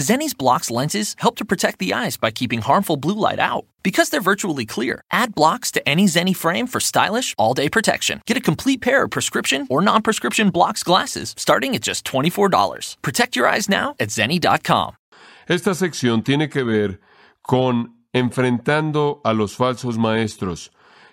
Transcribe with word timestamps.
Zenni's 0.00 0.34
blocks 0.34 0.70
lenses 0.70 1.14
help 1.18 1.36
to 1.36 1.44
protect 1.44 1.78
the 1.78 1.92
eyes 1.92 2.16
by 2.16 2.30
keeping 2.30 2.62
harmful 2.62 2.96
blue 2.96 3.14
light 3.14 3.38
out. 3.38 3.66
Because 3.82 4.08
they're 4.08 4.20
virtually 4.20 4.64
clear, 4.64 5.02
add 5.10 5.34
blocks 5.34 5.70
to 5.72 5.88
any 5.88 6.06
Zenni 6.06 6.34
frame 6.34 6.66
for 6.66 6.80
stylish, 6.80 7.34
all 7.36 7.54
day 7.54 7.68
protection. 7.68 8.22
Get 8.26 8.36
a 8.36 8.40
complete 8.40 8.80
pair 8.80 9.04
of 9.04 9.10
prescription 9.10 9.66
or 9.68 9.82
non 9.82 10.00
prescription 10.00 10.50
blocks 10.50 10.82
glasses 10.82 11.34
starting 11.36 11.74
at 11.74 11.82
just 11.82 12.06
$24. 12.06 12.96
Protect 13.02 13.36
your 13.36 13.46
eyes 13.46 13.68
now 13.68 13.94
at 14.00 14.08
Zenni.com. 14.08 14.96
Esta 15.46 15.74
sección 15.74 16.22
tiene 16.22 16.48
que 16.48 16.64
ver 16.64 17.00
con 17.42 17.96
enfrentando 18.12 19.20
a 19.24 19.32
los 19.34 19.54
falsos 19.54 19.98
maestros. 19.98 20.70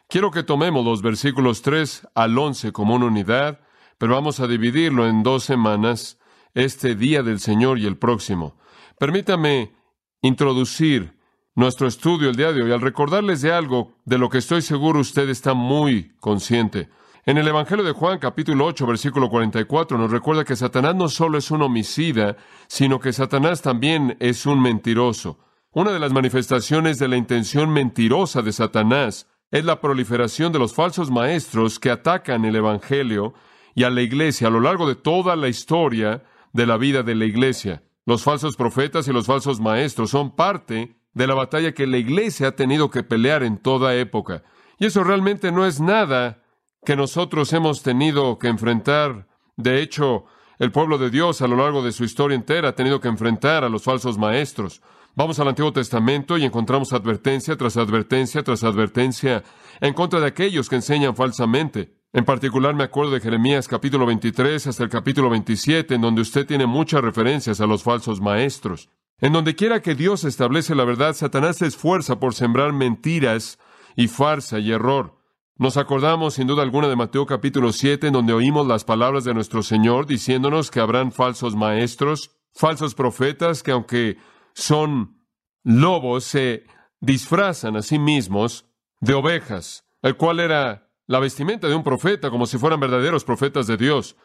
Quiero 0.08 0.32
que 0.32 0.44
tomemos 0.44 0.86
los 0.86 1.02
versículos 1.02 1.62
3 1.62 2.08
al 2.16 2.38
11 2.38 2.72
como 2.72 2.96
una 2.96 3.08
unidad, 3.08 3.60
pero 3.98 4.14
vamos 4.14 4.40
a 4.40 4.48
dividirlo 4.48 5.08
en 5.08 5.24
dos 5.24 5.44
semanas, 5.44 6.18
este 6.54 6.96
día 6.96 7.24
del 7.24 7.40
Señor 7.40 7.80
y 7.80 7.86
el 7.86 7.98
próximo. 7.98 8.56
Permítame 9.00 9.76
introducir 10.24 11.20
nuestro 11.54 11.88
estudio 11.88 12.32
el 12.32 12.36
día 12.36 12.52
de 12.52 12.64
hoy 12.64 12.72
al 12.72 12.82
recordarles 12.82 13.44
de 13.44 13.52
algo 13.52 13.94
de 14.06 14.18
lo 14.18 14.28
que 14.28 14.40
estoy 14.40 14.64
seguro 14.64 15.02
usted 15.02 15.30
está 15.30 15.54
muy 15.54 16.16
consciente. 16.20 16.90
En 17.24 17.38
el 17.38 17.48
Evangelio 17.48 17.86
de 17.86 17.92
Juan 17.92 18.18
capítulo 18.18 18.66
8 18.66 18.88
versículo 18.88 19.30
44 19.30 20.00
nos 20.00 20.10
recuerda 20.10 20.46
que 20.46 20.56
Satanás 20.56 20.96
no 20.96 21.10
solo 21.10 21.38
es 21.38 21.52
un 21.52 21.62
homicida, 21.62 22.38
sino 22.66 23.00
que 23.00 23.14
Satanás 23.14 23.62
también 23.62 24.18
es 24.20 24.48
un 24.48 24.64
mentiroso. 24.64 25.38
Una 25.74 25.92
de 25.92 26.00
las 26.00 26.12
manifestaciones 26.12 26.98
de 26.98 27.08
la 27.08 27.18
intención 27.18 27.70
mentirosa 27.70 28.42
de 28.42 28.52
Satanás 28.52 29.28
es 29.52 29.64
la 29.64 29.80
proliferación 29.80 30.52
de 30.52 30.58
los 30.58 30.74
falsos 30.74 31.12
maestros 31.12 31.80
que 31.80 31.92
atacan 31.92 32.46
el 32.46 32.56
Evangelio 32.56 33.36
y 33.76 33.84
a 33.84 33.92
la 33.92 34.02
iglesia 34.02 34.48
a 34.48 34.52
lo 34.52 34.60
largo 34.60 34.88
de 34.88 34.96
toda 34.96 35.36
la 35.36 35.50
historia 35.50 36.24
de 36.52 36.66
la 36.66 36.78
vida 36.78 37.04
de 37.04 37.14
la 37.14 37.26
iglesia. 37.26 37.84
Los 38.08 38.24
falsos 38.24 38.56
profetas 38.56 39.06
y 39.10 39.12
los 39.12 39.26
falsos 39.26 39.60
maestros 39.60 40.12
son 40.12 40.34
parte 40.34 40.96
de 41.14 41.28
la 41.28 41.34
batalla 41.34 41.74
que 41.74 41.86
la 41.86 41.98
iglesia 41.98 42.48
ha 42.48 42.52
tenido 42.56 42.90
que 42.90 43.04
pelear 43.04 43.44
en 43.44 43.58
toda 43.58 43.96
época. 43.96 44.44
Y 44.80 44.86
eso 44.86 45.04
realmente 45.04 45.52
no 45.52 45.66
es 45.66 45.82
nada 45.82 46.42
que 46.86 46.96
nosotros 46.96 47.52
hemos 47.52 47.84
tenido 47.84 48.40
que 48.40 48.48
enfrentar. 48.48 49.28
De 49.58 49.82
hecho, 49.82 50.24
el 50.58 50.72
pueblo 50.72 50.98
de 50.98 51.10
Dios 51.10 51.42
a 51.42 51.50
lo 51.50 51.58
largo 51.58 51.84
de 51.84 51.92
su 51.92 52.06
historia 52.06 52.36
entera 52.36 52.70
ha 52.70 52.76
tenido 52.76 53.02
que 53.02 53.10
enfrentar 53.10 53.66
a 53.66 53.70
los 53.70 53.84
falsos 53.84 54.18
maestros. 54.18 54.82
Vamos 55.14 55.38
al 55.42 55.50
Antiguo 55.50 55.74
Testamento 55.74 56.38
y 56.38 56.46
encontramos 56.46 56.94
advertencia 56.94 57.58
tras 57.58 57.76
advertencia 57.76 58.42
tras 58.42 58.64
advertencia 58.64 59.44
en 59.82 59.94
contra 59.94 60.22
de 60.22 60.28
aquellos 60.28 60.70
que 60.70 60.78
enseñan 60.78 61.14
falsamente. 61.14 61.97
En 62.18 62.26
particular 62.26 62.74
me 62.74 62.84
acuerdo 62.84 63.12
de 63.12 63.20
Jeremías 63.20 63.68
capítulo 63.68 64.08
23 64.08 64.66
hasta 64.66 64.84
el 64.84 64.90
capítulo 64.90 65.30
27, 65.30 65.94
en 65.94 66.02
donde 66.02 66.24
usted 66.24 66.48
tiene 66.48 66.66
muchas 66.66 67.02
referencias 67.02 67.62
a 67.62 67.68
los 67.68 67.84
falsos 67.84 68.22
maestros. 68.22 68.90
En 69.22 69.34
donde 69.34 69.54
quiera 69.54 69.84
que 69.84 69.94
Dios 69.94 70.24
establece 70.24 70.74
la 70.74 70.84
verdad, 70.84 71.14
Satanás 71.14 71.58
se 71.58 71.68
esfuerza 71.68 72.20
por 72.20 72.34
sembrar 72.34 72.74
mentiras 72.74 73.60
y 73.96 74.08
farsa 74.08 74.58
y 74.58 74.72
error. 74.72 75.20
Nos 75.58 75.78
acordamos 75.78 76.34
sin 76.34 76.48
duda 76.48 76.64
alguna 76.64 76.88
de 76.88 76.96
Mateo 76.96 77.28
capítulo 77.28 77.72
7, 77.72 78.08
en 78.08 78.14
donde 78.14 78.34
oímos 78.34 78.66
las 78.66 78.84
palabras 78.84 79.24
de 79.24 79.36
nuestro 79.36 79.62
Señor 79.62 80.08
diciéndonos 80.08 80.72
que 80.72 80.80
habrán 80.80 81.12
falsos 81.12 81.56
maestros, 81.56 82.32
falsos 82.52 82.96
profetas, 82.96 83.62
que 83.62 83.74
aunque 83.74 84.18
son 84.56 85.22
lobos, 85.64 86.24
se 86.24 86.64
disfrazan 87.00 87.76
a 87.76 87.84
sí 87.84 88.00
mismos 88.00 88.66
de 89.02 89.14
ovejas, 89.14 89.86
el 90.02 90.18
cual 90.18 90.40
era 90.40 90.87
la 91.08 91.20
vestimenta 91.20 91.68
de 91.68 91.76
un 91.76 91.84
profeta 91.84 92.30
como 92.30 92.46
si 92.46 92.58
fueran 92.58 92.80
verdaderos 92.80 93.24
profetas 93.24 93.66
de 93.66 93.78
Dios. 93.78 94.18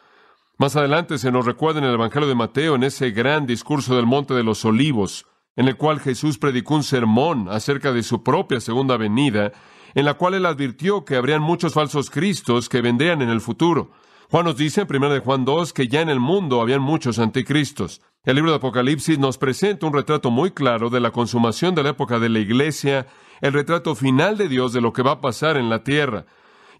Más 0.58 0.76
adelante 0.76 1.16
se 1.16 1.30
nos 1.30 1.46
recuerda 1.46 1.78
en 1.78 1.86
el 1.86 1.94
Evangelio 1.94 2.28
de 2.28 2.34
Mateo, 2.34 2.74
en 2.74 2.82
ese 2.82 3.10
gran 3.10 3.46
discurso 3.46 3.96
del 3.96 4.06
Monte 4.06 4.34
de 4.34 4.42
los 4.42 4.64
Olivos, 4.64 5.26
en 5.56 5.68
el 5.68 5.76
cual 5.76 6.00
Jesús 6.00 6.38
predicó 6.38 6.74
un 6.74 6.82
sermón 6.82 7.48
acerca 7.48 7.92
de 7.92 8.02
su 8.02 8.22
propia 8.22 8.60
segunda 8.60 8.96
venida, 8.96 9.52
en 9.94 10.04
la 10.04 10.14
cual 10.14 10.34
él 10.34 10.46
advirtió 10.46 11.04
que 11.04 11.16
habrían 11.16 11.40
muchos 11.40 11.74
falsos 11.74 12.10
cristos 12.10 12.68
que 12.68 12.80
vendrían 12.80 13.22
en 13.22 13.30
el 13.30 13.40
futuro. 13.40 13.92
Juan 14.30 14.46
nos 14.46 14.56
dice 14.56 14.80
en 14.80 14.88
1 14.88 15.10
de 15.10 15.20
Juan 15.20 15.44
2 15.44 15.72
que 15.72 15.88
ya 15.88 16.00
en 16.00 16.08
el 16.08 16.18
mundo 16.18 16.60
habían 16.62 16.80
muchos 16.80 17.18
anticristos. 17.18 18.00
El 18.24 18.36
libro 18.36 18.50
de 18.50 18.56
Apocalipsis 18.56 19.18
nos 19.18 19.36
presenta 19.36 19.86
un 19.86 19.92
retrato 19.92 20.30
muy 20.30 20.52
claro 20.52 20.90
de 20.90 21.00
la 21.00 21.10
consumación 21.10 21.74
de 21.74 21.82
la 21.82 21.90
época 21.90 22.18
de 22.18 22.28
la 22.28 22.38
iglesia, 22.38 23.06
el 23.40 23.52
retrato 23.52 23.94
final 23.94 24.38
de 24.38 24.48
Dios 24.48 24.72
de 24.72 24.80
lo 24.80 24.92
que 24.92 25.02
va 25.02 25.12
a 25.12 25.20
pasar 25.20 25.56
en 25.56 25.68
la 25.68 25.84
tierra. 25.84 26.24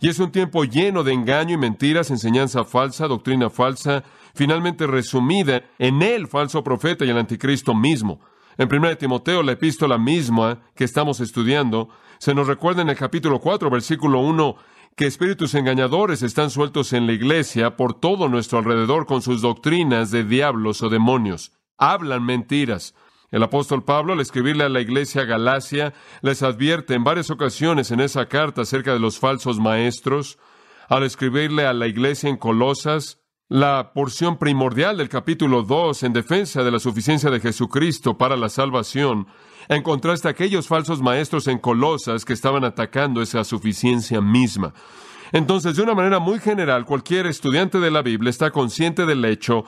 Y 0.02 0.08
es 0.08 0.18
un 0.18 0.32
tiempo 0.32 0.64
lleno 0.64 1.04
de 1.04 1.12
engaño 1.12 1.54
y 1.54 1.58
mentiras, 1.58 2.10
enseñanza 2.10 2.64
falsa, 2.64 3.06
doctrina 3.06 3.50
falsa, 3.50 4.02
finalmente 4.34 4.88
resumida 4.88 5.62
en 5.78 6.02
el 6.02 6.26
falso 6.26 6.64
profeta 6.64 7.04
y 7.04 7.10
el 7.10 7.18
anticristo 7.18 7.72
mismo. 7.72 8.18
En 8.58 8.68
1 8.68 8.96
Timoteo, 8.96 9.44
la 9.44 9.52
epístola 9.52 9.98
misma 9.98 10.60
que 10.74 10.82
estamos 10.82 11.20
estudiando, 11.20 11.88
se 12.18 12.34
nos 12.34 12.48
recuerda 12.48 12.82
en 12.82 12.88
el 12.88 12.96
capítulo 12.96 13.38
4, 13.38 13.70
versículo 13.70 14.18
1, 14.18 14.56
que 14.96 15.06
espíritus 15.06 15.54
engañadores 15.54 16.24
están 16.24 16.50
sueltos 16.50 16.92
en 16.92 17.06
la 17.06 17.12
iglesia 17.12 17.76
por 17.76 17.94
todo 17.94 18.28
nuestro 18.28 18.58
alrededor 18.58 19.06
con 19.06 19.22
sus 19.22 19.40
doctrinas 19.40 20.10
de 20.10 20.24
diablos 20.24 20.82
o 20.82 20.88
demonios. 20.88 21.52
Hablan 21.78 22.24
mentiras. 22.24 22.96
El 23.32 23.42
apóstol 23.42 23.82
Pablo, 23.82 24.12
al 24.12 24.20
escribirle 24.20 24.62
a 24.64 24.68
la 24.68 24.82
iglesia 24.82 25.24
Galacia, 25.24 25.94
les 26.20 26.42
advierte 26.42 26.92
en 26.92 27.02
varias 27.02 27.30
ocasiones 27.30 27.90
en 27.90 28.00
esa 28.00 28.26
carta 28.26 28.60
acerca 28.60 28.92
de 28.92 29.00
los 29.00 29.18
falsos 29.18 29.58
maestros. 29.58 30.38
Al 30.90 31.02
escribirle 31.02 31.66
a 31.66 31.72
la 31.72 31.86
iglesia 31.86 32.28
en 32.28 32.36
Colosas, 32.36 33.22
la 33.48 33.92
porción 33.94 34.38
primordial 34.38 34.98
del 34.98 35.08
capítulo 35.08 35.62
2 35.62 36.02
en 36.02 36.12
defensa 36.12 36.62
de 36.62 36.70
la 36.70 36.78
suficiencia 36.78 37.30
de 37.30 37.40
Jesucristo 37.40 38.18
para 38.18 38.36
la 38.36 38.50
salvación, 38.50 39.26
en 39.68 39.82
contraste 39.82 40.28
a 40.28 40.32
aquellos 40.32 40.68
falsos 40.68 41.00
maestros 41.00 41.48
en 41.48 41.58
Colosas 41.58 42.26
que 42.26 42.34
estaban 42.34 42.64
atacando 42.64 43.22
esa 43.22 43.44
suficiencia 43.44 44.20
misma. 44.20 44.74
Entonces, 45.32 45.76
de 45.76 45.82
una 45.82 45.94
manera 45.94 46.18
muy 46.18 46.38
general, 46.38 46.84
cualquier 46.84 47.26
estudiante 47.26 47.80
de 47.80 47.90
la 47.90 48.02
Biblia 48.02 48.28
está 48.28 48.50
consciente 48.50 49.06
del 49.06 49.24
hecho 49.24 49.64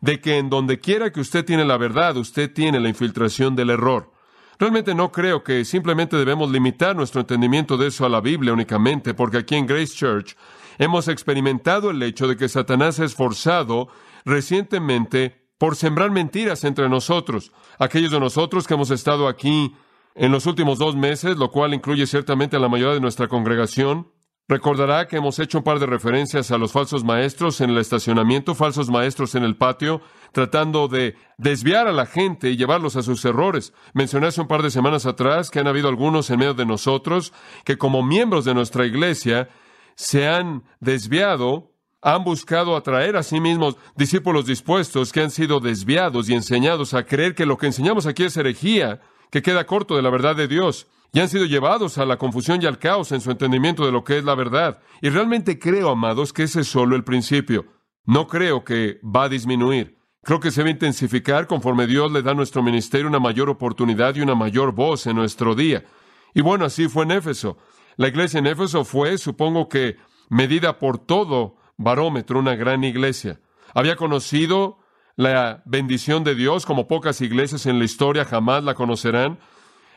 de 0.00 0.20
que 0.20 0.38
en 0.38 0.50
donde 0.50 0.80
quiera 0.80 1.12
que 1.12 1.20
usted 1.20 1.44
tiene 1.44 1.64
la 1.64 1.76
verdad, 1.76 2.16
usted 2.16 2.52
tiene 2.52 2.80
la 2.80 2.88
infiltración 2.88 3.56
del 3.56 3.70
error. 3.70 4.12
Realmente 4.58 4.94
no 4.94 5.12
creo 5.12 5.44
que 5.44 5.64
simplemente 5.64 6.16
debemos 6.16 6.50
limitar 6.50 6.96
nuestro 6.96 7.20
entendimiento 7.20 7.76
de 7.76 7.88
eso 7.88 8.06
a 8.06 8.08
la 8.08 8.20
Biblia 8.20 8.52
únicamente, 8.52 9.12
porque 9.12 9.38
aquí 9.38 9.54
en 9.54 9.66
Grace 9.66 9.94
Church 9.94 10.36
hemos 10.78 11.08
experimentado 11.08 11.90
el 11.90 12.02
hecho 12.02 12.26
de 12.26 12.36
que 12.36 12.48
Satanás 12.48 12.98
ha 13.00 13.04
esforzado 13.04 13.88
recientemente 14.24 15.46
por 15.58 15.76
sembrar 15.76 16.10
mentiras 16.10 16.64
entre 16.64 16.88
nosotros. 16.88 17.52
Aquellos 17.78 18.10
de 18.10 18.20
nosotros 18.20 18.66
que 18.66 18.74
hemos 18.74 18.90
estado 18.90 19.28
aquí 19.28 19.74
en 20.14 20.32
los 20.32 20.46
últimos 20.46 20.78
dos 20.78 20.96
meses, 20.96 21.36
lo 21.36 21.50
cual 21.50 21.74
incluye 21.74 22.06
ciertamente 22.06 22.56
a 22.56 22.60
la 22.60 22.68
mayoría 22.68 22.94
de 22.94 23.00
nuestra 23.00 23.28
congregación, 23.28 24.08
Recordará 24.48 25.08
que 25.08 25.16
hemos 25.16 25.40
hecho 25.40 25.58
un 25.58 25.64
par 25.64 25.80
de 25.80 25.86
referencias 25.86 26.52
a 26.52 26.58
los 26.58 26.70
falsos 26.70 27.02
maestros 27.02 27.60
en 27.60 27.70
el 27.70 27.78
estacionamiento, 27.78 28.54
falsos 28.54 28.88
maestros 28.90 29.34
en 29.34 29.42
el 29.42 29.56
patio, 29.56 30.00
tratando 30.30 30.86
de 30.86 31.16
desviar 31.36 31.88
a 31.88 31.92
la 31.92 32.06
gente 32.06 32.50
y 32.50 32.56
llevarlos 32.56 32.94
a 32.94 33.02
sus 33.02 33.24
errores. 33.24 33.72
Mencioné 33.92 34.28
hace 34.28 34.40
un 34.40 34.46
par 34.46 34.62
de 34.62 34.70
semanas 34.70 35.04
atrás 35.04 35.50
que 35.50 35.58
han 35.58 35.66
habido 35.66 35.88
algunos 35.88 36.30
en 36.30 36.38
medio 36.38 36.54
de 36.54 36.64
nosotros 36.64 37.32
que 37.64 37.76
como 37.76 38.04
miembros 38.04 38.44
de 38.44 38.54
nuestra 38.54 38.86
iglesia 38.86 39.48
se 39.96 40.28
han 40.28 40.62
desviado, 40.78 41.72
han 42.00 42.22
buscado 42.22 42.76
atraer 42.76 43.16
a 43.16 43.24
sí 43.24 43.40
mismos 43.40 43.76
discípulos 43.96 44.46
dispuestos 44.46 45.12
que 45.12 45.22
han 45.22 45.32
sido 45.32 45.58
desviados 45.58 46.28
y 46.28 46.34
enseñados 46.34 46.94
a 46.94 47.04
creer 47.04 47.34
que 47.34 47.46
lo 47.46 47.58
que 47.58 47.66
enseñamos 47.66 48.06
aquí 48.06 48.22
es 48.22 48.36
herejía, 48.36 49.00
que 49.32 49.42
queda 49.42 49.66
corto 49.66 49.96
de 49.96 50.02
la 50.02 50.10
verdad 50.10 50.36
de 50.36 50.46
Dios 50.46 50.86
y 51.16 51.20
han 51.20 51.30
sido 51.30 51.46
llevados 51.46 51.96
a 51.96 52.04
la 52.04 52.18
confusión 52.18 52.60
y 52.60 52.66
al 52.66 52.78
caos 52.78 53.10
en 53.10 53.22
su 53.22 53.30
entendimiento 53.30 53.86
de 53.86 53.90
lo 53.90 54.04
que 54.04 54.18
es 54.18 54.24
la 54.24 54.34
verdad. 54.34 54.82
Y 55.00 55.08
realmente 55.08 55.58
creo, 55.58 55.88
amados, 55.88 56.34
que 56.34 56.42
ese 56.42 56.60
es 56.60 56.66
solo 56.66 56.94
el 56.94 57.04
principio. 57.04 57.64
No 58.04 58.26
creo 58.26 58.64
que 58.64 59.00
va 59.02 59.22
a 59.24 59.28
disminuir. 59.30 59.96
Creo 60.22 60.40
que 60.40 60.50
se 60.50 60.60
va 60.60 60.68
a 60.68 60.72
intensificar 60.72 61.46
conforme 61.46 61.86
Dios 61.86 62.12
le 62.12 62.20
da 62.20 62.32
a 62.32 62.34
nuestro 62.34 62.62
ministerio 62.62 63.08
una 63.08 63.18
mayor 63.18 63.48
oportunidad 63.48 64.14
y 64.14 64.20
una 64.20 64.34
mayor 64.34 64.72
voz 64.72 65.06
en 65.06 65.16
nuestro 65.16 65.54
día. 65.54 65.86
Y 66.34 66.42
bueno, 66.42 66.66
así 66.66 66.86
fue 66.86 67.04
en 67.04 67.12
Éfeso. 67.12 67.56
La 67.96 68.08
iglesia 68.08 68.40
en 68.40 68.48
Éfeso 68.48 68.84
fue, 68.84 69.16
supongo 69.16 69.70
que, 69.70 69.96
medida 70.28 70.78
por 70.78 70.98
todo 70.98 71.56
barómetro, 71.78 72.40
una 72.40 72.56
gran 72.56 72.84
iglesia. 72.84 73.40
Había 73.72 73.96
conocido 73.96 74.80
la 75.16 75.62
bendición 75.64 76.24
de 76.24 76.34
Dios 76.34 76.66
como 76.66 76.86
pocas 76.86 77.22
iglesias 77.22 77.64
en 77.64 77.78
la 77.78 77.86
historia 77.86 78.26
jamás 78.26 78.64
la 78.64 78.74
conocerán. 78.74 79.38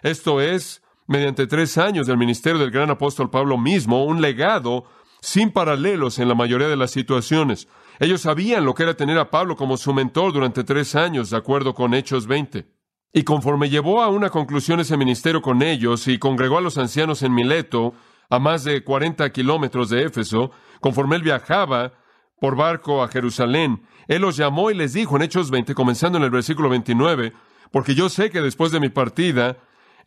Esto 0.01 0.39
es, 0.39 0.81
mediante 1.09 1.47
tres 1.47 1.79
años 1.79 2.05
del 2.05 2.17
ministerio 2.17 2.59
del 2.59 2.69
gran 2.69 2.91
apóstol 2.91 3.31
Pablo 3.31 3.57
mismo, 3.57 4.05
un 4.05 4.21
legado 4.21 4.85
sin 5.21 5.49
paralelos 5.51 6.19
en 6.19 6.27
la 6.27 6.35
mayoría 6.35 6.67
de 6.67 6.77
las 6.77 6.91
situaciones. 6.91 7.67
Ellos 7.99 8.21
sabían 8.21 8.63
lo 8.63 8.75
que 8.75 8.83
era 8.83 8.93
tener 8.93 9.17
a 9.17 9.31
Pablo 9.31 9.55
como 9.55 9.75
su 9.75 9.91
mentor 9.91 10.33
durante 10.33 10.63
tres 10.63 10.93
años, 10.93 11.31
de 11.31 11.37
acuerdo 11.37 11.73
con 11.73 11.95
Hechos 11.95 12.27
20. 12.27 12.67
Y 13.11 13.23
conforme 13.23 13.71
llevó 13.71 14.03
a 14.03 14.09
una 14.09 14.29
conclusión 14.29 14.81
ese 14.81 14.97
ministerio 14.97 15.41
con 15.41 15.63
ellos 15.63 16.07
y 16.07 16.19
congregó 16.19 16.59
a 16.59 16.61
los 16.61 16.77
ancianos 16.77 17.23
en 17.23 17.33
Mileto, 17.33 17.95
a 18.29 18.37
más 18.37 18.63
de 18.63 18.83
40 18.83 19.31
kilómetros 19.31 19.89
de 19.89 20.03
Éfeso, 20.03 20.51
conforme 20.79 21.15
él 21.15 21.23
viajaba 21.23 21.93
por 22.39 22.55
barco 22.55 23.01
a 23.01 23.07
Jerusalén, 23.07 23.81
él 24.07 24.21
los 24.21 24.37
llamó 24.37 24.69
y 24.69 24.75
les 24.75 24.93
dijo 24.93 25.15
en 25.15 25.23
Hechos 25.23 25.49
20, 25.49 25.73
comenzando 25.73 26.19
en 26.19 26.25
el 26.25 26.29
versículo 26.29 26.69
29, 26.69 27.33
porque 27.71 27.95
yo 27.95 28.09
sé 28.09 28.29
que 28.29 28.41
después 28.41 28.71
de 28.71 28.79
mi 28.79 28.89
partida 28.89 29.57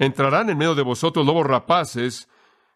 entrarán 0.04 0.50
en 0.50 0.58
medio 0.58 0.74
de 0.74 0.82
vosotros 0.82 1.24
lobos 1.24 1.46
rapaces 1.46 2.28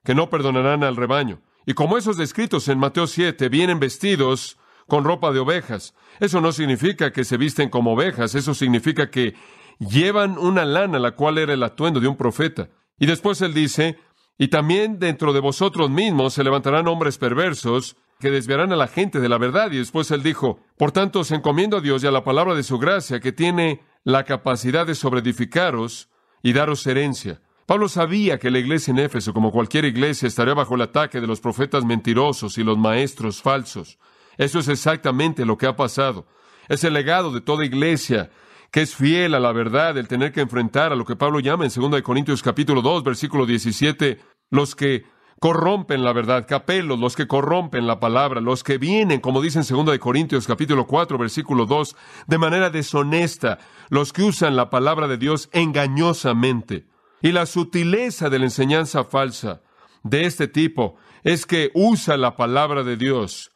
que 0.05 0.15
no 0.15 0.31
perdonarán 0.31 0.85
al 0.85 0.97
rebaño. 0.97 1.43
Y 1.67 1.75
como 1.75 1.99
esos 1.99 2.17
descritos 2.17 2.69
en 2.69 2.79
Mateo 2.79 3.07
7 3.07 3.49
vienen 3.49 3.81
vestidos 3.81 4.59
con 4.87 5.05
ropa 5.05 5.33
de 5.33 5.41
ovejas. 5.41 5.95
Eso 6.21 6.41
no 6.41 6.53
significa 6.53 7.13
que 7.13 7.25
se 7.25 7.37
visten 7.37 7.69
como 7.69 7.95
ovejas, 7.95 8.37
eso 8.37 8.55
significa 8.55 9.11
que 9.11 9.35
llevan 9.81 10.39
una 10.39 10.65
lana, 10.65 11.01
la 11.01 11.17
cual 11.17 11.39
era 11.39 11.55
el 11.55 11.63
atuendo 11.63 11.99
de 11.99 12.07
un 12.07 12.17
profeta. 12.17 12.69
Y 12.99 13.07
después 13.07 13.43
él 13.43 13.53
dice, 13.53 13.99
y 14.39 14.49
también 14.49 15.01
dentro 15.01 15.33
de 15.33 15.41
vosotros 15.41 15.91
mismos 15.91 16.35
se 16.35 16.45
levantarán 16.45 16.87
hombres 16.87 17.19
perversos 17.19 17.97
que 18.21 18.31
desviarán 18.31 18.73
a 18.73 18.77
la 18.77 18.87
gente 18.87 19.19
de 19.21 19.29
la 19.29 19.39
verdad. 19.39 19.73
Y 19.73 19.79
después 19.79 20.11
él 20.13 20.23
dijo, 20.23 20.61
por 20.79 20.93
tanto 20.93 21.21
os 21.21 21.33
encomiendo 21.33 21.79
a 21.79 21.81
Dios 21.81 22.05
y 22.05 22.07
a 22.07 22.13
la 22.13 22.25
palabra 22.25 22.55
de 22.55 22.63
su 22.63 22.79
gracia, 22.79 23.19
que 23.19 23.33
tiene 23.33 23.83
la 24.05 24.25
capacidad 24.25 24.87
de 24.87 24.95
sobreedificaros 24.95 26.09
y 26.43 26.53
daros 26.53 26.87
herencia. 26.87 27.41
Pablo 27.67 27.89
sabía 27.89 28.39
que 28.39 28.51
la 28.51 28.61
iglesia 28.61 28.93
en 28.93 29.01
Éfeso, 29.01 29.33
como 29.33 29.51
cualquier 29.51 29.85
iglesia, 29.85 30.29
estaría 30.29 30.55
bajo 30.55 30.77
el 30.77 30.83
ataque 30.83 31.21
de 31.21 31.27
los 31.27 31.41
profetas 31.41 31.85
mentirosos 31.85 32.59
y 32.59 32.65
los 32.65 32.79
maestros 32.79 33.43
falsos. 33.43 33.99
Eso 34.39 34.61
es 34.61 34.69
exactamente 34.69 35.45
lo 35.45 35.59
que 35.59 35.67
ha 35.67 35.75
pasado. 35.75 36.27
Es 36.69 36.85
el 36.85 36.93
legado 36.93 37.33
de 37.33 37.41
toda 37.41 37.65
iglesia 37.65 38.31
que 38.71 38.83
es 38.83 38.95
fiel 38.95 39.35
a 39.35 39.41
la 39.41 39.53
verdad, 39.53 39.97
el 39.97 40.09
tener 40.09 40.33
que 40.33 40.41
enfrentar 40.41 40.93
a 40.93 40.97
lo 40.97 41.05
que 41.05 41.17
Pablo 41.17 41.41
llama 41.41 41.65
en 41.65 41.71
2 41.75 42.03
Corintios 42.03 42.43
capítulo 42.43 42.83
2, 42.83 43.05
versículo 43.05 43.47
17, 43.47 44.19
los 44.51 44.75
que 44.75 45.05
corrompen 45.41 46.03
la 46.05 46.13
verdad, 46.13 46.47
capelos, 46.49 46.99
los 46.99 47.17
que 47.17 47.27
corrompen 47.27 47.87
la 47.87 48.01
palabra, 48.01 48.41
los 48.41 48.65
que 48.65 48.79
vienen, 48.79 49.21
como 49.21 49.43
dice 49.43 49.61
en 49.61 49.85
2 49.85 49.99
Corintios 49.99 50.47
capítulo 50.47 50.87
4, 50.87 51.19
versículo 51.19 51.67
2, 51.67 51.97
de 52.27 52.39
manera 52.39 52.71
deshonesta, 52.71 53.59
los 53.89 54.13
que 54.13 54.23
usan 54.23 54.57
la 54.57 54.71
palabra 54.71 55.09
de 55.09 55.19
Dios 55.19 55.49
engañosamente. 55.53 56.87
Y 57.23 57.33
la 57.33 57.47
sutileza 57.47 58.31
de 58.31 58.39
la 58.39 58.45
enseñanza 58.47 59.05
falsa 59.05 59.63
de 60.03 60.25
este 60.25 60.49
tipo 60.49 60.97
es 61.25 61.47
que 61.47 61.71
usa 61.75 62.17
la 62.17 62.37
palabra 62.37 62.83
de 62.83 62.97
Dios 62.97 63.53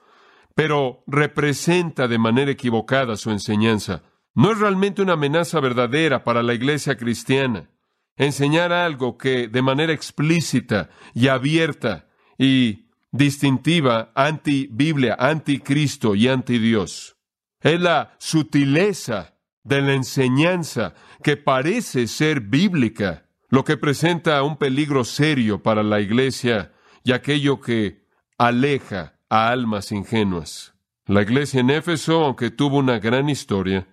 pero 0.61 1.03
representa 1.07 2.07
de 2.07 2.19
manera 2.19 2.51
equivocada 2.51 3.17
su 3.17 3.31
enseñanza. 3.31 4.03
No 4.35 4.53
es 4.53 4.59
realmente 4.59 5.01
una 5.01 5.15
amenaza 5.15 5.59
verdadera 5.59 6.23
para 6.23 6.43
la 6.43 6.53
iglesia 6.53 6.99
cristiana. 6.99 7.71
Enseñar 8.21 8.71
algo 8.71 9.17
que 9.17 9.49
de 9.49 9.63
manera 9.63 9.95
explícita 9.95 10.91
y 11.15 11.29
abierta 11.29 12.07
y 12.37 12.91
distintiva 13.11 14.13
anti-Biblia, 14.15 15.17
anti-Cristo 15.19 16.15
y 16.15 16.29
anti-Dios. 16.29 17.17
Es 17.63 17.81
la 17.81 18.15
sutileza 18.19 19.39
de 19.65 19.81
la 19.81 19.95
enseñanza 19.95 20.93
que 21.23 21.39
parece 21.39 22.07
ser 22.09 22.43
bíblica, 22.43 23.27
lo 23.49 23.65
que 23.65 23.79
presenta 23.79 24.43
un 24.43 24.59
peligro 24.59 25.05
serio 25.05 25.63
para 25.63 25.83
la 25.83 26.03
iglesia 26.03 26.75
y 27.03 27.13
aquello 27.13 27.59
que 27.59 28.05
aleja 28.37 29.15
a 29.31 29.49
almas 29.49 29.93
ingenuas. 29.93 30.75
La 31.07 31.23
iglesia 31.23 31.61
en 31.61 31.71
Éfeso, 31.71 32.23
aunque 32.23 32.51
tuvo 32.51 32.77
una 32.77 32.99
gran 32.99 33.31
historia, 33.31 33.89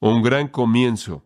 un 0.00 0.20
gran 0.20 0.48
comienzo, 0.48 1.24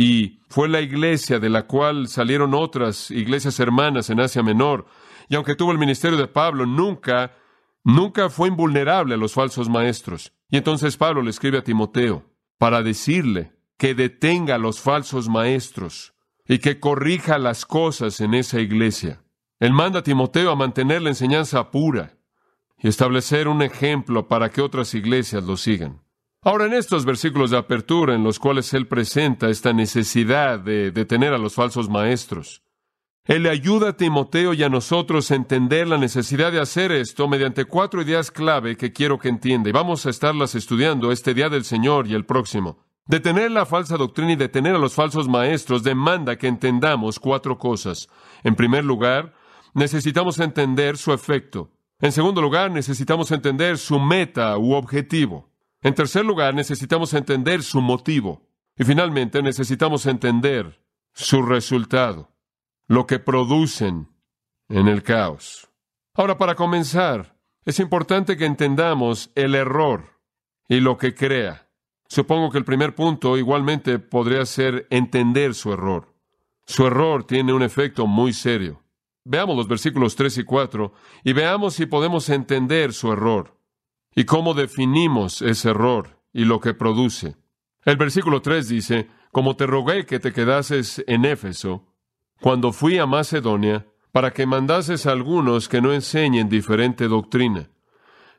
y 0.00 0.38
fue 0.48 0.68
la 0.68 0.80
iglesia 0.80 1.40
de 1.40 1.48
la 1.48 1.66
cual 1.66 2.06
salieron 2.06 2.54
otras 2.54 3.10
iglesias 3.10 3.58
hermanas 3.58 4.10
en 4.10 4.20
Asia 4.20 4.44
Menor, 4.44 4.86
y 5.28 5.34
aunque 5.34 5.56
tuvo 5.56 5.72
el 5.72 5.78
ministerio 5.78 6.16
de 6.16 6.28
Pablo, 6.28 6.66
nunca, 6.66 7.34
nunca 7.82 8.30
fue 8.30 8.46
invulnerable 8.46 9.14
a 9.14 9.18
los 9.18 9.32
falsos 9.32 9.68
maestros. 9.68 10.32
Y 10.50 10.56
entonces 10.56 10.96
Pablo 10.96 11.20
le 11.20 11.30
escribe 11.30 11.58
a 11.58 11.64
Timoteo 11.64 12.24
para 12.58 12.84
decirle 12.84 13.56
que 13.76 13.96
detenga 13.96 14.54
a 14.54 14.58
los 14.58 14.80
falsos 14.80 15.28
maestros 15.28 16.14
y 16.46 16.60
que 16.60 16.78
corrija 16.78 17.36
las 17.38 17.66
cosas 17.66 18.20
en 18.20 18.34
esa 18.34 18.60
iglesia. 18.60 19.24
Él 19.58 19.72
manda 19.72 19.98
a 19.98 20.04
Timoteo 20.04 20.52
a 20.52 20.56
mantener 20.56 21.02
la 21.02 21.10
enseñanza 21.10 21.72
pura, 21.72 22.14
y 22.80 22.86
establecer 22.86 23.48
un 23.48 23.62
ejemplo 23.62 24.28
para 24.28 24.50
que 24.50 24.60
otras 24.60 24.94
iglesias 24.94 25.42
lo 25.42 25.56
sigan. 25.56 26.02
Ahora, 26.48 26.64
en 26.64 26.72
estos 26.72 27.04
versículos 27.04 27.50
de 27.50 27.58
apertura 27.58 28.14
en 28.14 28.24
los 28.24 28.38
cuales 28.38 28.72
él 28.72 28.86
presenta 28.86 29.50
esta 29.50 29.74
necesidad 29.74 30.58
de 30.58 30.92
detener 30.92 31.34
a 31.34 31.38
los 31.38 31.52
falsos 31.52 31.90
maestros, 31.90 32.62
él 33.26 33.42
le 33.42 33.50
ayuda 33.50 33.90
a 33.90 33.96
Timoteo 33.98 34.54
y 34.54 34.62
a 34.62 34.70
nosotros 34.70 35.30
a 35.30 35.34
entender 35.34 35.86
la 35.86 35.98
necesidad 35.98 36.50
de 36.50 36.58
hacer 36.58 36.90
esto 36.90 37.28
mediante 37.28 37.66
cuatro 37.66 38.00
ideas 38.00 38.30
clave 38.30 38.78
que 38.78 38.94
quiero 38.94 39.18
que 39.18 39.28
entienda, 39.28 39.68
y 39.68 39.72
vamos 39.72 40.06
a 40.06 40.08
estarlas 40.08 40.54
estudiando 40.54 41.12
este 41.12 41.34
día 41.34 41.50
del 41.50 41.66
Señor 41.66 42.06
y 42.06 42.14
el 42.14 42.24
próximo. 42.24 42.78
Detener 43.04 43.50
la 43.50 43.66
falsa 43.66 43.98
doctrina 43.98 44.32
y 44.32 44.36
detener 44.36 44.74
a 44.74 44.78
los 44.78 44.94
falsos 44.94 45.28
maestros 45.28 45.82
demanda 45.82 46.38
que 46.38 46.46
entendamos 46.46 47.20
cuatro 47.20 47.58
cosas. 47.58 48.08
En 48.42 48.54
primer 48.54 48.86
lugar, 48.86 49.34
necesitamos 49.74 50.40
entender 50.40 50.96
su 50.96 51.12
efecto. 51.12 51.72
En 52.00 52.10
segundo 52.10 52.40
lugar, 52.40 52.70
necesitamos 52.70 53.32
entender 53.32 53.76
su 53.76 54.00
meta 54.00 54.56
u 54.56 54.72
objetivo. 54.72 55.47
En 55.80 55.94
tercer 55.94 56.24
lugar, 56.24 56.54
necesitamos 56.54 57.14
entender 57.14 57.62
su 57.62 57.80
motivo. 57.80 58.48
Y 58.76 58.84
finalmente, 58.84 59.42
necesitamos 59.42 60.06
entender 60.06 60.80
su 61.12 61.42
resultado, 61.42 62.32
lo 62.86 63.06
que 63.06 63.18
producen 63.18 64.08
en 64.68 64.88
el 64.88 65.02
caos. 65.02 65.68
Ahora, 66.14 66.36
para 66.36 66.54
comenzar, 66.54 67.36
es 67.64 67.80
importante 67.80 68.36
que 68.36 68.46
entendamos 68.46 69.30
el 69.34 69.54
error 69.54 70.20
y 70.68 70.80
lo 70.80 70.96
que 70.96 71.14
crea. 71.14 71.68
Supongo 72.08 72.50
que 72.50 72.58
el 72.58 72.64
primer 72.64 72.94
punto 72.94 73.36
igualmente 73.36 73.98
podría 73.98 74.46
ser 74.46 74.86
entender 74.90 75.54
su 75.54 75.72
error. 75.72 76.14
Su 76.66 76.86
error 76.86 77.24
tiene 77.24 77.52
un 77.52 77.62
efecto 77.62 78.06
muy 78.06 78.32
serio. 78.32 78.82
Veamos 79.24 79.56
los 79.56 79.68
versículos 79.68 80.16
3 80.16 80.38
y 80.38 80.44
4 80.44 80.92
y 81.24 81.32
veamos 81.32 81.74
si 81.74 81.86
podemos 81.86 82.28
entender 82.30 82.92
su 82.92 83.12
error 83.12 83.57
y 84.14 84.24
cómo 84.24 84.54
definimos 84.54 85.42
ese 85.42 85.70
error 85.70 86.20
y 86.32 86.44
lo 86.44 86.60
que 86.60 86.74
produce. 86.74 87.36
El 87.84 87.96
versículo 87.96 88.42
3 88.42 88.68
dice, 88.68 89.08
como 89.32 89.56
te 89.56 89.66
rogué 89.66 90.06
que 90.06 90.18
te 90.18 90.32
quedases 90.32 91.02
en 91.06 91.24
Éfeso, 91.24 91.94
cuando 92.40 92.72
fui 92.72 92.98
a 92.98 93.06
Macedonia, 93.06 93.86
para 94.12 94.32
que 94.32 94.46
mandases 94.46 95.06
a 95.06 95.12
algunos 95.12 95.68
que 95.68 95.80
no 95.80 95.92
enseñen 95.92 96.48
diferente 96.48 97.08
doctrina, 97.08 97.70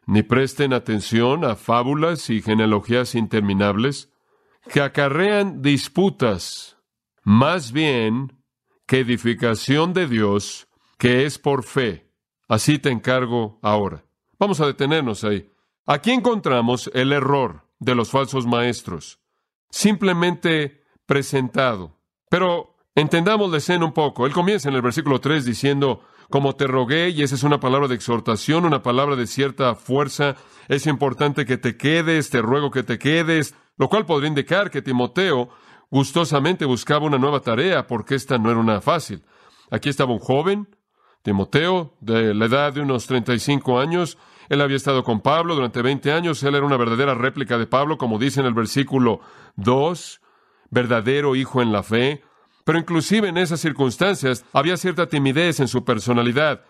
ni 0.06 0.24
presten 0.24 0.74
atención 0.74 1.46
a 1.46 1.56
fábulas 1.56 2.30
y 2.30 2.42
genealogías 2.42 3.16
interminables, 3.16 4.12
que 4.68 4.82
acarrean 4.82 5.62
disputas, 5.62 6.78
más 7.24 7.72
bien 7.72 8.44
que 8.86 9.00
edificación 9.00 9.94
de 9.94 10.08
Dios, 10.08 10.68
que 10.98 11.26
es 11.26 11.38
por 11.38 11.64
fe. 11.64 12.12
Así 12.48 12.80
te 12.80 12.90
encargo 12.90 13.60
ahora. 13.62 14.04
Vamos 14.40 14.60
a 14.60 14.66
detenernos 14.66 15.24
ahí. 15.24 15.52
Aquí 15.91 16.12
encontramos 16.12 16.91
el 16.93 17.12
error 17.12 17.63
de 17.79 17.96
los 17.96 18.12
falsos 18.12 18.46
maestros, 18.46 19.19
simplemente 19.72 20.84
presentado. 21.08 21.98
Pero 22.29 22.75
entendamos 22.93 23.50
la 23.50 23.58
escena 23.58 23.86
un 23.86 23.91
poco. 23.91 24.27
Él 24.27 24.31
comienza 24.31 24.69
en 24.69 24.75
el 24.75 24.84
versículo 24.84 25.19
3 25.19 25.46
diciendo, 25.46 26.01
como 26.29 26.55
te 26.55 26.67
rogué, 26.67 27.10
y 27.10 27.24
esa 27.24 27.34
es 27.34 27.41
una 27.41 27.60
palabra 27.60 27.88
de 27.88 27.96
exhortación, 27.96 28.65
una 28.65 28.84
palabra 28.84 29.15
de 29.15 29.25
cierta 29.25 29.74
fuerza, 29.74 30.36
es 30.67 30.86
importante 30.86 31.43
que 31.43 31.58
te 31.58 31.75
quedes, 31.75 32.29
te 32.29 32.43
ruego 32.43 32.69
que 32.69 32.84
te 32.84 33.00
quedes, 33.00 33.55
lo 33.75 33.89
cual 33.89 34.05
podría 34.05 34.27
indicar 34.27 34.69
que 34.69 34.84
Timoteo 34.84 35.50
gustosamente 35.89 36.65
buscaba 36.65 37.08
una 37.08 37.17
nueva 37.17 37.39
tarea, 37.39 37.88
porque 37.88 38.13
esta 38.13 38.38
no 38.38 38.51
era 38.51 38.60
una 38.60 38.79
fácil. 38.79 39.24
Aquí 39.72 39.89
estaba 39.89 40.13
un 40.13 40.19
joven, 40.19 40.67
Timoteo, 41.24 41.96
de 42.00 42.36
la 42.36 42.46
edad 42.46 42.74
de 42.74 42.81
unos 42.81 43.08
35 43.08 43.79
años, 43.79 44.19
él 44.50 44.62
había 44.62 44.77
estado 44.77 45.03
con 45.03 45.22
Pablo 45.22 45.56
durante 45.56 45.82
20 45.82 46.12
años, 46.12 46.41
él 46.44 46.56
era 46.56 46.65
una 46.65 46.77
verdadera 46.77 47.13
réplica 47.13 47.58
de 47.58 47.68
Pablo, 47.68 47.98
como 47.98 48.18
dice 48.18 48.39
en 48.39 48.48
el 48.48 48.56
versículo 48.56 49.22
2, 49.56 50.22
verdadero 50.72 51.36
hijo 51.36 51.62
en 51.62 51.72
la 51.72 51.84
fe. 51.84 52.24
Pero 52.65 52.79
inclusive 52.79 53.29
en 53.29 53.38
esas 53.38 53.60
circunstancias 53.60 54.44
había 54.51 54.75
cierta 54.77 55.08
timidez 55.08 55.60
en 55.60 55.68
su 55.68 55.86
personalidad. 55.86 56.62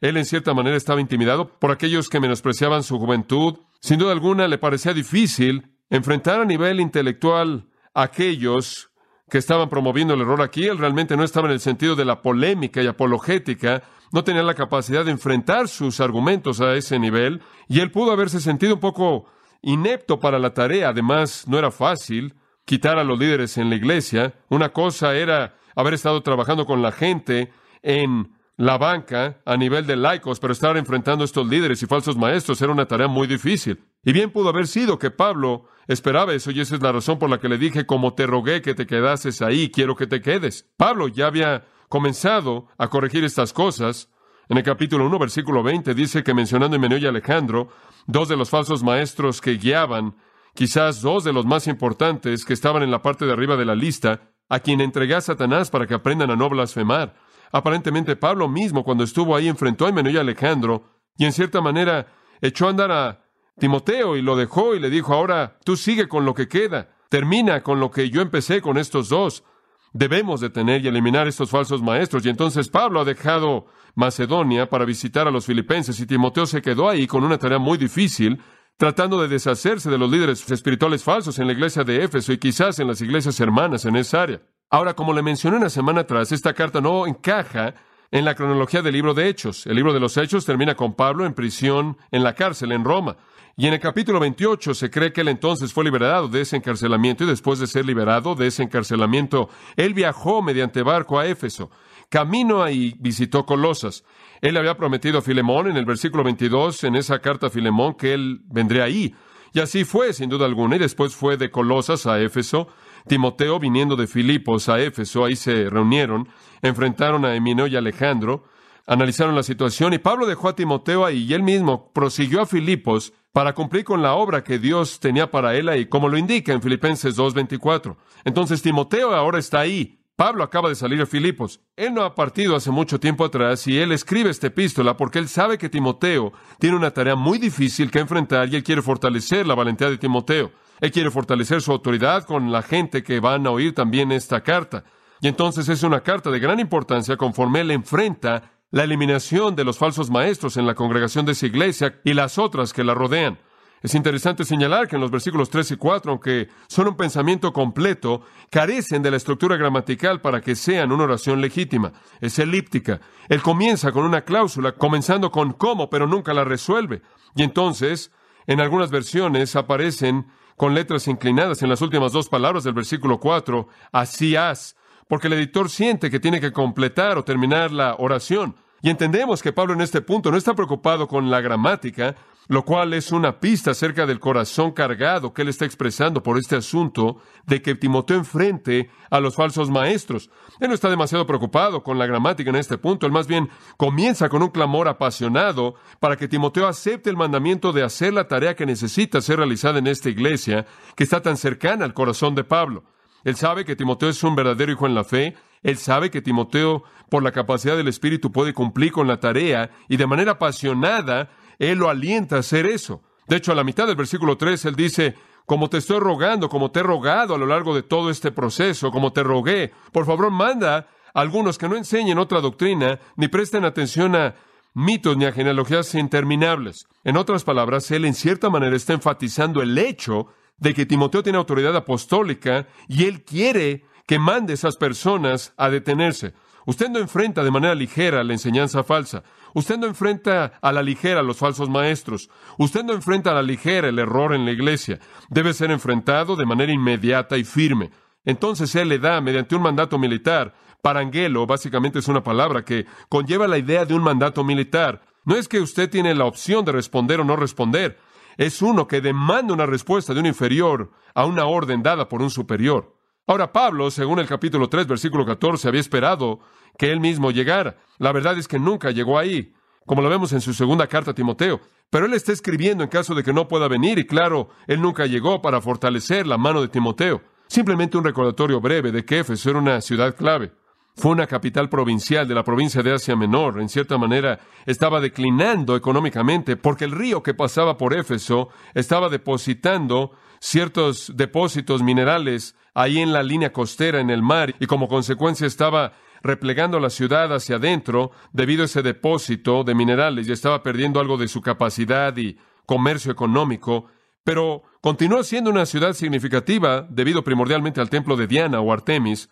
Él 0.00 0.16
en 0.16 0.24
cierta 0.24 0.52
manera 0.52 0.76
estaba 0.76 1.00
intimidado 1.00 1.48
por 1.58 1.70
aquellos 1.70 2.08
que 2.08 2.20
menospreciaban 2.20 2.82
su 2.82 2.98
juventud. 2.98 3.58
Sin 3.80 3.98
duda 3.98 4.12
alguna 4.12 4.46
le 4.48 4.58
parecía 4.58 4.92
difícil 4.92 5.72
enfrentar 5.90 6.40
a 6.40 6.44
nivel 6.44 6.80
intelectual 6.80 7.66
a 7.94 8.02
aquellos 8.02 8.90
que 9.30 9.38
estaban 9.38 9.68
promoviendo 9.68 10.14
el 10.14 10.20
error 10.20 10.42
aquí. 10.42 10.64
Él 10.66 10.78
realmente 10.78 11.16
no 11.16 11.24
estaba 11.24 11.48
en 11.48 11.54
el 11.54 11.60
sentido 11.60 11.96
de 11.96 12.04
la 12.04 12.20
polémica 12.20 12.82
y 12.82 12.86
apologética, 12.86 13.82
no 14.12 14.24
tenía 14.24 14.42
la 14.42 14.54
capacidad 14.54 15.04
de 15.04 15.10
enfrentar 15.10 15.68
sus 15.68 16.00
argumentos 16.00 16.60
a 16.60 16.74
ese 16.74 16.98
nivel, 16.98 17.42
y 17.68 17.80
él 17.80 17.90
pudo 17.90 18.12
haberse 18.12 18.40
sentido 18.40 18.74
un 18.74 18.80
poco 18.80 19.26
inepto 19.62 20.20
para 20.20 20.38
la 20.38 20.54
tarea. 20.54 20.90
Además, 20.90 21.44
no 21.48 21.58
era 21.58 21.70
fácil 21.70 22.34
quitar 22.64 22.98
a 22.98 23.04
los 23.04 23.18
líderes 23.18 23.58
en 23.58 23.70
la 23.70 23.76
iglesia. 23.76 24.34
Una 24.48 24.70
cosa 24.70 25.16
era 25.16 25.56
haber 25.74 25.94
estado 25.94 26.22
trabajando 26.22 26.66
con 26.66 26.82
la 26.82 26.92
gente 26.92 27.52
en 27.82 28.32
la 28.56 28.78
banca 28.78 29.40
a 29.44 29.56
nivel 29.56 29.86
de 29.86 29.96
laicos, 29.96 30.38
pero 30.38 30.52
estar 30.52 30.76
enfrentando 30.76 31.22
a 31.22 31.24
estos 31.24 31.46
líderes 31.46 31.82
y 31.82 31.86
falsos 31.86 32.16
maestros 32.16 32.60
era 32.60 32.72
una 32.72 32.86
tarea 32.86 33.08
muy 33.08 33.26
difícil. 33.26 33.82
Y 34.04 34.12
bien 34.12 34.30
pudo 34.30 34.50
haber 34.50 34.66
sido 34.66 34.98
que 34.98 35.10
Pablo 35.10 35.64
esperaba 35.88 36.34
eso, 36.34 36.50
y 36.50 36.60
esa 36.60 36.76
es 36.76 36.82
la 36.82 36.92
razón 36.92 37.18
por 37.18 37.30
la 37.30 37.38
que 37.38 37.48
le 37.48 37.58
dije, 37.58 37.86
como 37.86 38.14
te 38.14 38.26
rogué 38.26 38.62
que 38.62 38.74
te 38.74 38.86
quedases 38.86 39.42
ahí, 39.42 39.70
quiero 39.70 39.96
que 39.96 40.06
te 40.06 40.20
quedes. 40.20 40.68
Pablo 40.76 41.08
ya 41.08 41.26
había 41.26 41.64
comenzado 41.92 42.68
a 42.78 42.88
corregir 42.88 43.22
estas 43.22 43.52
cosas. 43.52 44.08
En 44.48 44.56
el 44.56 44.62
capítulo 44.62 45.04
1, 45.04 45.18
versículo 45.18 45.62
20, 45.62 45.92
dice 45.92 46.24
que 46.24 46.32
mencionando 46.32 46.78
Meneo 46.78 46.96
y 46.96 47.04
Alejandro, 47.04 47.68
dos 48.06 48.30
de 48.30 48.36
los 48.38 48.48
falsos 48.48 48.82
maestros 48.82 49.42
que 49.42 49.58
guiaban, 49.58 50.16
quizás 50.54 51.02
dos 51.02 51.22
de 51.22 51.34
los 51.34 51.44
más 51.44 51.66
importantes 51.66 52.46
que 52.46 52.54
estaban 52.54 52.82
en 52.82 52.90
la 52.90 53.02
parte 53.02 53.26
de 53.26 53.32
arriba 53.34 53.58
de 53.58 53.66
la 53.66 53.74
lista, 53.74 54.32
a 54.48 54.60
quien 54.60 54.80
entregué 54.80 55.16
a 55.16 55.20
Satanás 55.20 55.68
para 55.68 55.86
que 55.86 55.92
aprendan 55.92 56.30
a 56.30 56.36
no 56.36 56.48
blasfemar. 56.48 57.14
Aparentemente 57.52 58.16
Pablo 58.16 58.48
mismo, 58.48 58.84
cuando 58.84 59.04
estuvo 59.04 59.36
ahí, 59.36 59.46
enfrentó 59.46 59.86
a 59.86 59.92
Meneo 59.92 60.14
y 60.14 60.16
Alejandro, 60.16 60.84
y 61.18 61.26
en 61.26 61.32
cierta 61.32 61.60
manera 61.60 62.06
echó 62.40 62.68
a 62.68 62.70
andar 62.70 62.90
a 62.90 63.26
Timoteo 63.58 64.16
y 64.16 64.22
lo 64.22 64.34
dejó 64.34 64.74
y 64.74 64.80
le 64.80 64.88
dijo, 64.88 65.12
ahora 65.12 65.58
tú 65.62 65.76
sigue 65.76 66.08
con 66.08 66.24
lo 66.24 66.32
que 66.32 66.48
queda, 66.48 66.96
termina 67.10 67.62
con 67.62 67.80
lo 67.80 67.90
que 67.90 68.08
yo 68.08 68.22
empecé 68.22 68.62
con 68.62 68.78
estos 68.78 69.10
dos. 69.10 69.44
Debemos 69.92 70.40
detener 70.40 70.84
y 70.84 70.88
eliminar 70.88 71.28
estos 71.28 71.50
falsos 71.50 71.82
maestros. 71.82 72.24
Y 72.24 72.30
entonces 72.30 72.68
Pablo 72.68 73.00
ha 73.00 73.04
dejado 73.04 73.66
Macedonia 73.94 74.68
para 74.68 74.84
visitar 74.84 75.28
a 75.28 75.30
los 75.30 75.46
filipenses 75.46 76.00
y 76.00 76.06
Timoteo 76.06 76.46
se 76.46 76.62
quedó 76.62 76.88
ahí 76.88 77.06
con 77.06 77.24
una 77.24 77.38
tarea 77.38 77.58
muy 77.58 77.76
difícil, 77.76 78.40
tratando 78.78 79.20
de 79.20 79.28
deshacerse 79.28 79.90
de 79.90 79.98
los 79.98 80.10
líderes 80.10 80.50
espirituales 80.50 81.04
falsos 81.04 81.38
en 81.38 81.46
la 81.46 81.52
iglesia 81.52 81.84
de 81.84 82.02
Éfeso 82.02 82.32
y 82.32 82.38
quizás 82.38 82.78
en 82.78 82.88
las 82.88 83.00
iglesias 83.02 83.38
hermanas 83.40 83.84
en 83.84 83.96
esa 83.96 84.22
área. 84.22 84.40
Ahora, 84.70 84.94
como 84.94 85.12
le 85.12 85.22
mencioné 85.22 85.58
una 85.58 85.68
semana 85.68 86.00
atrás, 86.00 86.32
esta 86.32 86.54
carta 86.54 86.80
no 86.80 87.06
encaja 87.06 87.74
en 88.10 88.24
la 88.24 88.34
cronología 88.34 88.80
del 88.80 88.94
libro 88.94 89.12
de 89.12 89.28
Hechos. 89.28 89.66
El 89.66 89.76
libro 89.76 89.92
de 89.92 90.00
los 90.00 90.16
Hechos 90.16 90.46
termina 90.46 90.74
con 90.74 90.94
Pablo 90.94 91.26
en 91.26 91.34
prisión 91.34 91.98
en 92.10 92.22
la 92.22 92.34
cárcel 92.34 92.72
en 92.72 92.84
Roma. 92.84 93.16
Y 93.56 93.66
en 93.66 93.74
el 93.74 93.80
capítulo 93.80 94.18
28 94.18 94.72
se 94.72 94.90
cree 94.90 95.12
que 95.12 95.20
él 95.20 95.28
entonces 95.28 95.74
fue 95.74 95.84
liberado 95.84 96.26
de 96.28 96.40
ese 96.40 96.56
encarcelamiento 96.56 97.24
y 97.24 97.26
después 97.26 97.58
de 97.58 97.66
ser 97.66 97.84
liberado 97.84 98.34
de 98.34 98.46
ese 98.46 98.62
encarcelamiento, 98.62 99.50
él 99.76 99.92
viajó 99.92 100.40
mediante 100.40 100.82
barco 100.82 101.18
a 101.18 101.26
Éfeso. 101.26 101.70
Camino 102.08 102.62
ahí 102.62 102.94
visitó 102.98 103.44
Colosas. 103.44 104.04
Él 104.40 104.56
había 104.56 104.76
prometido 104.76 105.18
a 105.18 105.22
Filemón 105.22 105.68
en 105.68 105.76
el 105.76 105.84
versículo 105.84 106.24
22, 106.24 106.84
en 106.84 106.96
esa 106.96 107.18
carta 107.20 107.48
a 107.48 107.50
Filemón, 107.50 107.94
que 107.94 108.14
él 108.14 108.40
vendría 108.50 108.84
ahí. 108.84 109.14
Y 109.52 109.60
así 109.60 109.84
fue, 109.84 110.14
sin 110.14 110.30
duda 110.30 110.46
alguna, 110.46 110.76
y 110.76 110.78
después 110.78 111.14
fue 111.14 111.36
de 111.36 111.50
Colosas 111.50 112.06
a 112.06 112.20
Éfeso. 112.20 112.68
Timoteo, 113.06 113.58
viniendo 113.58 113.96
de 113.96 114.06
Filipos 114.06 114.68
a 114.68 114.80
Éfeso, 114.80 115.24
ahí 115.24 115.36
se 115.36 115.68
reunieron, 115.68 116.28
enfrentaron 116.62 117.24
a 117.24 117.36
Emineo 117.36 117.66
y 117.66 117.76
Alejandro, 117.76 118.44
analizaron 118.86 119.34
la 119.34 119.42
situación, 119.42 119.92
y 119.92 119.98
Pablo 119.98 120.26
dejó 120.26 120.48
a 120.48 120.56
Timoteo 120.56 121.04
ahí, 121.04 121.24
y 121.24 121.34
él 121.34 121.42
mismo 121.42 121.92
prosiguió 121.92 122.40
a 122.40 122.46
Filipos 122.46 123.12
para 123.32 123.54
cumplir 123.54 123.84
con 123.84 124.02
la 124.02 124.14
obra 124.14 124.44
que 124.44 124.58
Dios 124.58 125.00
tenía 125.00 125.30
para 125.30 125.54
él 125.56 125.68
ahí, 125.68 125.86
como 125.86 126.08
lo 126.08 126.18
indica 126.18 126.52
en 126.52 126.62
Filipenses 126.62 127.16
2.24. 127.16 127.96
Entonces 128.24 128.62
Timoteo 128.62 129.14
ahora 129.14 129.38
está 129.38 129.60
ahí. 129.60 129.98
Pablo 130.14 130.44
acaba 130.44 130.68
de 130.68 130.74
salir 130.74 131.00
a 131.00 131.06
Filipos. 131.06 131.60
Él 131.74 131.94
no 131.94 132.02
ha 132.02 132.14
partido 132.14 132.54
hace 132.54 132.70
mucho 132.70 133.00
tiempo 133.00 133.24
atrás 133.24 133.66
y 133.66 133.78
él 133.78 133.92
escribe 133.92 134.28
esta 134.28 134.48
epístola 134.48 134.96
porque 134.96 135.18
él 135.18 135.28
sabe 135.28 135.56
que 135.56 135.70
Timoteo 135.70 136.32
tiene 136.58 136.76
una 136.76 136.90
tarea 136.90 137.16
muy 137.16 137.38
difícil 137.38 137.90
que 137.90 137.98
enfrentar 137.98 138.48
y 138.48 138.56
él 138.56 138.62
quiere 138.62 138.82
fortalecer 138.82 139.46
la 139.46 139.54
valentía 139.54 139.88
de 139.88 139.96
Timoteo. 139.96 140.52
Él 140.80 140.92
quiere 140.92 141.10
fortalecer 141.10 141.62
su 141.62 141.72
autoridad 141.72 142.24
con 142.24 142.52
la 142.52 142.62
gente 142.62 143.02
que 143.02 143.20
van 143.20 143.46
a 143.46 143.50
oír 143.50 143.74
también 143.74 144.12
esta 144.12 144.42
carta. 144.42 144.84
Y 145.22 145.28
entonces 145.28 145.68
es 145.68 145.82
una 145.84 146.02
carta 146.02 146.30
de 146.30 146.40
gran 146.40 146.60
importancia 146.60 147.16
conforme 147.16 147.60
él 147.60 147.70
enfrenta 147.70 148.51
la 148.72 148.84
eliminación 148.84 149.54
de 149.54 149.64
los 149.64 149.78
falsos 149.78 150.10
maestros 150.10 150.56
en 150.56 150.66
la 150.66 150.74
congregación 150.74 151.26
de 151.26 151.32
esa 151.32 151.46
iglesia 151.46 152.00
y 152.04 152.14
las 152.14 152.38
otras 152.38 152.72
que 152.72 152.82
la 152.82 152.94
rodean. 152.94 153.38
Es 153.82 153.94
interesante 153.94 154.44
señalar 154.44 154.88
que 154.88 154.96
en 154.96 155.02
los 155.02 155.10
versículos 155.10 155.50
3 155.50 155.72
y 155.72 155.76
4, 155.76 156.12
aunque 156.12 156.48
son 156.68 156.88
un 156.88 156.96
pensamiento 156.96 157.52
completo, 157.52 158.22
carecen 158.48 159.02
de 159.02 159.10
la 159.10 159.16
estructura 159.16 159.56
gramatical 159.56 160.20
para 160.20 160.40
que 160.40 160.54
sean 160.54 160.90
una 160.90 161.04
oración 161.04 161.40
legítima. 161.40 161.92
Es 162.20 162.38
elíptica. 162.38 163.00
Él 163.28 163.42
comienza 163.42 163.92
con 163.92 164.04
una 164.04 164.22
cláusula, 164.22 164.72
comenzando 164.72 165.30
con 165.30 165.52
cómo, 165.52 165.90
pero 165.90 166.06
nunca 166.06 166.32
la 166.32 166.44
resuelve. 166.44 167.02
Y 167.34 167.42
entonces, 167.42 168.10
en 168.46 168.60
algunas 168.60 168.90
versiones 168.90 169.54
aparecen 169.54 170.28
con 170.56 170.74
letras 170.74 171.08
inclinadas 171.08 171.62
en 171.62 171.68
las 171.68 171.82
últimas 171.82 172.12
dos 172.12 172.28
palabras 172.28 172.64
del 172.64 172.74
versículo 172.74 173.18
4, 173.18 173.66
así 173.90 174.36
haz, 174.36 174.76
porque 175.08 175.26
el 175.26 175.34
editor 175.34 175.68
siente 175.70 176.10
que 176.10 176.20
tiene 176.20 176.40
que 176.40 176.52
completar 176.52 177.18
o 177.18 177.24
terminar 177.24 177.70
la 177.70 177.96
oración. 177.98 178.54
Y 178.82 178.90
entendemos 178.90 179.42
que 179.42 179.52
Pablo 179.52 179.74
en 179.74 179.80
este 179.80 180.02
punto 180.02 180.30
no 180.30 180.36
está 180.36 180.54
preocupado 180.54 181.06
con 181.06 181.30
la 181.30 181.40
gramática, 181.40 182.16
lo 182.48 182.64
cual 182.64 182.92
es 182.94 183.12
una 183.12 183.38
pista 183.38 183.70
acerca 183.70 184.06
del 184.06 184.18
corazón 184.18 184.72
cargado 184.72 185.32
que 185.32 185.42
él 185.42 185.48
está 185.48 185.64
expresando 185.64 186.22
por 186.22 186.36
este 186.36 186.56
asunto 186.56 187.18
de 187.46 187.62
que 187.62 187.76
Timoteo 187.76 188.16
enfrente 188.16 188.90
a 189.08 189.20
los 189.20 189.36
falsos 189.36 189.70
maestros. 189.70 190.30
Él 190.58 190.68
no 190.68 190.74
está 190.74 190.90
demasiado 190.90 191.26
preocupado 191.26 191.84
con 191.84 191.96
la 191.96 192.06
gramática 192.06 192.50
en 192.50 192.56
este 192.56 192.76
punto, 192.76 193.06
él 193.06 193.12
más 193.12 193.28
bien 193.28 193.48
comienza 193.76 194.28
con 194.28 194.42
un 194.42 194.50
clamor 194.50 194.88
apasionado 194.88 195.76
para 196.00 196.16
que 196.16 196.26
Timoteo 196.26 196.66
acepte 196.66 197.08
el 197.08 197.16
mandamiento 197.16 197.72
de 197.72 197.84
hacer 197.84 198.12
la 198.12 198.26
tarea 198.26 198.56
que 198.56 198.66
necesita 198.66 199.20
ser 199.20 199.36
realizada 199.36 199.78
en 199.78 199.86
esta 199.86 200.10
iglesia 200.10 200.66
que 200.96 201.04
está 201.04 201.22
tan 201.22 201.36
cercana 201.36 201.84
al 201.84 201.94
corazón 201.94 202.34
de 202.34 202.42
Pablo. 202.42 202.82
Él 203.24 203.36
sabe 203.36 203.64
que 203.64 203.76
Timoteo 203.76 204.08
es 204.08 204.22
un 204.22 204.34
verdadero 204.34 204.72
hijo 204.72 204.86
en 204.86 204.94
la 204.94 205.04
fe, 205.04 205.34
él 205.62 205.76
sabe 205.76 206.10
que 206.10 206.22
Timoteo, 206.22 206.82
por 207.08 207.22
la 207.22 207.32
capacidad 207.32 207.76
del 207.76 207.88
Espíritu, 207.88 208.32
puede 208.32 208.52
cumplir 208.52 208.90
con 208.90 209.06
la 209.06 209.20
tarea 209.20 209.70
y 209.88 209.96
de 209.96 210.06
manera 210.06 210.32
apasionada 210.32 211.30
él 211.58 211.78
lo 211.78 211.88
alienta 211.88 212.36
a 212.36 212.40
hacer 212.40 212.66
eso. 212.66 213.02
De 213.28 213.36
hecho, 213.36 213.52
a 213.52 213.54
la 213.54 213.64
mitad 213.64 213.86
del 213.86 213.96
versículo 213.96 214.36
3, 214.36 214.64
Él 214.64 214.74
dice, 214.74 215.14
como 215.46 215.70
te 215.70 215.78
estoy 215.78 216.00
rogando, 216.00 216.48
como 216.48 216.72
te 216.72 216.80
he 216.80 216.82
rogado 216.82 217.34
a 217.34 217.38
lo 217.38 217.46
largo 217.46 217.74
de 217.74 217.82
todo 217.82 218.10
este 218.10 218.32
proceso, 218.32 218.90
como 218.90 219.12
te 219.12 219.22
rogué, 219.22 219.72
por 219.92 220.04
favor 220.04 220.30
manda 220.30 220.76
a 220.76 220.86
algunos 221.14 221.58
que 221.58 221.68
no 221.68 221.76
enseñen 221.76 222.18
otra 222.18 222.40
doctrina, 222.40 222.98
ni 223.16 223.28
presten 223.28 223.64
atención 223.64 224.16
a 224.16 224.34
mitos 224.74 225.16
ni 225.16 225.24
a 225.24 225.32
genealogías 225.32 225.94
interminables. 225.94 226.88
En 227.04 227.16
otras 227.16 227.44
palabras, 227.44 227.90
Él 227.92 228.04
en 228.06 228.14
cierta 228.14 228.50
manera 228.50 228.74
está 228.74 228.94
enfatizando 228.94 229.62
el 229.62 229.78
hecho 229.78 230.28
de 230.62 230.74
que 230.74 230.86
Timoteo 230.86 231.24
tiene 231.24 231.38
autoridad 231.38 231.74
apostólica 231.74 232.68
y 232.88 233.04
Él 233.04 233.24
quiere 233.24 233.84
que 234.06 234.20
mande 234.20 234.52
esas 234.52 234.76
personas 234.76 235.52
a 235.56 235.68
detenerse. 235.68 236.34
Usted 236.66 236.88
no 236.88 237.00
enfrenta 237.00 237.42
de 237.42 237.50
manera 237.50 237.74
ligera 237.74 238.22
la 238.22 238.32
enseñanza 238.32 238.84
falsa. 238.84 239.24
Usted 239.54 239.76
no 239.76 239.88
enfrenta 239.88 240.52
a 240.62 240.70
la 240.70 240.82
ligera 240.84 241.20
los 241.22 241.38
falsos 241.38 241.68
maestros. 241.68 242.30
Usted 242.58 242.84
no 242.84 242.92
enfrenta 242.92 243.32
a 243.32 243.34
la 243.34 243.42
ligera 243.42 243.88
el 243.88 243.98
error 243.98 244.34
en 244.34 244.44
la 244.44 244.52
iglesia. 244.52 245.00
Debe 245.28 245.52
ser 245.52 245.72
enfrentado 245.72 246.36
de 246.36 246.46
manera 246.46 246.72
inmediata 246.72 247.36
y 247.36 247.42
firme. 247.42 247.90
Entonces 248.24 248.72
Él 248.76 248.88
le 248.88 249.00
da, 249.00 249.20
mediante 249.20 249.56
un 249.56 249.62
mandato 249.62 249.98
militar, 249.98 250.54
parangelo, 250.80 251.44
básicamente 251.44 251.98
es 251.98 252.06
una 252.06 252.22
palabra 252.22 252.64
que 252.64 252.86
conlleva 253.08 253.48
la 253.48 253.58
idea 253.58 253.84
de 253.84 253.94
un 253.94 254.02
mandato 254.04 254.44
militar. 254.44 255.02
No 255.24 255.34
es 255.34 255.48
que 255.48 255.58
usted 255.58 255.90
tiene 255.90 256.14
la 256.14 256.26
opción 256.26 256.64
de 256.64 256.70
responder 256.70 257.18
o 257.18 257.24
no 257.24 257.34
responder. 257.34 257.98
Es 258.36 258.62
uno 258.62 258.86
que 258.86 259.00
demanda 259.00 259.52
una 259.52 259.66
respuesta 259.66 260.14
de 260.14 260.20
un 260.20 260.26
inferior 260.26 260.90
a 261.14 261.26
una 261.26 261.46
orden 261.46 261.82
dada 261.82 262.08
por 262.08 262.22
un 262.22 262.30
superior. 262.30 262.96
Ahora 263.26 263.52
Pablo, 263.52 263.90
según 263.90 264.18
el 264.18 264.26
capítulo 264.26 264.68
3, 264.68 264.86
versículo 264.86 265.24
14, 265.24 265.68
había 265.68 265.80
esperado 265.80 266.40
que 266.78 266.90
él 266.90 267.00
mismo 267.00 267.30
llegara. 267.30 267.76
La 267.98 268.12
verdad 268.12 268.36
es 268.38 268.48
que 268.48 268.58
nunca 268.58 268.90
llegó 268.90 269.18
ahí, 269.18 269.54
como 269.86 270.02
lo 270.02 270.08
vemos 270.08 270.32
en 270.32 270.40
su 270.40 270.54
segunda 270.54 270.86
carta 270.86 271.12
a 271.12 271.14
Timoteo. 271.14 271.60
Pero 271.90 272.06
él 272.06 272.14
está 272.14 272.32
escribiendo 272.32 272.82
en 272.82 272.90
caso 272.90 273.14
de 273.14 273.22
que 273.22 273.32
no 273.32 273.48
pueda 273.48 273.68
venir 273.68 273.98
y 273.98 274.06
claro, 274.06 274.48
él 274.66 274.80
nunca 274.80 275.06
llegó 275.06 275.42
para 275.42 275.60
fortalecer 275.60 276.26
la 276.26 276.38
mano 276.38 276.62
de 276.62 276.68
Timoteo. 276.68 277.22
Simplemente 277.46 277.98
un 277.98 278.04
recordatorio 278.04 278.60
breve 278.60 278.92
de 278.92 279.04
que 279.04 279.18
Éfeso 279.18 279.50
era 279.50 279.58
una 279.58 279.80
ciudad 279.82 280.16
clave. 280.16 280.52
Fue 280.94 281.12
una 281.12 281.26
capital 281.26 281.68
provincial 281.68 282.28
de 282.28 282.34
la 282.34 282.44
provincia 282.44 282.82
de 282.82 282.92
Asia 282.92 283.16
Menor. 283.16 283.60
En 283.60 283.68
cierta 283.68 283.96
manera, 283.96 284.40
estaba 284.66 285.00
declinando 285.00 285.74
económicamente 285.74 286.56
porque 286.56 286.84
el 286.84 286.92
río 286.92 287.22
que 287.22 287.34
pasaba 287.34 287.78
por 287.78 287.94
Éfeso 287.94 288.50
estaba 288.74 289.08
depositando 289.08 290.12
ciertos 290.38 291.12
depósitos 291.16 291.82
minerales 291.82 292.56
ahí 292.74 292.98
en 292.98 293.12
la 293.12 293.22
línea 293.22 293.52
costera 293.52 294.00
en 294.00 294.10
el 294.10 294.22
mar 294.22 294.54
y 294.58 294.66
como 294.66 294.88
consecuencia 294.88 295.46
estaba 295.46 295.92
replegando 296.22 296.78
la 296.78 296.90
ciudad 296.90 297.32
hacia 297.34 297.56
adentro 297.56 298.12
debido 298.32 298.62
a 298.62 298.66
ese 298.66 298.82
depósito 298.82 299.64
de 299.64 299.74
minerales 299.74 300.28
y 300.28 300.32
estaba 300.32 300.62
perdiendo 300.62 301.00
algo 301.00 301.16
de 301.16 301.28
su 301.28 301.40
capacidad 301.40 302.16
y 302.16 302.38
comercio 302.66 303.12
económico. 303.12 303.86
Pero 304.24 304.62
continuó 304.80 305.24
siendo 305.24 305.50
una 305.50 305.66
ciudad 305.66 305.94
significativa 305.94 306.86
debido 306.88 307.24
primordialmente 307.24 307.80
al 307.80 307.90
templo 307.90 308.16
de 308.16 308.26
Diana 308.26 308.60
o 308.60 308.72
Artemis. 308.72 309.28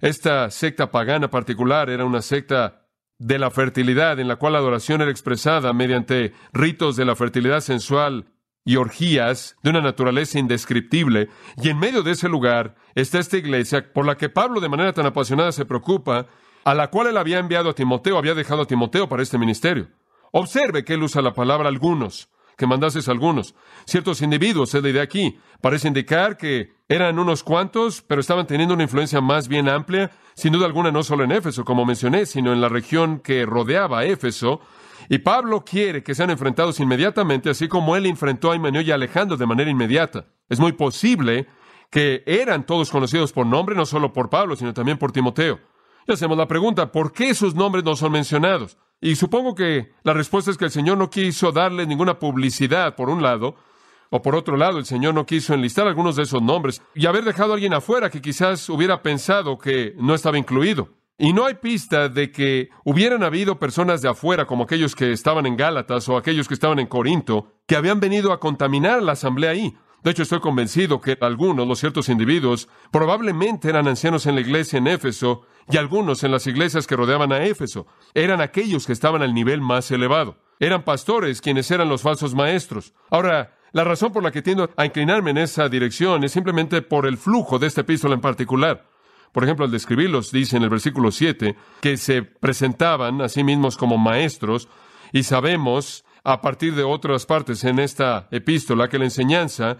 Esta 0.00 0.50
secta 0.50 0.90
pagana 0.90 1.28
particular 1.28 1.90
era 1.90 2.04
una 2.04 2.22
secta 2.22 2.86
de 3.18 3.38
la 3.38 3.50
fertilidad 3.50 4.20
en 4.20 4.28
la 4.28 4.36
cual 4.36 4.52
la 4.52 4.60
adoración 4.60 5.00
era 5.02 5.10
expresada 5.10 5.72
mediante 5.72 6.32
ritos 6.52 6.96
de 6.96 7.04
la 7.04 7.16
fertilidad 7.16 7.60
sensual 7.60 8.26
y 8.64 8.76
orgías 8.76 9.56
de 9.62 9.70
una 9.70 9.80
naturaleza 9.80 10.38
indescriptible. 10.38 11.28
Y 11.56 11.70
en 11.70 11.78
medio 11.78 12.02
de 12.02 12.12
ese 12.12 12.28
lugar 12.28 12.76
está 12.94 13.18
esta 13.18 13.38
iglesia 13.38 13.92
por 13.92 14.06
la 14.06 14.16
que 14.16 14.28
Pablo 14.28 14.60
de 14.60 14.68
manera 14.68 14.92
tan 14.92 15.06
apasionada 15.06 15.50
se 15.50 15.64
preocupa, 15.64 16.26
a 16.64 16.74
la 16.74 16.90
cual 16.90 17.08
él 17.08 17.16
había 17.16 17.38
enviado 17.38 17.70
a 17.70 17.74
Timoteo, 17.74 18.18
había 18.18 18.34
dejado 18.34 18.62
a 18.62 18.66
Timoteo 18.66 19.08
para 19.08 19.22
este 19.22 19.38
ministerio. 19.38 19.88
Observe 20.30 20.84
que 20.84 20.94
él 20.94 21.02
usa 21.02 21.22
la 21.22 21.32
palabra 21.32 21.68
algunos, 21.68 22.28
que 22.58 22.66
mandases 22.66 23.08
algunos. 23.08 23.54
Ciertos 23.86 24.20
individuos, 24.20 24.74
es 24.74 24.82
la 24.82 24.88
idea 24.88 25.02
aquí, 25.02 25.38
parece 25.62 25.86
indicar 25.86 26.36
que 26.36 26.72
eran 26.88 27.20
unos 27.20 27.44
cuantos, 27.44 28.02
pero 28.02 28.20
estaban 28.20 28.48
teniendo 28.48 28.74
una 28.74 28.82
influencia 28.82 29.20
más 29.20 29.46
bien 29.46 29.68
amplia, 29.68 30.10
sin 30.34 30.52
duda 30.52 30.66
alguna 30.66 30.90
no 30.90 31.04
solo 31.04 31.22
en 31.22 31.30
Éfeso, 31.30 31.64
como 31.64 31.86
mencioné, 31.86 32.26
sino 32.26 32.52
en 32.52 32.60
la 32.60 32.68
región 32.68 33.20
que 33.20 33.46
rodeaba 33.46 34.04
Éfeso, 34.04 34.60
y 35.08 35.18
Pablo 35.18 35.64
quiere 35.64 36.02
que 36.02 36.16
sean 36.16 36.30
enfrentados 36.30 36.80
inmediatamente, 36.80 37.48
así 37.48 37.68
como 37.68 37.94
él 37.94 38.06
enfrentó 38.06 38.50
a 38.50 38.56
Himeneo 38.56 38.82
y 38.82 38.90
Alejandro 38.90 39.36
de 39.36 39.46
manera 39.46 39.70
inmediata. 39.70 40.26
Es 40.48 40.58
muy 40.58 40.72
posible 40.72 41.46
que 41.90 42.24
eran 42.26 42.66
todos 42.66 42.90
conocidos 42.90 43.32
por 43.32 43.46
nombre, 43.46 43.76
no 43.76 43.86
solo 43.86 44.12
por 44.12 44.30
Pablo, 44.30 44.56
sino 44.56 44.74
también 44.74 44.98
por 44.98 45.12
Timoteo. 45.12 45.60
Y 46.08 46.12
hacemos 46.12 46.36
la 46.36 46.48
pregunta, 46.48 46.90
¿por 46.90 47.12
qué 47.12 47.34
sus 47.34 47.54
nombres 47.54 47.84
no 47.84 47.94
son 47.94 48.10
mencionados? 48.10 48.76
Y 49.00 49.16
supongo 49.16 49.54
que 49.54 49.92
la 50.02 50.12
respuesta 50.12 50.50
es 50.50 50.56
que 50.56 50.64
el 50.64 50.70
Señor 50.70 50.98
no 50.98 51.10
quiso 51.10 51.52
darle 51.52 51.86
ninguna 51.86 52.18
publicidad, 52.18 52.96
por 52.96 53.10
un 53.10 53.22
lado, 53.22 53.54
o 54.10 54.22
por 54.22 54.34
otro 54.34 54.56
lado, 54.56 54.78
el 54.78 54.86
Señor 54.86 55.14
no 55.14 55.26
quiso 55.26 55.54
enlistar 55.54 55.86
algunos 55.86 56.16
de 56.16 56.22
esos 56.22 56.42
nombres 56.42 56.82
y 56.94 57.06
haber 57.06 57.24
dejado 57.24 57.52
a 57.52 57.54
alguien 57.54 57.74
afuera 57.74 58.10
que 58.10 58.22
quizás 58.22 58.68
hubiera 58.70 59.02
pensado 59.02 59.58
que 59.58 59.94
no 59.98 60.14
estaba 60.14 60.38
incluido. 60.38 60.94
Y 61.18 61.32
no 61.32 61.44
hay 61.44 61.54
pista 61.54 62.08
de 62.08 62.30
que 62.30 62.70
hubieran 62.84 63.24
habido 63.24 63.58
personas 63.58 64.00
de 64.00 64.08
afuera, 64.08 64.46
como 64.46 64.64
aquellos 64.64 64.94
que 64.94 65.12
estaban 65.12 65.46
en 65.46 65.56
Gálatas 65.56 66.08
o 66.08 66.16
aquellos 66.16 66.46
que 66.46 66.54
estaban 66.54 66.78
en 66.78 66.86
Corinto, 66.86 67.54
que 67.66 67.76
habían 67.76 67.98
venido 67.98 68.32
a 68.32 68.38
contaminar 68.38 69.02
la 69.02 69.12
asamblea 69.12 69.50
ahí. 69.50 69.76
De 70.02 70.12
hecho, 70.12 70.22
estoy 70.22 70.40
convencido 70.40 71.00
que 71.00 71.18
algunos, 71.20 71.66
los 71.66 71.80
ciertos 71.80 72.08
individuos, 72.08 72.68
probablemente 72.92 73.68
eran 73.68 73.88
ancianos 73.88 74.26
en 74.26 74.36
la 74.36 74.40
iglesia 74.40 74.78
en 74.78 74.86
Éfeso 74.86 75.42
y 75.68 75.76
algunos 75.76 76.22
en 76.22 76.30
las 76.30 76.46
iglesias 76.46 76.86
que 76.86 76.96
rodeaban 76.96 77.32
a 77.32 77.44
Éfeso. 77.44 77.86
Eran 78.14 78.40
aquellos 78.40 78.86
que 78.86 78.92
estaban 78.92 79.22
al 79.22 79.34
nivel 79.34 79.60
más 79.60 79.90
elevado. 79.90 80.38
Eran 80.60 80.84
pastores 80.84 81.40
quienes 81.40 81.70
eran 81.70 81.88
los 81.88 82.02
falsos 82.02 82.34
maestros. 82.34 82.94
Ahora, 83.10 83.56
la 83.72 83.84
razón 83.84 84.12
por 84.12 84.22
la 84.22 84.30
que 84.30 84.42
tiendo 84.42 84.70
a 84.76 84.86
inclinarme 84.86 85.30
en 85.30 85.38
esa 85.38 85.68
dirección 85.68 86.24
es 86.24 86.32
simplemente 86.32 86.80
por 86.80 87.06
el 87.06 87.18
flujo 87.18 87.58
de 87.58 87.66
esta 87.66 87.82
epístola 87.82 88.14
en 88.14 88.20
particular. 88.20 88.86
Por 89.32 89.44
ejemplo, 89.44 89.64
al 89.64 89.70
describirlos, 89.70 90.32
dice 90.32 90.56
en 90.56 90.62
el 90.62 90.70
versículo 90.70 91.10
7 91.10 91.54
que 91.80 91.96
se 91.96 92.22
presentaban 92.22 93.20
a 93.20 93.28
sí 93.28 93.44
mismos 93.44 93.76
como 93.76 93.98
maestros 93.98 94.68
y 95.12 95.24
sabemos 95.24 96.04
a 96.24 96.40
partir 96.40 96.74
de 96.74 96.84
otras 96.84 97.26
partes 97.26 97.64
en 97.64 97.78
esta 97.78 98.28
epístola 98.30 98.88
que 98.88 98.98
la 98.98 99.04
enseñanza 99.04 99.78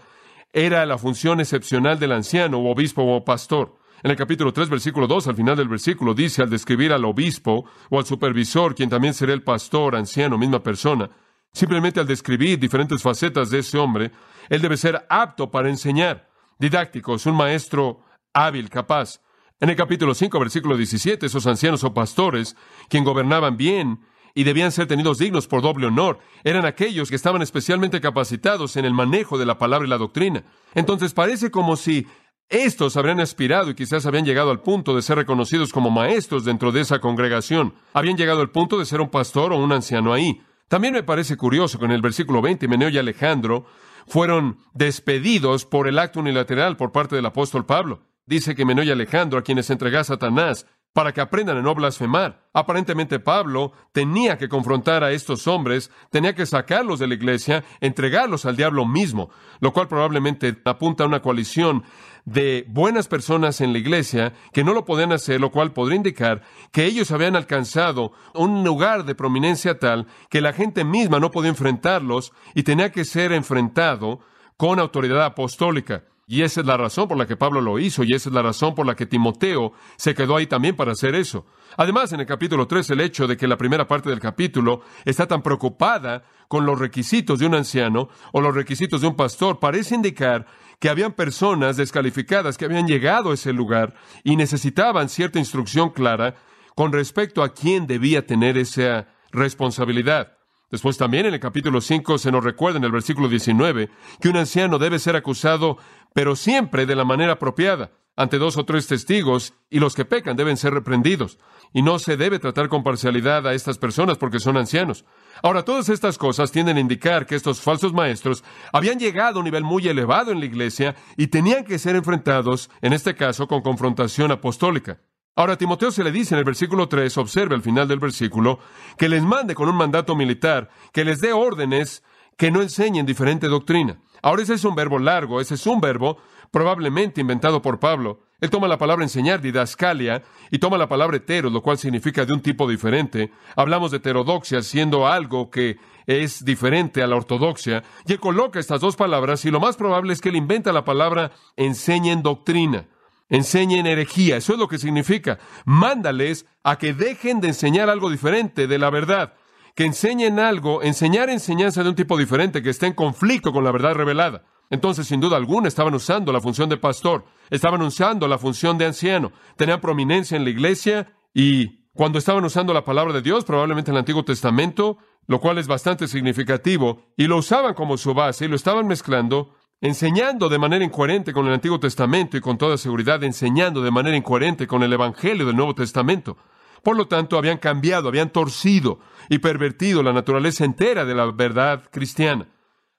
era 0.51 0.85
la 0.85 0.97
función 0.97 1.39
excepcional 1.39 1.99
del 1.99 2.11
anciano 2.11 2.57
o 2.59 2.71
obispo 2.71 3.03
o 3.03 3.23
pastor. 3.23 3.77
En 4.01 4.11
el 4.11 4.17
capítulo 4.17 4.53
3, 4.53 4.69
versículo 4.69 5.07
2, 5.07 5.27
al 5.27 5.35
final 5.35 5.57
del 5.57 5.67
versículo, 5.67 6.13
dice 6.13 6.41
al 6.41 6.49
describir 6.49 6.93
al 6.93 7.03
obispo 7.05 7.65
o 7.89 7.99
al 7.99 8.05
supervisor, 8.05 8.73
quien 8.73 8.89
también 8.89 9.13
será 9.13 9.33
el 9.33 9.43
pastor, 9.43 9.95
anciano, 9.95 10.37
misma 10.37 10.63
persona, 10.63 11.09
simplemente 11.51 11.99
al 11.99 12.07
describir 12.07 12.57
diferentes 12.57 13.01
facetas 13.01 13.49
de 13.49 13.59
ese 13.59 13.77
hombre, 13.77 14.11
él 14.47 14.61
debe 14.61 14.77
ser 14.77 15.05
apto 15.09 15.51
para 15.51 15.69
enseñar, 15.69 16.29
didáctico, 16.57 17.15
es 17.15 17.25
un 17.25 17.35
maestro 17.35 18.05
hábil, 18.33 18.69
capaz. 18.69 19.19
En 19.59 19.69
el 19.69 19.75
capítulo 19.75 20.13
5, 20.13 20.39
versículo 20.39 20.77
17, 20.77 21.25
esos 21.25 21.45
ancianos 21.45 21.83
o 21.83 21.93
pastores, 21.93 22.55
quien 22.87 23.03
gobernaban 23.03 23.57
bien 23.57 23.99
y 24.39 24.45
debían 24.45 24.71
ser 24.71 24.87
tenidos 24.87 25.17
dignos 25.17 25.47
por 25.47 25.61
doble 25.61 25.87
honor, 25.87 26.19
eran 26.45 26.65
aquellos 26.65 27.09
que 27.09 27.17
estaban 27.17 27.41
especialmente 27.41 27.99
capacitados 27.99 28.77
en 28.77 28.85
el 28.85 28.93
manejo 28.93 29.37
de 29.37 29.45
la 29.45 29.57
palabra 29.57 29.85
y 29.85 29.89
la 29.89 29.97
doctrina. 29.97 30.45
Entonces 30.73 31.13
parece 31.13 31.51
como 31.51 31.75
si 31.75 32.07
estos 32.47 32.95
habrían 32.95 33.19
aspirado 33.19 33.69
y 33.69 33.75
quizás 33.75 34.05
habían 34.05 34.23
llegado 34.23 34.51
al 34.51 34.61
punto 34.61 34.95
de 34.95 35.01
ser 35.01 35.17
reconocidos 35.17 35.73
como 35.73 35.89
maestros 35.89 36.45
dentro 36.45 36.71
de 36.71 36.79
esa 36.79 36.99
congregación. 36.99 37.73
Habían 37.91 38.15
llegado 38.15 38.39
al 38.39 38.49
punto 38.49 38.79
de 38.79 38.85
ser 38.85 39.01
un 39.01 39.09
pastor 39.09 39.51
o 39.51 39.57
un 39.57 39.73
anciano 39.73 40.13
ahí. 40.13 40.41
También 40.69 40.93
me 40.93 41.03
parece 41.03 41.35
curioso 41.35 41.77
que 41.77 41.83
en 41.83 41.91
el 41.91 42.01
versículo 42.01 42.41
20 42.41 42.65
Meneo 42.69 42.87
y 42.87 42.97
Alejandro 42.97 43.65
fueron 44.07 44.59
despedidos 44.73 45.65
por 45.65 45.89
el 45.89 45.99
acto 45.99 46.21
unilateral 46.21 46.77
por 46.77 46.93
parte 46.93 47.17
del 47.17 47.25
apóstol 47.25 47.65
Pablo. 47.65 48.03
Dice 48.25 48.55
que 48.55 48.63
Meneo 48.63 48.85
y 48.85 48.91
Alejandro, 48.91 49.37
a 49.37 49.43
quienes 49.43 49.69
entregó 49.69 49.97
a 49.97 50.05
Satanás, 50.05 50.65
para 50.93 51.13
que 51.13 51.21
aprendan 51.21 51.57
a 51.57 51.61
no 51.61 51.75
blasfemar. 51.75 52.49
Aparentemente 52.53 53.19
Pablo 53.19 53.73
tenía 53.91 54.37
que 54.37 54.49
confrontar 54.49 55.03
a 55.03 55.11
estos 55.11 55.47
hombres, 55.47 55.91
tenía 56.09 56.33
que 56.33 56.45
sacarlos 56.45 56.99
de 56.99 57.07
la 57.07 57.13
iglesia, 57.13 57.63
entregarlos 57.79 58.45
al 58.45 58.55
diablo 58.55 58.85
mismo, 58.85 59.29
lo 59.59 59.71
cual 59.71 59.87
probablemente 59.87 60.57
apunta 60.65 61.03
a 61.03 61.07
una 61.07 61.21
coalición 61.21 61.83
de 62.25 62.65
buenas 62.67 63.07
personas 63.07 63.61
en 63.61 63.71
la 63.71 63.79
iglesia 63.79 64.33
que 64.51 64.63
no 64.63 64.73
lo 64.73 64.85
podían 64.85 65.11
hacer, 65.11 65.39
lo 65.39 65.51
cual 65.51 65.73
podría 65.73 65.97
indicar 65.97 66.41
que 66.71 66.85
ellos 66.85 67.11
habían 67.11 67.35
alcanzado 67.35 68.11
un 68.33 68.63
lugar 68.63 69.05
de 69.05 69.15
prominencia 69.15 69.79
tal 69.79 70.07
que 70.29 70.41
la 70.41 70.53
gente 70.53 70.83
misma 70.83 71.19
no 71.19 71.31
podía 71.31 71.49
enfrentarlos 71.49 72.33
y 72.55 72.63
tenía 72.63 72.91
que 72.91 73.05
ser 73.05 73.31
enfrentado 73.31 74.19
con 74.57 74.79
autoridad 74.79 75.23
apostólica. 75.23 76.03
Y 76.31 76.43
esa 76.43 76.61
es 76.61 76.67
la 76.67 76.77
razón 76.77 77.07
por 77.07 77.17
la 77.17 77.25
que 77.25 77.37
Pablo 77.37 77.59
lo 77.59 77.79
hizo, 77.79 78.03
y 78.03 78.13
esa 78.13 78.29
es 78.29 78.35
la 78.35 78.43
razón 78.43 78.75
por 78.75 78.85
la 78.85 78.93
que 78.93 79.07
Timoteo 79.07 79.73
se 79.97 80.13
quedó 80.13 80.37
ahí 80.37 80.45
también 80.45 80.75
para 80.75 80.91
hacer 80.91 81.15
eso. 81.15 81.47
Además, 81.75 82.13
en 82.13 82.19
el 82.19 82.27
capítulo 82.27 82.67
3, 82.67 82.91
el 82.91 83.01
hecho 83.01 83.25
de 83.25 83.35
que 83.35 83.47
la 83.47 83.57
primera 83.57 83.87
parte 83.87 84.11
del 84.11 84.19
capítulo 84.19 84.81
está 85.05 85.25
tan 85.25 85.41
preocupada 85.41 86.21
con 86.47 86.67
los 86.67 86.77
requisitos 86.77 87.39
de 87.39 87.47
un 87.47 87.55
anciano 87.55 88.09
o 88.31 88.41
los 88.41 88.53
requisitos 88.53 89.01
de 89.01 89.07
un 89.07 89.15
pastor 89.15 89.59
parece 89.59 89.95
indicar 89.95 90.45
que 90.77 90.89
habían 90.89 91.13
personas 91.13 91.77
descalificadas 91.77 92.59
que 92.59 92.65
habían 92.65 92.85
llegado 92.85 93.31
a 93.31 93.33
ese 93.33 93.51
lugar 93.51 93.95
y 94.23 94.35
necesitaban 94.35 95.09
cierta 95.09 95.39
instrucción 95.39 95.89
clara 95.89 96.35
con 96.75 96.91
respecto 96.93 97.41
a 97.41 97.55
quién 97.55 97.87
debía 97.87 98.27
tener 98.27 98.55
esa 98.55 99.07
responsabilidad. 99.31 100.38
Después 100.71 100.97
también 100.97 101.25
en 101.25 101.33
el 101.33 101.39
capítulo 101.39 101.81
5 101.81 102.19
se 102.19 102.31
nos 102.31 102.43
recuerda 102.43 102.77
en 102.77 102.83
el 102.83 102.91
versículo 102.91 103.27
19 103.27 103.89
que 104.21 104.29
un 104.29 104.37
anciano 104.37 104.77
debe 104.77 104.99
ser 104.99 105.15
acusado, 105.15 105.77
pero 106.13 106.35
siempre 106.35 106.85
de 106.85 106.95
la 106.95 107.05
manera 107.05 107.33
apropiada, 107.33 107.91
ante 108.15 108.37
dos 108.37 108.57
o 108.57 108.65
tres 108.65 108.85
testigos, 108.85 109.53
y 109.69 109.79
los 109.79 109.95
que 109.95 110.05
pecan 110.05 110.35
deben 110.35 110.57
ser 110.57 110.73
reprendidos. 110.73 111.39
Y 111.73 111.81
no 111.81 111.99
se 111.99 112.17
debe 112.17 112.37
tratar 112.37 112.67
con 112.67 112.83
parcialidad 112.83 113.47
a 113.47 113.53
estas 113.53 113.77
personas 113.77 114.17
porque 114.17 114.39
son 114.39 114.57
ancianos. 114.57 115.05
Ahora, 115.41 115.63
todas 115.63 115.89
estas 115.89 116.17
cosas 116.17 116.51
tienden 116.51 116.77
a 116.77 116.81
indicar 116.81 117.25
que 117.25 117.35
estos 117.35 117.61
falsos 117.61 117.93
maestros 117.93 118.43
habían 118.73 118.99
llegado 118.99 119.37
a 119.37 119.39
un 119.39 119.45
nivel 119.45 119.63
muy 119.63 119.87
elevado 119.87 120.31
en 120.31 120.39
la 120.39 120.45
iglesia 120.45 120.95
y 121.15 121.27
tenían 121.27 121.63
que 121.63 121.79
ser 121.79 121.95
enfrentados, 121.95 122.69
en 122.81 122.93
este 122.93 123.15
caso, 123.15 123.47
con 123.47 123.61
confrontación 123.61 124.31
apostólica. 124.31 124.99
Ahora, 125.39 125.53
a 125.53 125.57
Timoteo 125.57 125.89
se 125.89 126.03
le 126.03 126.11
dice 126.11 126.35
en 126.35 126.39
el 126.39 126.43
versículo 126.43 126.89
3, 126.89 127.17
observe 127.17 127.55
al 127.55 127.61
final 127.61 127.87
del 127.87 127.99
versículo, 127.99 128.59
que 128.97 129.07
les 129.07 129.23
mande 129.23 129.55
con 129.55 129.69
un 129.69 129.77
mandato 129.77 130.13
militar, 130.13 130.69
que 130.91 131.05
les 131.05 131.21
dé 131.21 131.31
órdenes 131.31 132.03
que 132.35 132.51
no 132.51 132.61
enseñen 132.61 133.05
diferente 133.05 133.47
doctrina. 133.47 134.01
Ahora 134.21 134.41
ese 134.41 134.55
es 134.55 134.65
un 134.65 134.75
verbo 134.75 134.99
largo, 134.99 135.39
ese 135.39 135.55
es 135.55 135.65
un 135.65 135.79
verbo 135.79 136.17
probablemente 136.51 137.21
inventado 137.21 137.61
por 137.61 137.79
Pablo. 137.79 138.19
Él 138.41 138.49
toma 138.49 138.67
la 138.67 138.77
palabra 138.77 139.03
enseñar, 139.03 139.39
didascalia, 139.41 140.23
y 140.51 140.59
toma 140.59 140.77
la 140.77 140.89
palabra 140.89 141.17
hetero, 141.17 141.49
lo 141.49 141.61
cual 141.61 141.77
significa 141.77 142.25
de 142.25 142.33
un 142.33 142.41
tipo 142.41 142.67
diferente. 142.67 143.31
Hablamos 143.55 143.91
de 143.91 143.97
heterodoxia 143.97 144.61
siendo 144.61 145.07
algo 145.07 145.49
que 145.49 145.77
es 146.05 146.43
diferente 146.43 147.01
a 147.01 147.07
la 147.07 147.15
ortodoxia, 147.15 147.83
y 148.05 148.13
él 148.13 148.19
coloca 148.19 148.59
estas 148.59 148.81
dos 148.81 148.95
palabras, 148.95 149.45
y 149.45 149.51
lo 149.51 149.59
más 149.59 149.77
probable 149.77 150.11
es 150.11 150.19
que 150.19 150.29
él 150.29 150.35
inventa 150.35 150.73
la 150.73 150.83
palabra 150.83 151.31
enseñen 151.55 152.23
doctrina 152.23 152.87
enseñen 153.29 153.85
herejía. 153.85 154.37
Eso 154.37 154.53
es 154.53 154.59
lo 154.59 154.67
que 154.67 154.77
significa. 154.77 155.39
Mándales 155.65 156.45
a 156.63 156.77
que 156.77 156.93
dejen 156.93 157.39
de 157.39 157.49
enseñar 157.49 157.89
algo 157.89 158.09
diferente 158.09 158.67
de 158.67 158.77
la 158.77 158.89
verdad. 158.89 159.33
Que 159.75 159.85
enseñen 159.85 160.39
algo, 160.39 160.83
enseñar 160.83 161.29
enseñanza 161.29 161.83
de 161.83 161.89
un 161.89 161.95
tipo 161.95 162.17
diferente 162.17 162.61
que 162.61 162.71
esté 162.71 162.87
en 162.87 162.93
conflicto 162.93 163.53
con 163.53 163.63
la 163.63 163.71
verdad 163.71 163.93
revelada. 163.93 164.43
Entonces, 164.69 165.07
sin 165.07 165.19
duda 165.19 165.37
alguna, 165.37 165.67
estaban 165.67 165.95
usando 165.95 166.31
la 166.31 166.41
función 166.41 166.69
de 166.69 166.77
pastor, 166.77 167.25
estaban 167.49 167.81
usando 167.81 168.27
la 168.27 168.37
función 168.37 168.77
de 168.77 168.85
anciano, 168.85 169.31
tenían 169.55 169.81
prominencia 169.81 170.37
en 170.37 170.43
la 170.43 170.51
iglesia 170.51 171.11
y 171.33 171.79
cuando 171.93 172.19
estaban 172.19 172.45
usando 172.45 172.73
la 172.73 172.83
palabra 172.83 173.13
de 173.13 173.21
Dios, 173.21 173.45
probablemente 173.45 173.89
en 173.89 173.95
el 173.95 173.99
Antiguo 173.99 174.23
Testamento, 174.23 174.97
lo 175.27 175.39
cual 175.39 175.57
es 175.57 175.67
bastante 175.67 176.07
significativo, 176.07 177.03
y 177.17 177.27
lo 177.27 177.37
usaban 177.37 177.73
como 177.73 177.97
su 177.97 178.13
base 178.13 178.45
y 178.45 178.47
lo 178.47 178.55
estaban 178.55 178.87
mezclando 178.87 179.55
enseñando 179.81 180.49
de 180.49 180.59
manera 180.59 180.83
incoherente 180.83 181.33
con 181.33 181.47
el 181.47 181.53
Antiguo 181.53 181.79
Testamento 181.79 182.37
y 182.37 182.41
con 182.41 182.57
toda 182.57 182.77
seguridad 182.77 183.23
enseñando 183.23 183.81
de 183.81 183.91
manera 183.91 184.17
incoherente 184.17 184.67
con 184.67 184.83
el 184.83 184.93
Evangelio 184.93 185.45
del 185.45 185.55
Nuevo 185.55 185.75
Testamento. 185.75 186.37
Por 186.83 186.95
lo 186.95 187.07
tanto, 187.07 187.37
habían 187.37 187.57
cambiado, 187.57 188.07
habían 188.07 188.31
torcido 188.31 188.99
y 189.29 189.39
pervertido 189.39 190.01
la 190.03 190.13
naturaleza 190.13 190.65
entera 190.65 191.05
de 191.05 191.15
la 191.15 191.31
verdad 191.31 191.83
cristiana. 191.91 192.47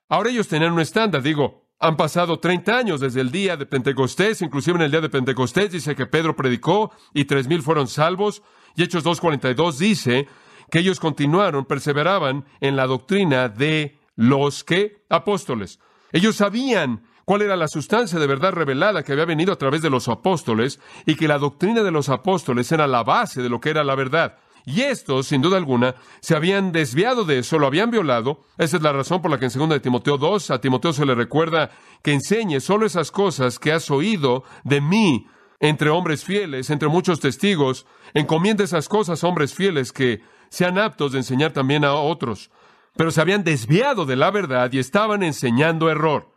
Ahora 0.08 0.30
ellos 0.30 0.48
tenían 0.48 0.72
un 0.72 0.80
estándar, 0.80 1.22
digo, 1.22 1.68
Han 1.82 1.96
pasado 1.96 2.38
30 2.38 2.76
años 2.76 3.00
desde 3.00 3.22
el 3.22 3.30
día 3.30 3.56
de 3.56 3.64
Pentecostés, 3.64 4.42
inclusive 4.42 4.76
en 4.76 4.82
el 4.82 4.90
día 4.90 5.00
de 5.00 5.08
Pentecostés 5.08 5.72
dice 5.72 5.96
que 5.96 6.04
Pedro 6.04 6.36
predicó 6.36 6.92
y 7.14 7.24
tres 7.24 7.48
mil 7.48 7.62
fueron 7.62 7.88
salvos. 7.88 8.42
Y 8.76 8.82
Hechos 8.82 9.02
2.42 9.02 9.78
dice 9.78 10.28
que 10.70 10.80
ellos 10.80 11.00
continuaron, 11.00 11.64
perseveraban 11.64 12.44
en 12.60 12.76
la 12.76 12.86
doctrina 12.86 13.48
de 13.48 13.98
los 14.14 14.62
que 14.62 15.06
apóstoles. 15.08 15.80
Ellos 16.12 16.36
sabían 16.36 17.02
cuál 17.24 17.42
era 17.42 17.56
la 17.56 17.68
sustancia 17.68 18.18
de 18.18 18.26
verdad 18.26 18.52
revelada 18.52 19.02
que 19.02 19.12
había 19.12 19.24
venido 19.24 19.52
a 19.52 19.58
través 19.58 19.82
de 19.82 19.90
los 19.90 20.08
apóstoles 20.08 20.80
y 21.06 21.14
que 21.14 21.28
la 21.28 21.38
doctrina 21.38 21.82
de 21.82 21.90
los 21.90 22.08
apóstoles 22.08 22.70
era 22.72 22.86
la 22.86 23.04
base 23.04 23.42
de 23.42 23.48
lo 23.48 23.60
que 23.60 23.70
era 23.70 23.84
la 23.84 23.94
verdad. 23.94 24.36
Y 24.66 24.82
estos, 24.82 25.26
sin 25.26 25.40
duda 25.40 25.56
alguna, 25.56 25.94
se 26.20 26.36
habían 26.36 26.72
desviado 26.72 27.24
de 27.24 27.38
eso, 27.38 27.58
lo 27.58 27.66
habían 27.66 27.90
violado. 27.90 28.40
Esa 28.58 28.76
es 28.76 28.82
la 28.82 28.92
razón 28.92 29.22
por 29.22 29.30
la 29.30 29.38
que 29.38 29.46
en 29.46 29.52
2 29.52 29.68
de 29.70 29.80
Timoteo 29.80 30.18
2 30.18 30.50
a 30.50 30.60
Timoteo 30.60 30.92
se 30.92 31.06
le 31.06 31.14
recuerda 31.14 31.70
que 32.02 32.12
enseñe 32.12 32.60
solo 32.60 32.86
esas 32.86 33.10
cosas 33.10 33.58
que 33.58 33.72
has 33.72 33.90
oído 33.90 34.44
de 34.64 34.80
mí 34.80 35.26
entre 35.60 35.90
hombres 35.90 36.24
fieles, 36.24 36.70
entre 36.70 36.88
muchos 36.88 37.20
testigos. 37.20 37.86
Encomienda 38.14 38.64
esas 38.64 38.88
cosas 38.88 39.22
a 39.22 39.28
hombres 39.28 39.54
fieles 39.54 39.92
que 39.92 40.20
sean 40.48 40.78
aptos 40.78 41.12
de 41.12 41.18
enseñar 41.18 41.52
también 41.52 41.84
a 41.84 41.94
otros. 41.94 42.50
Pero 42.96 43.10
se 43.10 43.20
habían 43.20 43.44
desviado 43.44 44.04
de 44.06 44.16
la 44.16 44.30
verdad 44.30 44.72
y 44.72 44.78
estaban 44.78 45.22
enseñando 45.22 45.90
error. 45.90 46.34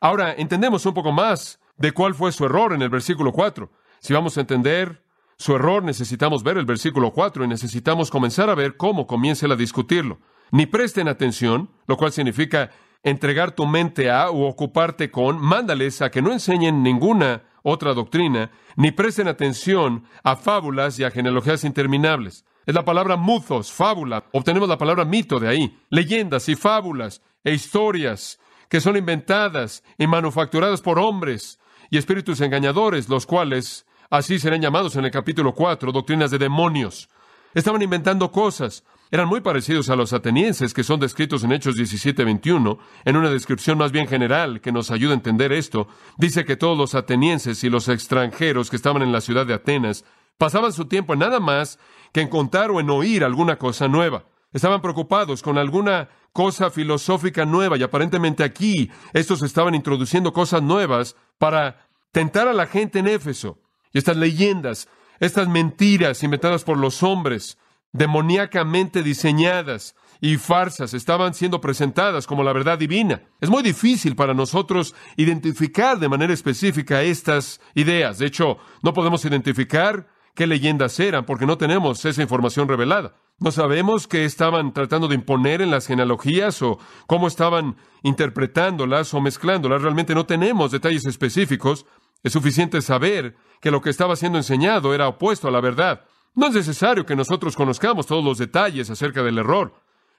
Ahora, 0.00 0.34
entendemos 0.36 0.84
un 0.86 0.94
poco 0.94 1.12
más 1.12 1.60
de 1.76 1.92
cuál 1.92 2.14
fue 2.14 2.32
su 2.32 2.44
error 2.44 2.72
en 2.72 2.82
el 2.82 2.90
versículo 2.90 3.32
4. 3.32 3.70
Si 4.00 4.12
vamos 4.12 4.36
a 4.36 4.42
entender 4.42 5.02
su 5.36 5.56
error, 5.56 5.82
necesitamos 5.82 6.42
ver 6.42 6.58
el 6.58 6.66
versículo 6.66 7.10
4 7.12 7.44
y 7.44 7.48
necesitamos 7.48 8.10
comenzar 8.10 8.50
a 8.50 8.54
ver 8.54 8.76
cómo 8.76 9.06
comienza 9.06 9.46
a 9.46 9.56
discutirlo. 9.56 10.20
Ni 10.50 10.66
presten 10.66 11.08
atención, 11.08 11.70
lo 11.86 11.96
cual 11.96 12.12
significa 12.12 12.70
entregar 13.02 13.52
tu 13.52 13.66
mente 13.66 14.10
a 14.10 14.30
o 14.30 14.46
ocuparte 14.46 15.10
con, 15.10 15.40
mándales 15.40 16.02
a 16.02 16.10
que 16.10 16.22
no 16.22 16.32
enseñen 16.32 16.82
ninguna 16.82 17.42
otra 17.62 17.94
doctrina, 17.94 18.50
ni 18.76 18.92
presten 18.92 19.26
atención 19.26 20.04
a 20.22 20.36
fábulas 20.36 20.98
y 20.98 21.04
a 21.04 21.10
genealogías 21.10 21.64
interminables. 21.64 22.44
Es 22.66 22.74
la 22.74 22.84
palabra 22.84 23.16
muthos, 23.16 23.72
fábula. 23.72 24.24
Obtenemos 24.32 24.68
la 24.68 24.78
palabra 24.78 25.04
mito 25.04 25.38
de 25.38 25.48
ahí. 25.48 25.78
Leyendas 25.90 26.48
y 26.48 26.56
fábulas 26.56 27.22
e 27.42 27.52
historias 27.52 28.38
que 28.68 28.80
son 28.80 28.96
inventadas 28.96 29.82
y 29.98 30.06
manufacturadas 30.06 30.80
por 30.80 30.98
hombres 30.98 31.58
y 31.90 31.98
espíritus 31.98 32.40
engañadores, 32.40 33.08
los 33.08 33.26
cuales 33.26 33.86
Así 34.14 34.38
serán 34.38 34.60
llamados 34.60 34.94
en 34.94 35.04
el 35.04 35.10
capítulo 35.10 35.54
4, 35.54 35.90
doctrinas 35.90 36.30
de 36.30 36.38
demonios. 36.38 37.08
Estaban 37.52 37.82
inventando 37.82 38.30
cosas. 38.30 38.84
Eran 39.10 39.26
muy 39.26 39.40
parecidos 39.40 39.90
a 39.90 39.96
los 39.96 40.12
atenienses 40.12 40.72
que 40.72 40.84
son 40.84 41.00
descritos 41.00 41.42
en 41.42 41.50
Hechos 41.50 41.76
17-21, 41.76 42.78
en 43.04 43.16
una 43.16 43.28
descripción 43.28 43.76
más 43.76 43.90
bien 43.90 44.06
general 44.06 44.60
que 44.60 44.70
nos 44.70 44.92
ayuda 44.92 45.12
a 45.12 45.16
entender 45.16 45.52
esto. 45.52 45.88
Dice 46.16 46.44
que 46.44 46.56
todos 46.56 46.78
los 46.78 46.94
atenienses 46.94 47.64
y 47.64 47.70
los 47.70 47.88
extranjeros 47.88 48.70
que 48.70 48.76
estaban 48.76 49.02
en 49.02 49.10
la 49.10 49.20
ciudad 49.20 49.46
de 49.46 49.54
Atenas 49.54 50.04
pasaban 50.38 50.72
su 50.72 50.86
tiempo 50.86 51.12
en 51.12 51.20
nada 51.20 51.40
más 51.40 51.78
que 52.12 52.20
en 52.20 52.28
contar 52.28 52.70
o 52.70 52.80
en 52.80 52.90
oír 52.90 53.24
alguna 53.24 53.56
cosa 53.56 53.88
nueva. 53.88 54.24
Estaban 54.52 54.80
preocupados 54.80 55.42
con 55.42 55.58
alguna 55.58 56.08
cosa 56.32 56.70
filosófica 56.70 57.44
nueva 57.44 57.76
y 57.76 57.82
aparentemente 57.82 58.44
aquí 58.44 58.90
estos 59.12 59.42
estaban 59.42 59.74
introduciendo 59.74 60.32
cosas 60.32 60.62
nuevas 60.62 61.16
para 61.38 61.88
tentar 62.12 62.46
a 62.48 62.52
la 62.52 62.66
gente 62.66 63.00
en 63.00 63.08
Éfeso. 63.08 63.58
Y 63.92 63.98
estas 63.98 64.16
leyendas, 64.16 64.88
estas 65.18 65.48
mentiras 65.48 66.22
inventadas 66.22 66.64
por 66.64 66.78
los 66.78 67.02
hombres, 67.02 67.58
demoníacamente 67.92 69.02
diseñadas 69.02 69.94
y 70.20 70.36
farsas, 70.36 70.94
estaban 70.94 71.34
siendo 71.34 71.60
presentadas 71.60 72.26
como 72.26 72.44
la 72.44 72.52
verdad 72.52 72.78
divina. 72.78 73.22
Es 73.40 73.50
muy 73.50 73.62
difícil 73.62 74.16
para 74.16 74.34
nosotros 74.34 74.94
identificar 75.16 75.98
de 75.98 76.08
manera 76.08 76.32
específica 76.32 77.02
estas 77.02 77.60
ideas. 77.74 78.18
De 78.18 78.26
hecho, 78.26 78.58
no 78.82 78.92
podemos 78.92 79.24
identificar 79.24 80.08
qué 80.34 80.46
leyendas 80.46 80.98
eran 81.00 81.24
porque 81.24 81.46
no 81.46 81.58
tenemos 81.58 82.04
esa 82.04 82.22
información 82.22 82.68
revelada. 82.68 83.14
No 83.38 83.50
sabemos 83.50 84.06
qué 84.06 84.24
estaban 84.24 84.72
tratando 84.72 85.08
de 85.08 85.14
imponer 85.16 85.60
en 85.60 85.70
las 85.70 85.86
genealogías 85.86 86.62
o 86.62 86.78
cómo 87.06 87.26
estaban 87.26 87.76
interpretándolas 88.02 89.12
o 89.14 89.20
mezclándolas. 89.20 89.82
Realmente 89.82 90.14
no 90.14 90.26
tenemos 90.26 90.70
detalles 90.70 91.06
específicos. 91.06 91.86
Es 92.22 92.32
suficiente 92.32 92.80
saber 92.80 93.36
que 93.60 93.70
lo 93.70 93.80
que 93.80 93.90
estaba 93.90 94.16
siendo 94.16 94.38
enseñado 94.38 94.94
era 94.94 95.08
opuesto 95.08 95.48
a 95.48 95.50
la 95.50 95.60
verdad. 95.60 96.04
No 96.34 96.46
es 96.46 96.54
necesario 96.54 97.06
que 97.06 97.16
nosotros 97.16 97.54
conozcamos 97.56 98.06
todos 98.06 98.24
los 98.24 98.38
detalles 98.38 98.90
acerca 98.90 99.22
del 99.22 99.38
error, 99.38 99.74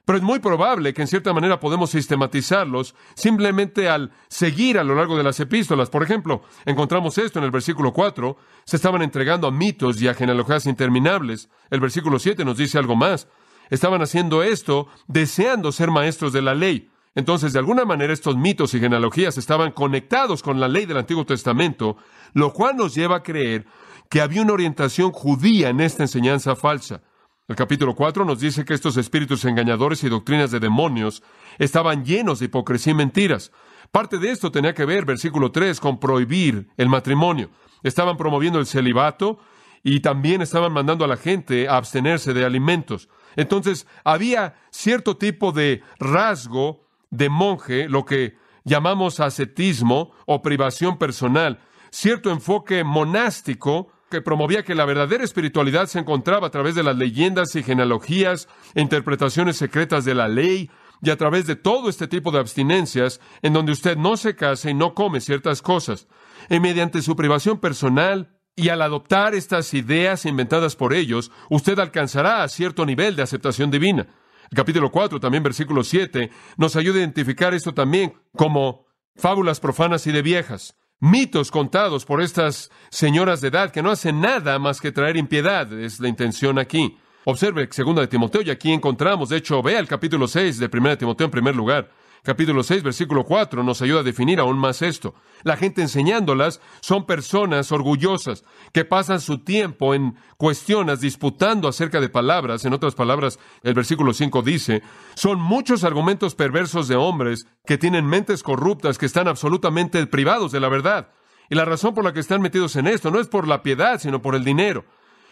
pero 0.06 0.18
es 0.18 0.22
muy 0.22 0.38
probable 0.38 0.94
que 0.94 1.02
en 1.02 1.08
cierta 1.08 1.32
manera 1.32 1.58
podemos 1.58 1.90
sistematizarlos 1.90 2.94
simplemente 3.16 3.88
al 3.88 4.12
seguir 4.28 4.78
a 4.78 4.84
lo 4.84 4.94
largo 4.94 5.16
de 5.16 5.24
las 5.24 5.40
epístolas. 5.40 5.90
Por 5.90 6.04
ejemplo, 6.04 6.42
encontramos 6.64 7.18
esto 7.18 7.40
en 7.40 7.44
el 7.44 7.50
versículo 7.50 7.92
4, 7.92 8.36
se 8.64 8.76
estaban 8.76 9.02
entregando 9.02 9.48
a 9.48 9.50
mitos 9.50 10.00
y 10.00 10.06
a 10.06 10.14
genealogías 10.14 10.66
interminables. 10.66 11.50
El 11.70 11.80
versículo 11.80 12.20
7 12.20 12.44
nos 12.44 12.56
dice 12.56 12.78
algo 12.78 12.94
más. 12.94 13.26
Estaban 13.68 14.00
haciendo 14.00 14.44
esto 14.44 14.86
deseando 15.08 15.72
ser 15.72 15.90
maestros 15.90 16.32
de 16.32 16.42
la 16.42 16.54
ley. 16.54 16.88
Entonces, 17.16 17.52
de 17.52 17.58
alguna 17.58 17.84
manera, 17.84 18.12
estos 18.12 18.36
mitos 18.36 18.74
y 18.74 18.78
genealogías 18.78 19.36
estaban 19.38 19.72
conectados 19.72 20.40
con 20.40 20.60
la 20.60 20.68
ley 20.68 20.86
del 20.86 20.98
Antiguo 20.98 21.26
Testamento, 21.26 21.96
lo 22.32 22.52
cual 22.52 22.76
nos 22.76 22.94
lleva 22.94 23.16
a 23.16 23.22
creer 23.24 23.66
que 24.08 24.20
había 24.20 24.42
una 24.42 24.52
orientación 24.52 25.10
judía 25.10 25.70
en 25.70 25.80
esta 25.80 26.04
enseñanza 26.04 26.54
falsa. 26.54 27.02
El 27.48 27.54
capítulo 27.54 27.94
4 27.94 28.24
nos 28.24 28.40
dice 28.40 28.64
que 28.64 28.74
estos 28.74 28.96
espíritus 28.96 29.44
engañadores 29.44 30.02
y 30.02 30.08
doctrinas 30.08 30.50
de 30.50 30.58
demonios 30.58 31.22
estaban 31.58 32.04
llenos 32.04 32.40
de 32.40 32.46
hipocresía 32.46 32.90
y 32.90 32.96
mentiras. 32.96 33.52
Parte 33.92 34.18
de 34.18 34.32
esto 34.32 34.50
tenía 34.50 34.74
que 34.74 34.84
ver, 34.84 35.04
versículo 35.04 35.52
3, 35.52 35.78
con 35.78 36.00
prohibir 36.00 36.66
el 36.76 36.88
matrimonio. 36.88 37.50
Estaban 37.84 38.16
promoviendo 38.16 38.58
el 38.58 38.66
celibato 38.66 39.38
y 39.84 40.00
también 40.00 40.42
estaban 40.42 40.72
mandando 40.72 41.04
a 41.04 41.08
la 41.08 41.16
gente 41.16 41.68
a 41.68 41.76
abstenerse 41.76 42.34
de 42.34 42.44
alimentos. 42.44 43.08
Entonces, 43.36 43.86
había 44.02 44.56
cierto 44.70 45.16
tipo 45.16 45.52
de 45.52 45.84
rasgo 46.00 46.84
de 47.10 47.28
monje, 47.28 47.88
lo 47.88 48.04
que 48.04 48.36
llamamos 48.64 49.20
ascetismo 49.20 50.10
o 50.26 50.42
privación 50.42 50.98
personal, 50.98 51.60
cierto 51.90 52.32
enfoque 52.32 52.82
monástico 52.82 53.92
que 54.10 54.20
promovía 54.22 54.64
que 54.64 54.74
la 54.74 54.84
verdadera 54.84 55.24
espiritualidad 55.24 55.86
se 55.86 55.98
encontraba 55.98 56.46
a 56.46 56.50
través 56.50 56.74
de 56.74 56.82
las 56.82 56.96
leyendas 56.96 57.54
y 57.56 57.62
genealogías 57.62 58.48
e 58.74 58.80
interpretaciones 58.80 59.56
secretas 59.56 60.04
de 60.04 60.14
la 60.14 60.28
ley 60.28 60.70
y 61.02 61.10
a 61.10 61.16
través 61.16 61.46
de 61.46 61.56
todo 61.56 61.88
este 61.88 62.08
tipo 62.08 62.30
de 62.30 62.38
abstinencias 62.38 63.20
en 63.42 63.52
donde 63.52 63.72
usted 63.72 63.96
no 63.96 64.16
se 64.16 64.36
casa 64.36 64.70
y 64.70 64.74
no 64.74 64.94
come 64.94 65.20
ciertas 65.20 65.60
cosas. 65.60 66.06
Y 66.48 66.60
mediante 66.60 67.02
su 67.02 67.16
privación 67.16 67.58
personal 67.58 68.36
y 68.54 68.70
al 68.70 68.80
adoptar 68.80 69.34
estas 69.34 69.74
ideas 69.74 70.24
inventadas 70.24 70.76
por 70.76 70.94
ellos, 70.94 71.30
usted 71.50 71.78
alcanzará 71.78 72.46
cierto 72.48 72.86
nivel 72.86 73.16
de 73.16 73.22
aceptación 73.22 73.70
divina. 73.70 74.06
El 74.50 74.56
capítulo 74.56 74.90
4, 74.90 75.20
también 75.20 75.42
versículo 75.42 75.82
7, 75.82 76.30
nos 76.56 76.76
ayuda 76.76 76.96
a 76.96 77.00
identificar 77.00 77.52
esto 77.52 77.74
también 77.74 78.14
como 78.34 78.86
fábulas 79.16 79.60
profanas 79.60 80.06
y 80.06 80.12
de 80.12 80.22
viejas, 80.22 80.76
mitos 81.00 81.50
contados 81.50 82.04
por 82.04 82.22
estas 82.22 82.70
señoras 82.90 83.40
de 83.40 83.48
edad 83.48 83.70
que 83.70 83.82
no 83.82 83.90
hacen 83.90 84.20
nada 84.20 84.58
más 84.58 84.80
que 84.80 84.92
traer 84.92 85.16
impiedad, 85.16 85.72
es 85.72 86.00
la 86.00 86.08
intención 86.08 86.58
aquí. 86.58 86.96
Observe 87.24 87.68
segunda 87.70 88.02
de 88.02 88.08
Timoteo 88.08 88.42
y 88.42 88.50
aquí 88.50 88.72
encontramos, 88.72 89.28
de 89.28 89.38
hecho, 89.38 89.62
vea 89.62 89.80
el 89.80 89.88
capítulo 89.88 90.28
6 90.28 90.58
de 90.58 90.68
primera 90.68 90.94
de 90.94 90.98
Timoteo 90.98 91.24
en 91.24 91.30
primer 91.30 91.56
lugar 91.56 91.90
capítulo 92.26 92.64
6, 92.64 92.82
versículo 92.82 93.24
4 93.24 93.62
nos 93.62 93.80
ayuda 93.82 94.00
a 94.00 94.02
definir 94.02 94.40
aún 94.40 94.58
más 94.58 94.82
esto. 94.82 95.14
La 95.44 95.56
gente 95.56 95.80
enseñándolas 95.80 96.60
son 96.80 97.06
personas 97.06 97.70
orgullosas 97.70 98.44
que 98.72 98.84
pasan 98.84 99.20
su 99.20 99.38
tiempo 99.38 99.94
en 99.94 100.16
cuestiones 100.36 101.00
disputando 101.00 101.68
acerca 101.68 102.00
de 102.00 102.08
palabras. 102.08 102.64
En 102.64 102.72
otras 102.72 102.96
palabras, 102.96 103.38
el 103.62 103.74
versículo 103.74 104.12
5 104.12 104.42
dice, 104.42 104.82
son 105.14 105.40
muchos 105.40 105.84
argumentos 105.84 106.34
perversos 106.34 106.88
de 106.88 106.96
hombres 106.96 107.46
que 107.64 107.78
tienen 107.78 108.04
mentes 108.04 108.42
corruptas 108.42 108.98
que 108.98 109.06
están 109.06 109.28
absolutamente 109.28 110.04
privados 110.08 110.50
de 110.50 110.60
la 110.60 110.68
verdad. 110.68 111.10
Y 111.48 111.54
la 111.54 111.64
razón 111.64 111.94
por 111.94 112.02
la 112.02 112.12
que 112.12 112.20
están 112.20 112.42
metidos 112.42 112.74
en 112.74 112.88
esto 112.88 113.12
no 113.12 113.20
es 113.20 113.28
por 113.28 113.46
la 113.46 113.62
piedad, 113.62 114.00
sino 114.00 114.20
por 114.20 114.34
el 114.34 114.42
dinero. 114.42 114.84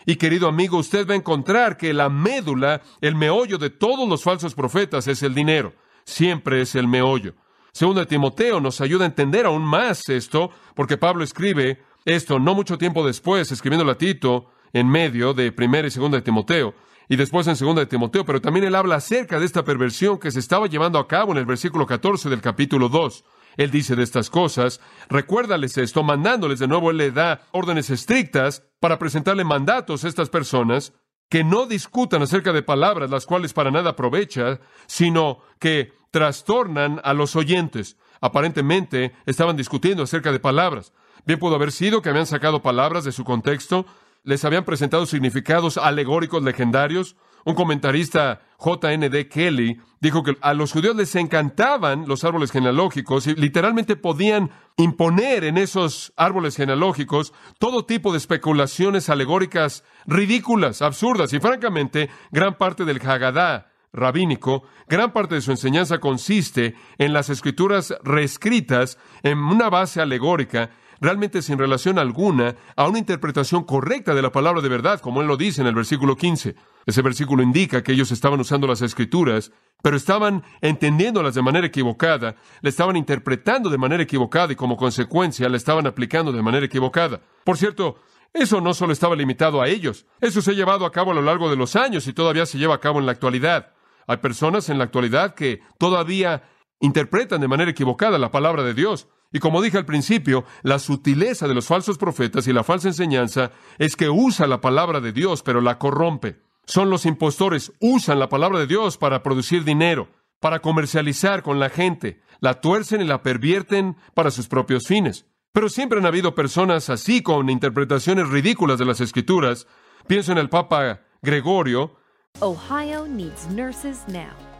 Y 0.06 0.14
querido 0.14 0.46
amigo, 0.46 0.78
usted 0.78 1.08
va 1.08 1.14
a 1.14 1.16
encontrar 1.16 1.76
que 1.76 1.92
la 1.92 2.08
médula, 2.08 2.82
el 3.00 3.16
meollo 3.16 3.58
de 3.58 3.70
todos 3.70 4.08
los 4.08 4.22
falsos 4.22 4.54
profetas 4.54 5.08
es 5.08 5.24
el 5.24 5.34
dinero 5.34 5.74
siempre 6.04 6.60
es 6.60 6.74
el 6.74 6.88
meollo. 6.88 7.34
Segundo 7.72 8.06
Timoteo 8.06 8.60
nos 8.60 8.80
ayuda 8.80 9.04
a 9.04 9.08
entender 9.08 9.46
aún 9.46 9.64
más 9.64 10.08
esto, 10.08 10.50
porque 10.74 10.96
Pablo 10.96 11.24
escribe 11.24 11.82
esto 12.04 12.38
no 12.38 12.54
mucho 12.54 12.78
tiempo 12.78 13.04
después, 13.04 13.50
escribiendo 13.50 13.90
a 13.90 13.98
Tito 13.98 14.46
en 14.72 14.88
medio 14.88 15.34
de 15.34 15.52
primera 15.52 15.88
y 15.88 15.90
segunda 15.90 16.18
de 16.18 16.22
Timoteo, 16.22 16.74
y 17.08 17.16
después 17.16 17.46
en 17.46 17.56
segunda 17.56 17.80
de 17.80 17.86
Timoteo, 17.86 18.24
pero 18.24 18.40
también 18.40 18.66
él 18.66 18.74
habla 18.74 18.96
acerca 18.96 19.38
de 19.38 19.46
esta 19.46 19.64
perversión 19.64 20.18
que 20.18 20.30
se 20.30 20.38
estaba 20.38 20.66
llevando 20.66 20.98
a 20.98 21.08
cabo 21.08 21.32
en 21.32 21.38
el 21.38 21.46
versículo 21.46 21.86
14 21.86 22.28
del 22.30 22.40
capítulo 22.40 22.88
2. 22.88 23.24
Él 23.56 23.70
dice 23.70 23.94
de 23.96 24.02
estas 24.02 24.30
cosas, 24.30 24.80
recuérdales 25.08 25.78
esto, 25.78 26.02
mandándoles 26.02 26.58
de 26.58 26.68
nuevo, 26.68 26.90
él 26.90 26.96
le 26.96 27.10
da 27.10 27.42
órdenes 27.52 27.90
estrictas 27.90 28.64
para 28.80 28.98
presentarle 28.98 29.44
mandatos 29.44 30.04
a 30.04 30.08
estas 30.08 30.28
personas 30.28 30.92
que 31.34 31.42
no 31.42 31.66
discutan 31.66 32.22
acerca 32.22 32.52
de 32.52 32.62
palabras 32.62 33.10
las 33.10 33.26
cuales 33.26 33.52
para 33.52 33.72
nada 33.72 33.90
aprovechan, 33.90 34.60
sino 34.86 35.40
que 35.58 35.92
trastornan 36.12 37.00
a 37.02 37.12
los 37.12 37.34
oyentes. 37.34 37.96
aparentemente 38.20 39.16
estaban 39.26 39.56
discutiendo 39.56 40.04
acerca 40.04 40.30
de 40.30 40.38
palabras. 40.38 40.92
Bien 41.26 41.40
pudo 41.40 41.56
haber 41.56 41.72
sido 41.72 42.02
que 42.02 42.08
habían 42.08 42.26
sacado 42.26 42.62
palabras 42.62 43.02
de 43.02 43.10
su 43.10 43.24
contexto, 43.24 43.84
les 44.22 44.44
habían 44.44 44.64
presentado 44.64 45.06
significados 45.06 45.76
alegóricos 45.76 46.40
legendarios. 46.44 47.16
Un 47.44 47.54
comentarista, 47.54 48.40
J.N.D. 48.56 49.28
Kelly, 49.28 49.78
dijo 50.00 50.22
que 50.22 50.36
a 50.40 50.54
los 50.54 50.72
judíos 50.72 50.96
les 50.96 51.14
encantaban 51.14 52.06
los 52.08 52.24
árboles 52.24 52.50
genealógicos 52.50 53.26
y 53.26 53.34
literalmente 53.34 53.96
podían 53.96 54.50
imponer 54.76 55.44
en 55.44 55.58
esos 55.58 56.12
árboles 56.16 56.56
genealógicos 56.56 57.32
todo 57.58 57.84
tipo 57.84 58.12
de 58.12 58.18
especulaciones 58.18 59.10
alegóricas 59.10 59.84
ridículas, 60.06 60.82
absurdas 60.82 61.32
y 61.32 61.40
francamente 61.40 62.08
gran 62.30 62.56
parte 62.56 62.84
del 62.84 63.00
Haggadah 63.00 63.66
rabínico, 63.94 64.64
gran 64.88 65.12
parte 65.12 65.36
de 65.36 65.40
su 65.40 65.52
enseñanza 65.52 66.00
consiste 66.00 66.74
en 66.98 67.12
las 67.12 67.30
escrituras 67.30 67.94
reescritas 68.02 68.98
en 69.22 69.38
una 69.38 69.70
base 69.70 70.00
alegórica 70.00 70.70
realmente 71.00 71.42
sin 71.42 71.58
relación 71.58 71.98
alguna 71.98 72.56
a 72.76 72.88
una 72.88 72.98
interpretación 72.98 73.64
correcta 73.64 74.14
de 74.14 74.22
la 74.22 74.32
palabra 74.32 74.60
de 74.60 74.68
verdad, 74.68 75.00
como 75.00 75.20
él 75.20 75.26
lo 75.26 75.36
dice 75.36 75.60
en 75.60 75.66
el 75.66 75.74
versículo 75.74 76.16
15. 76.16 76.54
Ese 76.86 77.02
versículo 77.02 77.42
indica 77.42 77.82
que 77.82 77.92
ellos 77.92 78.12
estaban 78.12 78.40
usando 78.40 78.66
las 78.66 78.82
escrituras, 78.82 79.52
pero 79.82 79.96
estaban 79.96 80.42
entendiéndolas 80.60 81.34
de 81.34 81.42
manera 81.42 81.66
equivocada, 81.66 82.36
le 82.62 82.70
estaban 82.70 82.96
interpretando 82.96 83.70
de 83.70 83.78
manera 83.78 84.02
equivocada 84.02 84.52
y 84.52 84.56
como 84.56 84.76
consecuencia 84.76 85.48
le 85.48 85.56
estaban 85.56 85.86
aplicando 85.86 86.32
de 86.32 86.42
manera 86.42 86.66
equivocada. 86.66 87.20
Por 87.44 87.58
cierto, 87.58 87.96
eso 88.32 88.60
no 88.60 88.74
solo 88.74 88.92
estaba 88.92 89.14
limitado 89.14 89.62
a 89.62 89.68
ellos, 89.68 90.06
eso 90.20 90.42
se 90.42 90.50
ha 90.50 90.54
llevado 90.54 90.86
a 90.86 90.92
cabo 90.92 91.12
a 91.12 91.14
lo 91.14 91.22
largo 91.22 91.48
de 91.48 91.56
los 91.56 91.76
años 91.76 92.06
y 92.08 92.12
todavía 92.12 92.46
se 92.46 92.58
lleva 92.58 92.74
a 92.74 92.80
cabo 92.80 92.98
en 92.98 93.06
la 93.06 93.12
actualidad. 93.12 93.74
Hay 94.06 94.18
personas 94.18 94.68
en 94.68 94.78
la 94.78 94.84
actualidad 94.84 95.34
que 95.34 95.60
todavía 95.78 96.42
interpretan 96.80 97.40
de 97.40 97.48
manera 97.48 97.70
equivocada 97.70 98.18
la 98.18 98.30
palabra 98.30 98.62
de 98.62 98.74
Dios. 98.74 99.08
Y 99.34 99.40
como 99.40 99.60
dije 99.60 99.76
al 99.76 99.84
principio, 99.84 100.44
la 100.62 100.78
sutileza 100.78 101.48
de 101.48 101.54
los 101.54 101.66
falsos 101.66 101.98
profetas 101.98 102.46
y 102.46 102.52
la 102.52 102.62
falsa 102.62 102.86
enseñanza 102.86 103.50
es 103.78 103.96
que 103.96 104.08
usa 104.08 104.46
la 104.46 104.60
palabra 104.60 105.00
de 105.00 105.10
Dios, 105.10 105.42
pero 105.42 105.60
la 105.60 105.76
corrompe. 105.76 106.40
Son 106.66 106.88
los 106.88 107.04
impostores, 107.04 107.72
usan 107.80 108.20
la 108.20 108.28
palabra 108.28 108.60
de 108.60 108.68
Dios 108.68 108.96
para 108.96 109.24
producir 109.24 109.64
dinero, 109.64 110.08
para 110.38 110.60
comercializar 110.60 111.42
con 111.42 111.58
la 111.58 111.68
gente, 111.68 112.22
la 112.38 112.60
tuercen 112.60 113.00
y 113.00 113.06
la 113.06 113.24
pervierten 113.24 113.96
para 114.14 114.30
sus 114.30 114.46
propios 114.46 114.86
fines. 114.86 115.26
Pero 115.52 115.68
siempre 115.68 115.98
han 115.98 116.06
habido 116.06 116.36
personas 116.36 116.88
así 116.88 117.20
con 117.20 117.50
interpretaciones 117.50 118.28
ridículas 118.28 118.78
de 118.78 118.84
las 118.84 119.00
escrituras. 119.00 119.66
Pienso 120.06 120.30
en 120.30 120.38
el 120.38 120.48
Papa 120.48 121.00
Gregorio, 121.22 121.96
Ohio 122.40 123.08
needs 123.08 123.48
nurses 123.48 124.06
now. 124.06 124.53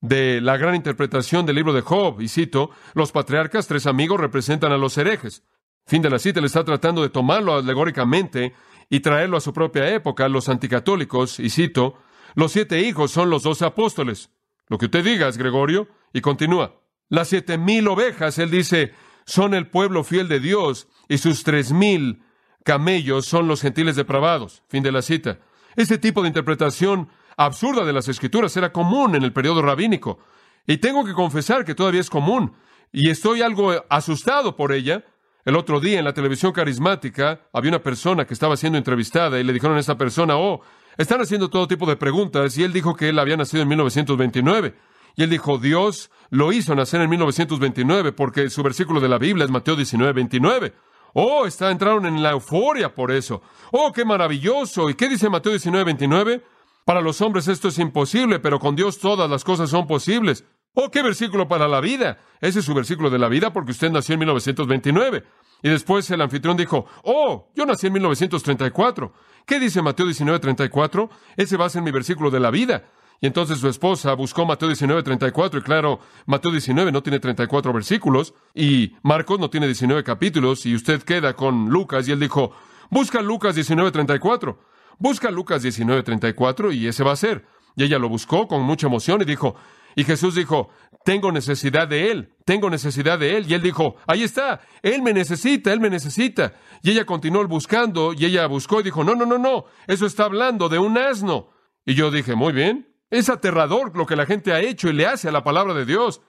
De 0.00 0.40
la 0.40 0.56
gran 0.56 0.74
interpretación 0.74 1.44
del 1.46 1.56
libro 1.56 1.72
de 1.72 1.80
Job, 1.80 2.20
y 2.20 2.28
cito, 2.28 2.70
los 2.94 3.12
patriarcas, 3.12 3.66
tres 3.66 3.86
amigos, 3.86 4.20
representan 4.20 4.72
a 4.72 4.78
los 4.78 4.96
herejes. 4.96 5.42
Fin 5.86 6.02
de 6.02 6.10
la 6.10 6.18
cita, 6.18 6.40
le 6.40 6.46
está 6.46 6.64
tratando 6.64 7.02
de 7.02 7.08
tomarlo 7.08 7.54
alegóricamente 7.54 8.54
y 8.90 9.00
traerlo 9.00 9.36
a 9.36 9.40
su 9.40 9.52
propia 9.52 9.92
época, 9.92 10.28
los 10.28 10.48
anticatólicos, 10.48 11.40
y 11.40 11.50
cito, 11.50 11.94
los 12.34 12.52
siete 12.52 12.80
hijos 12.82 13.10
son 13.10 13.30
los 13.30 13.42
doce 13.42 13.64
apóstoles. 13.64 14.30
Lo 14.68 14.78
que 14.78 14.86
usted 14.86 15.04
diga 15.04 15.28
es 15.28 15.38
Gregorio, 15.38 15.88
y 16.12 16.20
continúa. 16.20 16.80
Las 17.08 17.28
siete 17.28 17.58
mil 17.58 17.88
ovejas, 17.88 18.38
él 18.38 18.50
dice, 18.50 18.92
son 19.24 19.54
el 19.54 19.68
pueblo 19.68 20.04
fiel 20.04 20.28
de 20.28 20.40
Dios, 20.40 20.88
y 21.08 21.18
sus 21.18 21.42
tres 21.42 21.72
mil 21.72 22.22
camellos 22.64 23.26
son 23.26 23.48
los 23.48 23.62
gentiles 23.62 23.96
depravados. 23.96 24.62
Fin 24.68 24.82
de 24.82 24.92
la 24.92 25.02
cita. 25.02 25.40
Este 25.74 25.96
tipo 25.96 26.22
de 26.22 26.28
interpretación 26.28 27.08
absurda 27.38 27.84
de 27.84 27.92
las 27.92 28.08
escrituras 28.08 28.54
era 28.56 28.72
común 28.72 29.14
en 29.14 29.22
el 29.22 29.32
periodo 29.32 29.62
rabínico. 29.62 30.18
Y 30.66 30.78
tengo 30.78 31.04
que 31.04 31.14
confesar 31.14 31.64
que 31.64 31.74
todavía 31.74 32.00
es 32.00 32.10
común. 32.10 32.52
Y 32.92 33.08
estoy 33.08 33.40
algo 33.40 33.72
asustado 33.88 34.56
por 34.56 34.72
ella. 34.72 35.04
El 35.44 35.56
otro 35.56 35.80
día 35.80 35.98
en 35.98 36.04
la 36.04 36.12
televisión 36.12 36.52
carismática 36.52 37.48
había 37.52 37.70
una 37.70 37.82
persona 37.82 38.26
que 38.26 38.34
estaba 38.34 38.56
siendo 38.56 38.76
entrevistada 38.76 39.40
y 39.40 39.44
le 39.44 39.52
dijeron 39.52 39.76
a 39.76 39.80
esa 39.80 39.96
persona, 39.96 40.36
oh, 40.36 40.60
están 40.98 41.20
haciendo 41.20 41.48
todo 41.48 41.68
tipo 41.68 41.86
de 41.86 41.96
preguntas. 41.96 42.58
Y 42.58 42.64
él 42.64 42.72
dijo 42.72 42.94
que 42.94 43.08
él 43.08 43.18
había 43.18 43.36
nacido 43.36 43.62
en 43.62 43.68
1929. 43.68 44.74
Y 45.16 45.22
él 45.22 45.30
dijo, 45.30 45.58
Dios 45.58 46.10
lo 46.30 46.52
hizo 46.52 46.74
nacer 46.74 47.00
en 47.00 47.08
1929 47.08 48.12
porque 48.12 48.50
su 48.50 48.62
versículo 48.62 49.00
de 49.00 49.08
la 49.08 49.18
Biblia 49.18 49.44
es 49.44 49.50
Mateo 49.50 49.76
19, 49.76 50.12
29. 50.12 50.74
Oh, 51.14 51.46
está, 51.46 51.70
entraron 51.70 52.04
en 52.04 52.22
la 52.22 52.32
euforia 52.32 52.94
por 52.94 53.10
eso. 53.10 53.42
Oh, 53.70 53.92
qué 53.92 54.04
maravilloso. 54.04 54.90
¿Y 54.90 54.94
qué 54.94 55.08
dice 55.08 55.30
Mateo 55.30 55.52
19, 55.52 55.84
29? 55.84 56.42
Para 56.88 57.02
los 57.02 57.20
hombres 57.20 57.46
esto 57.48 57.68
es 57.68 57.78
imposible, 57.78 58.38
pero 58.38 58.58
con 58.58 58.74
Dios 58.74 58.98
todas 58.98 59.28
las 59.28 59.44
cosas 59.44 59.68
son 59.68 59.86
posibles. 59.86 60.46
Oh, 60.72 60.90
qué 60.90 61.02
versículo 61.02 61.46
para 61.46 61.68
la 61.68 61.82
vida. 61.82 62.16
Ese 62.40 62.60
es 62.60 62.64
su 62.64 62.72
versículo 62.72 63.10
de 63.10 63.18
la 63.18 63.28
vida 63.28 63.52
porque 63.52 63.72
usted 63.72 63.90
nació 63.90 64.14
en 64.14 64.20
1929. 64.20 65.22
Y 65.62 65.68
después 65.68 66.10
el 66.10 66.22
anfitrión 66.22 66.56
dijo, 66.56 66.86
oh, 67.04 67.52
yo 67.54 67.66
nací 67.66 67.88
en 67.88 67.92
1934. 67.92 69.12
¿Qué 69.44 69.60
dice 69.60 69.82
Mateo 69.82 70.06
19:34? 70.06 71.10
Ese 71.36 71.58
va 71.58 71.66
a 71.66 71.68
ser 71.68 71.82
mi 71.82 71.90
versículo 71.90 72.30
de 72.30 72.40
la 72.40 72.50
vida. 72.50 72.86
Y 73.20 73.26
entonces 73.26 73.58
su 73.58 73.68
esposa 73.68 74.14
buscó 74.14 74.46
Mateo 74.46 74.70
19:34 74.70 75.58
y 75.58 75.60
claro, 75.60 76.00
Mateo 76.24 76.52
19 76.52 76.90
no 76.90 77.02
tiene 77.02 77.20
34 77.20 77.70
versículos 77.70 78.32
y 78.54 78.94
Marcos 79.02 79.38
no 79.38 79.50
tiene 79.50 79.66
19 79.66 80.02
capítulos 80.04 80.64
y 80.64 80.74
usted 80.74 81.02
queda 81.02 81.36
con 81.36 81.68
Lucas 81.68 82.08
y 82.08 82.12
él 82.12 82.20
dijo, 82.20 82.52
busca 82.88 83.20
Lucas 83.20 83.54
19:34. 83.58 84.56
Busca 84.98 85.30
Lucas 85.30 85.62
19:34 85.62 86.72
y 86.74 86.88
ese 86.88 87.04
va 87.04 87.12
a 87.12 87.16
ser. 87.16 87.46
Y 87.76 87.84
ella 87.84 87.98
lo 87.98 88.08
buscó 88.08 88.48
con 88.48 88.62
mucha 88.62 88.88
emoción 88.88 89.22
y 89.22 89.24
dijo, 89.24 89.54
y 89.94 90.04
Jesús 90.04 90.34
dijo, 90.34 90.70
tengo 91.04 91.32
necesidad 91.32 91.88
de 91.88 92.10
él, 92.10 92.34
tengo 92.44 92.70
necesidad 92.70 93.18
de 93.18 93.36
él. 93.36 93.46
Y 93.48 93.54
él 93.54 93.62
dijo, 93.62 93.96
ahí 94.06 94.22
está, 94.24 94.60
él 94.82 95.02
me 95.02 95.12
necesita, 95.12 95.72
él 95.72 95.80
me 95.80 95.90
necesita. 95.90 96.54
Y 96.82 96.90
ella 96.90 97.04
continuó 97.04 97.46
buscando 97.46 98.12
y 98.12 98.24
ella 98.24 98.46
buscó 98.46 98.80
y 98.80 98.84
dijo, 98.84 99.04
no, 99.04 99.14
no, 99.14 99.26
no, 99.26 99.38
no, 99.38 99.64
eso 99.86 100.06
está 100.06 100.24
hablando 100.24 100.68
de 100.68 100.78
un 100.78 100.98
asno. 100.98 101.50
Y 101.86 101.94
yo 101.94 102.10
dije, 102.10 102.34
muy 102.34 102.52
bien, 102.52 102.94
es 103.10 103.28
aterrador 103.28 103.96
lo 103.96 104.06
que 104.06 104.16
la 104.16 104.26
gente 104.26 104.52
ha 104.52 104.60
hecho 104.60 104.88
y 104.88 104.92
le 104.92 105.06
hace 105.06 105.28
a 105.28 105.32
la 105.32 105.44
palabra 105.44 105.74
de 105.74 105.84
Dios. 105.84 106.20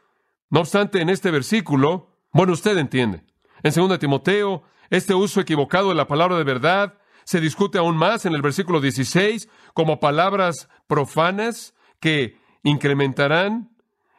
No 0.50 0.62
obstante, 0.62 1.02
en 1.02 1.10
este 1.10 1.32
versículo, 1.32 2.16
bueno, 2.32 2.54
usted 2.54 2.78
entiende. 2.78 3.24
En 3.64 3.74
2 3.74 4.00
Timoteo, 4.00 4.64
este 4.90 5.14
uso 5.14 5.42
equivocado 5.42 5.90
de 5.90 5.96
la 5.96 6.08
palabra 6.08 6.38
de 6.38 6.44
verdad 6.44 6.94
se 7.30 7.40
discute 7.40 7.78
aún 7.78 7.96
más 7.96 8.26
en 8.26 8.34
el 8.34 8.42
versículo 8.42 8.82
16 8.82 9.50
como 9.76 10.00
palabras 10.00 10.68
profanas 10.88 11.76
que 12.00 12.40
incrementarán 12.64 13.70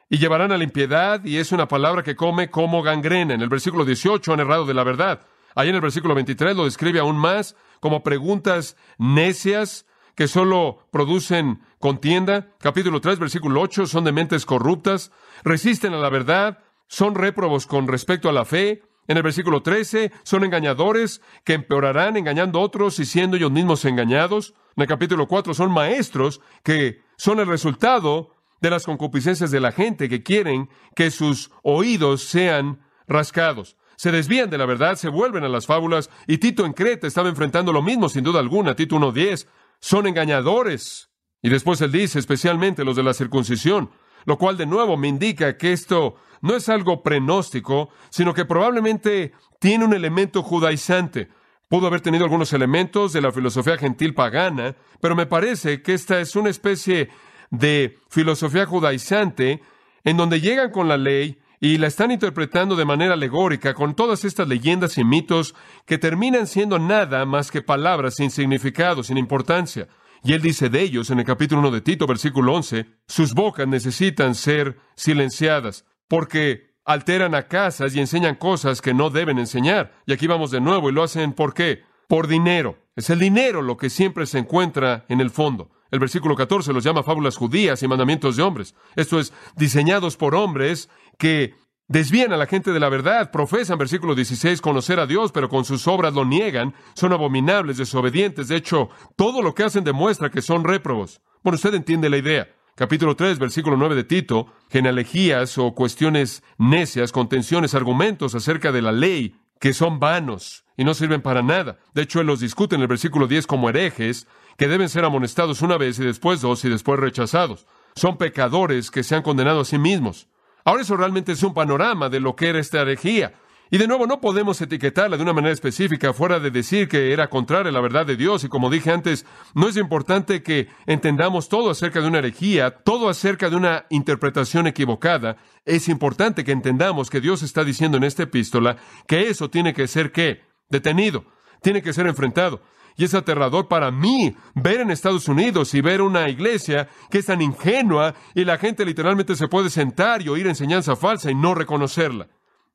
y 0.08 0.18
llevarán 0.18 0.52
a 0.52 0.56
la 0.56 0.62
impiedad, 0.62 1.24
y 1.24 1.38
es 1.38 1.50
una 1.50 1.66
palabra 1.66 2.04
que 2.04 2.14
come 2.14 2.50
como 2.50 2.84
gangrena. 2.84 3.34
En 3.34 3.40
el 3.40 3.48
versículo 3.48 3.84
18 3.84 4.32
han 4.32 4.38
errado 4.38 4.64
de 4.64 4.74
la 4.74 4.84
verdad. 4.84 5.26
Ahí 5.56 5.70
en 5.70 5.74
el 5.74 5.80
versículo 5.80 6.14
23 6.14 6.54
lo 6.54 6.66
describe 6.66 7.00
aún 7.00 7.16
más 7.16 7.56
como 7.80 8.04
preguntas 8.04 8.76
necias 8.96 9.86
que 10.14 10.28
solo 10.28 10.86
producen 10.92 11.62
contienda. 11.80 12.54
Capítulo 12.60 13.00
3, 13.00 13.18
versículo 13.18 13.60
8, 13.60 13.88
son 13.88 14.04
de 14.04 14.12
mentes 14.12 14.46
corruptas, 14.46 15.10
resisten 15.42 15.94
a 15.94 15.98
la 15.98 16.10
verdad, 16.10 16.60
son 16.86 17.16
réprobos 17.16 17.66
con 17.66 17.88
respecto 17.88 18.28
a 18.28 18.32
la 18.32 18.44
fe, 18.44 18.84
en 19.10 19.16
el 19.16 19.24
versículo 19.24 19.60
13, 19.60 20.12
son 20.22 20.44
engañadores 20.44 21.20
que 21.42 21.54
empeorarán 21.54 22.16
engañando 22.16 22.60
a 22.60 22.62
otros 22.62 23.00
y 23.00 23.04
siendo 23.04 23.36
ellos 23.36 23.50
mismos 23.50 23.84
engañados. 23.84 24.54
En 24.76 24.82
el 24.82 24.86
capítulo 24.88 25.26
4 25.26 25.52
son 25.52 25.72
maestros 25.72 26.40
que 26.62 27.02
son 27.16 27.40
el 27.40 27.48
resultado 27.48 28.30
de 28.60 28.70
las 28.70 28.84
concupiscencias 28.84 29.50
de 29.50 29.58
la 29.58 29.72
gente 29.72 30.08
que 30.08 30.22
quieren 30.22 30.68
que 30.94 31.10
sus 31.10 31.50
oídos 31.64 32.22
sean 32.22 32.82
rascados. 33.08 33.76
se 33.96 34.12
desvían 34.12 34.48
de 34.48 34.58
la 34.58 34.64
verdad, 34.64 34.94
se 34.94 35.08
vuelven 35.08 35.42
a 35.42 35.48
las 35.48 35.66
fábulas, 35.66 36.08
y 36.28 36.38
Tito 36.38 36.64
en 36.64 36.72
Creta 36.72 37.08
estaba 37.08 37.28
enfrentando 37.28 37.72
lo 37.72 37.82
mismo, 37.82 38.08
sin 38.08 38.22
duda 38.22 38.38
alguna, 38.38 38.76
Tito 38.76 38.94
1.10, 38.94 39.48
son 39.80 40.06
engañadores. 40.06 41.10
Y 41.42 41.48
después 41.48 41.80
él 41.80 41.90
dice, 41.90 42.20
especialmente 42.20 42.84
los 42.84 42.94
de 42.94 43.02
la 43.02 43.12
circuncisión, 43.12 43.90
lo 44.24 44.38
cual 44.38 44.56
de 44.56 44.66
nuevo 44.66 44.96
me 44.96 45.08
indica 45.08 45.56
que 45.56 45.72
esto 45.72 46.16
no 46.40 46.56
es 46.56 46.68
algo 46.68 47.02
prenóstico, 47.02 47.90
sino 48.10 48.34
que 48.34 48.44
probablemente 48.44 49.32
tiene 49.58 49.84
un 49.84 49.92
elemento 49.92 50.42
judaizante. 50.42 51.28
Pudo 51.68 51.86
haber 51.86 52.00
tenido 52.00 52.24
algunos 52.24 52.52
elementos 52.52 53.12
de 53.12 53.20
la 53.20 53.32
filosofía 53.32 53.78
gentil 53.78 54.14
pagana, 54.14 54.74
pero 55.00 55.14
me 55.14 55.26
parece 55.26 55.82
que 55.82 55.94
esta 55.94 56.20
es 56.20 56.34
una 56.34 56.50
especie 56.50 57.10
de 57.50 57.98
filosofía 58.08 58.66
judaizante 58.66 59.62
en 60.04 60.16
donde 60.16 60.40
llegan 60.40 60.70
con 60.70 60.88
la 60.88 60.96
ley 60.96 61.38
y 61.60 61.76
la 61.76 61.88
están 61.88 62.10
interpretando 62.10 62.74
de 62.74 62.86
manera 62.86 63.14
alegórica 63.14 63.74
con 63.74 63.94
todas 63.94 64.24
estas 64.24 64.48
leyendas 64.48 64.96
y 64.96 65.04
mitos 65.04 65.54
que 65.84 65.98
terminan 65.98 66.46
siendo 66.46 66.78
nada 66.78 67.26
más 67.26 67.50
que 67.50 67.60
palabras 67.60 68.16
sin 68.16 68.30
significado, 68.30 69.02
sin 69.02 69.18
importancia. 69.18 69.86
Y 70.22 70.34
él 70.34 70.42
dice 70.42 70.68
de 70.68 70.82
ellos 70.82 71.10
en 71.10 71.18
el 71.18 71.24
capítulo 71.24 71.60
1 71.60 71.70
de 71.70 71.80
Tito, 71.80 72.06
versículo 72.06 72.54
11, 72.54 72.86
sus 73.06 73.34
bocas 73.34 73.66
necesitan 73.66 74.34
ser 74.34 74.78
silenciadas, 74.94 75.86
porque 76.08 76.74
alteran 76.84 77.34
a 77.34 77.48
casas 77.48 77.94
y 77.94 78.00
enseñan 78.00 78.34
cosas 78.34 78.82
que 78.82 78.92
no 78.92 79.10
deben 79.10 79.38
enseñar. 79.38 79.94
Y 80.06 80.12
aquí 80.12 80.26
vamos 80.26 80.50
de 80.50 80.60
nuevo 80.60 80.90
y 80.90 80.92
lo 80.92 81.02
hacen 81.02 81.32
¿por 81.32 81.54
qué? 81.54 81.82
Por 82.08 82.26
dinero. 82.26 82.76
Es 82.96 83.08
el 83.08 83.18
dinero 83.18 83.62
lo 83.62 83.76
que 83.76 83.88
siempre 83.88 84.26
se 84.26 84.38
encuentra 84.38 85.06
en 85.08 85.20
el 85.20 85.30
fondo. 85.30 85.70
El 85.90 85.98
versículo 85.98 86.36
14 86.36 86.72
los 86.72 86.84
llama 86.84 87.02
fábulas 87.02 87.36
judías 87.36 87.82
y 87.82 87.88
mandamientos 87.88 88.36
de 88.36 88.42
hombres. 88.42 88.74
Esto 88.96 89.18
es, 89.18 89.32
diseñados 89.56 90.16
por 90.16 90.34
hombres 90.34 90.88
que 91.18 91.54
desvían 91.90 92.32
a 92.32 92.36
la 92.36 92.46
gente 92.46 92.72
de 92.72 92.78
la 92.78 92.88
verdad, 92.88 93.32
profesan, 93.32 93.76
versículo 93.76 94.14
16, 94.14 94.60
conocer 94.60 95.00
a 95.00 95.06
Dios, 95.06 95.32
pero 95.32 95.48
con 95.48 95.64
sus 95.64 95.88
obras 95.88 96.14
lo 96.14 96.24
niegan, 96.24 96.72
son 96.94 97.12
abominables, 97.12 97.78
desobedientes. 97.78 98.46
De 98.46 98.54
hecho, 98.56 98.90
todo 99.16 99.42
lo 99.42 99.56
que 99.56 99.64
hacen 99.64 99.82
demuestra 99.82 100.30
que 100.30 100.40
son 100.40 100.62
réprobos. 100.62 101.20
Bueno, 101.42 101.56
usted 101.56 101.74
entiende 101.74 102.08
la 102.08 102.18
idea. 102.18 102.48
Capítulo 102.76 103.16
3, 103.16 103.40
versículo 103.40 103.76
9 103.76 103.96
de 103.96 104.04
Tito, 104.04 104.46
genealogías 104.70 105.58
o 105.58 105.74
cuestiones 105.74 106.44
necias, 106.58 107.10
contenciones, 107.10 107.74
argumentos 107.74 108.36
acerca 108.36 108.70
de 108.70 108.82
la 108.82 108.92
ley 108.92 109.34
que 109.58 109.74
son 109.74 109.98
vanos 109.98 110.64
y 110.76 110.84
no 110.84 110.94
sirven 110.94 111.22
para 111.22 111.42
nada. 111.42 111.80
De 111.92 112.02
hecho, 112.02 112.20
él 112.20 112.28
los 112.28 112.38
discute 112.38 112.76
en 112.76 112.82
el 112.82 112.88
versículo 112.88 113.26
10 113.26 113.48
como 113.48 113.68
herejes, 113.68 114.28
que 114.56 114.68
deben 114.68 114.88
ser 114.88 115.04
amonestados 115.04 115.60
una 115.60 115.76
vez 115.76 115.98
y 115.98 116.04
después 116.04 116.40
dos 116.40 116.64
y 116.64 116.68
después 116.68 117.00
rechazados. 117.00 117.66
Son 117.96 118.16
pecadores 118.16 118.92
que 118.92 119.02
se 119.02 119.16
han 119.16 119.22
condenado 119.22 119.60
a 119.60 119.64
sí 119.64 119.76
mismos. 119.76 120.28
Ahora 120.64 120.82
eso 120.82 120.96
realmente 120.96 121.32
es 121.32 121.42
un 121.42 121.54
panorama 121.54 122.08
de 122.08 122.20
lo 122.20 122.36
que 122.36 122.48
era 122.48 122.58
esta 122.58 122.82
herejía. 122.82 123.32
Y 123.72 123.78
de 123.78 123.86
nuevo, 123.86 124.08
no 124.08 124.20
podemos 124.20 124.60
etiquetarla 124.60 125.16
de 125.16 125.22
una 125.22 125.32
manera 125.32 125.52
específica 125.52 126.12
fuera 126.12 126.40
de 126.40 126.50
decir 126.50 126.88
que 126.88 127.12
era 127.12 127.30
contraria 127.30 127.70
a 127.70 127.72
la 127.72 127.80
verdad 127.80 128.04
de 128.04 128.16
Dios. 128.16 128.42
Y 128.42 128.48
como 128.48 128.68
dije 128.68 128.90
antes, 128.90 129.24
no 129.54 129.68
es 129.68 129.76
importante 129.76 130.42
que 130.42 130.66
entendamos 130.86 131.48
todo 131.48 131.70
acerca 131.70 132.00
de 132.00 132.08
una 132.08 132.18
herejía, 132.18 132.72
todo 132.72 133.08
acerca 133.08 133.48
de 133.48 133.54
una 133.54 133.86
interpretación 133.88 134.66
equivocada. 134.66 135.36
Es 135.64 135.88
importante 135.88 136.42
que 136.42 136.50
entendamos 136.50 137.10
que 137.10 137.20
Dios 137.20 137.42
está 137.42 137.62
diciendo 137.62 137.96
en 137.96 138.02
esta 138.02 138.24
epístola 138.24 138.76
que 139.06 139.28
eso 139.28 139.50
tiene 139.50 139.72
que 139.72 139.86
ser 139.86 140.10
qué? 140.10 140.40
Detenido, 140.68 141.26
tiene 141.62 141.80
que 141.80 141.92
ser 141.92 142.08
enfrentado. 142.08 142.62
Y 142.96 143.04
es 143.04 143.14
aterrador 143.14 143.68
para 143.68 143.90
mí 143.90 144.36
ver 144.54 144.80
en 144.80 144.90
Estados 144.90 145.28
Unidos 145.28 145.74
y 145.74 145.80
ver 145.80 146.02
una 146.02 146.28
iglesia 146.28 146.88
que 147.10 147.18
es 147.18 147.26
tan 147.26 147.42
ingenua 147.42 148.14
y 148.34 148.44
la 148.44 148.58
gente 148.58 148.84
literalmente 148.84 149.36
se 149.36 149.48
puede 149.48 149.70
sentar 149.70 150.22
y 150.22 150.28
oír 150.28 150.46
enseñanza 150.46 150.96
falsa 150.96 151.30
y 151.30 151.34
no 151.34 151.54
reconocerla. 151.54 152.28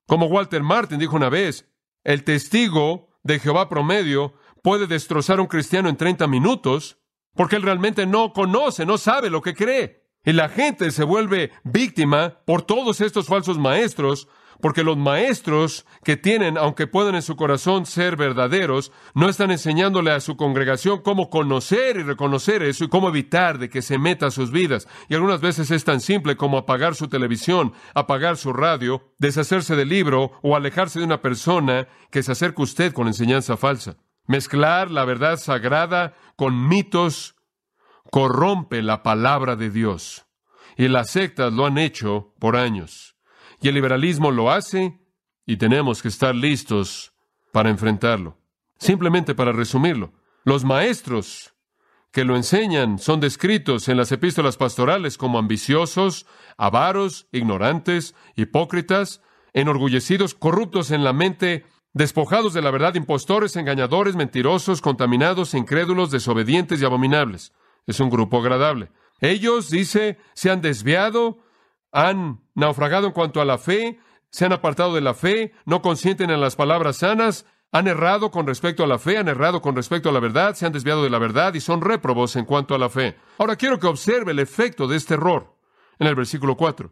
Como 0.08 0.28
Walter 0.28 0.64
Martin 0.64 1.00
dijo 1.00 1.16
una 1.16 1.30
vez, 1.30 1.68
el 2.04 2.24
testigo 2.24 3.10
de 3.24 3.40
Jehová 3.40 3.70
promedio 3.70 4.34
puede 4.62 4.88
destrozar 4.88 5.40
a 5.40 5.42
un 5.42 5.48
cristiano 5.48 5.90
en 5.90 5.98
30 5.98 6.28
minutos 6.28 6.98
porque 7.34 7.56
él 7.58 7.64
realmente 7.64 8.06
no 8.06 8.34
conoce, 8.34 8.86
no 8.86 8.98
sabe 8.98 9.30
lo 9.30 9.42
que 9.42 9.54
cree. 9.54 10.06
Y 10.24 10.34
la 10.34 10.50
gente 10.50 10.90
se 10.92 11.04
vuelve 11.04 11.52
víctima 11.64 12.40
por 12.46 12.64
todos 12.64 13.02
estos 13.02 13.28
falsos 13.28 13.60
maestros 13.60 14.28
porque 14.66 14.84
los 14.84 14.98
maestros 14.98 15.86
que 16.04 16.18
tienen, 16.18 16.58
aunque 16.58 16.88
puedan 16.88 17.14
en 17.14 17.22
su 17.22 17.36
corazón 17.36 17.86
ser 17.86 18.16
verdaderos, 18.16 18.92
no 19.14 19.30
están 19.30 19.52
enseñándole 19.52 20.10
a 20.10 20.20
su 20.20 20.38
congregación 20.38 21.04
cómo 21.04 21.30
conocer 21.30 21.98
y 21.98 22.02
reconocer 22.02 22.64
eso 22.64 22.84
y 22.84 22.88
cómo 22.88 23.10
evitar 23.10 23.60
de 23.60 23.70
que 23.70 23.84
se 23.84 24.00
meta 24.00 24.26
a 24.26 24.32
sus 24.32 24.50
vidas. 24.50 24.88
Y 25.08 25.14
algunas 25.14 25.40
veces 25.40 25.70
es 25.70 25.84
tan 25.84 26.02
simple 26.02 26.36
como 26.36 26.58
apagar 26.58 26.96
su 26.96 27.08
televisión, 27.08 27.74
apagar 27.94 28.38
su 28.38 28.54
radio, 28.54 29.14
deshacerse 29.20 29.76
del 29.76 29.90
libro 29.90 30.32
o 30.42 30.56
alejarse 30.56 30.98
de 30.98 31.06
una 31.06 31.22
persona 31.22 31.88
que 32.10 32.24
se 32.24 32.32
acerque 32.32 32.64
a 32.64 32.66
usted 32.66 32.92
con 32.92 33.06
enseñanza 33.06 33.58
falsa. 33.58 33.98
Mezclar 34.26 34.90
la 34.90 35.06
verdad 35.06 35.38
sagrada 35.38 36.16
con 36.38 36.68
mitos 36.68 37.36
corrompe 38.10 38.82
la 38.82 39.04
palabra 39.04 39.56
de 39.56 39.70
Dios. 39.70 40.26
Y 40.76 40.88
las 40.88 41.12
sectas 41.12 41.54
lo 41.54 41.68
han 41.68 41.78
hecho 41.78 42.34
por 42.40 42.56
años. 42.56 43.15
Y 43.66 43.68
el 43.68 43.74
liberalismo 43.74 44.30
lo 44.30 44.52
hace 44.52 45.00
y 45.44 45.58
tenemos 45.58 46.04
que 46.04 46.10
estar 46.10 46.36
listos 46.36 47.14
para 47.52 47.72
enfrentarlo. 47.72 48.38
Simplemente 48.78 49.34
para 49.34 49.54
resumirlo, 49.54 50.14
los 50.44 50.64
maestros 50.64 51.56
que 52.12 52.26
lo 52.26 52.36
enseñan 52.36 53.00
son 53.00 53.20
descritos 53.20 53.90
en 53.90 53.98
las 53.98 54.12
epístolas 54.12 54.58
pastorales 54.58 55.18
como 55.18 55.40
ambiciosos, 55.40 56.28
avaros, 56.58 57.28
ignorantes, 57.32 58.14
hipócritas, 58.36 59.24
enorgullecidos, 59.52 60.36
corruptos 60.36 60.92
en 60.92 61.04
la 61.04 61.14
mente, 61.14 61.66
despojados 61.92 62.54
de 62.54 62.62
la 62.62 62.70
verdad, 62.70 62.94
impostores, 62.94 63.56
engañadores, 63.56 64.16
mentirosos, 64.16 64.80
contaminados, 64.80 65.56
incrédulos, 65.56 66.12
desobedientes 66.12 66.84
y 66.84 66.86
abominables. 66.86 67.52
Es 67.88 68.00
un 68.00 68.12
grupo 68.12 68.38
agradable. 68.38 68.92
Ellos, 69.22 69.72
dice, 69.72 70.20
se 70.36 70.52
han 70.52 70.62
desviado 70.62 71.40
han 71.96 72.45
naufragado 72.56 73.08
en 73.08 73.14
cuanto 73.14 73.42
a 73.42 73.46
la 73.46 73.58
fe, 73.58 74.00
se 74.32 74.46
han 74.46 74.54
apartado 74.54 74.96
de 74.96 75.02
la 75.02 75.14
fe, 75.14 75.54
no 75.66 75.82
consienten 75.82 76.30
en 76.30 76.42
las 76.42 76.56
palabras 76.56 76.98
sanas, 76.98 77.46
han 77.72 77.88
errado 77.88 78.32
con 78.32 78.48
respecto 78.48 78.84
a 78.84 78.88
la 78.88 79.00
fe, 79.00 79.18
han 79.18 79.28
errado 79.28 79.62
con 79.62 79.76
respecto 79.76 80.10
a 80.10 80.12
la 80.12 80.20
verdad, 80.20 80.56
se 80.56 80.66
han 80.66 80.72
desviado 80.72 81.04
de 81.04 81.10
la 81.10 81.20
verdad 81.20 81.54
y 81.54 81.60
son 81.60 81.82
réprobos 81.82 82.36
en 82.36 82.46
cuanto 82.46 82.74
a 82.74 82.78
la 82.78 82.90
fe. 82.90 83.16
Ahora 83.38 83.58
quiero 83.58 83.80
que 83.80 83.88
observe 83.88 84.32
el 84.32 84.40
efecto 84.40 84.88
de 84.88 84.98
este 84.98 85.16
error 85.16 85.58
en 86.00 86.08
el 86.08 86.16
versículo 86.16 86.56
4. 86.56 86.92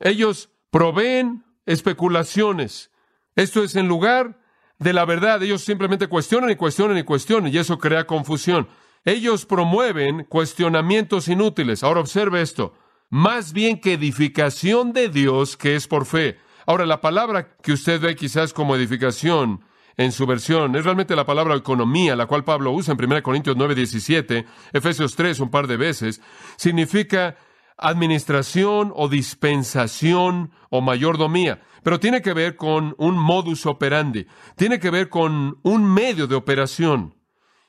Ellos 0.00 0.50
proveen 0.70 1.44
especulaciones. 1.66 2.90
Esto 3.36 3.62
es 3.62 3.76
en 3.76 3.88
lugar 3.88 4.40
de 4.78 4.92
la 4.92 5.04
verdad. 5.04 5.42
Ellos 5.42 5.62
simplemente 5.62 6.08
cuestionan 6.08 6.50
y 6.50 6.56
cuestionan 6.56 6.98
y 6.98 7.04
cuestionan 7.04 7.52
y 7.52 7.58
eso 7.58 7.78
crea 7.78 8.06
confusión. 8.06 8.68
Ellos 9.04 9.46
promueven 9.46 10.24
cuestionamientos 10.24 11.28
inútiles. 11.28 11.84
Ahora 11.84 12.00
observe 12.00 12.42
esto 12.42 12.74
más 13.10 13.52
bien 13.52 13.80
que 13.80 13.94
edificación 13.94 14.92
de 14.92 15.08
Dios 15.08 15.56
que 15.56 15.76
es 15.76 15.86
por 15.86 16.06
fe. 16.06 16.38
Ahora, 16.66 16.86
la 16.86 17.00
palabra 17.00 17.56
que 17.62 17.72
usted 17.72 18.00
ve 18.00 18.16
quizás 18.16 18.52
como 18.52 18.74
edificación 18.74 19.64
en 19.96 20.12
su 20.12 20.26
versión 20.26 20.74
es 20.74 20.84
realmente 20.84 21.14
la 21.14 21.26
palabra 21.26 21.54
economía, 21.54 22.16
la 22.16 22.26
cual 22.26 22.44
Pablo 22.44 22.72
usa 22.72 22.94
en 22.94 23.04
1 23.04 23.22
Corintios 23.22 23.56
9, 23.56 23.74
17, 23.74 24.46
Efesios 24.72 25.14
3 25.14 25.40
un 25.40 25.50
par 25.50 25.66
de 25.66 25.76
veces, 25.76 26.20
significa 26.56 27.36
administración 27.76 28.92
o 28.94 29.08
dispensación 29.08 30.52
o 30.70 30.80
mayordomía, 30.80 31.62
pero 31.82 32.00
tiene 32.00 32.22
que 32.22 32.32
ver 32.32 32.56
con 32.56 32.94
un 32.98 33.16
modus 33.16 33.66
operandi, 33.66 34.26
tiene 34.56 34.78
que 34.78 34.90
ver 34.90 35.08
con 35.08 35.58
un 35.62 35.84
medio 35.84 36.26
de 36.26 36.34
operación. 36.34 37.14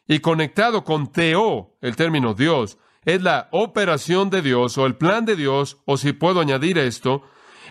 Y 0.08 0.19
conectado 0.19 0.84
con 0.84 1.12
teo, 1.12 1.78
el 1.82 1.95
término 1.95 2.36
Dios, 2.36 2.78
es 3.06 3.22
la 3.22 3.50
operación 3.52 4.30
de 4.30 4.41
Dios 4.41 4.78
o 4.78 4.86
el 4.86 4.96
plan 4.96 5.26
de 5.26 5.36
Dios, 5.36 5.78
o 5.86 5.98
si 5.98 6.12
puedo 6.12 6.41
añadir 6.41 6.78
esto, 6.78 7.24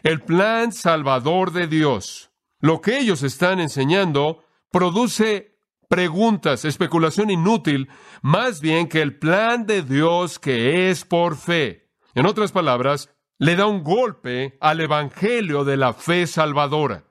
el 0.03 0.23
plan 0.23 0.73
salvador 0.73 1.53
de 1.53 1.67
Dios. 1.67 2.31
Lo 2.61 2.81
que 2.81 2.99
ellos 2.99 3.23
están 3.23 3.61
enseñando 3.61 4.45
produce 4.71 5.59
preguntas, 5.89 6.65
especulación 6.65 7.31
inútil, 7.31 7.89
más 8.23 8.61
bien 8.61 8.89
que 8.89 9.03
el 9.03 9.19
plan 9.19 9.67
de 9.67 9.83
Dios 9.83 10.39
que 10.39 10.91
es 10.91 11.05
por 11.05 11.37
fe. 11.37 11.91
En 12.15 12.27
otras 12.27 12.53
palabras, 12.53 13.11
le 13.39 13.57
da 13.57 13.67
un 13.67 13.83
golpe 13.83 14.57
al 14.61 14.81
Evangelio 14.81 15.65
de 15.65 15.77
la 15.77 15.93
fe 15.93 16.27
salvadora. 16.27 17.05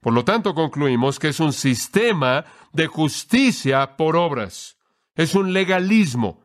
Por 0.00 0.12
lo 0.12 0.24
tanto, 0.24 0.54
concluimos 0.54 1.18
que 1.18 1.28
es 1.28 1.40
un 1.40 1.52
sistema 1.52 2.44
de 2.72 2.86
justicia 2.86 3.96
por 3.96 4.16
obras. 4.16 4.78
Es 5.14 5.34
un 5.34 5.52
legalismo 5.52 6.42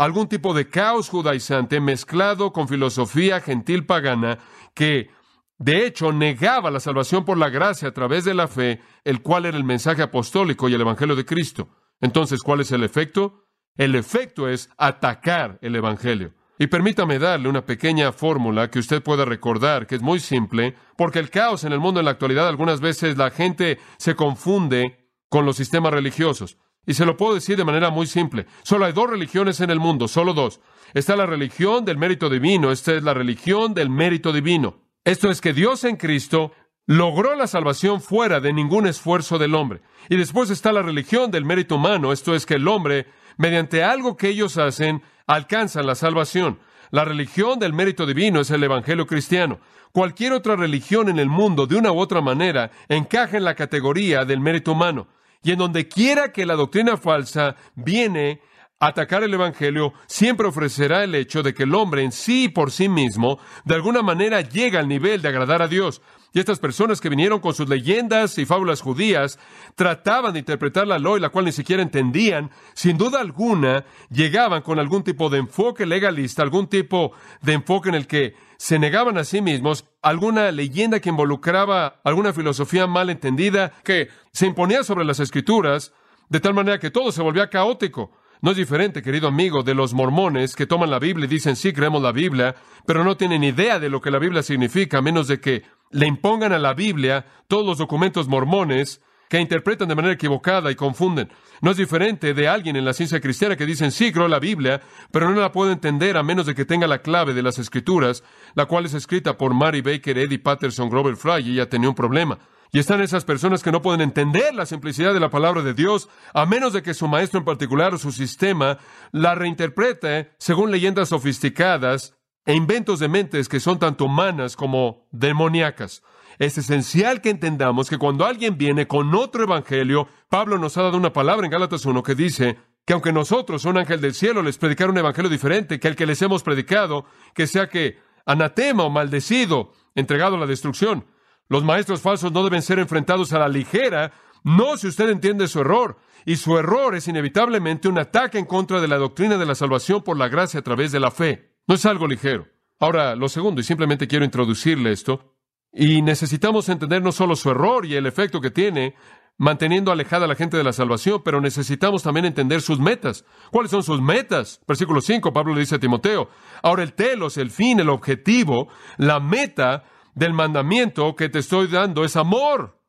algún 0.00 0.28
tipo 0.28 0.54
de 0.54 0.66
caos 0.66 1.10
judaizante 1.10 1.78
mezclado 1.78 2.54
con 2.54 2.68
filosofía 2.68 3.42
gentil 3.42 3.84
pagana 3.84 4.38
que 4.72 5.10
de 5.58 5.84
hecho 5.84 6.10
negaba 6.10 6.70
la 6.70 6.80
salvación 6.80 7.26
por 7.26 7.36
la 7.36 7.50
gracia 7.50 7.88
a 7.88 7.92
través 7.92 8.24
de 8.24 8.32
la 8.32 8.48
fe, 8.48 8.80
el 9.04 9.20
cual 9.20 9.44
era 9.44 9.58
el 9.58 9.64
mensaje 9.64 10.00
apostólico 10.00 10.70
y 10.70 10.74
el 10.74 10.80
Evangelio 10.80 11.16
de 11.16 11.26
Cristo. 11.26 11.68
Entonces, 12.00 12.40
¿cuál 12.40 12.60
es 12.60 12.72
el 12.72 12.82
efecto? 12.82 13.44
El 13.76 13.94
efecto 13.94 14.48
es 14.48 14.70
atacar 14.78 15.58
el 15.60 15.76
Evangelio. 15.76 16.32
Y 16.58 16.68
permítame 16.68 17.18
darle 17.18 17.50
una 17.50 17.66
pequeña 17.66 18.10
fórmula 18.10 18.70
que 18.70 18.78
usted 18.78 19.02
pueda 19.02 19.26
recordar, 19.26 19.86
que 19.86 19.96
es 19.96 20.02
muy 20.02 20.18
simple, 20.18 20.76
porque 20.96 21.18
el 21.18 21.28
caos 21.28 21.64
en 21.64 21.74
el 21.74 21.78
mundo 21.78 22.00
en 22.00 22.06
la 22.06 22.12
actualidad 22.12 22.48
algunas 22.48 22.80
veces 22.80 23.18
la 23.18 23.30
gente 23.30 23.78
se 23.98 24.14
confunde 24.14 25.10
con 25.28 25.44
los 25.44 25.56
sistemas 25.56 25.92
religiosos. 25.92 26.56
Y 26.86 26.94
se 26.94 27.04
lo 27.04 27.16
puedo 27.16 27.34
decir 27.34 27.56
de 27.56 27.64
manera 27.64 27.90
muy 27.90 28.06
simple. 28.06 28.46
Solo 28.62 28.86
hay 28.86 28.92
dos 28.92 29.08
religiones 29.08 29.60
en 29.60 29.70
el 29.70 29.80
mundo, 29.80 30.08
solo 30.08 30.32
dos. 30.32 30.60
Está 30.94 31.14
la 31.16 31.26
religión 31.26 31.84
del 31.84 31.98
mérito 31.98 32.28
divino, 32.28 32.72
esta 32.72 32.94
es 32.94 33.02
la 33.02 33.14
religión 33.14 33.74
del 33.74 33.90
mérito 33.90 34.32
divino. 34.32 34.82
Esto 35.04 35.30
es 35.30 35.40
que 35.40 35.52
Dios 35.52 35.84
en 35.84 35.96
Cristo 35.96 36.52
logró 36.86 37.36
la 37.36 37.46
salvación 37.46 38.00
fuera 38.00 38.40
de 38.40 38.52
ningún 38.52 38.86
esfuerzo 38.86 39.38
del 39.38 39.54
hombre. 39.54 39.82
Y 40.08 40.16
después 40.16 40.50
está 40.50 40.72
la 40.72 40.82
religión 40.82 41.30
del 41.30 41.44
mérito 41.44 41.76
humano, 41.76 42.12
esto 42.12 42.34
es 42.34 42.46
que 42.46 42.54
el 42.54 42.66
hombre, 42.66 43.06
mediante 43.36 43.84
algo 43.84 44.16
que 44.16 44.28
ellos 44.28 44.58
hacen, 44.58 45.02
alcanza 45.26 45.82
la 45.82 45.94
salvación. 45.94 46.58
La 46.90 47.04
religión 47.04 47.60
del 47.60 47.72
mérito 47.72 48.06
divino 48.06 48.40
es 48.40 48.50
el 48.50 48.64
Evangelio 48.64 49.06
cristiano. 49.06 49.60
Cualquier 49.92 50.32
otra 50.32 50.56
religión 50.56 51.08
en 51.08 51.20
el 51.20 51.28
mundo, 51.28 51.68
de 51.68 51.76
una 51.76 51.92
u 51.92 52.00
otra 52.00 52.20
manera, 52.20 52.72
encaja 52.88 53.36
en 53.36 53.44
la 53.44 53.54
categoría 53.54 54.24
del 54.24 54.40
mérito 54.40 54.72
humano. 54.72 55.06
Y 55.42 55.52
en 55.52 55.58
donde 55.58 55.88
quiera 55.88 56.32
que 56.32 56.46
la 56.46 56.54
doctrina 56.54 56.96
falsa 56.96 57.56
viene 57.74 58.40
a 58.78 58.88
atacar 58.88 59.22
el 59.22 59.34
Evangelio, 59.34 59.92
siempre 60.06 60.46
ofrecerá 60.46 61.04
el 61.04 61.14
hecho 61.14 61.42
de 61.42 61.54
que 61.54 61.64
el 61.64 61.74
hombre 61.74 62.02
en 62.02 62.12
sí 62.12 62.48
por 62.48 62.70
sí 62.70 62.88
mismo, 62.88 63.38
de 63.64 63.74
alguna 63.74 64.02
manera, 64.02 64.40
llega 64.40 64.80
al 64.80 64.88
nivel 64.88 65.22
de 65.22 65.28
agradar 65.28 65.62
a 65.62 65.68
Dios. 65.68 66.02
Y 66.32 66.38
estas 66.38 66.60
personas 66.60 67.00
que 67.00 67.08
vinieron 67.08 67.40
con 67.40 67.54
sus 67.54 67.68
leyendas 67.68 68.38
y 68.38 68.46
fábulas 68.46 68.82
judías 68.82 69.38
trataban 69.74 70.32
de 70.32 70.38
interpretar 70.38 70.86
la 70.86 70.98
ley, 70.98 71.18
la 71.18 71.30
cual 71.30 71.44
ni 71.44 71.52
siquiera 71.52 71.82
entendían, 71.82 72.50
sin 72.74 72.96
duda 72.96 73.20
alguna 73.20 73.84
llegaban 74.10 74.62
con 74.62 74.78
algún 74.78 75.02
tipo 75.02 75.28
de 75.28 75.38
enfoque 75.38 75.86
legalista, 75.86 76.42
algún 76.42 76.68
tipo 76.68 77.12
de 77.42 77.54
enfoque 77.54 77.88
en 77.88 77.96
el 77.96 78.06
que 78.06 78.36
se 78.58 78.78
negaban 78.78 79.18
a 79.18 79.24
sí 79.24 79.40
mismos, 79.40 79.86
alguna 80.02 80.52
leyenda 80.52 81.00
que 81.00 81.08
involucraba 81.08 82.00
alguna 82.04 82.32
filosofía 82.32 82.86
mal 82.86 83.10
entendida 83.10 83.72
que 83.82 84.08
se 84.32 84.46
imponía 84.46 84.84
sobre 84.84 85.04
las 85.04 85.18
escrituras, 85.18 85.92
de 86.28 86.38
tal 86.38 86.54
manera 86.54 86.78
que 86.78 86.90
todo 86.90 87.10
se 87.10 87.22
volvía 87.22 87.50
caótico. 87.50 88.12
No 88.42 88.52
es 88.52 88.56
diferente, 88.56 89.02
querido 89.02 89.28
amigo, 89.28 89.62
de 89.62 89.74
los 89.74 89.92
mormones 89.92 90.54
que 90.54 90.66
toman 90.66 90.90
la 90.90 90.98
Biblia 90.98 91.26
y 91.26 91.28
dicen 91.28 91.56
sí, 91.56 91.72
creemos 91.72 92.02
la 92.02 92.12
Biblia, 92.12 92.54
pero 92.86 93.02
no 93.02 93.16
tienen 93.16 93.44
idea 93.44 93.78
de 93.78 93.90
lo 93.90 94.00
que 94.00 94.10
la 94.10 94.18
Biblia 94.18 94.42
significa, 94.42 94.98
a 94.98 95.02
menos 95.02 95.26
de 95.26 95.40
que 95.40 95.62
le 95.90 96.06
impongan 96.06 96.52
a 96.52 96.58
la 96.58 96.74
Biblia 96.74 97.26
todos 97.48 97.66
los 97.66 97.78
documentos 97.78 98.28
mormones 98.28 99.00
que 99.28 99.40
interpretan 99.40 99.88
de 99.88 99.94
manera 99.94 100.14
equivocada 100.14 100.72
y 100.72 100.74
confunden. 100.74 101.30
No 101.60 101.70
es 101.70 101.76
diferente 101.76 102.34
de 102.34 102.48
alguien 102.48 102.74
en 102.74 102.84
la 102.84 102.92
ciencia 102.92 103.20
cristiana 103.20 103.56
que 103.56 103.64
dicen 103.64 103.92
sí, 103.92 104.12
creo 104.12 104.26
la 104.26 104.40
Biblia, 104.40 104.80
pero 105.12 105.30
no 105.30 105.40
la 105.40 105.52
puedo 105.52 105.70
entender 105.70 106.16
a 106.16 106.24
menos 106.24 106.46
de 106.46 106.54
que 106.54 106.64
tenga 106.64 106.88
la 106.88 107.00
clave 107.00 107.32
de 107.32 107.42
las 107.42 107.58
escrituras, 107.60 108.24
la 108.54 108.66
cual 108.66 108.86
es 108.86 108.94
escrita 108.94 109.38
por 109.38 109.54
Mary 109.54 109.82
Baker, 109.82 110.18
Eddie 110.18 110.40
Patterson, 110.40 110.90
Grover 110.90 111.14
Fry, 111.14 111.42
y 111.42 111.52
ella 111.52 111.68
tenía 111.68 111.88
un 111.88 111.94
problema. 111.94 112.40
Y 112.72 112.80
están 112.80 113.00
esas 113.00 113.24
personas 113.24 113.62
que 113.62 113.72
no 113.72 113.82
pueden 113.82 114.00
entender 114.00 114.52
la 114.54 114.66
simplicidad 114.66 115.14
de 115.14 115.20
la 115.20 115.30
palabra 115.30 115.62
de 115.62 115.74
Dios, 115.74 116.08
a 116.34 116.44
menos 116.44 116.72
de 116.72 116.82
que 116.82 116.94
su 116.94 117.06
maestro 117.06 117.38
en 117.38 117.44
particular 117.44 117.94
o 117.94 117.98
su 117.98 118.10
sistema 118.10 118.78
la 119.12 119.36
reinterprete 119.36 120.32
según 120.38 120.72
leyendas 120.72 121.08
sofisticadas 121.08 122.16
e 122.46 122.54
inventos 122.54 122.98
de 122.98 123.08
mentes 123.08 123.48
que 123.48 123.60
son 123.60 123.78
tanto 123.78 124.06
humanas 124.06 124.56
como 124.56 125.06
demoníacas. 125.10 126.02
Es 126.38 126.56
esencial 126.56 127.20
que 127.20 127.30
entendamos 127.30 127.90
que 127.90 127.98
cuando 127.98 128.24
alguien 128.24 128.56
viene 128.56 128.86
con 128.86 129.14
otro 129.14 129.44
evangelio, 129.44 130.08
Pablo 130.28 130.58
nos 130.58 130.76
ha 130.78 130.82
dado 130.82 130.96
una 130.96 131.12
palabra 131.12 131.46
en 131.46 131.52
Gálatas 131.52 131.84
1 131.84 132.02
que 132.02 132.14
dice 132.14 132.58
que 132.86 132.94
aunque 132.94 133.12
nosotros, 133.12 133.66
un 133.66 133.76
ángel 133.76 134.00
del 134.00 134.14
cielo, 134.14 134.42
les 134.42 134.56
predicara 134.56 134.90
un 134.90 134.98
evangelio 134.98 135.30
diferente 135.30 135.78
que 135.78 135.88
el 135.88 135.96
que 135.96 136.06
les 136.06 136.22
hemos 136.22 136.42
predicado, 136.42 137.04
que 137.34 137.46
sea 137.46 137.68
que 137.68 137.98
anatema 138.24 138.84
o 138.84 138.90
maldecido, 138.90 139.72
entregado 139.94 140.36
a 140.36 140.40
la 140.40 140.46
destrucción, 140.46 141.04
los 141.48 141.62
maestros 141.62 142.00
falsos 142.00 142.32
no 142.32 142.42
deben 142.42 142.62
ser 142.62 142.78
enfrentados 142.78 143.32
a 143.32 143.38
la 143.38 143.48
ligera, 143.48 144.12
no 144.42 144.76
si 144.76 144.86
usted 144.86 145.10
entiende 145.10 145.46
su 145.46 145.60
error. 145.60 145.98
Y 146.24 146.36
su 146.36 146.56
error 146.56 146.94
es 146.94 147.08
inevitablemente 147.08 147.88
un 147.88 147.98
ataque 147.98 148.38
en 148.38 148.44
contra 148.44 148.80
de 148.80 148.88
la 148.88 148.98
doctrina 148.98 149.36
de 149.36 149.46
la 149.46 149.54
salvación 149.54 150.02
por 150.02 150.16
la 150.16 150.28
gracia 150.28 150.60
a 150.60 150.62
través 150.62 150.92
de 150.92 151.00
la 151.00 151.10
fe. 151.10 151.49
No 151.70 151.76
es 151.76 151.86
algo 151.86 152.08
ligero. 152.08 152.48
Ahora, 152.80 153.14
lo 153.14 153.28
segundo, 153.28 153.60
y 153.60 153.64
simplemente 153.64 154.08
quiero 154.08 154.24
introducirle 154.24 154.90
esto, 154.90 155.36
y 155.72 156.02
necesitamos 156.02 156.68
entender 156.68 157.00
no 157.00 157.12
solo 157.12 157.36
su 157.36 157.48
error 157.48 157.86
y 157.86 157.94
el 157.94 158.06
efecto 158.06 158.40
que 158.40 158.50
tiene, 158.50 158.96
manteniendo 159.38 159.92
alejada 159.92 160.24
a 160.24 160.28
la 160.28 160.34
gente 160.34 160.56
de 160.56 160.64
la 160.64 160.72
salvación, 160.72 161.22
pero 161.24 161.40
necesitamos 161.40 162.02
también 162.02 162.26
entender 162.26 162.60
sus 162.60 162.80
metas. 162.80 163.24
¿Cuáles 163.52 163.70
son 163.70 163.84
sus 163.84 164.02
metas? 164.02 164.60
Versículo 164.66 165.00
5, 165.00 165.32
Pablo 165.32 165.54
le 165.54 165.60
dice 165.60 165.76
a 165.76 165.78
Timoteo. 165.78 166.28
Ahora 166.60 166.82
el 166.82 166.92
telos, 166.94 167.36
el 167.36 167.52
fin, 167.52 167.78
el 167.78 167.88
objetivo, 167.88 168.66
la 168.98 169.20
meta 169.20 169.84
del 170.16 170.34
mandamiento 170.34 171.14
que 171.14 171.28
te 171.28 171.38
estoy 171.38 171.68
dando 171.68 172.02
es 172.02 172.16
amor. 172.16 172.79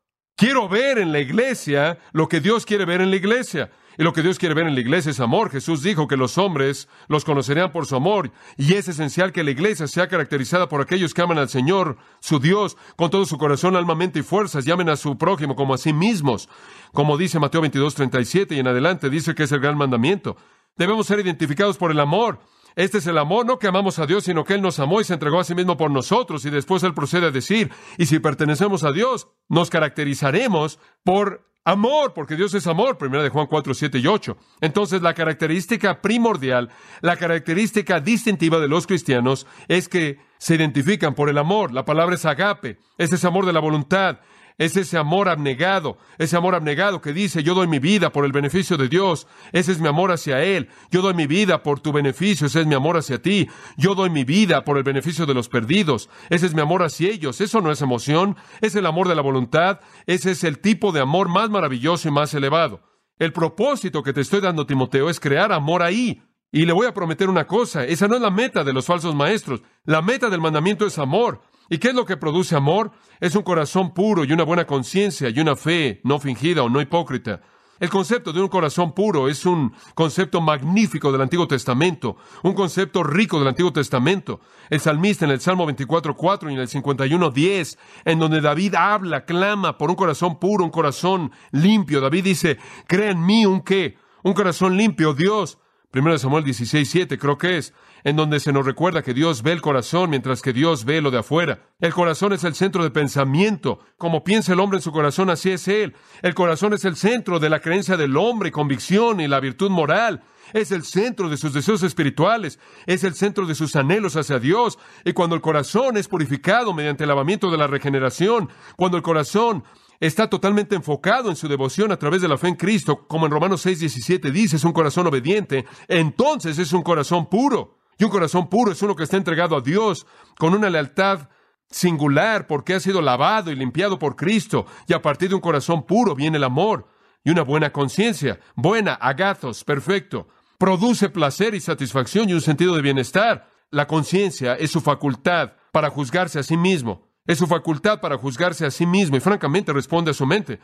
Quiero 0.42 0.68
ver 0.68 0.98
en 0.98 1.12
la 1.12 1.20
iglesia 1.20 2.00
lo 2.10 2.28
que 2.28 2.40
Dios 2.40 2.66
quiere 2.66 2.84
ver 2.84 3.00
en 3.00 3.10
la 3.10 3.16
iglesia. 3.16 3.70
Y 3.96 4.02
lo 4.02 4.12
que 4.12 4.22
Dios 4.22 4.40
quiere 4.40 4.56
ver 4.56 4.66
en 4.66 4.74
la 4.74 4.80
iglesia 4.80 5.12
es 5.12 5.20
amor. 5.20 5.52
Jesús 5.52 5.84
dijo 5.84 6.08
que 6.08 6.16
los 6.16 6.36
hombres 6.36 6.88
los 7.06 7.24
conocerían 7.24 7.70
por 7.70 7.86
su 7.86 7.94
amor. 7.94 8.32
Y 8.56 8.74
es 8.74 8.88
esencial 8.88 9.30
que 9.30 9.44
la 9.44 9.52
iglesia 9.52 9.86
sea 9.86 10.08
caracterizada 10.08 10.68
por 10.68 10.80
aquellos 10.80 11.14
que 11.14 11.22
aman 11.22 11.38
al 11.38 11.48
Señor, 11.48 11.96
su 12.18 12.40
Dios, 12.40 12.76
con 12.96 13.08
todo 13.08 13.24
su 13.24 13.38
corazón, 13.38 13.76
alma, 13.76 13.94
mente 13.94 14.18
y 14.18 14.22
fuerzas. 14.22 14.64
Llamen 14.64 14.88
a 14.88 14.96
su 14.96 15.16
prójimo 15.16 15.54
como 15.54 15.74
a 15.74 15.78
sí 15.78 15.92
mismos. 15.92 16.48
Como 16.92 17.16
dice 17.16 17.38
Mateo 17.38 17.60
22, 17.60 17.94
37 17.94 18.56
y 18.56 18.58
en 18.58 18.66
adelante, 18.66 19.10
dice 19.10 19.36
que 19.36 19.44
es 19.44 19.52
el 19.52 19.60
gran 19.60 19.78
mandamiento. 19.78 20.36
Debemos 20.76 21.06
ser 21.06 21.20
identificados 21.20 21.76
por 21.76 21.92
el 21.92 22.00
amor. 22.00 22.40
Este 22.76 22.98
es 22.98 23.06
el 23.06 23.18
amor, 23.18 23.46
no 23.46 23.58
que 23.58 23.66
amamos 23.66 23.98
a 23.98 24.06
Dios, 24.06 24.24
sino 24.24 24.44
que 24.44 24.54
Él 24.54 24.62
nos 24.62 24.78
amó 24.78 25.00
y 25.00 25.04
se 25.04 25.14
entregó 25.14 25.40
a 25.40 25.44
sí 25.44 25.54
mismo 25.54 25.76
por 25.76 25.90
nosotros. 25.90 26.44
Y 26.44 26.50
después 26.50 26.82
Él 26.82 26.94
procede 26.94 27.26
a 27.26 27.30
decir, 27.30 27.70
y 27.98 28.06
si 28.06 28.18
pertenecemos 28.18 28.84
a 28.84 28.92
Dios, 28.92 29.28
nos 29.48 29.70
caracterizaremos 29.70 30.78
por 31.04 31.52
amor, 31.64 32.12
porque 32.14 32.36
Dios 32.36 32.54
es 32.54 32.66
amor, 32.66 32.98
primera 32.98 33.22
de 33.22 33.28
Juan 33.28 33.46
4, 33.46 33.74
7 33.74 33.98
y 33.98 34.06
8. 34.06 34.36
Entonces, 34.60 35.02
la 35.02 35.14
característica 35.14 36.00
primordial, 36.00 36.70
la 37.00 37.16
característica 37.16 38.00
distintiva 38.00 38.58
de 38.58 38.68
los 38.68 38.86
cristianos 38.86 39.46
es 39.68 39.88
que 39.88 40.18
se 40.38 40.56
identifican 40.56 41.14
por 41.14 41.28
el 41.28 41.38
amor. 41.38 41.72
La 41.72 41.84
palabra 41.84 42.16
es 42.16 42.24
agape, 42.24 42.78
es 42.98 43.12
ese 43.12 43.26
amor 43.26 43.46
de 43.46 43.52
la 43.52 43.60
voluntad, 43.60 44.18
es 44.58 44.76
ese 44.76 44.98
amor 44.98 45.28
abnegado, 45.28 45.98
ese 46.18 46.36
amor 46.36 46.54
abnegado 46.54 47.00
que 47.00 47.12
dice, 47.12 47.42
yo 47.42 47.54
doy 47.54 47.66
mi 47.66 47.78
vida 47.78 48.10
por 48.10 48.24
el 48.24 48.32
beneficio 48.32 48.76
de 48.76 48.88
Dios, 48.88 49.26
ese 49.52 49.72
es 49.72 49.80
mi 49.80 49.88
amor 49.88 50.12
hacia 50.12 50.42
Él, 50.42 50.68
yo 50.90 51.02
doy 51.02 51.14
mi 51.14 51.26
vida 51.26 51.62
por 51.62 51.80
tu 51.80 51.92
beneficio, 51.92 52.46
ese 52.46 52.60
es 52.60 52.66
mi 52.66 52.74
amor 52.74 52.96
hacia 52.96 53.20
ti, 53.20 53.48
yo 53.76 53.94
doy 53.94 54.10
mi 54.10 54.24
vida 54.24 54.64
por 54.64 54.76
el 54.76 54.82
beneficio 54.82 55.26
de 55.26 55.34
los 55.34 55.48
perdidos, 55.48 56.08
ese 56.30 56.46
es 56.46 56.54
mi 56.54 56.60
amor 56.60 56.82
hacia 56.82 57.10
ellos, 57.10 57.40
eso 57.40 57.60
no 57.60 57.70
es 57.70 57.82
emoción, 57.82 58.36
es 58.60 58.74
el 58.74 58.86
amor 58.86 59.08
de 59.08 59.14
la 59.14 59.22
voluntad, 59.22 59.80
ese 60.06 60.32
es 60.32 60.44
el 60.44 60.58
tipo 60.58 60.92
de 60.92 61.00
amor 61.00 61.28
más 61.28 61.50
maravilloso 61.50 62.08
y 62.08 62.10
más 62.12 62.34
elevado. 62.34 62.80
El 63.18 63.32
propósito 63.32 64.02
que 64.02 64.12
te 64.12 64.20
estoy 64.20 64.40
dando, 64.40 64.66
Timoteo, 64.66 65.08
es 65.08 65.20
crear 65.20 65.52
amor 65.52 65.82
ahí. 65.82 66.22
Y 66.50 66.66
le 66.66 66.72
voy 66.72 66.86
a 66.86 66.92
prometer 66.92 67.30
una 67.30 67.46
cosa, 67.46 67.84
esa 67.84 68.08
no 68.08 68.16
es 68.16 68.20
la 68.20 68.30
meta 68.30 68.62
de 68.62 68.74
los 68.74 68.84
falsos 68.84 69.14
maestros, 69.14 69.62
la 69.84 70.02
meta 70.02 70.28
del 70.28 70.40
mandamiento 70.40 70.86
es 70.86 70.98
amor. 70.98 71.40
¿Y 71.72 71.78
qué 71.78 71.88
es 71.88 71.94
lo 71.94 72.04
que 72.04 72.18
produce 72.18 72.54
amor? 72.54 72.90
Es 73.18 73.34
un 73.34 73.40
corazón 73.40 73.94
puro 73.94 74.24
y 74.24 74.32
una 74.32 74.44
buena 74.44 74.66
conciencia 74.66 75.30
y 75.30 75.40
una 75.40 75.56
fe 75.56 76.02
no 76.04 76.18
fingida 76.18 76.62
o 76.62 76.68
no 76.68 76.82
hipócrita. 76.82 77.40
El 77.80 77.88
concepto 77.88 78.30
de 78.30 78.42
un 78.42 78.48
corazón 78.48 78.92
puro 78.92 79.26
es 79.26 79.46
un 79.46 79.72
concepto 79.94 80.42
magnífico 80.42 81.10
del 81.10 81.22
Antiguo 81.22 81.48
Testamento, 81.48 82.18
un 82.42 82.52
concepto 82.52 83.02
rico 83.02 83.38
del 83.38 83.48
Antiguo 83.48 83.72
Testamento. 83.72 84.40
El 84.68 84.80
salmista 84.80 85.24
en 85.24 85.30
el 85.30 85.40
Salmo 85.40 85.66
24.4 85.66 86.50
y 86.50 86.52
en 86.52 86.60
el 86.60 86.68
51.10, 86.68 87.78
en 88.04 88.18
donde 88.18 88.42
David 88.42 88.74
habla, 88.74 89.24
clama 89.24 89.78
por 89.78 89.88
un 89.88 89.96
corazón 89.96 90.38
puro, 90.38 90.66
un 90.66 90.70
corazón 90.70 91.32
limpio. 91.52 92.02
David 92.02 92.24
dice, 92.24 92.58
crea 92.86 93.12
en 93.12 93.24
mí 93.24 93.46
un 93.46 93.62
qué, 93.62 93.96
un 94.22 94.34
corazón 94.34 94.76
limpio, 94.76 95.14
Dios. 95.14 95.58
Primero 95.92 96.16
Samuel 96.16 96.42
16.7 96.42 97.18
creo 97.18 97.36
que 97.36 97.58
es 97.58 97.74
en 98.02 98.16
donde 98.16 98.40
se 98.40 98.50
nos 98.50 98.64
recuerda 98.64 99.02
que 99.02 99.12
Dios 99.12 99.42
ve 99.42 99.52
el 99.52 99.60
corazón 99.60 100.08
mientras 100.08 100.40
que 100.40 100.54
Dios 100.54 100.86
ve 100.86 101.02
lo 101.02 101.10
de 101.10 101.18
afuera. 101.18 101.66
El 101.80 101.92
corazón 101.92 102.32
es 102.32 102.44
el 102.44 102.54
centro 102.54 102.82
de 102.82 102.90
pensamiento. 102.90 103.78
Como 103.98 104.24
piensa 104.24 104.54
el 104.54 104.60
hombre 104.60 104.78
en 104.78 104.82
su 104.82 104.90
corazón, 104.90 105.28
así 105.28 105.50
es 105.50 105.68
él. 105.68 105.94
El 106.22 106.34
corazón 106.34 106.72
es 106.72 106.86
el 106.86 106.96
centro 106.96 107.38
de 107.38 107.50
la 107.50 107.60
creencia 107.60 107.98
del 107.98 108.16
hombre, 108.16 108.50
convicción 108.50 109.20
y 109.20 109.28
la 109.28 109.38
virtud 109.38 109.68
moral. 109.68 110.22
Es 110.54 110.72
el 110.72 110.82
centro 110.82 111.28
de 111.28 111.36
sus 111.36 111.52
deseos 111.52 111.82
espirituales, 111.82 112.58
es 112.86 113.04
el 113.04 113.14
centro 113.14 113.46
de 113.46 113.54
sus 113.54 113.76
anhelos 113.76 114.16
hacia 114.16 114.38
Dios. 114.38 114.78
Y 115.04 115.12
cuando 115.12 115.36
el 115.36 115.42
corazón 115.42 115.98
es 115.98 116.08
purificado 116.08 116.72
mediante 116.72 117.04
el 117.04 117.08
lavamiento 117.08 117.50
de 117.50 117.58
la 117.58 117.66
regeneración, 117.66 118.48
cuando 118.76 118.96
el 118.96 119.02
corazón 119.02 119.62
está 120.02 120.28
totalmente 120.28 120.74
enfocado 120.74 121.30
en 121.30 121.36
su 121.36 121.46
devoción 121.46 121.92
a 121.92 121.96
través 121.96 122.20
de 122.20 122.26
la 122.26 122.36
fe 122.36 122.48
en 122.48 122.56
Cristo, 122.56 123.06
como 123.06 123.26
en 123.26 123.32
Romanos 123.32 123.60
6, 123.60 123.78
17 123.78 124.32
dice, 124.32 124.56
es 124.56 124.64
un 124.64 124.72
corazón 124.72 125.06
obediente, 125.06 125.64
entonces 125.86 126.58
es 126.58 126.72
un 126.72 126.82
corazón 126.82 127.30
puro. 127.30 127.78
Y 127.98 128.04
un 128.04 128.10
corazón 128.10 128.48
puro 128.48 128.72
es 128.72 128.82
uno 128.82 128.96
que 128.96 129.04
está 129.04 129.16
entregado 129.16 129.56
a 129.56 129.60
Dios 129.60 130.04
con 130.38 130.54
una 130.54 130.70
lealtad 130.70 131.28
singular 131.70 132.48
porque 132.48 132.74
ha 132.74 132.80
sido 132.80 133.00
lavado 133.00 133.52
y 133.52 133.54
limpiado 133.54 134.00
por 134.00 134.16
Cristo. 134.16 134.66
Y 134.88 134.92
a 134.92 135.00
partir 135.00 135.28
de 135.28 135.36
un 135.36 135.40
corazón 135.40 135.86
puro 135.86 136.16
viene 136.16 136.36
el 136.36 136.44
amor 136.44 136.88
y 137.22 137.30
una 137.30 137.42
buena 137.42 137.70
conciencia, 137.70 138.40
buena, 138.56 138.94
agathos, 138.94 139.62
perfecto. 139.62 140.26
Produce 140.58 141.10
placer 141.10 141.54
y 141.54 141.60
satisfacción 141.60 142.28
y 142.28 142.34
un 142.34 142.40
sentido 142.40 142.74
de 142.74 142.82
bienestar. 142.82 143.48
la 143.70 143.86
conciencia 143.86 144.54
es 144.54 144.72
su 144.72 144.80
facultad 144.80 145.52
para 145.70 145.90
juzgarse 145.90 146.40
a 146.40 146.42
sí 146.42 146.56
mismo. 146.56 147.11
Es 147.26 147.38
su 147.38 147.46
facultad 147.46 148.00
para 148.00 148.18
juzgarse 148.18 148.66
a 148.66 148.70
sí 148.70 148.84
mismo 148.84 149.16
y 149.16 149.20
francamente 149.20 149.72
responde 149.72 150.10
a 150.10 150.14
su 150.14 150.26
mente. 150.26 150.58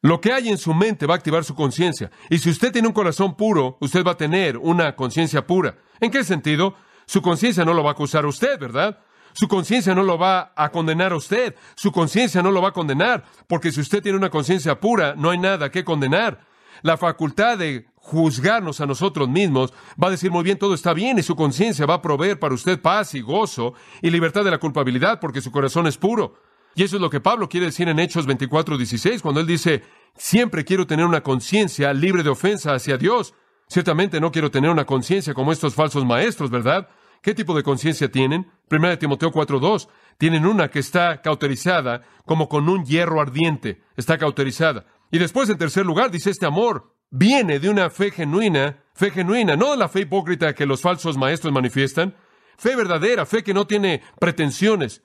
Lo 0.00 0.20
que 0.20 0.32
hay 0.32 0.48
en 0.48 0.58
su 0.58 0.72
mente 0.74 1.06
va 1.06 1.14
a 1.14 1.16
activar 1.16 1.44
su 1.44 1.54
conciencia. 1.54 2.10
Y 2.30 2.38
si 2.38 2.50
usted 2.50 2.72
tiene 2.72 2.86
un 2.86 2.94
corazón 2.94 3.36
puro, 3.36 3.78
usted 3.80 4.04
va 4.04 4.12
a 4.12 4.16
tener 4.16 4.56
una 4.58 4.94
conciencia 4.94 5.46
pura. 5.46 5.76
¿En 5.98 6.10
qué 6.10 6.22
sentido? 6.22 6.76
Su 7.06 7.20
conciencia 7.20 7.64
no 7.64 7.74
lo 7.74 7.82
va 7.82 7.90
a 7.90 7.92
acusar 7.92 8.24
a 8.24 8.28
usted, 8.28 8.58
¿verdad? 8.58 8.98
Su 9.32 9.48
conciencia 9.48 9.94
no 9.94 10.04
lo 10.04 10.16
va 10.16 10.52
a 10.54 10.70
condenar 10.70 11.12
a 11.12 11.16
usted. 11.16 11.56
Su 11.74 11.90
conciencia 11.90 12.42
no 12.42 12.52
lo 12.52 12.62
va 12.62 12.68
a 12.68 12.72
condenar, 12.72 13.24
porque 13.48 13.72
si 13.72 13.80
usted 13.80 14.02
tiene 14.02 14.18
una 14.18 14.30
conciencia 14.30 14.78
pura, 14.78 15.14
no 15.16 15.30
hay 15.30 15.38
nada 15.38 15.70
que 15.70 15.84
condenar. 15.84 16.40
La 16.82 16.96
facultad 16.96 17.58
de 17.58 17.86
juzgarnos 18.04 18.82
a 18.82 18.86
nosotros 18.86 19.30
mismos 19.30 19.72
va 20.00 20.08
a 20.08 20.10
decir 20.10 20.30
muy 20.30 20.44
bien, 20.44 20.58
todo 20.58 20.74
está 20.74 20.92
bien, 20.92 21.18
y 21.18 21.22
su 21.22 21.34
conciencia 21.34 21.86
va 21.86 21.94
a 21.94 22.02
proveer 22.02 22.38
para 22.38 22.54
usted 22.54 22.80
paz 22.80 23.14
y 23.14 23.22
gozo 23.22 23.72
y 24.02 24.10
libertad 24.10 24.44
de 24.44 24.50
la 24.50 24.58
culpabilidad, 24.58 25.20
porque 25.20 25.40
su 25.40 25.50
corazón 25.50 25.86
es 25.86 25.96
puro. 25.96 26.34
Y 26.74 26.82
eso 26.82 26.96
es 26.96 27.02
lo 27.02 27.08
que 27.08 27.20
Pablo 27.20 27.48
quiere 27.48 27.66
decir 27.66 27.88
en 27.88 27.98
Hechos 27.98 28.26
24, 28.26 28.76
16, 28.76 29.22
cuando 29.22 29.40
él 29.40 29.46
dice, 29.46 29.82
siempre 30.16 30.64
quiero 30.64 30.86
tener 30.86 31.06
una 31.06 31.22
conciencia 31.22 31.94
libre 31.94 32.22
de 32.22 32.28
ofensa 32.28 32.74
hacia 32.74 32.98
Dios. 32.98 33.32
Ciertamente 33.68 34.20
no 34.20 34.30
quiero 34.30 34.50
tener 34.50 34.70
una 34.70 34.84
conciencia 34.84 35.32
como 35.32 35.50
estos 35.50 35.74
falsos 35.74 36.04
maestros, 36.04 36.50
¿verdad? 36.50 36.88
¿Qué 37.22 37.32
tipo 37.32 37.54
de 37.54 37.62
conciencia 37.62 38.10
tienen? 38.10 38.52
Primera 38.68 38.90
de 38.90 38.96
Timoteo 38.98 39.30
4.2. 39.30 39.88
Tienen 40.18 40.44
una 40.44 40.68
que 40.68 40.80
está 40.80 41.22
cauterizada 41.22 42.02
como 42.26 42.50
con 42.50 42.68
un 42.68 42.84
hierro 42.84 43.18
ardiente. 43.18 43.80
Está 43.96 44.18
cauterizada. 44.18 44.84
Y 45.10 45.18
después, 45.18 45.48
en 45.48 45.56
tercer 45.56 45.86
lugar, 45.86 46.10
dice 46.10 46.28
este 46.28 46.44
amor 46.44 46.93
viene 47.10 47.58
de 47.58 47.68
una 47.68 47.90
fe 47.90 48.10
genuina, 48.10 48.82
fe 48.94 49.10
genuina, 49.10 49.56
no 49.56 49.72
de 49.72 49.76
la 49.76 49.88
fe 49.88 50.00
hipócrita 50.00 50.54
que 50.54 50.66
los 50.66 50.80
falsos 50.80 51.16
maestros 51.16 51.52
manifiestan. 51.52 52.14
Fe 52.56 52.76
verdadera, 52.76 53.26
fe 53.26 53.42
que 53.42 53.54
no 53.54 53.66
tiene 53.66 54.02
pretensiones. 54.20 55.02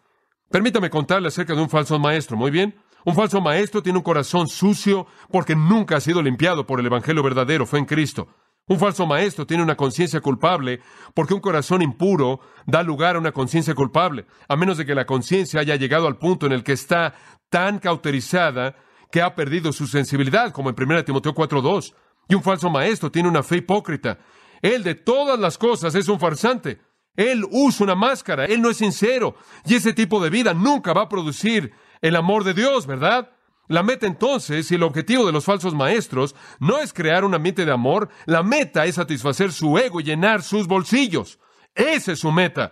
Permítame 0.49 0.89
contarle 0.89 1.27
acerca 1.27 1.55
de 1.55 1.61
un 1.61 1.69
falso 1.69 1.99
maestro, 1.99 2.37
muy 2.37 2.51
bien. 2.51 2.75
Un 3.05 3.15
falso 3.15 3.41
maestro 3.41 3.81
tiene 3.81 3.97
un 3.97 4.03
corazón 4.03 4.47
sucio 4.47 5.07
porque 5.31 5.55
nunca 5.55 5.97
ha 5.97 6.01
sido 6.01 6.21
limpiado 6.21 6.65
por 6.67 6.79
el 6.79 6.85
Evangelio 6.85 7.23
verdadero, 7.23 7.65
fe 7.65 7.77
en 7.77 7.85
Cristo. 7.85 8.27
Un 8.67 8.77
falso 8.77 9.07
maestro 9.07 9.47
tiene 9.47 9.63
una 9.63 9.75
conciencia 9.75 10.21
culpable 10.21 10.79
porque 11.15 11.33
un 11.33 11.39
corazón 11.39 11.81
impuro 11.81 12.39
da 12.67 12.83
lugar 12.83 13.15
a 13.15 13.19
una 13.19 13.31
conciencia 13.31 13.73
culpable, 13.73 14.25
a 14.47 14.55
menos 14.55 14.77
de 14.77 14.85
que 14.85 14.93
la 14.93 15.05
conciencia 15.05 15.59
haya 15.59 15.75
llegado 15.75 16.07
al 16.07 16.17
punto 16.17 16.45
en 16.45 16.51
el 16.51 16.63
que 16.63 16.73
está 16.73 17.15
tan 17.49 17.79
cauterizada 17.79 18.75
que 19.11 19.21
ha 19.21 19.35
perdido 19.35 19.71
su 19.71 19.87
sensibilidad, 19.87 20.51
como 20.51 20.69
en 20.69 20.75
1 20.77 21.05
Timoteo 21.05 21.33
4.2. 21.33 21.93
Y 22.27 22.35
un 22.35 22.43
falso 22.43 22.69
maestro 22.69 23.11
tiene 23.11 23.29
una 23.29 23.43
fe 23.43 23.57
hipócrita. 23.57 24.19
Él 24.61 24.83
de 24.83 24.95
todas 24.95 25.39
las 25.39 25.57
cosas 25.57 25.95
es 25.95 26.07
un 26.07 26.19
farsante. 26.19 26.79
Él 27.15 27.45
usa 27.51 27.83
una 27.83 27.95
máscara, 27.95 28.45
él 28.45 28.61
no 28.61 28.69
es 28.69 28.77
sincero. 28.77 29.35
Y 29.65 29.75
ese 29.75 29.93
tipo 29.93 30.21
de 30.23 30.29
vida 30.29 30.53
nunca 30.53 30.93
va 30.93 31.03
a 31.03 31.09
producir 31.09 31.73
el 32.01 32.15
amor 32.15 32.43
de 32.43 32.53
Dios, 32.53 32.85
¿verdad? 32.85 33.31
La 33.67 33.83
meta 33.83 34.07
entonces 34.07 34.71
y 34.71 34.75
el 34.75 34.83
objetivo 34.83 35.25
de 35.25 35.31
los 35.31 35.45
falsos 35.45 35.75
maestros 35.75 36.35
no 36.59 36.79
es 36.79 36.93
crear 36.93 37.23
un 37.23 37.35
ambiente 37.35 37.65
de 37.65 37.71
amor, 37.71 38.09
la 38.25 38.41
meta 38.41 38.85
es 38.85 38.95
satisfacer 38.95 39.51
su 39.51 39.77
ego 39.77 39.99
y 39.99 40.03
llenar 40.03 40.41
sus 40.41 40.67
bolsillos. 40.67 41.39
Esa 41.75 42.13
es 42.13 42.19
su 42.19 42.31
meta. 42.31 42.71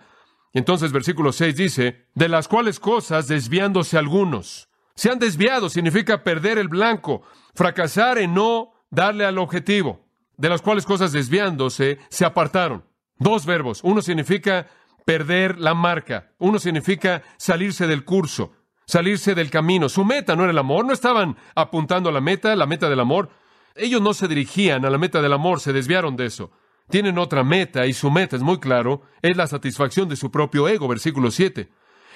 Entonces 0.54 0.92
versículo 0.92 1.32
6 1.32 1.56
dice, 1.56 2.08
de 2.16 2.30
las 2.30 2.48
cuales 2.48 2.80
cosas 2.80 3.28
desviándose 3.28 3.98
algunos. 3.98 4.67
Se 4.98 5.12
han 5.12 5.20
desviado 5.20 5.70
significa 5.70 6.24
perder 6.24 6.58
el 6.58 6.70
blanco, 6.70 7.22
fracasar 7.54 8.18
en 8.18 8.34
no 8.34 8.74
darle 8.90 9.26
al 9.26 9.38
objetivo, 9.38 10.08
de 10.38 10.50
las 10.50 10.64
cuales 10.64 10.88
cosas 10.88 11.12
desviándose 11.12 12.00
se 12.10 12.26
apartaron. 12.26 12.84
Dos 13.20 13.46
verbos. 13.46 13.82
Uno 13.84 14.02
significa 14.02 14.66
perder 15.06 15.60
la 15.60 15.76
marca. 15.76 16.32
Uno 16.40 16.58
significa 16.58 17.22
salirse 17.38 17.86
del 17.86 18.06
curso, 18.06 18.54
salirse 18.88 19.36
del 19.36 19.52
camino. 19.52 19.88
Su 19.88 20.04
meta 20.04 20.36
no 20.36 20.42
era 20.44 20.52
el 20.52 20.58
amor. 20.58 20.84
No 20.84 20.94
estaban 20.94 21.38
apuntando 21.54 22.10
a 22.10 22.12
la 22.12 22.22
meta, 22.22 22.56
la 22.56 22.66
meta 22.66 22.90
del 22.90 23.00
amor. 23.00 23.30
Ellos 23.76 24.02
no 24.02 24.16
se 24.16 24.28
dirigían 24.28 24.84
a 24.84 24.90
la 24.90 24.98
meta 24.98 25.22
del 25.22 25.34
amor, 25.34 25.60
se 25.60 25.74
desviaron 25.74 26.16
de 26.16 26.26
eso. 26.26 26.50
Tienen 26.90 27.20
otra 27.20 27.44
meta 27.44 27.86
y 27.86 27.94
su 27.94 28.10
meta 28.10 28.36
es 28.36 28.42
muy 28.42 28.60
claro, 28.60 29.04
es 29.22 29.38
la 29.38 29.46
satisfacción 29.46 30.10
de 30.10 30.16
su 30.16 30.32
propio 30.32 30.68
ego, 30.68 30.88
versículo 30.88 31.30
7. 31.30 31.70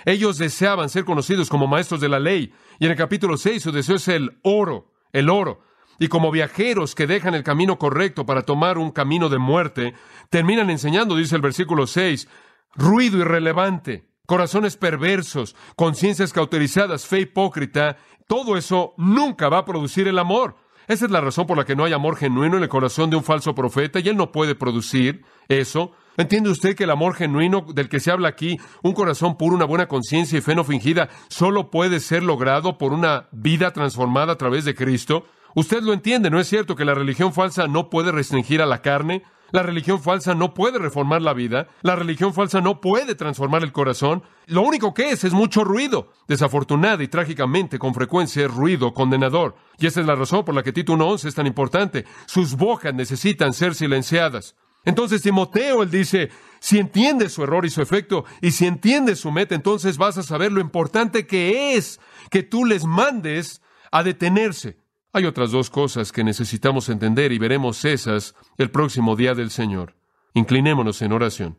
Ellos 0.06 0.38
deseaban 0.38 0.90
ser 0.90 1.06
conocidos 1.06 1.50
como 1.50 1.68
maestros 1.68 2.02
de 2.02 2.10
la 2.10 2.20
ley 2.20 2.54
y 2.80 2.86
en 2.86 2.92
el 2.92 2.98
capítulo 2.98 3.38
6 3.38 3.62
su 3.62 3.72
deseo 3.72 3.96
es 3.96 4.08
el 4.08 4.38
oro, 4.44 4.92
el 5.14 5.30
oro 5.30 5.62
y 6.02 6.08
como 6.08 6.32
viajeros 6.32 6.96
que 6.96 7.06
dejan 7.06 7.36
el 7.36 7.44
camino 7.44 7.78
correcto 7.78 8.26
para 8.26 8.42
tomar 8.42 8.80
un 8.80 8.90
camino 8.90 9.30
de 9.30 9.38
muerte, 9.38 9.94
terminan 10.32 10.72
enseñando, 10.72 11.16
dice 11.16 11.36
el 11.36 11.44
versículo 11.44 11.86
6, 11.86 12.28
ruido 12.74 13.20
irrelevante, 13.20 14.08
corazones 14.26 14.78
perversos, 14.78 15.56
conciencias 15.76 16.34
cauterizadas, 16.34 17.06
fe 17.06 17.20
hipócrita, 17.20 17.98
todo 18.28 18.58
eso 18.58 18.96
nunca 18.98 19.48
va 19.48 19.60
a 19.60 19.66
producir 19.66 20.08
el 20.08 20.18
amor. 20.18 20.56
Esa 20.88 21.06
es 21.06 21.12
la 21.12 21.22
razón 21.22 21.46
por 21.46 21.56
la 21.56 21.66
que 21.66 21.76
no 21.76 21.84
hay 21.84 21.94
amor 21.94 22.16
genuino 22.16 22.58
en 22.58 22.64
el 22.64 22.70
corazón 22.70 23.12
de 23.12 23.18
un 23.18 23.24
falso 23.24 23.54
profeta 23.54 24.00
y 24.00 24.10
él 24.10 24.18
no 24.18 24.32
puede 24.32 24.56
producir 24.56 25.24
eso. 25.50 25.92
¿Entiende 26.18 26.50
usted 26.50 26.76
que 26.76 26.84
el 26.84 26.92
amor 26.92 27.16
genuino 27.16 27.66
del 27.74 27.88
que 27.90 28.00
se 28.00 28.12
habla 28.12 28.28
aquí, 28.28 28.60
un 28.84 28.94
corazón 28.94 29.38
puro, 29.38 29.56
una 29.56 29.66
buena 29.66 29.88
conciencia 29.88 30.38
y 30.38 30.42
fe 30.42 30.56
no 30.56 30.64
fingida, 30.64 31.10
solo 31.30 31.72
puede 31.72 32.00
ser 32.00 32.24
logrado 32.24 32.78
por 32.78 32.92
una 32.92 33.28
vida 33.32 33.72
transformada 33.72 34.34
a 34.34 34.38
través 34.38 34.66
de 34.66 34.76
Cristo? 34.76 35.26
Usted 35.56 35.82
lo 35.82 35.94
entiende, 35.94 36.30
¿no 36.30 36.40
es 36.40 36.48
cierto 36.48 36.76
que 36.76 36.86
la 36.86 36.94
religión 36.94 37.34
falsa 37.34 37.68
no 37.68 37.90
puede 37.90 38.12
restringir 38.12 38.62
a 38.62 38.66
la 38.66 38.82
carne? 38.82 39.24
La 39.52 39.64
religión 39.64 40.02
falsa 40.02 40.34
no 40.34 40.54
puede 40.54 40.80
reformar 40.80 41.22
la 41.22 41.34
vida. 41.34 41.68
La 41.82 41.98
religión 41.98 42.34
falsa 42.34 42.62
no 42.62 42.80
puede 42.80 43.16
transformar 43.16 43.64
el 43.64 43.74
corazón. 43.74 44.24
Lo 44.48 44.62
único 44.62 44.94
que 44.94 45.10
es 45.10 45.26
es 45.26 45.34
mucho 45.34 45.66
ruido. 45.66 46.10
Desafortunada 46.28 47.04
y 47.04 47.10
trágicamente, 47.10 47.78
con 47.78 47.94
frecuencia 47.94 48.46
es 48.46 48.52
ruido 48.54 48.94
condenador. 48.94 49.56
Y 49.78 49.88
esa 49.88 50.00
es 50.00 50.08
la 50.08 50.16
razón 50.16 50.46
por 50.46 50.56
la 50.56 50.64
que 50.64 50.72
Tito 50.72 50.94
1.11 50.94 51.28
es 51.28 51.36
tan 51.36 51.48
importante. 51.48 52.06
Sus 52.28 52.56
bocas 52.56 52.94
necesitan 52.94 53.52
ser 53.52 53.76
silenciadas. 53.76 54.56
Entonces 54.84 55.22
Timoteo, 55.22 55.84
él 55.84 55.92
dice, 55.92 56.30
si 56.60 56.80
entiendes 56.80 57.34
su 57.34 57.44
error 57.44 57.66
y 57.66 57.70
su 57.70 57.82
efecto, 57.82 58.26
y 58.42 58.52
si 58.52 58.66
entiendes 58.66 59.20
su 59.20 59.32
meta, 59.32 59.56
entonces 59.56 59.98
vas 59.98 60.18
a 60.18 60.24
saber 60.24 60.52
lo 60.52 60.62
importante 60.62 61.28
que 61.28 61.76
es 61.76 62.00
que 62.30 62.44
tú 62.44 62.66
les 62.66 62.86
mandes 62.86 63.62
a 63.92 64.04
detenerse. 64.04 64.78
Hay 65.14 65.26
otras 65.26 65.52
dos 65.52 65.70
cosas 65.70 66.12
que 66.12 66.24
necesitamos 66.24 66.88
entender 66.90 67.32
y 67.32 67.38
veremos 67.38 67.84
esas 67.84 68.34
el 68.58 68.72
próximo 68.72 69.16
día 69.16 69.34
del 69.34 69.52
Señor. 69.52 69.96
Inclinémonos 70.34 71.02
en 71.02 71.12
oración. 71.12 71.58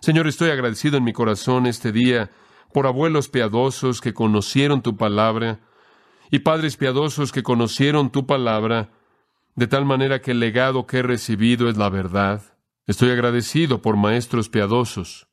Señor, 0.00 0.26
estoy 0.26 0.50
agradecido 0.50 0.98
en 0.98 1.04
mi 1.04 1.12
corazón 1.12 1.66
este 1.66 1.92
día 1.92 2.30
por 2.72 2.86
abuelos 2.86 3.28
piadosos 3.28 4.00
que 4.00 4.14
conocieron 4.14 4.82
tu 4.82 4.96
palabra 4.96 5.60
y 6.30 6.40
padres 6.40 6.76
piadosos 6.76 7.32
que 7.32 7.42
conocieron 7.42 8.10
tu 8.10 8.26
palabra 8.26 8.90
de 9.56 9.66
tal 9.66 9.84
manera 9.84 10.20
que 10.20 10.30
el 10.30 10.40
legado 10.40 10.86
que 10.86 10.98
he 10.98 11.02
recibido 11.02 11.68
es 11.68 11.76
la 11.76 11.88
verdad. 11.88 12.42
Estoy 12.90 13.10
agradecido 13.10 13.82
por 13.82 13.96
maestros 13.96 14.48
piadosos 14.48 15.28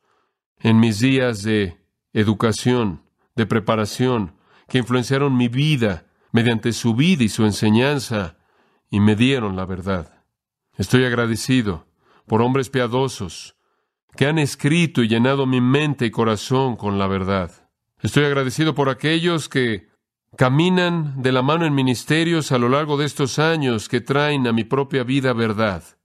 en 0.59 0.79
mis 0.79 0.99
días 0.99 1.41
de 1.41 1.75
educación, 2.13 3.01
de 3.35 3.47
preparación, 3.47 4.35
que 4.67 4.77
influenciaron 4.77 5.35
mi 5.35 5.47
vida 5.47 6.05
mediante 6.31 6.71
su 6.71 6.93
vida 6.93 7.23
y 7.23 7.29
su 7.29 7.45
enseñanza, 7.45 8.37
y 8.91 8.99
me 8.99 9.15
dieron 9.15 9.55
la 9.55 9.65
verdad. 9.65 10.23
Estoy 10.77 11.05
agradecido 11.05 11.87
por 12.27 12.43
hombres 12.43 12.69
piadosos 12.69 13.55
que 14.15 14.27
han 14.27 14.37
escrito 14.37 15.01
y 15.01 15.07
llenado 15.07 15.47
mi 15.47 15.59
mente 15.59 16.05
y 16.05 16.11
corazón 16.11 16.75
con 16.75 16.99
la 16.99 17.07
verdad. 17.07 17.71
Estoy 18.03 18.25
agradecido 18.25 18.75
por 18.75 18.87
aquellos 18.87 19.49
que 19.49 19.89
caminan 20.35 21.23
de 21.23 21.31
la 21.31 21.41
mano 21.41 21.65
en 21.65 21.73
ministerios 21.73 22.51
a 22.51 22.59
lo 22.59 22.69
largo 22.69 22.97
de 22.97 23.07
estos 23.07 23.39
años 23.39 23.89
que 23.89 23.99
traen 23.99 24.45
a 24.45 24.53
mi 24.53 24.63
propia 24.63 25.01
vida 25.03 25.33
verdad. 25.33 25.96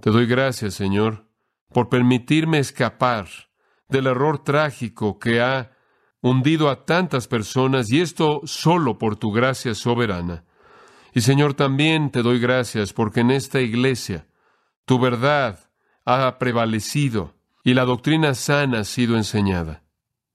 Te 0.00 0.10
doy 0.10 0.26
gracias, 0.26 0.74
Señor, 0.74 1.28
por 1.72 1.88
permitirme 1.88 2.58
escapar 2.58 3.28
del 3.88 4.06
error 4.06 4.42
trágico 4.42 5.18
que 5.18 5.40
ha 5.40 5.72
hundido 6.20 6.70
a 6.70 6.84
tantas 6.84 7.28
personas 7.28 7.90
y 7.90 8.00
esto 8.00 8.40
solo 8.44 8.98
por 8.98 9.16
tu 9.16 9.32
gracia 9.32 9.74
soberana. 9.74 10.44
Y 11.14 11.20
Señor, 11.20 11.54
también 11.54 12.10
te 12.10 12.22
doy 12.22 12.38
gracias 12.38 12.92
porque 12.92 13.20
en 13.20 13.30
esta 13.30 13.60
iglesia 13.60 14.26
tu 14.86 14.98
verdad 14.98 15.70
ha 16.04 16.38
prevalecido 16.38 17.34
y 17.64 17.74
la 17.74 17.84
doctrina 17.84 18.34
sana 18.34 18.80
ha 18.80 18.84
sido 18.84 19.16
enseñada. 19.16 19.82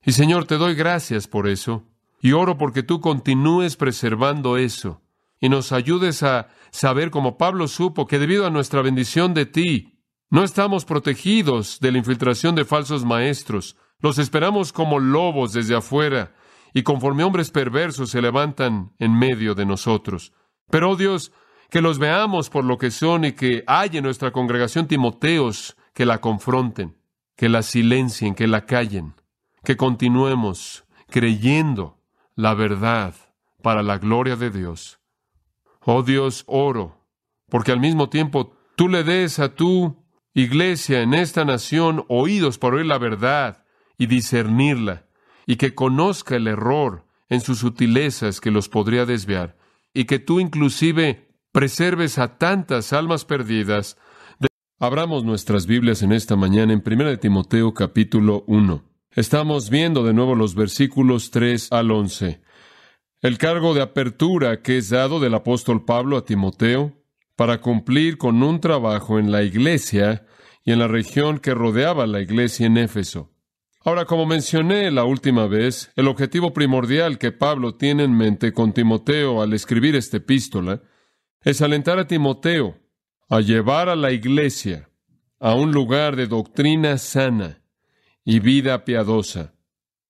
Y 0.06 0.12
Señor, 0.14 0.46
te 0.46 0.58
doy 0.58 0.76
gracias 0.76 1.28
por 1.28 1.48
eso 1.48 1.84
y 2.22 2.32
oro 2.34 2.58
porque 2.58 2.84
tú 2.84 3.02
continúes 3.02 3.76
preservando 3.76 4.58
eso 4.58 5.02
y 5.40 5.50
nos 5.50 5.72
ayudes 5.72 6.24
a 6.24 6.50
saber, 6.78 7.10
como 7.10 7.38
Pablo 7.38 7.68
supo, 7.68 8.06
que 8.06 8.20
debido 8.20 8.46
a 8.46 8.52
nuestra 8.52 8.84
bendición 8.84 9.34
de 9.34 9.48
ti, 9.48 10.00
no 10.30 10.44
estamos 10.44 10.86
protegidos 10.86 11.80
de 11.80 11.92
la 11.92 11.98
infiltración 11.98 12.54
de 12.54 12.66
falsos 12.66 13.04
maestros, 13.04 13.78
los 14.00 14.20
esperamos 14.20 14.72
como 14.72 15.00
lobos 15.00 15.54
desde 15.54 15.76
afuera, 15.76 16.36
y 16.74 16.84
conforme 16.84 17.24
hombres 17.24 17.50
perversos 17.50 18.12
se 18.12 18.22
levantan 18.22 18.94
en 19.00 19.18
medio 19.18 19.56
de 19.56 19.66
nosotros. 19.66 20.34
Pero, 20.70 20.92
oh 20.92 20.96
Dios, 20.96 21.32
que 21.72 21.82
los 21.82 21.98
veamos 21.98 22.52
por 22.52 22.64
lo 22.64 22.78
que 22.78 22.92
son 22.92 23.26
y 23.26 23.32
que 23.32 23.64
hay 23.66 23.98
en 23.98 24.04
nuestra 24.04 24.32
congregación 24.32 24.88
Timoteos 24.88 25.76
que 25.96 26.06
la 26.06 26.22
confronten. 26.22 26.96
que 27.36 27.50
la 27.50 27.62
silencien, 27.62 28.34
que 28.34 28.48
la 28.48 28.66
callen, 28.66 29.14
que 29.64 29.78
continuemos 29.78 30.86
creyendo 31.08 32.02
la 32.36 32.56
verdad 32.56 33.14
para 33.62 33.84
la 33.84 34.00
gloria 34.00 34.36
de 34.36 34.50
Dios. 34.50 34.97
Oh 35.90 36.04
Dios, 36.04 36.44
oro, 36.48 37.08
porque 37.48 37.72
al 37.72 37.80
mismo 37.80 38.10
tiempo 38.10 38.52
tú 38.76 38.90
le 38.90 39.06
des 39.06 39.40
a 39.40 39.56
tu 39.56 39.96
iglesia 40.34 41.02
en 41.02 41.14
esta 41.14 41.46
nación 41.46 42.04
oídos 42.10 42.58
para 42.58 42.76
oír 42.76 42.86
la 42.86 42.98
verdad 42.98 43.64
y 43.98 44.08
discernirla, 44.08 45.08
y 45.46 45.56
que 45.56 45.76
conozca 45.76 46.36
el 46.36 46.48
error 46.48 47.06
en 47.30 47.40
sus 47.40 47.60
sutilezas 47.60 48.42
que 48.42 48.52
los 48.52 48.68
podría 48.68 49.06
desviar, 49.06 49.56
y 49.94 50.04
que 50.04 50.20
tú 50.20 50.42
inclusive 50.42 51.30
preserves 51.54 52.20
a 52.20 52.38
tantas 52.38 52.92
almas 52.92 53.24
perdidas. 53.24 53.98
Abramos 54.80 55.24
nuestras 55.24 55.68
Biblias 55.68 56.02
en 56.02 56.12
esta 56.12 56.36
mañana 56.36 56.74
en 56.74 56.84
1 56.86 57.06
de 57.06 57.18
Timoteo 57.18 57.74
capítulo 57.74 58.44
1. 58.48 58.84
Estamos 59.12 59.70
viendo 59.70 60.04
de 60.04 60.14
nuevo 60.14 60.36
los 60.36 60.54
versículos 60.54 61.32
3 61.32 61.72
al 61.72 61.92
11. 61.92 62.42
El 63.20 63.40
cargo 63.40 63.74
de 63.74 63.82
apertura 63.82 64.62
que 64.62 64.78
es 64.78 64.90
dado 64.90 65.20
del 65.20 65.34
apóstol 65.34 65.86
Pablo 65.86 66.18
a 66.18 66.26
Timoteo 66.26 66.94
para 67.36 67.62
cumplir 67.62 68.20
con 68.20 68.44
un 68.44 68.62
trabajo 68.62 69.18
en 69.18 69.32
la 69.32 69.42
iglesia 69.42 70.28
y 70.64 70.72
en 70.72 70.78
la 70.78 70.88
región 70.88 71.40
que 71.40 71.56
rodeaba 71.56 72.06
la 72.06 72.22
iglesia 72.22 72.68
en 72.68 72.78
Éfeso. 72.78 73.32
Ahora, 73.84 74.06
como 74.06 74.28
mencioné 74.28 74.92
la 74.92 75.04
última 75.04 75.48
vez, 75.48 75.92
el 75.96 76.08
objetivo 76.08 76.54
primordial 76.54 77.18
que 77.18 77.32
Pablo 77.32 77.74
tiene 77.74 78.04
en 78.04 78.16
mente 78.16 78.54
con 78.54 78.72
Timoteo 78.72 79.42
al 79.42 79.54
escribir 79.54 79.96
esta 79.96 80.18
epístola 80.18 80.84
es 81.42 81.64
alentar 81.64 81.98
a 81.98 82.06
Timoteo 82.06 82.78
a 83.30 83.40
llevar 83.40 83.90
a 83.90 83.96
la 83.96 84.12
iglesia 84.12 84.90
a 85.40 85.56
un 85.56 85.72
lugar 85.72 86.16
de 86.16 86.28
doctrina 86.28 87.00
sana 87.00 87.64
y 88.24 88.40
vida 88.42 88.86
piadosa. 88.86 89.57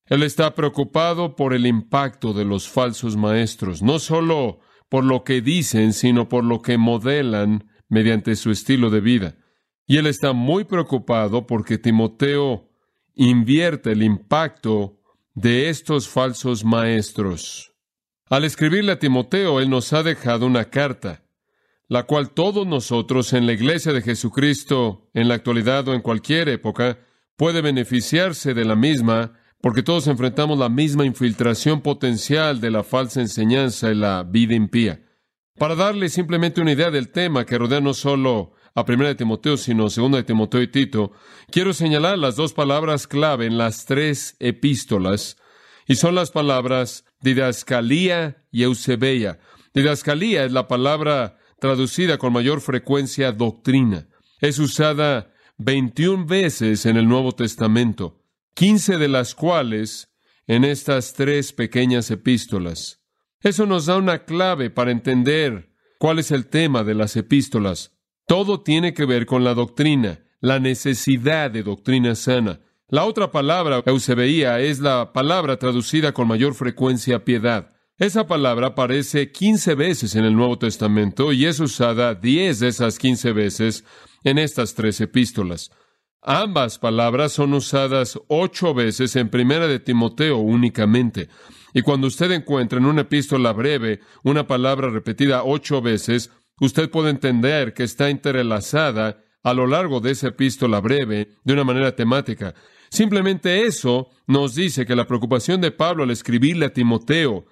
Él 0.07 0.23
está 0.23 0.55
preocupado 0.55 1.35
por 1.35 1.53
el 1.53 1.65
impacto 1.65 2.33
de 2.33 2.45
los 2.45 2.69
falsos 2.69 3.17
maestros, 3.17 3.81
no 3.81 3.99
solo 3.99 4.59
por 4.89 5.03
lo 5.03 5.23
que 5.23 5.41
dicen, 5.41 5.93
sino 5.93 6.29
por 6.29 6.43
lo 6.43 6.61
que 6.61 6.77
modelan 6.77 7.69
mediante 7.89 8.35
su 8.35 8.51
estilo 8.51 8.89
de 8.89 9.01
vida. 9.01 9.35
Y 9.85 9.97
él 9.97 10.07
está 10.07 10.33
muy 10.33 10.63
preocupado 10.63 11.45
porque 11.45 11.77
Timoteo 11.77 12.69
invierte 13.15 13.91
el 13.91 14.03
impacto 14.03 14.99
de 15.33 15.69
estos 15.69 16.07
falsos 16.07 16.63
maestros. 16.63 17.73
Al 18.29 18.43
escribirle 18.43 18.93
a 18.93 18.99
Timoteo, 18.99 19.59
él 19.59 19.69
nos 19.69 19.93
ha 19.93 20.03
dejado 20.03 20.45
una 20.45 20.65
carta, 20.65 21.23
la 21.87 22.03
cual 22.03 22.31
todos 22.31 22.67
nosotros 22.67 23.31
en 23.33 23.45
la 23.45 23.53
Iglesia 23.53 23.93
de 23.93 24.01
Jesucristo, 24.01 25.09
en 25.13 25.27
la 25.29 25.35
actualidad 25.35 25.87
o 25.87 25.93
en 25.93 26.01
cualquier 26.01 26.49
época, 26.49 26.99
puede 27.37 27.61
beneficiarse 27.61 28.53
de 28.53 28.65
la 28.65 28.75
misma, 28.75 29.33
porque 29.61 29.83
todos 29.83 30.07
enfrentamos 30.07 30.57
la 30.57 30.69
misma 30.69 31.05
infiltración 31.05 31.81
potencial 31.81 32.61
de 32.61 32.71
la 32.71 32.83
falsa 32.83 33.21
enseñanza 33.21 33.91
y 33.91 33.95
la 33.95 34.23
vida 34.23 34.55
impía. 34.55 35.03
Para 35.57 35.75
darle 35.75 36.09
simplemente 36.09 36.61
una 36.61 36.73
idea 36.73 36.91
del 36.91 37.09
tema 37.09 37.45
que 37.45 37.57
rodea 37.57 37.81
no 37.81 37.93
solo 37.93 38.53
a 38.75 38.85
primera 38.85 39.09
de 39.09 39.15
Timoteo, 39.15 39.57
sino 39.57 39.89
segunda 39.89 40.19
de 40.19 40.23
Timoteo 40.23 40.61
y 40.61 40.67
Tito, 40.67 41.11
quiero 41.49 41.73
señalar 41.73 42.19
las 42.19 42.35
dos 42.35 42.53
palabras 42.53 43.07
clave 43.07 43.47
en 43.47 43.57
las 43.57 43.85
tres 43.85 44.35
epístolas, 44.39 45.37
y 45.87 45.95
son 45.95 46.13
las 46.13 46.29
palabras 46.29 47.05
didascalía 47.21 48.45
y 48.51 48.63
eusebeia. 48.63 49.39
Didascalía 49.73 50.45
es 50.45 50.51
la 50.51 50.67
palabra 50.67 51.37
traducida 51.59 52.19
con 52.19 52.33
mayor 52.33 52.61
frecuencia 52.61 53.31
doctrina. 53.31 54.07
Es 54.41 54.59
usada 54.59 55.33
21 55.57 56.27
veces 56.27 56.85
en 56.85 56.97
el 56.97 57.07
Nuevo 57.07 57.31
Testamento, 57.31 58.16
15 58.57 58.97
de 58.97 59.07
las 59.07 59.35
cuales 59.35 60.11
en 60.47 60.63
estas 60.63 61.13
tres 61.13 61.53
pequeñas 61.53 62.09
epístolas. 62.09 63.03
Eso 63.39 63.67
nos 63.67 63.85
da 63.85 63.97
una 63.97 64.25
clave 64.25 64.71
para 64.71 64.89
entender 64.89 65.75
cuál 65.99 66.17
es 66.17 66.31
el 66.31 66.47
tema 66.47 66.83
de 66.83 66.95
las 66.95 67.15
epístolas. 67.17 67.95
Todo 68.25 68.61
tiene 68.63 68.95
que 68.95 69.05
ver 69.05 69.27
con 69.27 69.43
la 69.43 69.53
doctrina, 69.53 70.25
la 70.41 70.59
necesidad 70.59 71.51
de 71.51 71.61
doctrina 71.61 72.15
sana. 72.15 72.61
La 72.87 73.05
otra 73.05 73.29
palabra, 73.29 73.83
eusebeía, 73.85 74.59
es 74.59 74.79
la 74.79 75.13
palabra 75.13 75.59
traducida 75.59 76.11
con 76.11 76.27
mayor 76.27 76.55
frecuencia 76.55 77.23
piedad. 77.23 77.75
Esa 77.99 78.25
palabra 78.25 78.69
aparece 78.69 79.31
quince 79.31 79.75
veces 79.75 80.15
en 80.15 80.25
el 80.25 80.35
Nuevo 80.35 80.57
Testamento 80.57 81.31
y 81.31 81.45
es 81.45 81.59
usada 81.59 82.15
diez 82.15 82.59
de 82.59 82.69
esas 82.69 82.97
quince 82.97 83.33
veces 83.33 83.83
en 84.23 84.39
estas 84.39 84.73
tres 84.73 84.99
epístolas. 84.99 85.69
Ambas 86.29 86.77
palabras 86.77 87.31
son 87.31 87.53
usadas 87.53 88.19
ocho 88.27 88.73
veces 88.73 89.15
en 89.15 89.29
Primera 89.29 89.65
de 89.65 89.79
Timoteo 89.79 90.35
únicamente. 90.39 91.29
Y 91.73 91.83
cuando 91.83 92.07
usted 92.07 92.29
encuentra 92.31 92.79
en 92.79 92.85
una 92.85 93.03
epístola 93.03 93.53
breve 93.53 94.01
una 94.25 94.45
palabra 94.45 94.89
repetida 94.89 95.45
ocho 95.45 95.81
veces, 95.81 96.29
usted 96.59 96.89
puede 96.89 97.11
entender 97.11 97.73
que 97.73 97.83
está 97.83 98.09
interrelazada 98.09 99.23
a 99.41 99.53
lo 99.53 99.67
largo 99.67 100.01
de 100.01 100.11
esa 100.11 100.27
epístola 100.27 100.81
breve 100.81 101.29
de 101.45 101.53
una 101.53 101.63
manera 101.63 101.95
temática. 101.95 102.53
Simplemente 102.89 103.65
eso 103.65 104.09
nos 104.27 104.53
dice 104.53 104.85
que 104.85 104.97
la 104.97 105.07
preocupación 105.07 105.61
de 105.61 105.71
Pablo 105.71 106.03
al 106.03 106.11
escribirle 106.11 106.65
a 106.65 106.73
Timoteo 106.73 107.45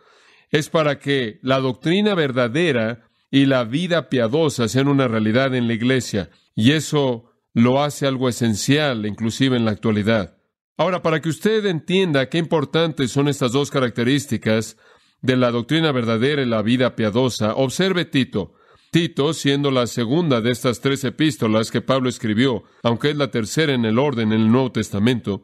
es 0.51 0.69
para 0.69 0.99
que 0.99 1.39
la 1.43 1.61
doctrina 1.61 2.13
verdadera 2.13 3.07
y 3.31 3.45
la 3.45 3.63
vida 3.63 4.09
piadosa 4.09 4.67
sean 4.67 4.89
una 4.89 5.07
realidad 5.07 5.55
en 5.55 5.67
la 5.67 5.75
iglesia. 5.75 6.29
Y 6.55 6.73
eso 6.73 7.31
lo 7.55 7.81
hace 7.81 8.05
algo 8.05 8.27
esencial, 8.27 9.05
inclusive 9.05 9.55
en 9.55 9.65
la 9.65 9.71
actualidad. 9.71 10.37
Ahora, 10.77 11.01
para 11.01 11.21
que 11.21 11.29
usted 11.29 11.65
entienda 11.65 12.27
qué 12.27 12.37
importantes 12.37 13.11
son 13.11 13.29
estas 13.29 13.53
dos 13.53 13.71
características 13.71 14.77
de 15.21 15.37
la 15.37 15.51
doctrina 15.51 15.93
verdadera 15.93 16.41
y 16.41 16.45
la 16.45 16.61
vida 16.61 16.97
piadosa, 16.97 17.55
observe 17.55 18.03
Tito. 18.03 18.55
Tito, 18.91 19.33
siendo 19.33 19.71
la 19.71 19.87
segunda 19.87 20.41
de 20.41 20.51
estas 20.51 20.81
tres 20.81 21.05
epístolas 21.05 21.71
que 21.71 21.81
Pablo 21.81 22.09
escribió, 22.09 22.63
aunque 22.83 23.11
es 23.11 23.15
la 23.15 23.31
tercera 23.31 23.73
en 23.73 23.85
el 23.85 23.99
orden 23.99 24.33
en 24.33 24.41
el 24.41 24.51
Nuevo 24.51 24.73
Testamento, 24.73 25.43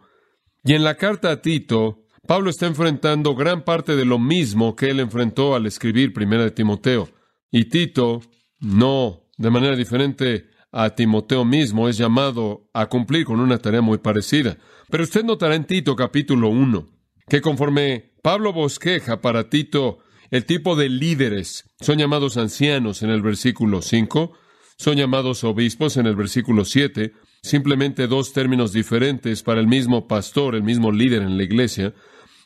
y 0.66 0.74
en 0.74 0.84
la 0.84 0.95
carta 0.95 1.32
a 1.32 1.41
Tito, 1.41 2.03
Pablo 2.28 2.49
está 2.49 2.68
enfrentando 2.68 3.36
gran 3.36 3.64
parte 3.64 3.95
de 3.95 4.05
lo 4.05 4.20
mismo 4.20 4.76
que 4.76 4.89
él 4.89 4.99
enfrentó 4.99 5.55
al 5.55 5.66
escribir 5.66 6.14
Primera 6.14 6.43
de 6.43 6.51
Timoteo. 6.51 7.09
Y 7.49 7.66
Tito, 7.66 8.22
no 8.59 9.30
de 9.38 9.49
manera 9.49 9.78
diferente 9.78 10.50
a 10.72 10.91
Timoteo 10.91 11.45
mismo, 11.45 11.89
es 11.89 11.97
llamado 11.97 12.69
a 12.74 12.88
cumplir 12.88 13.26
con 13.26 13.39
una 13.39 13.57
tarea 13.57 13.82
muy 13.82 13.97
parecida. 13.97 14.57
Pero 14.89 15.03
usted 15.03 15.24
notará 15.24 15.55
en 15.55 15.65
Tito 15.65 15.95
capítulo 15.95 16.49
1 16.49 16.88
que 17.28 17.41
conforme 17.41 18.11
Pablo 18.22 18.51
bosqueja 18.51 19.22
para 19.22 19.49
Tito 19.49 19.99
el 20.32 20.45
tipo 20.45 20.76
de 20.76 20.89
líderes 20.89 21.65
son 21.80 21.97
llamados 21.97 22.38
ancianos 22.38 23.03
en 23.03 23.09
el 23.09 23.22
versículo 23.22 23.82
5, 23.82 24.34
son 24.78 24.95
llamados 24.97 25.43
obispos 25.43 25.97
en 25.97 26.07
el 26.07 26.15
versículo 26.15 26.65
7, 26.65 27.13
simplemente 27.41 28.07
dos 28.07 28.34
términos 28.34 28.74
diferentes 28.74 29.43
para 29.43 29.59
el 29.59 29.67
mismo 29.67 30.07
pastor, 30.07 30.55
el 30.55 30.63
mismo 30.63 30.91
líder 30.91 31.22
en 31.22 31.38
la 31.38 31.43
iglesia, 31.43 31.93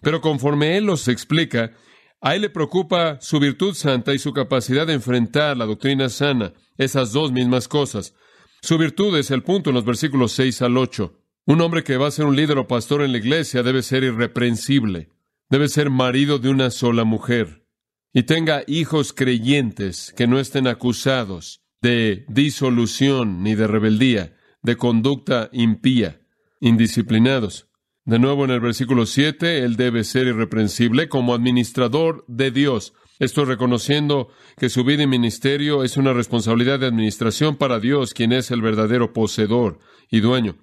pero 0.01 0.21
conforme 0.21 0.78
él 0.78 0.86
los 0.86 1.07
explica, 1.07 1.73
a 2.21 2.36
él 2.36 2.41
le 2.41 2.49
preocupa 2.49 3.19
su 3.21 3.39
virtud 3.39 3.73
santa 3.73 4.13
y 4.13 4.19
su 4.19 4.34
capacidad 4.34 4.86
de 4.86 4.93
enfrentar 4.93 5.57
la 5.57 5.65
doctrina 5.65 6.09
sana, 6.09 6.53
esas 6.78 7.11
dos 7.11 7.32
mismas 7.32 7.67
cosas. 7.67 8.13
Su 8.61 8.78
virtud 8.78 9.17
es 9.17 9.32
el 9.32 9.43
punto 9.43 9.69
en 9.69 9.76
los 9.76 9.86
versículos 9.86 10.32
6 10.34 10.61
al 10.63 10.78
8. 10.78 11.19
Un 11.45 11.61
hombre 11.61 11.84
que 11.84 11.97
va 11.97 12.07
a 12.07 12.11
ser 12.11 12.26
un 12.26 12.36
líder 12.36 12.57
o 12.57 12.67
pastor 12.67 13.03
en 13.03 13.11
la 13.11 13.19
iglesia 13.19 13.61
debe 13.61 13.84
ser 13.84 14.03
irreprensible, 14.03 15.09
debe 15.49 15.69
ser 15.69 15.89
marido 15.89 16.39
de 16.39 16.49
una 16.49 16.71
sola 16.71 17.03
mujer, 17.03 17.67
y 18.13 18.23
tenga 18.23 18.63
hijos 18.65 19.13
creyentes 19.13 20.13
que 20.17 20.26
no 20.26 20.39
estén 20.39 20.67
acusados 20.67 21.61
de 21.82 22.26
disolución 22.30 23.43
ni 23.43 23.53
de 23.53 23.67
rebeldía, 23.67 24.36
de 24.63 24.76
conducta 24.76 25.49
impía, 25.53 26.19
indisciplinados. 26.59 27.67
De 28.05 28.17
nuevo 28.17 28.45
en 28.45 28.51
el 28.51 28.59
versículo 28.59 29.05
7, 29.05 29.63
él 29.63 29.76
debe 29.76 30.03
ser 30.03 30.26
irreprensible 30.26 31.09
como 31.09 31.36
administrador 31.36 32.26
de 32.28 32.49
Dios. 32.49 32.93
Estoy 33.20 33.45
reconociendo 33.45 34.30
que 34.57 34.70
su 34.70 34.84
vida 34.84 35.03
y 35.03 35.07
ministerio 35.07 35.84
es 35.84 35.95
una 35.95 36.11
responsabilidad 36.11 36.80
de 36.80 36.88
administración 36.88 37.55
para 37.55 37.80
Dios, 37.80 38.13
quien 38.13 38.34
es 38.34 38.51
el 38.51 38.61
verdadero 38.61 39.13
poseedor 39.13 39.80
y 40.09 40.20
dueño. 40.20 40.57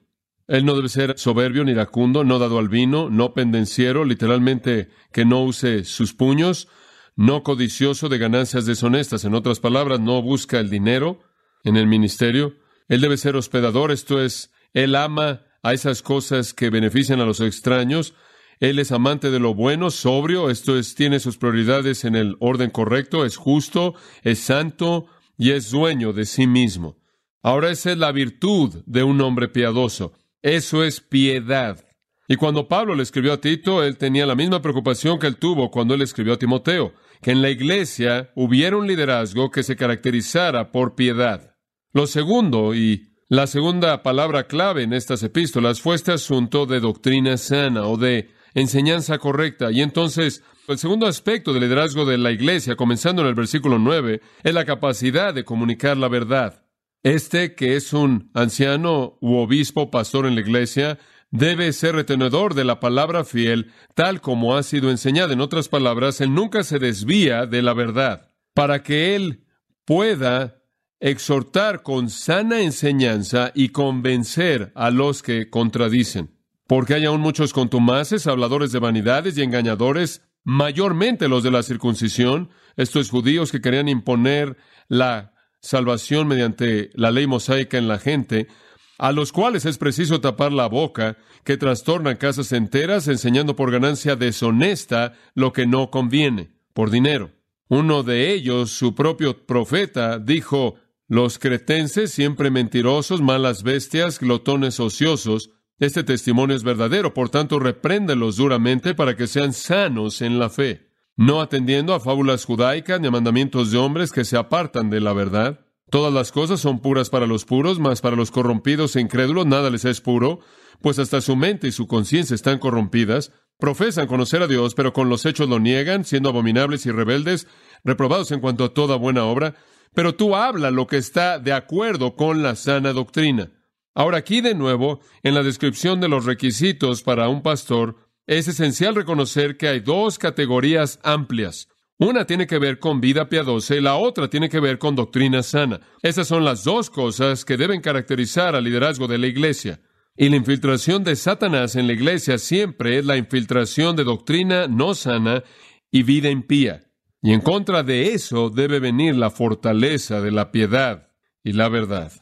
Él 0.48 0.66
no 0.66 0.74
debe 0.74 0.90
ser 0.90 1.18
soberbio 1.18 1.64
ni 1.64 1.72
iracundo, 1.72 2.24
no 2.24 2.38
dado 2.38 2.58
al 2.58 2.68
vino, 2.68 3.08
no 3.08 3.32
pendenciero, 3.32 4.04
literalmente 4.04 4.90
que 5.12 5.24
no 5.24 5.42
use 5.42 5.84
sus 5.84 6.12
puños, 6.12 6.68
no 7.16 7.42
codicioso 7.42 8.10
de 8.10 8.18
ganancias 8.18 8.66
deshonestas. 8.66 9.24
En 9.24 9.34
otras 9.34 9.60
palabras, 9.60 10.00
no 10.00 10.20
busca 10.20 10.60
el 10.60 10.68
dinero 10.68 11.20
en 11.64 11.76
el 11.76 11.86
ministerio. 11.86 12.56
Él 12.88 13.00
debe 13.00 13.16
ser 13.16 13.36
hospedador, 13.36 13.92
esto 13.92 14.20
es, 14.20 14.52
él 14.74 14.94
ama 14.94 15.46
a 15.62 15.72
esas 15.72 16.02
cosas 16.02 16.52
que 16.52 16.68
benefician 16.68 17.20
a 17.20 17.24
los 17.24 17.40
extraños. 17.40 18.14
Él 18.62 18.78
es 18.78 18.92
amante 18.92 19.32
de 19.32 19.40
lo 19.40 19.54
bueno, 19.54 19.90
sobrio, 19.90 20.48
esto 20.48 20.78
es, 20.78 20.94
tiene 20.94 21.18
sus 21.18 21.36
prioridades 21.36 22.04
en 22.04 22.14
el 22.14 22.36
orden 22.38 22.70
correcto, 22.70 23.24
es 23.24 23.36
justo, 23.36 23.96
es 24.22 24.38
santo 24.38 25.06
y 25.36 25.50
es 25.50 25.72
dueño 25.72 26.12
de 26.12 26.26
sí 26.26 26.46
mismo. 26.46 26.96
Ahora 27.42 27.72
esa 27.72 27.90
es 27.90 27.98
la 27.98 28.12
virtud 28.12 28.84
de 28.86 29.02
un 29.02 29.20
hombre 29.20 29.48
piadoso. 29.48 30.12
Eso 30.42 30.84
es 30.84 31.00
piedad. 31.00 31.84
Y 32.28 32.36
cuando 32.36 32.68
Pablo 32.68 32.94
le 32.94 33.02
escribió 33.02 33.32
a 33.32 33.40
Tito, 33.40 33.82
él 33.82 33.98
tenía 33.98 34.26
la 34.26 34.36
misma 34.36 34.62
preocupación 34.62 35.18
que 35.18 35.26
él 35.26 35.38
tuvo 35.38 35.72
cuando 35.72 35.94
él 35.94 36.02
escribió 36.02 36.34
a 36.34 36.38
Timoteo, 36.38 36.94
que 37.20 37.32
en 37.32 37.42
la 37.42 37.50
iglesia 37.50 38.30
hubiera 38.36 38.76
un 38.76 38.86
liderazgo 38.86 39.50
que 39.50 39.64
se 39.64 39.74
caracterizara 39.74 40.70
por 40.70 40.94
piedad. 40.94 41.56
Lo 41.92 42.06
segundo, 42.06 42.76
y 42.76 43.08
la 43.28 43.48
segunda 43.48 44.04
palabra 44.04 44.46
clave 44.46 44.84
en 44.84 44.92
estas 44.92 45.24
epístolas, 45.24 45.80
fue 45.80 45.96
este 45.96 46.12
asunto 46.12 46.64
de 46.64 46.78
doctrina 46.78 47.36
sana 47.36 47.88
o 47.88 47.96
de 47.96 48.30
enseñanza 48.54 49.18
correcta. 49.18 49.70
Y 49.70 49.82
entonces, 49.82 50.42
el 50.68 50.78
segundo 50.78 51.06
aspecto 51.06 51.52
del 51.52 51.62
liderazgo 51.62 52.04
de 52.04 52.18
la 52.18 52.30
iglesia, 52.30 52.76
comenzando 52.76 53.22
en 53.22 53.28
el 53.28 53.34
versículo 53.34 53.78
9, 53.78 54.20
es 54.42 54.54
la 54.54 54.64
capacidad 54.64 55.34
de 55.34 55.44
comunicar 55.44 55.96
la 55.96 56.08
verdad. 56.08 56.64
Este, 57.02 57.54
que 57.54 57.74
es 57.76 57.92
un 57.92 58.30
anciano 58.32 59.18
u 59.20 59.34
obispo 59.36 59.90
pastor 59.90 60.26
en 60.26 60.36
la 60.36 60.40
iglesia, 60.40 60.98
debe 61.32 61.72
ser 61.72 61.96
retenedor 61.96 62.54
de 62.54 62.64
la 62.64 62.78
palabra 62.78 63.24
fiel, 63.24 63.72
tal 63.94 64.20
como 64.20 64.56
ha 64.56 64.62
sido 64.62 64.90
enseñada. 64.90 65.32
En 65.32 65.40
otras 65.40 65.68
palabras, 65.68 66.20
él 66.20 66.32
nunca 66.32 66.62
se 66.62 66.78
desvía 66.78 67.46
de 67.46 67.62
la 67.62 67.74
verdad, 67.74 68.30
para 68.54 68.82
que 68.82 69.16
él 69.16 69.44
pueda 69.84 70.62
exhortar 71.00 71.82
con 71.82 72.08
sana 72.08 72.60
enseñanza 72.60 73.50
y 73.54 73.70
convencer 73.70 74.70
a 74.76 74.90
los 74.90 75.22
que 75.22 75.50
contradicen. 75.50 76.41
Porque 76.72 76.94
hay 76.94 77.04
aún 77.04 77.20
muchos 77.20 77.52
contumaces, 77.52 78.26
habladores 78.26 78.72
de 78.72 78.78
vanidades 78.78 79.36
y 79.36 79.42
engañadores, 79.42 80.22
mayormente 80.42 81.28
los 81.28 81.42
de 81.42 81.50
la 81.50 81.62
circuncisión, 81.62 82.48
estos 82.78 83.10
judíos 83.10 83.52
que 83.52 83.60
querían 83.60 83.90
imponer 83.90 84.56
la 84.88 85.34
salvación 85.60 86.28
mediante 86.28 86.88
la 86.94 87.10
ley 87.10 87.26
mosaica 87.26 87.76
en 87.76 87.88
la 87.88 87.98
gente, 87.98 88.48
a 88.96 89.12
los 89.12 89.32
cuales 89.32 89.66
es 89.66 89.76
preciso 89.76 90.22
tapar 90.22 90.50
la 90.50 90.66
boca, 90.66 91.18
que 91.44 91.58
trastornan 91.58 92.16
casas 92.16 92.52
enteras 92.52 93.06
enseñando 93.06 93.54
por 93.54 93.70
ganancia 93.70 94.16
deshonesta 94.16 95.12
lo 95.34 95.52
que 95.52 95.66
no 95.66 95.90
conviene, 95.90 96.54
por 96.72 96.90
dinero. 96.90 97.32
Uno 97.68 98.02
de 98.02 98.32
ellos, 98.32 98.70
su 98.70 98.94
propio 98.94 99.44
profeta, 99.44 100.18
dijo, 100.18 100.76
los 101.06 101.38
cretenses, 101.38 102.12
siempre 102.12 102.50
mentirosos, 102.50 103.20
malas 103.20 103.62
bestias, 103.62 104.18
glotones 104.18 104.80
ociosos, 104.80 105.50
este 105.86 106.04
testimonio 106.04 106.54
es 106.54 106.62
verdadero, 106.62 107.12
por 107.12 107.28
tanto, 107.28 107.58
repréndelos 107.58 108.36
duramente 108.36 108.94
para 108.94 109.16
que 109.16 109.26
sean 109.26 109.52
sanos 109.52 110.22
en 110.22 110.38
la 110.38 110.48
fe, 110.48 110.92
no 111.16 111.40
atendiendo 111.40 111.92
a 111.92 111.98
fábulas 111.98 112.44
judaicas 112.44 113.00
ni 113.00 113.08
a 113.08 113.10
mandamientos 113.10 113.72
de 113.72 113.78
hombres 113.78 114.12
que 114.12 114.24
se 114.24 114.36
apartan 114.36 114.90
de 114.90 115.00
la 115.00 115.12
verdad. 115.12 115.66
Todas 115.90 116.14
las 116.14 116.30
cosas 116.30 116.60
son 116.60 116.78
puras 116.78 117.10
para 117.10 117.26
los 117.26 117.44
puros, 117.44 117.80
mas 117.80 118.00
para 118.00 118.14
los 118.14 118.30
corrompidos 118.30 118.94
e 118.94 119.00
incrédulos 119.00 119.44
nada 119.44 119.70
les 119.70 119.84
es 119.84 120.00
puro, 120.00 120.38
pues 120.80 121.00
hasta 121.00 121.20
su 121.20 121.34
mente 121.34 121.66
y 121.66 121.72
su 121.72 121.88
conciencia 121.88 122.34
están 122.34 122.60
corrompidas. 122.60 123.32
Profesan 123.58 124.06
conocer 124.06 124.40
a 124.42 124.46
Dios, 124.46 124.74
pero 124.74 124.92
con 124.92 125.08
los 125.08 125.26
hechos 125.26 125.48
lo 125.48 125.58
niegan, 125.58 126.04
siendo 126.04 126.28
abominables 126.28 126.86
y 126.86 126.92
rebeldes, 126.92 127.48
reprobados 127.82 128.30
en 128.30 128.40
cuanto 128.40 128.64
a 128.64 128.72
toda 128.72 128.94
buena 128.94 129.24
obra. 129.24 129.56
Pero 129.94 130.14
tú 130.14 130.36
habla 130.36 130.70
lo 130.70 130.86
que 130.86 130.96
está 130.96 131.40
de 131.40 131.52
acuerdo 131.52 132.14
con 132.14 132.42
la 132.42 132.54
sana 132.54 132.92
doctrina. 132.92 133.50
Ahora 133.94 134.18
aquí 134.18 134.40
de 134.40 134.54
nuevo, 134.54 135.00
en 135.22 135.34
la 135.34 135.42
descripción 135.42 136.00
de 136.00 136.08
los 136.08 136.24
requisitos 136.24 137.02
para 137.02 137.28
un 137.28 137.42
pastor, 137.42 137.96
es 138.26 138.48
esencial 138.48 138.94
reconocer 138.94 139.56
que 139.56 139.68
hay 139.68 139.80
dos 139.80 140.18
categorías 140.18 140.98
amplias. 141.02 141.68
Una 141.98 142.24
tiene 142.24 142.46
que 142.46 142.58
ver 142.58 142.78
con 142.78 143.00
vida 143.00 143.28
piadosa 143.28 143.76
y 143.76 143.80
la 143.80 143.96
otra 143.96 144.28
tiene 144.28 144.48
que 144.48 144.60
ver 144.60 144.78
con 144.78 144.96
doctrina 144.96 145.42
sana. 145.42 145.80
Esas 146.02 146.26
son 146.26 146.44
las 146.44 146.64
dos 146.64 146.90
cosas 146.90 147.44
que 147.44 147.56
deben 147.56 147.80
caracterizar 147.80 148.56
al 148.56 148.64
liderazgo 148.64 149.06
de 149.06 149.18
la 149.18 149.26
iglesia. 149.26 149.80
Y 150.16 150.28
la 150.28 150.36
infiltración 150.36 151.04
de 151.04 151.16
Satanás 151.16 151.76
en 151.76 151.86
la 151.86 151.92
iglesia 151.92 152.38
siempre 152.38 152.98
es 152.98 153.04
la 153.04 153.16
infiltración 153.16 153.94
de 153.94 154.04
doctrina 154.04 154.66
no 154.68 154.94
sana 154.94 155.42
y 155.90 156.02
vida 156.02 156.28
impía. 156.28 156.90
Y 157.22 157.32
en 157.32 157.40
contra 157.40 157.82
de 157.82 158.14
eso 158.14 158.50
debe 158.50 158.80
venir 158.80 159.14
la 159.14 159.30
fortaleza 159.30 160.20
de 160.20 160.32
la 160.32 160.50
piedad 160.50 161.08
y 161.44 161.52
la 161.52 161.68
verdad. 161.68 162.21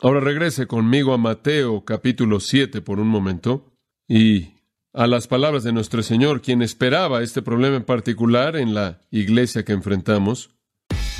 Ahora 0.00 0.20
regrese 0.20 0.68
conmigo 0.68 1.12
a 1.12 1.18
Mateo 1.18 1.84
capítulo 1.84 2.38
7 2.38 2.82
por 2.82 3.00
un 3.00 3.08
momento 3.08 3.72
y 4.06 4.54
a 4.94 5.08
las 5.08 5.26
palabras 5.26 5.64
de 5.64 5.72
nuestro 5.72 6.04
Señor, 6.04 6.40
quien 6.40 6.62
esperaba 6.62 7.20
este 7.20 7.42
problema 7.42 7.76
en 7.76 7.84
particular 7.84 8.54
en 8.54 8.74
la 8.74 9.00
iglesia 9.10 9.64
que 9.64 9.72
enfrentamos. 9.72 10.50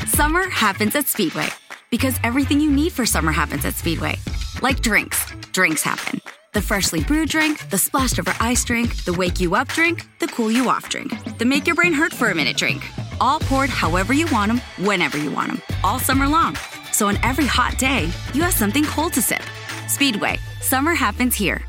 Summer 0.06 0.44
happens 0.48 0.94
at 0.94 1.06
Speedway 1.06 1.48
because 1.90 2.20
everything 2.22 2.60
you 2.60 2.70
need 2.70 2.92
for 2.92 3.04
summer 3.04 3.32
happens 3.32 3.64
at 3.64 3.74
Speedway. 3.74 4.16
Like 4.62 4.80
drinks, 4.80 5.26
drinks 5.52 5.82
happen. 5.82 6.20
The 6.52 6.62
freshly 6.62 7.02
brewed 7.02 7.30
drink, 7.30 7.68
the 7.70 7.78
splashed 7.78 8.20
over 8.20 8.32
ice 8.40 8.64
drink, 8.64 9.04
the 9.04 9.12
wake 9.12 9.40
you 9.40 9.56
up 9.56 9.68
drink, 9.68 10.06
the 10.20 10.28
cool 10.28 10.52
you 10.52 10.68
off 10.68 10.88
drink, 10.88 11.12
the 11.38 11.44
make 11.44 11.66
your 11.66 11.74
brain 11.74 11.92
hurt 11.92 12.12
for 12.12 12.30
a 12.30 12.34
minute 12.34 12.56
drink. 12.56 12.88
All 13.20 13.40
poured 13.40 13.70
however 13.70 14.12
you 14.12 14.28
want 14.30 14.52
them, 14.52 14.60
whenever 14.86 15.18
you 15.18 15.32
want 15.32 15.48
them, 15.48 15.62
all 15.82 15.98
summer 15.98 16.28
long. 16.28 16.56
So 16.98 17.06
on 17.06 17.16
every 17.22 17.46
hot 17.46 17.78
day, 17.78 18.10
you 18.34 18.42
have 18.42 18.52
something 18.52 18.84
cold 18.84 19.12
to 19.12 19.22
sip. 19.22 19.44
Speedway, 19.86 20.36
summer 20.60 20.94
happens 20.94 21.36
here. 21.36 21.62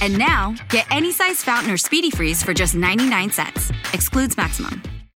And 0.00 0.16
now, 0.16 0.54
get 0.68 0.86
any 0.92 1.10
size 1.10 1.42
fountain 1.42 1.72
or 1.72 1.76
speedy 1.76 2.10
freeze 2.12 2.40
for 2.40 2.54
just 2.54 2.76
99 2.76 3.32
cents. 3.32 3.72
Excludes 3.92 4.36
maximum. 4.36 4.80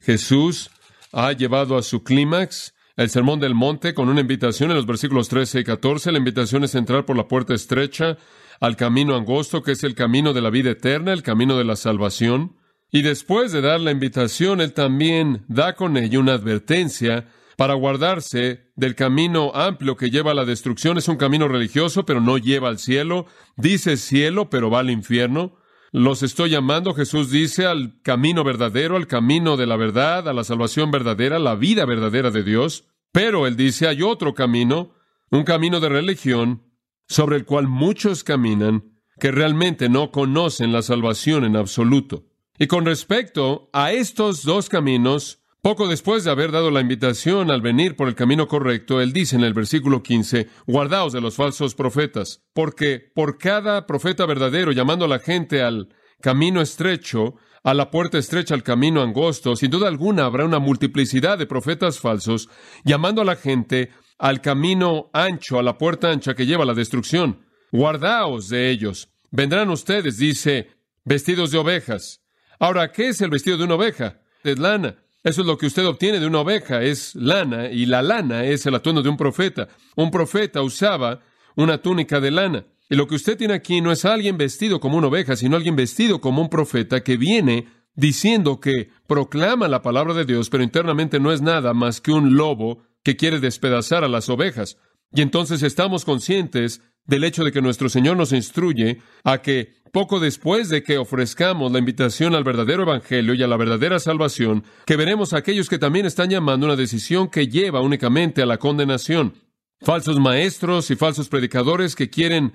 Jesús 0.00 0.70
ha 1.12 1.32
llevado 1.32 1.76
a 1.76 1.82
su 1.82 2.02
clímax 2.02 2.74
el 2.96 3.10
Sermón 3.10 3.38
del 3.38 3.54
Monte 3.54 3.94
con 3.94 4.08
una 4.08 4.20
invitación 4.20 4.70
en 4.70 4.76
los 4.76 4.86
versículos 4.86 5.28
13 5.28 5.60
y 5.60 5.64
14. 5.64 6.10
La 6.10 6.18
invitación 6.18 6.64
es 6.64 6.74
entrar 6.74 7.04
por 7.04 7.16
la 7.16 7.28
puerta 7.28 7.54
estrecha 7.54 8.18
al 8.60 8.76
camino 8.76 9.14
angosto, 9.14 9.62
que 9.62 9.72
es 9.72 9.84
el 9.84 9.94
camino 9.94 10.32
de 10.32 10.40
la 10.40 10.50
vida 10.50 10.70
eterna, 10.70 11.12
el 11.12 11.22
camino 11.22 11.56
de 11.56 11.64
la 11.64 11.76
salvación. 11.76 12.56
Y 12.90 13.02
después 13.02 13.52
de 13.52 13.60
dar 13.60 13.80
la 13.80 13.92
invitación, 13.92 14.60
Él 14.60 14.72
también 14.72 15.44
da 15.46 15.74
con 15.74 15.96
ello 15.96 16.20
una 16.20 16.32
advertencia 16.32 17.28
para 17.56 17.74
guardarse 17.74 18.70
del 18.76 18.94
camino 18.94 19.52
amplio 19.54 19.96
que 19.96 20.10
lleva 20.10 20.30
a 20.30 20.34
la 20.34 20.44
destrucción. 20.44 20.96
Es 20.96 21.08
un 21.08 21.16
camino 21.16 21.48
religioso, 21.48 22.04
pero 22.04 22.20
no 22.20 22.38
lleva 22.38 22.68
al 22.68 22.78
cielo. 22.78 23.26
Dice 23.56 23.96
cielo, 23.96 24.48
pero 24.48 24.70
va 24.70 24.80
al 24.80 24.90
infierno. 24.90 25.57
Los 25.90 26.22
estoy 26.22 26.50
llamando, 26.50 26.92
Jesús 26.92 27.30
dice, 27.30 27.66
al 27.66 28.00
camino 28.02 28.44
verdadero, 28.44 28.96
al 28.96 29.06
camino 29.06 29.56
de 29.56 29.66
la 29.66 29.76
verdad, 29.76 30.28
a 30.28 30.34
la 30.34 30.44
salvación 30.44 30.90
verdadera, 30.90 31.38
la 31.38 31.54
vida 31.54 31.86
verdadera 31.86 32.30
de 32.30 32.42
Dios. 32.42 32.84
Pero 33.10 33.46
él 33.46 33.56
dice, 33.56 33.88
hay 33.88 34.02
otro 34.02 34.34
camino, 34.34 34.92
un 35.30 35.44
camino 35.44 35.80
de 35.80 35.88
religión, 35.88 36.62
sobre 37.08 37.36
el 37.36 37.46
cual 37.46 37.68
muchos 37.68 38.22
caminan, 38.22 39.00
que 39.18 39.30
realmente 39.30 39.88
no 39.88 40.10
conocen 40.10 40.72
la 40.72 40.82
salvación 40.82 41.44
en 41.44 41.56
absoluto. 41.56 42.26
Y 42.58 42.66
con 42.66 42.84
respecto 42.84 43.70
a 43.72 43.92
estos 43.92 44.42
dos 44.42 44.68
caminos, 44.68 45.37
poco 45.60 45.88
después 45.88 46.24
de 46.24 46.30
haber 46.30 46.52
dado 46.52 46.70
la 46.70 46.80
invitación 46.80 47.50
al 47.50 47.60
venir 47.60 47.96
por 47.96 48.08
el 48.08 48.14
camino 48.14 48.46
correcto, 48.46 49.00
él 49.00 49.12
dice 49.12 49.36
en 49.36 49.42
el 49.42 49.54
versículo 49.54 50.02
15, 50.02 50.48
guardaos 50.66 51.12
de 51.12 51.20
los 51.20 51.34
falsos 51.34 51.74
profetas, 51.74 52.44
porque 52.54 53.10
por 53.14 53.38
cada 53.38 53.86
profeta 53.86 54.24
verdadero 54.24 54.72
llamando 54.72 55.04
a 55.04 55.08
la 55.08 55.18
gente 55.18 55.62
al 55.62 55.88
camino 56.20 56.60
estrecho, 56.60 57.36
a 57.64 57.74
la 57.74 57.90
puerta 57.90 58.18
estrecha, 58.18 58.54
al 58.54 58.62
camino 58.62 59.02
angosto, 59.02 59.56
sin 59.56 59.70
duda 59.70 59.88
alguna 59.88 60.26
habrá 60.26 60.44
una 60.44 60.58
multiplicidad 60.58 61.38
de 61.38 61.46
profetas 61.46 61.98
falsos 61.98 62.48
llamando 62.84 63.22
a 63.22 63.24
la 63.24 63.36
gente 63.36 63.90
al 64.18 64.40
camino 64.40 65.10
ancho, 65.12 65.58
a 65.58 65.62
la 65.62 65.76
puerta 65.76 66.10
ancha 66.10 66.34
que 66.34 66.46
lleva 66.46 66.62
a 66.62 66.66
la 66.66 66.74
destrucción. 66.74 67.44
Guardaos 67.70 68.48
de 68.48 68.70
ellos. 68.70 69.08
Vendrán 69.30 69.70
ustedes, 69.70 70.18
dice, 70.18 70.70
vestidos 71.04 71.50
de 71.50 71.58
ovejas. 71.58 72.22
Ahora, 72.58 72.92
¿qué 72.92 73.08
es 73.08 73.20
el 73.20 73.30
vestido 73.30 73.58
de 73.58 73.64
una 73.64 73.74
oveja? 73.74 74.20
Es 74.42 74.58
lana. 74.58 74.96
Eso 75.24 75.40
es 75.40 75.46
lo 75.46 75.58
que 75.58 75.66
usted 75.66 75.86
obtiene 75.86 76.20
de 76.20 76.26
una 76.26 76.40
oveja, 76.40 76.82
es 76.82 77.14
lana, 77.14 77.70
y 77.70 77.86
la 77.86 78.02
lana 78.02 78.44
es 78.44 78.64
el 78.66 78.74
atuendo 78.74 79.02
de 79.02 79.08
un 79.08 79.16
profeta. 79.16 79.68
Un 79.96 80.10
profeta 80.10 80.62
usaba 80.62 81.20
una 81.56 81.78
túnica 81.82 82.20
de 82.20 82.30
lana. 82.30 82.66
Y 82.88 82.94
lo 82.94 83.06
que 83.06 83.16
usted 83.16 83.36
tiene 83.36 83.54
aquí 83.54 83.80
no 83.80 83.92
es 83.92 84.04
alguien 84.04 84.38
vestido 84.38 84.80
como 84.80 84.96
una 84.96 85.08
oveja, 85.08 85.36
sino 85.36 85.56
alguien 85.56 85.76
vestido 85.76 86.20
como 86.20 86.40
un 86.40 86.48
profeta 86.48 87.02
que 87.02 87.16
viene 87.16 87.66
diciendo 87.94 88.60
que 88.60 88.90
proclama 89.06 89.66
la 89.66 89.82
palabra 89.82 90.14
de 90.14 90.24
Dios, 90.24 90.48
pero 90.50 90.62
internamente 90.62 91.18
no 91.18 91.32
es 91.32 91.42
nada 91.42 91.74
más 91.74 92.00
que 92.00 92.12
un 92.12 92.36
lobo 92.36 92.84
que 93.02 93.16
quiere 93.16 93.40
despedazar 93.40 94.04
a 94.04 94.08
las 94.08 94.28
ovejas. 94.28 94.78
Y 95.12 95.22
entonces 95.22 95.62
estamos 95.62 96.04
conscientes 96.04 96.80
del 97.04 97.24
hecho 97.24 97.42
de 97.42 97.50
que 97.50 97.62
nuestro 97.62 97.88
Señor 97.88 98.16
nos 98.16 98.32
instruye 98.32 98.98
a 99.24 99.38
que 99.42 99.74
poco 99.92 100.20
después 100.20 100.68
de 100.68 100.82
que 100.82 100.98
ofrezcamos 100.98 101.72
la 101.72 101.78
invitación 101.78 102.34
al 102.34 102.44
verdadero 102.44 102.82
Evangelio 102.82 103.34
y 103.34 103.42
a 103.42 103.46
la 103.46 103.56
verdadera 103.56 103.98
salvación, 103.98 104.64
que 104.86 104.96
veremos 104.96 105.32
a 105.32 105.38
aquellos 105.38 105.68
que 105.68 105.78
también 105.78 106.06
están 106.06 106.30
llamando 106.30 106.66
una 106.66 106.76
decisión 106.76 107.28
que 107.28 107.48
lleva 107.48 107.80
únicamente 107.80 108.42
a 108.42 108.46
la 108.46 108.58
condenación. 108.58 109.34
Falsos 109.80 110.18
maestros 110.18 110.90
y 110.90 110.96
falsos 110.96 111.28
predicadores 111.28 111.94
que 111.94 112.10
quieren 112.10 112.52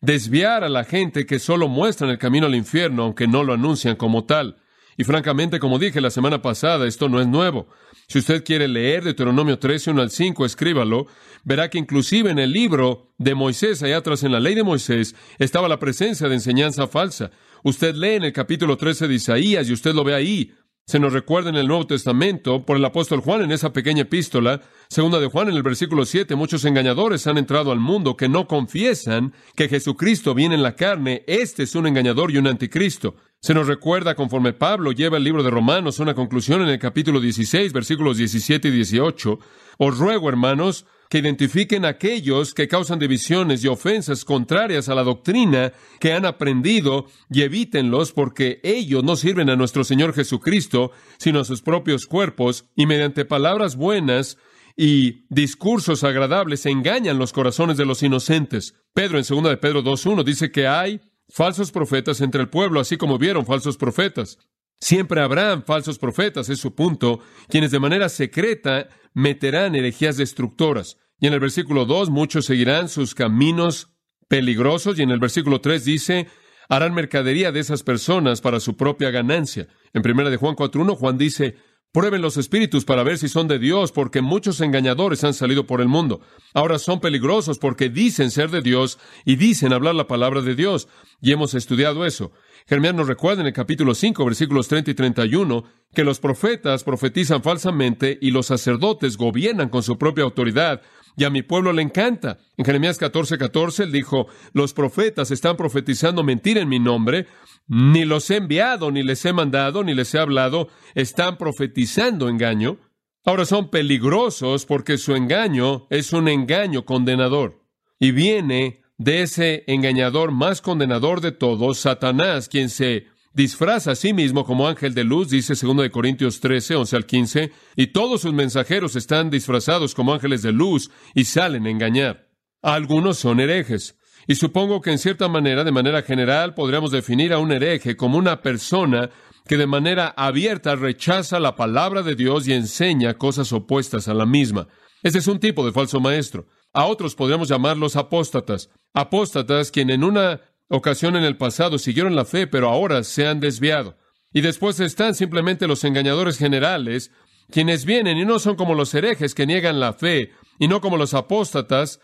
desviar 0.00 0.64
a 0.64 0.68
la 0.68 0.84
gente 0.84 1.26
que 1.26 1.38
solo 1.38 1.68
muestran 1.68 2.10
el 2.10 2.18
camino 2.18 2.46
al 2.46 2.54
infierno, 2.54 3.02
aunque 3.04 3.26
no 3.26 3.44
lo 3.44 3.52
anuncian 3.52 3.96
como 3.96 4.24
tal. 4.24 4.56
Y 4.96 5.04
francamente, 5.04 5.58
como 5.58 5.78
dije 5.78 6.00
la 6.00 6.10
semana 6.10 6.42
pasada, 6.42 6.86
esto 6.86 7.08
no 7.08 7.20
es 7.20 7.26
nuevo. 7.26 7.68
Si 8.06 8.18
usted 8.18 8.44
quiere 8.44 8.68
leer 8.68 9.04
Deuteronomio 9.04 9.58
13, 9.58 9.92
1 9.92 10.02
al 10.02 10.10
5, 10.10 10.44
escríbalo. 10.44 11.06
Verá 11.44 11.70
que 11.70 11.78
inclusive 11.78 12.30
en 12.30 12.38
el 12.38 12.52
libro 12.52 13.12
de 13.18 13.34
Moisés, 13.34 13.82
allá 13.82 13.98
atrás 13.98 14.22
en 14.22 14.32
la 14.32 14.40
ley 14.40 14.54
de 14.54 14.62
Moisés, 14.62 15.14
estaba 15.38 15.68
la 15.68 15.78
presencia 15.78 16.28
de 16.28 16.34
enseñanza 16.34 16.86
falsa. 16.86 17.30
Usted 17.62 17.94
lee 17.94 18.14
en 18.14 18.24
el 18.24 18.32
capítulo 18.32 18.76
13 18.76 19.08
de 19.08 19.14
Isaías 19.14 19.68
y 19.68 19.72
usted 19.72 19.94
lo 19.94 20.04
ve 20.04 20.14
ahí. 20.14 20.54
Se 20.86 20.98
nos 20.98 21.12
recuerda 21.12 21.50
en 21.50 21.56
el 21.56 21.68
Nuevo 21.68 21.86
Testamento 21.86 22.66
por 22.66 22.76
el 22.76 22.84
apóstol 22.84 23.20
Juan 23.20 23.42
en 23.42 23.52
esa 23.52 23.72
pequeña 23.72 24.02
epístola, 24.02 24.60
segunda 24.88 25.20
de 25.20 25.28
Juan 25.28 25.48
en 25.48 25.54
el 25.54 25.62
versículo 25.62 26.04
7, 26.04 26.34
muchos 26.34 26.64
engañadores 26.64 27.28
han 27.28 27.38
entrado 27.38 27.70
al 27.70 27.78
mundo 27.78 28.16
que 28.16 28.28
no 28.28 28.48
confiesan 28.48 29.32
que 29.54 29.68
Jesucristo 29.68 30.34
viene 30.34 30.56
en 30.56 30.64
la 30.64 30.74
carne, 30.74 31.22
este 31.28 31.62
es 31.62 31.76
un 31.76 31.86
engañador 31.86 32.32
y 32.32 32.38
un 32.38 32.48
anticristo. 32.48 33.14
Se 33.38 33.54
nos 33.54 33.68
recuerda 33.68 34.16
conforme 34.16 34.52
Pablo 34.52 34.90
lleva 34.90 35.18
el 35.18 35.22
libro 35.22 35.44
de 35.44 35.50
Romanos 35.50 36.00
una 36.00 36.14
conclusión 36.14 36.60
en 36.62 36.68
el 36.68 36.80
capítulo 36.80 37.20
16, 37.20 37.72
versículos 37.72 38.16
17 38.16 38.66
y 38.66 38.72
18. 38.72 39.38
Os 39.78 39.96
ruego, 39.96 40.28
hermanos, 40.28 40.86
que 41.10 41.18
identifiquen 41.18 41.84
aquellos 41.84 42.54
que 42.54 42.68
causan 42.68 43.00
divisiones 43.00 43.64
y 43.64 43.68
ofensas 43.68 44.24
contrarias 44.24 44.88
a 44.88 44.94
la 44.94 45.02
doctrina 45.02 45.72
que 45.98 46.12
han 46.12 46.24
aprendido 46.24 47.06
y 47.28 47.42
evítenlos 47.42 48.12
porque 48.12 48.60
ellos 48.62 49.02
no 49.02 49.16
sirven 49.16 49.50
a 49.50 49.56
nuestro 49.56 49.82
Señor 49.82 50.14
Jesucristo, 50.14 50.92
sino 51.18 51.40
a 51.40 51.44
sus 51.44 51.62
propios 51.62 52.06
cuerpos 52.06 52.66
y 52.76 52.86
mediante 52.86 53.24
palabras 53.24 53.74
buenas 53.74 54.38
y 54.76 55.26
discursos 55.28 56.04
agradables 56.04 56.64
engañan 56.64 57.18
los 57.18 57.32
corazones 57.32 57.76
de 57.76 57.86
los 57.86 58.04
inocentes. 58.04 58.76
Pedro 58.94 59.18
en 59.18 59.24
2 59.28 59.42
de 59.50 59.56
Pedro 59.56 59.82
2.1 59.82 60.22
dice 60.22 60.52
que 60.52 60.68
hay 60.68 61.00
falsos 61.28 61.72
profetas 61.72 62.20
entre 62.20 62.40
el 62.40 62.48
pueblo, 62.48 62.78
así 62.78 62.96
como 62.96 63.18
vieron 63.18 63.44
falsos 63.44 63.76
profetas. 63.76 64.38
Siempre 64.80 65.20
habrán 65.20 65.64
falsos 65.64 65.98
profetas, 65.98 66.48
es 66.48 66.58
su 66.58 66.74
punto, 66.74 67.20
quienes 67.48 67.70
de 67.70 67.78
manera 67.78 68.08
secreta 68.08 68.88
meterán 69.12 69.74
herejías 69.74 70.16
destructoras. 70.16 70.96
Y 71.18 71.26
en 71.26 71.34
el 71.34 71.40
versículo 71.40 71.84
2, 71.84 72.08
muchos 72.08 72.46
seguirán 72.46 72.88
sus 72.88 73.14
caminos 73.14 73.90
peligrosos, 74.28 74.98
y 74.98 75.02
en 75.02 75.10
el 75.10 75.18
versículo 75.18 75.60
3 75.60 75.84
dice, 75.84 76.28
harán 76.70 76.94
mercadería 76.94 77.52
de 77.52 77.60
esas 77.60 77.82
personas 77.82 78.40
para 78.40 78.58
su 78.58 78.76
propia 78.76 79.10
ganancia. 79.10 79.68
En 79.92 80.02
primera 80.02 80.30
de 80.30 80.38
Juan 80.38 80.56
4.1, 80.56 80.96
Juan 80.96 81.18
dice, 81.18 81.56
Prueben 81.92 82.22
los 82.22 82.36
espíritus 82.36 82.84
para 82.84 83.02
ver 83.02 83.18
si 83.18 83.28
son 83.28 83.48
de 83.48 83.58
Dios, 83.58 83.90
porque 83.90 84.20
muchos 84.20 84.60
engañadores 84.60 85.24
han 85.24 85.34
salido 85.34 85.66
por 85.66 85.80
el 85.80 85.88
mundo. 85.88 86.20
Ahora 86.54 86.78
son 86.78 87.00
peligrosos 87.00 87.58
porque 87.58 87.88
dicen 87.88 88.30
ser 88.30 88.50
de 88.50 88.60
Dios 88.60 89.00
y 89.24 89.34
dicen 89.34 89.72
hablar 89.72 89.96
la 89.96 90.06
palabra 90.06 90.40
de 90.40 90.54
Dios. 90.54 90.86
Y 91.20 91.32
hemos 91.32 91.54
estudiado 91.54 92.06
eso. 92.06 92.30
Jeremías 92.68 92.94
nos 92.94 93.08
recuerda 93.08 93.40
en 93.40 93.48
el 93.48 93.52
capítulo 93.52 93.96
5, 93.96 94.24
versículos 94.24 94.68
30 94.68 94.92
y 94.92 94.94
31, 94.94 95.64
que 95.92 96.04
los 96.04 96.20
profetas 96.20 96.84
profetizan 96.84 97.42
falsamente 97.42 98.16
y 98.22 98.30
los 98.30 98.46
sacerdotes 98.46 99.16
gobiernan 99.16 99.68
con 99.68 99.82
su 99.82 99.98
propia 99.98 100.22
autoridad, 100.22 100.82
y 101.16 101.24
a 101.24 101.30
mi 101.30 101.42
pueblo 101.42 101.72
le 101.72 101.82
encanta. 101.82 102.38
En 102.56 102.64
Jeremías 102.64 102.98
14, 102.98 103.38
14, 103.38 103.84
él 103.84 103.92
dijo, 103.92 104.26
los 104.52 104.72
profetas 104.72 105.30
están 105.30 105.56
profetizando 105.56 106.22
mentira 106.22 106.60
en 106.60 106.68
mi 106.68 106.78
nombre, 106.78 107.26
ni 107.66 108.04
los 108.04 108.30
he 108.30 108.36
enviado, 108.36 108.90
ni 108.90 109.02
les 109.02 109.24
he 109.24 109.32
mandado, 109.32 109.84
ni 109.84 109.94
les 109.94 110.14
he 110.14 110.18
hablado, 110.18 110.68
están 110.94 111.36
profetizando 111.36 112.28
engaño. 112.28 112.78
Ahora 113.24 113.44
son 113.44 113.70
peligrosos 113.70 114.66
porque 114.66 114.98
su 114.98 115.14
engaño 115.14 115.86
es 115.90 116.12
un 116.12 116.28
engaño 116.28 116.84
condenador. 116.84 117.60
Y 117.98 118.12
viene 118.12 118.80
de 118.96 119.22
ese 119.22 119.64
engañador 119.66 120.30
más 120.30 120.60
condenador 120.60 121.20
de 121.20 121.32
todos, 121.32 121.78
Satanás, 121.78 122.48
quien 122.48 122.68
se 122.68 123.06
disfraza 123.32 123.92
a 123.92 123.94
sí 123.94 124.12
mismo 124.12 124.44
como 124.44 124.68
ángel 124.68 124.94
de 124.94 125.04
luz, 125.04 125.30
dice 125.30 125.54
2 125.54 125.88
Corintios 125.90 126.40
13, 126.40 126.76
11 126.76 126.96
al 126.96 127.06
15, 127.06 127.52
y 127.76 127.86
todos 127.88 128.22
sus 128.22 128.32
mensajeros 128.32 128.96
están 128.96 129.30
disfrazados 129.30 129.94
como 129.94 130.12
ángeles 130.12 130.42
de 130.42 130.52
luz 130.52 130.90
y 131.14 131.24
salen 131.24 131.66
a 131.66 131.70
engañar. 131.70 132.28
Algunos 132.62 133.18
son 133.18 133.40
herejes. 133.40 133.96
Y 134.26 134.34
supongo 134.34 134.80
que 134.80 134.90
en 134.90 134.98
cierta 134.98 135.28
manera, 135.28 135.64
de 135.64 135.72
manera 135.72 136.02
general, 136.02 136.54
podríamos 136.54 136.90
definir 136.90 137.32
a 137.32 137.38
un 137.38 137.52
hereje 137.52 137.96
como 137.96 138.18
una 138.18 138.42
persona 138.42 139.10
que 139.46 139.56
de 139.56 139.66
manera 139.66 140.08
abierta 140.16 140.76
rechaza 140.76 141.40
la 141.40 141.56
palabra 141.56 142.02
de 142.02 142.14
Dios 142.14 142.46
y 142.46 142.52
enseña 142.52 143.14
cosas 143.14 143.52
opuestas 143.52 144.08
a 144.08 144.14
la 144.14 144.26
misma. 144.26 144.68
Este 145.02 145.18
es 145.18 145.26
un 145.26 145.40
tipo 145.40 145.64
de 145.64 145.72
falso 145.72 145.98
maestro. 145.98 146.46
A 146.72 146.84
otros 146.84 147.14
podríamos 147.14 147.48
llamarlos 147.48 147.96
apóstatas. 147.96 148.70
Apóstatas 148.92 149.70
quien 149.70 149.90
en 149.90 150.04
una 150.04 150.40
ocasión 150.70 151.16
en 151.16 151.24
el 151.24 151.36
pasado 151.36 151.78
siguieron 151.78 152.16
la 152.16 152.24
fe, 152.24 152.46
pero 152.46 152.70
ahora 152.70 153.02
se 153.02 153.26
han 153.26 153.40
desviado. 153.40 153.98
Y 154.32 154.40
después 154.40 154.78
están 154.80 155.14
simplemente 155.14 155.66
los 155.66 155.84
engañadores 155.84 156.38
generales, 156.38 157.10
quienes 157.50 157.84
vienen 157.84 158.16
y 158.16 158.24
no 158.24 158.38
son 158.38 158.54
como 158.54 158.74
los 158.74 158.94
herejes 158.94 159.34
que 159.34 159.46
niegan 159.46 159.80
la 159.80 159.92
fe, 159.92 160.30
y 160.58 160.68
no 160.68 160.80
como 160.80 160.96
los 160.96 161.14
apóstatas, 161.14 162.00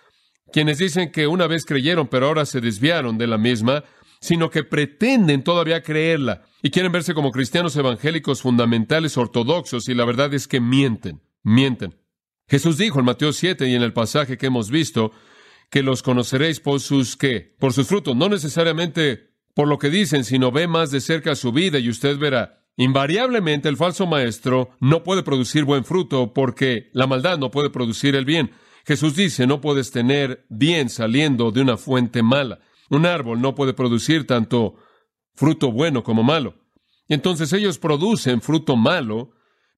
quienes 0.53 0.79
dicen 0.79 1.13
que 1.13 1.29
una 1.29 1.47
vez 1.47 1.65
creyeron, 1.65 2.09
pero 2.09 2.27
ahora 2.27 2.45
se 2.45 2.61
desviaron 2.61 3.17
de 3.19 3.29
la 3.29 3.39
misma, 3.39 3.85
sino 4.21 4.51
que 4.51 4.65
pretenden 4.65 5.45
todavía 5.45 5.83
creerla 5.83 6.43
y 6.63 6.71
quieren 6.71 6.91
verse 6.91 7.15
como 7.15 7.31
cristianos 7.31 7.77
evangélicos 7.77 8.43
fundamentales 8.43 9.17
ortodoxos, 9.17 9.89
y 9.89 9.95
la 9.95 10.05
verdad 10.05 10.35
es 10.35 10.49
que 10.49 10.61
mienten, 10.61 11.23
mienten. 11.45 11.95
Jesús 12.49 12.79
dijo 12.79 12.99
en 12.99 13.05
Mateo 13.05 13.33
7 13.33 13.69
y 13.69 13.75
en 13.75 13.83
el 13.83 13.93
pasaje 13.93 14.37
que 14.37 14.47
hemos 14.47 14.71
visto, 14.71 15.13
que 15.71 15.83
los 15.83 16.03
conoceréis 16.03 16.61
por 16.61 16.81
sus 16.81 17.17
qué, 17.17 17.55
por 17.59 17.73
sus 17.73 17.87
frutos, 17.87 18.17
no 18.17 18.29
necesariamente 18.29 19.31
por 19.55 19.69
lo 19.69 19.79
que 19.79 19.91
dicen, 19.91 20.25
sino 20.25 20.53
ve 20.53 20.69
más 20.69 20.91
de 20.91 21.01
cerca 21.01 21.35
su 21.35 21.53
vida 21.53 21.79
y 21.79 21.89
usted 21.89 22.19
verá. 22.19 22.63
Invariablemente 22.77 23.71
el 23.71 23.79
falso 23.79 24.07
maestro 24.07 24.71
no 24.81 25.03
puede 25.03 25.23
producir 25.23 25.65
buen 25.65 25.85
fruto 25.85 26.35
porque 26.35 26.91
la 26.93 27.07
maldad 27.07 27.39
no 27.39 27.51
puede 27.51 27.71
producir 27.71 28.15
el 28.15 28.27
bien. 28.27 28.51
Jesús 28.85 29.17
dice, 29.17 29.47
no 29.47 29.63
puedes 29.63 29.91
tener 29.91 30.45
bien 30.51 30.91
saliendo 30.91 31.51
de 31.53 31.63
una 31.63 31.79
fuente 31.79 32.23
mala. 32.23 32.61
Un 32.91 33.07
árbol 33.07 33.41
no 33.41 33.55
puede 33.55 33.73
producir 33.73 34.27
tanto 34.27 34.77
fruto 35.35 35.73
bueno 35.73 36.03
como 36.03 36.23
malo. 36.23 36.55
Y 37.09 37.15
entonces 37.15 37.53
ellos 37.53 37.79
producen 37.79 38.43
fruto 38.43 38.77
malo, 38.77 39.31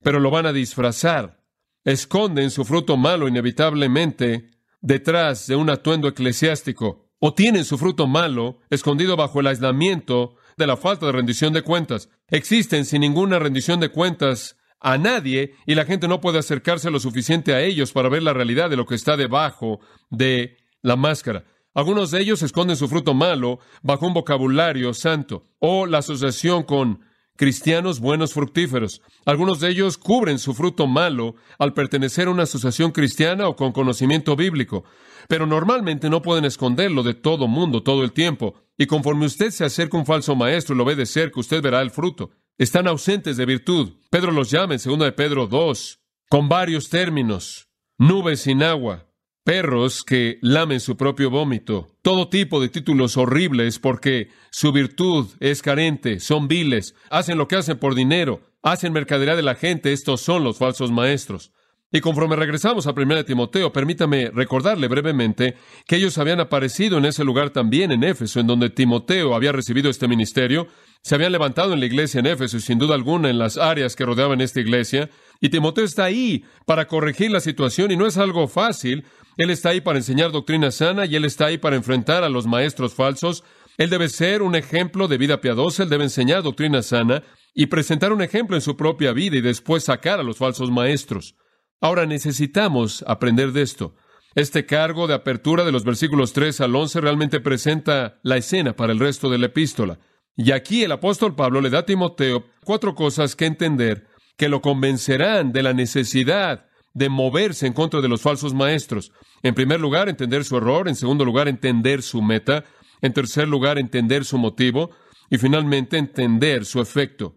pero 0.02 0.18
lo 0.18 0.30
van 0.30 0.46
a 0.46 0.52
disfrazar. 0.52 1.44
Esconden 1.84 2.50
su 2.50 2.64
fruto 2.64 2.96
malo 2.96 3.28
inevitablemente 3.28 4.50
detrás 4.88 5.46
de 5.46 5.54
un 5.54 5.68
atuendo 5.68 6.08
eclesiástico 6.08 7.10
o 7.20 7.34
tienen 7.34 7.66
su 7.66 7.76
fruto 7.76 8.06
malo 8.06 8.60
escondido 8.70 9.16
bajo 9.16 9.40
el 9.40 9.46
aislamiento 9.48 10.36
de 10.56 10.66
la 10.66 10.78
falta 10.78 11.04
de 11.04 11.12
rendición 11.12 11.52
de 11.52 11.60
cuentas. 11.60 12.08
Existen 12.28 12.86
sin 12.86 13.02
ninguna 13.02 13.38
rendición 13.38 13.80
de 13.80 13.90
cuentas 13.90 14.56
a 14.80 14.96
nadie 14.96 15.54
y 15.66 15.74
la 15.74 15.84
gente 15.84 16.08
no 16.08 16.22
puede 16.22 16.38
acercarse 16.38 16.90
lo 16.90 17.00
suficiente 17.00 17.52
a 17.52 17.60
ellos 17.60 17.92
para 17.92 18.08
ver 18.08 18.22
la 18.22 18.32
realidad 18.32 18.70
de 18.70 18.76
lo 18.76 18.86
que 18.86 18.94
está 18.94 19.18
debajo 19.18 19.78
de 20.08 20.56
la 20.80 20.96
máscara. 20.96 21.44
Algunos 21.74 22.10
de 22.10 22.22
ellos 22.22 22.42
esconden 22.42 22.76
su 22.76 22.88
fruto 22.88 23.12
malo 23.12 23.58
bajo 23.82 24.06
un 24.06 24.14
vocabulario 24.14 24.94
santo 24.94 25.44
o 25.58 25.84
la 25.84 25.98
asociación 25.98 26.62
con 26.62 27.00
cristianos 27.38 28.00
buenos 28.00 28.34
fructíferos. 28.34 29.00
Algunos 29.24 29.60
de 29.60 29.70
ellos 29.70 29.96
cubren 29.96 30.38
su 30.38 30.52
fruto 30.52 30.86
malo 30.86 31.36
al 31.58 31.72
pertenecer 31.72 32.26
a 32.28 32.32
una 32.32 32.42
asociación 32.42 32.90
cristiana 32.90 33.48
o 33.48 33.56
con 33.56 33.72
conocimiento 33.72 34.36
bíblico, 34.36 34.84
pero 35.28 35.46
normalmente 35.46 36.10
no 36.10 36.20
pueden 36.20 36.44
esconderlo 36.44 37.02
de 37.02 37.14
todo 37.14 37.46
mundo 37.46 37.82
todo 37.82 38.02
el 38.02 38.12
tiempo. 38.12 38.54
Y 38.76 38.86
conforme 38.86 39.24
usted 39.24 39.50
se 39.50 39.64
acerca 39.64 39.96
a 39.96 40.00
un 40.00 40.06
falso 40.06 40.34
maestro 40.34 40.74
y 40.74 40.78
lo 40.78 40.84
ve 40.84 40.96
de 40.96 41.06
cerca, 41.06 41.40
usted 41.40 41.62
verá 41.62 41.80
el 41.80 41.90
fruto. 41.90 42.30
Están 42.58 42.88
ausentes 42.88 43.36
de 43.36 43.46
virtud. 43.46 43.92
Pedro 44.10 44.32
los 44.32 44.50
llama 44.50 44.74
en 44.74 44.80
2 44.84 44.98
de 44.98 45.12
Pedro 45.12 45.46
2, 45.46 46.00
con 46.28 46.48
varios 46.48 46.90
términos. 46.90 47.68
Nubes 47.98 48.40
sin 48.40 48.62
agua, 48.62 49.07
perros 49.48 50.04
que 50.04 50.38
lamen 50.42 50.78
su 50.78 50.98
propio 50.98 51.30
vómito, 51.30 51.96
todo 52.02 52.28
tipo 52.28 52.60
de 52.60 52.68
títulos 52.68 53.16
horribles 53.16 53.78
porque 53.78 54.28
su 54.50 54.72
virtud 54.72 55.26
es 55.40 55.62
carente, 55.62 56.20
son 56.20 56.48
viles, 56.48 56.94
hacen 57.08 57.38
lo 57.38 57.48
que 57.48 57.56
hacen 57.56 57.78
por 57.78 57.94
dinero, 57.94 58.42
hacen 58.62 58.92
mercadería 58.92 59.36
de 59.36 59.42
la 59.42 59.54
gente, 59.54 59.94
estos 59.94 60.20
son 60.20 60.44
los 60.44 60.58
falsos 60.58 60.92
maestros. 60.92 61.50
Y 61.90 62.02
conforme 62.02 62.36
regresamos 62.36 62.86
a 62.86 62.90
1 62.90 63.24
Timoteo, 63.24 63.72
permítame 63.72 64.30
recordarle 64.30 64.88
brevemente 64.88 65.56
que 65.86 65.96
ellos 65.96 66.18
habían 66.18 66.40
aparecido 66.40 66.98
en 66.98 67.06
ese 67.06 67.24
lugar 67.24 67.48
también 67.48 67.90
en 67.90 68.04
Éfeso, 68.04 68.40
en 68.40 68.46
donde 68.46 68.68
Timoteo 68.68 69.34
había 69.34 69.52
recibido 69.52 69.88
este 69.88 70.06
ministerio, 70.06 70.68
se 71.00 71.14
habían 71.14 71.32
levantado 71.32 71.72
en 71.72 71.80
la 71.80 71.86
iglesia 71.86 72.20
en 72.20 72.26
Éfeso 72.26 72.58
y 72.58 72.60
sin 72.60 72.78
duda 72.78 72.94
alguna 72.94 73.30
en 73.30 73.38
las 73.38 73.56
áreas 73.56 73.96
que 73.96 74.04
rodeaban 74.04 74.42
esta 74.42 74.60
iglesia, 74.60 75.08
Y 75.40 75.50
Timoteo 75.50 75.84
está 75.84 76.04
ahí 76.04 76.44
para 76.66 76.88
corregir 76.88 77.30
la 77.30 77.38
situación 77.38 77.92
y 77.92 77.96
no 77.96 78.06
es 78.06 78.18
algo 78.18 78.48
fácil. 78.48 79.04
Él 79.38 79.50
está 79.50 79.68
ahí 79.68 79.80
para 79.80 79.98
enseñar 79.98 80.32
doctrina 80.32 80.72
sana 80.72 81.06
y 81.06 81.14
él 81.14 81.24
está 81.24 81.46
ahí 81.46 81.58
para 81.58 81.76
enfrentar 81.76 82.24
a 82.24 82.28
los 82.28 82.48
maestros 82.48 82.92
falsos. 82.92 83.44
Él 83.76 83.88
debe 83.88 84.08
ser 84.08 84.42
un 84.42 84.56
ejemplo 84.56 85.06
de 85.06 85.16
vida 85.16 85.40
piadosa, 85.40 85.84
él 85.84 85.88
debe 85.88 86.02
enseñar 86.02 86.42
doctrina 86.42 86.82
sana 86.82 87.22
y 87.54 87.66
presentar 87.66 88.12
un 88.12 88.20
ejemplo 88.20 88.56
en 88.56 88.62
su 88.62 88.76
propia 88.76 89.12
vida 89.12 89.36
y 89.36 89.40
después 89.40 89.84
sacar 89.84 90.18
a 90.18 90.24
los 90.24 90.38
falsos 90.38 90.72
maestros. 90.72 91.36
Ahora 91.80 92.04
necesitamos 92.04 93.04
aprender 93.06 93.52
de 93.52 93.62
esto. 93.62 93.94
Este 94.34 94.66
cargo 94.66 95.06
de 95.06 95.14
apertura 95.14 95.64
de 95.64 95.70
los 95.70 95.84
versículos 95.84 96.32
3 96.32 96.60
al 96.60 96.74
11 96.74 97.00
realmente 97.00 97.38
presenta 97.38 98.18
la 98.24 98.38
escena 98.38 98.74
para 98.74 98.92
el 98.92 98.98
resto 98.98 99.30
de 99.30 99.38
la 99.38 99.46
epístola. 99.46 100.00
Y 100.36 100.50
aquí 100.50 100.82
el 100.82 100.90
apóstol 100.90 101.36
Pablo 101.36 101.60
le 101.60 101.70
da 101.70 101.80
a 101.80 101.86
Timoteo 101.86 102.44
cuatro 102.64 102.96
cosas 102.96 103.36
que 103.36 103.46
entender 103.46 104.08
que 104.36 104.48
lo 104.48 104.60
convencerán 104.60 105.52
de 105.52 105.62
la 105.62 105.74
necesidad 105.74 106.67
de 106.98 107.08
moverse 107.08 107.66
en 107.66 107.72
contra 107.72 108.00
de 108.00 108.08
los 108.08 108.20
falsos 108.20 108.52
maestros. 108.52 109.12
En 109.42 109.54
primer 109.54 109.80
lugar, 109.80 110.08
entender 110.08 110.44
su 110.44 110.56
error. 110.56 110.88
En 110.88 110.96
segundo 110.96 111.24
lugar, 111.24 111.48
entender 111.48 112.02
su 112.02 112.20
meta. 112.20 112.64
En 113.00 113.12
tercer 113.12 113.48
lugar, 113.48 113.78
entender 113.78 114.24
su 114.24 114.36
motivo. 114.36 114.90
Y 115.30 115.38
finalmente, 115.38 115.96
entender 115.96 116.64
su 116.64 116.80
efecto. 116.80 117.36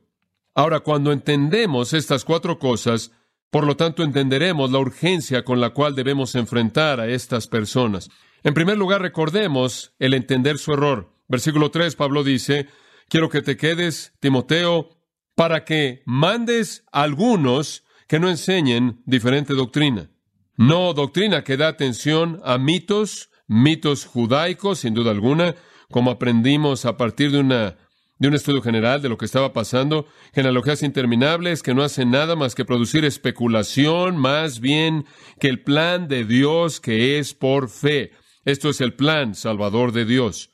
Ahora, 0.55 0.79
cuando 0.79 1.11
entendemos 1.11 1.93
estas 1.93 2.25
cuatro 2.25 2.57
cosas, 2.57 3.11
por 3.51 3.65
lo 3.65 3.77
tanto, 3.77 4.03
entenderemos 4.03 4.71
la 4.71 4.79
urgencia 4.79 5.43
con 5.43 5.61
la 5.61 5.69
cual 5.69 5.93
debemos 5.93 6.35
enfrentar 6.35 6.99
a 6.99 7.07
estas 7.07 7.47
personas. 7.47 8.09
En 8.43 8.53
primer 8.53 8.77
lugar, 8.77 9.01
recordemos 9.01 9.93
el 9.99 10.15
entender 10.15 10.57
su 10.57 10.73
error. 10.73 11.13
Versículo 11.27 11.69
3, 11.69 11.95
Pablo 11.95 12.23
dice, 12.23 12.67
quiero 13.09 13.29
que 13.29 13.41
te 13.41 13.57
quedes, 13.57 14.13
Timoteo, 14.19 14.89
para 15.35 15.63
que 15.65 16.01
mandes 16.05 16.83
a 16.91 17.03
algunos 17.03 17.83
que 18.11 18.19
no 18.19 18.29
enseñen 18.29 19.01
diferente 19.05 19.53
doctrina. 19.53 20.09
No 20.57 20.93
doctrina 20.93 21.45
que 21.45 21.55
da 21.55 21.69
atención 21.69 22.41
a 22.43 22.57
mitos, 22.57 23.29
mitos 23.47 24.03
judaicos, 24.03 24.79
sin 24.79 24.93
duda 24.93 25.11
alguna, 25.11 25.55
como 25.89 26.11
aprendimos 26.11 26.83
a 26.83 26.97
partir 26.97 27.31
de 27.31 27.39
una 27.39 27.77
de 28.19 28.27
un 28.27 28.33
estudio 28.33 28.61
general 28.61 29.01
de 29.01 29.07
lo 29.07 29.17
que 29.17 29.23
estaba 29.23 29.53
pasando, 29.53 30.07
genealogías 30.33 30.83
interminables 30.83 31.63
que 31.63 31.73
no 31.73 31.83
hacen 31.83 32.11
nada 32.11 32.35
más 32.35 32.53
que 32.53 32.65
producir 32.65 33.05
especulación, 33.05 34.17
más 34.17 34.59
bien 34.59 35.05
que 35.39 35.47
el 35.47 35.63
plan 35.63 36.09
de 36.09 36.25
Dios 36.25 36.81
que 36.81 37.17
es 37.17 37.33
por 37.33 37.69
fe. 37.69 38.11
Esto 38.43 38.71
es 38.71 38.81
el 38.81 38.93
plan 38.93 39.35
salvador 39.35 39.93
de 39.93 40.03
Dios. 40.03 40.51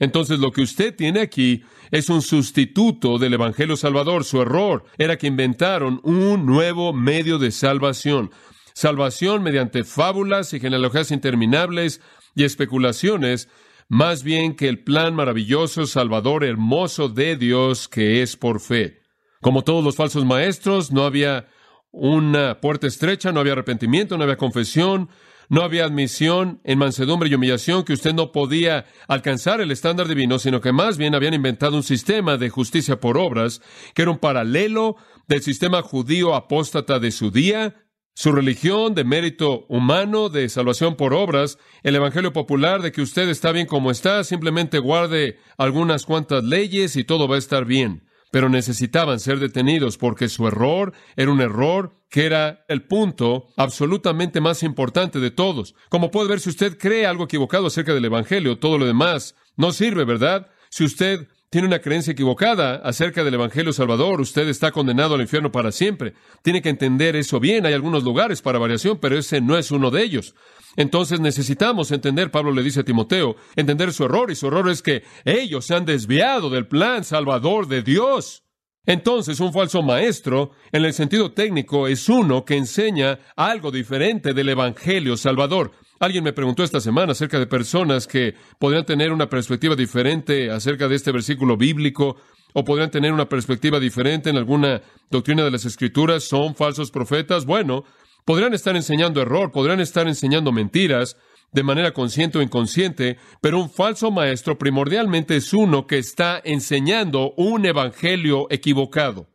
Entonces 0.00 0.40
lo 0.40 0.50
que 0.50 0.62
usted 0.62 0.92
tiene 0.92 1.20
aquí 1.20 1.62
es 1.90 2.08
un 2.08 2.22
sustituto 2.22 3.18
del 3.18 3.34
Evangelio 3.34 3.76
Salvador. 3.76 4.24
Su 4.24 4.42
error 4.42 4.84
era 4.98 5.16
que 5.16 5.26
inventaron 5.26 6.00
un 6.04 6.46
nuevo 6.46 6.92
medio 6.92 7.38
de 7.38 7.50
salvación. 7.50 8.30
Salvación 8.74 9.42
mediante 9.42 9.84
fábulas 9.84 10.52
y 10.52 10.60
genealogías 10.60 11.10
interminables 11.10 12.00
y 12.34 12.44
especulaciones 12.44 13.48
más 13.88 14.22
bien 14.24 14.56
que 14.56 14.68
el 14.68 14.82
plan 14.82 15.14
maravilloso, 15.14 15.86
salvador, 15.86 16.44
hermoso 16.44 17.08
de 17.08 17.36
Dios 17.36 17.88
que 17.88 18.22
es 18.22 18.36
por 18.36 18.60
fe. 18.60 19.02
Como 19.40 19.62
todos 19.62 19.84
los 19.84 19.96
falsos 19.96 20.24
maestros, 20.24 20.90
no 20.90 21.04
había 21.04 21.46
una 21.92 22.60
puerta 22.60 22.86
estrecha, 22.86 23.30
no 23.30 23.40
había 23.40 23.52
arrepentimiento, 23.52 24.16
no 24.16 24.24
había 24.24 24.36
confesión, 24.36 25.08
no 25.48 25.62
había 25.62 25.84
admisión 25.84 26.60
en 26.64 26.78
mansedumbre 26.78 27.28
y 27.28 27.34
humillación 27.34 27.84
que 27.84 27.92
usted 27.92 28.14
no 28.14 28.32
podía 28.32 28.86
alcanzar 29.08 29.60
el 29.60 29.70
estándar 29.70 30.08
divino, 30.08 30.38
sino 30.38 30.60
que 30.60 30.72
más 30.72 30.98
bien 30.98 31.14
habían 31.14 31.34
inventado 31.34 31.76
un 31.76 31.82
sistema 31.82 32.36
de 32.36 32.50
justicia 32.50 33.00
por 33.00 33.18
obras 33.18 33.60
que 33.94 34.02
era 34.02 34.10
un 34.10 34.18
paralelo 34.18 34.96
del 35.26 35.42
sistema 35.42 35.82
judío 35.82 36.34
apóstata 36.34 36.98
de 36.98 37.10
su 37.10 37.30
día, 37.30 37.74
su 38.14 38.32
religión 38.32 38.94
de 38.94 39.04
mérito 39.04 39.66
humano, 39.68 40.28
de 40.30 40.48
salvación 40.48 40.96
por 40.96 41.12
obras, 41.12 41.58
el 41.82 41.96
Evangelio 41.96 42.32
popular 42.32 42.80
de 42.80 42.90
que 42.90 43.02
usted 43.02 43.28
está 43.28 43.52
bien 43.52 43.66
como 43.66 43.90
está, 43.90 44.24
simplemente 44.24 44.78
guarde 44.78 45.38
algunas 45.58 46.06
cuantas 46.06 46.42
leyes 46.42 46.96
y 46.96 47.04
todo 47.04 47.28
va 47.28 47.36
a 47.36 47.38
estar 47.38 47.66
bien. 47.66 48.08
Pero 48.32 48.48
necesitaban 48.48 49.20
ser 49.20 49.38
detenidos 49.38 49.98
porque 49.98 50.28
su 50.28 50.48
error 50.48 50.92
era 51.16 51.30
un 51.30 51.40
error 51.40 51.95
que 52.08 52.26
era 52.26 52.64
el 52.68 52.86
punto 52.86 53.48
absolutamente 53.56 54.40
más 54.40 54.62
importante 54.62 55.18
de 55.18 55.30
todos. 55.30 55.74
Como 55.88 56.10
puede 56.10 56.28
ver, 56.28 56.40
si 56.40 56.50
usted 56.50 56.78
cree 56.78 57.06
algo 57.06 57.24
equivocado 57.24 57.66
acerca 57.66 57.94
del 57.94 58.04
Evangelio, 58.04 58.58
todo 58.58 58.78
lo 58.78 58.86
demás 58.86 59.34
no 59.56 59.72
sirve, 59.72 60.04
¿verdad? 60.04 60.48
Si 60.70 60.84
usted 60.84 61.28
tiene 61.50 61.68
una 61.68 61.78
creencia 61.78 62.12
equivocada 62.12 62.76
acerca 62.76 63.24
del 63.24 63.34
Evangelio 63.34 63.72
Salvador, 63.72 64.20
usted 64.20 64.48
está 64.48 64.72
condenado 64.72 65.14
al 65.14 65.20
infierno 65.20 65.52
para 65.52 65.72
siempre. 65.72 66.14
Tiene 66.42 66.60
que 66.60 66.68
entender 66.68 67.16
eso 67.16 67.40
bien. 67.40 67.66
Hay 67.66 67.72
algunos 67.72 68.04
lugares 68.04 68.42
para 68.42 68.58
variación, 68.58 68.98
pero 69.00 69.16
ese 69.16 69.40
no 69.40 69.56
es 69.56 69.70
uno 69.70 69.90
de 69.90 70.02
ellos. 70.02 70.34
Entonces 70.76 71.20
necesitamos 71.20 71.90
entender, 71.92 72.30
Pablo 72.30 72.52
le 72.52 72.62
dice 72.62 72.80
a 72.80 72.84
Timoteo, 72.84 73.36
entender 73.54 73.92
su 73.92 74.04
error, 74.04 74.30
y 74.30 74.34
su 74.34 74.48
error 74.48 74.68
es 74.68 74.82
que 74.82 75.04
ellos 75.24 75.64
se 75.64 75.74
han 75.74 75.86
desviado 75.86 76.50
del 76.50 76.66
plan 76.66 77.04
salvador 77.04 77.68
de 77.68 77.82
Dios. 77.82 78.45
Entonces, 78.86 79.40
un 79.40 79.52
falso 79.52 79.82
maestro, 79.82 80.52
en 80.70 80.84
el 80.84 80.94
sentido 80.94 81.32
técnico, 81.32 81.88
es 81.88 82.08
uno 82.08 82.44
que 82.44 82.56
enseña 82.56 83.18
algo 83.34 83.72
diferente 83.72 84.32
del 84.32 84.48
Evangelio 84.48 85.16
Salvador. 85.16 85.72
Alguien 85.98 86.22
me 86.22 86.32
preguntó 86.32 86.62
esta 86.62 86.80
semana 86.80 87.12
acerca 87.12 87.38
de 87.38 87.46
personas 87.46 88.06
que 88.06 88.34
podrían 88.60 88.86
tener 88.86 89.12
una 89.12 89.28
perspectiva 89.28 89.74
diferente 89.74 90.50
acerca 90.50 90.86
de 90.86 90.94
este 90.94 91.10
versículo 91.10 91.56
bíblico 91.56 92.16
o 92.52 92.64
podrían 92.64 92.90
tener 92.90 93.12
una 93.12 93.28
perspectiva 93.28 93.80
diferente 93.80 94.30
en 94.30 94.36
alguna 94.36 94.80
doctrina 95.10 95.42
de 95.42 95.50
las 95.50 95.64
Escrituras. 95.64 96.22
¿Son 96.24 96.54
falsos 96.54 96.92
profetas? 96.92 97.44
Bueno, 97.44 97.84
podrían 98.24 98.54
estar 98.54 98.76
enseñando 98.76 99.20
error, 99.20 99.50
podrían 99.50 99.80
estar 99.80 100.06
enseñando 100.06 100.52
mentiras 100.52 101.16
de 101.56 101.62
manera 101.62 101.92
consciente 101.92 102.36
o 102.36 102.42
inconsciente, 102.42 103.16
pero 103.40 103.58
un 103.58 103.70
falso 103.70 104.10
maestro 104.10 104.58
primordialmente 104.58 105.36
es 105.36 105.54
uno 105.54 105.86
que 105.86 105.96
está 105.96 106.38
enseñando 106.44 107.32
un 107.38 107.64
evangelio 107.64 108.46
equivocado. 108.50 109.30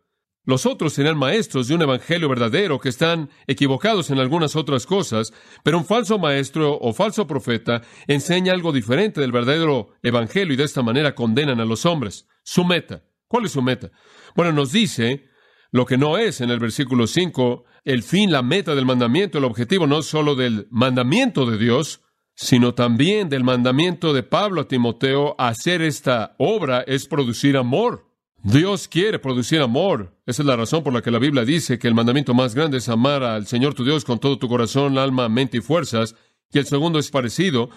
Los 0.46 0.68
otros 0.68 0.94
serán 0.94 1.18
maestros 1.18 1.68
de 1.68 1.74
un 1.74 1.82
evangelio 1.82 2.30
verdadero 2.30 2.80
que 2.80 2.90
están 2.90 3.32
equivocados 3.48 4.12
en 4.12 4.20
algunas 4.20 4.56
otras 4.56 4.86
cosas, 4.86 5.34
pero 5.64 5.80
un 5.80 5.86
falso 5.86 6.20
maestro 6.20 6.78
o 6.80 6.94
falso 6.94 7.26
profeta 7.26 7.82
enseña 8.06 8.54
algo 8.54 8.72
diferente 8.72 9.20
del 9.20 9.32
verdadero 9.32 9.90
evangelio 10.04 10.54
y 10.54 10.58
de 10.58 10.66
esta 10.66 10.84
manera 10.84 11.16
condenan 11.16 11.60
a 11.60 11.66
los 11.66 11.88
hombres. 11.88 12.28
Su 12.44 12.64
meta. 12.64 13.04
¿Cuál 13.28 13.46
es 13.46 13.52
su 13.54 13.64
meta? 13.64 13.90
Bueno, 14.36 14.52
nos 14.52 14.72
dice 14.72 15.26
lo 15.72 15.88
que 15.88 15.98
no 15.98 16.20
es 16.20 16.40
en 16.40 16.52
el 16.52 16.60
versículo 16.60 17.08
5, 17.08 17.64
el 17.84 18.04
fin, 18.04 18.32
la 18.32 18.44
meta 18.44 18.76
del 18.76 18.86
mandamiento, 18.86 19.40
el 19.40 19.46
objetivo 19.46 19.88
no 19.88 20.04
solo 20.04 20.36
del 20.36 20.68
mandamiento 20.70 21.48
de 21.48 21.58
Dios, 21.58 22.02
sino 22.42 22.74
también 22.74 23.30
del 23.30 23.44
mandamiento 23.44 24.14
de 24.14 24.24
Pablo 24.24 24.62
a 24.62 24.68
Timoteo, 24.68 25.36
hacer 25.38 25.84
esta 25.84 26.34
obra 26.40 26.82
es 26.82 27.06
producir 27.06 27.56
amor. 27.56 28.08
Dios 28.42 28.88
quiere 28.88 29.20
producir 29.20 29.62
amor. 29.62 30.18
Esa 30.26 30.42
es 30.42 30.48
la 30.48 30.56
razón 30.56 30.84
por 30.84 30.92
la 30.92 31.04
que 31.04 31.12
la 31.12 31.20
Biblia 31.20 31.46
dice 31.46 31.78
que 31.78 31.88
el 31.88 31.94
mandamiento 31.94 32.34
más 32.34 32.56
grande 32.56 32.80
es 32.80 32.90
amar 32.90 33.22
al 33.22 33.46
Señor 33.46 33.76
tu 33.76 33.86
Dios 33.86 34.04
con 34.04 34.18
todo 34.18 34.40
tu 34.40 34.50
corazón, 34.50 34.98
alma, 34.98 35.30
mente 35.30 35.60
y 35.60 35.62
fuerzas. 35.62 36.16
Y 36.52 36.58
el 36.58 36.66
segundo 36.66 36.98
es 36.98 37.12
parecido, 37.12 37.70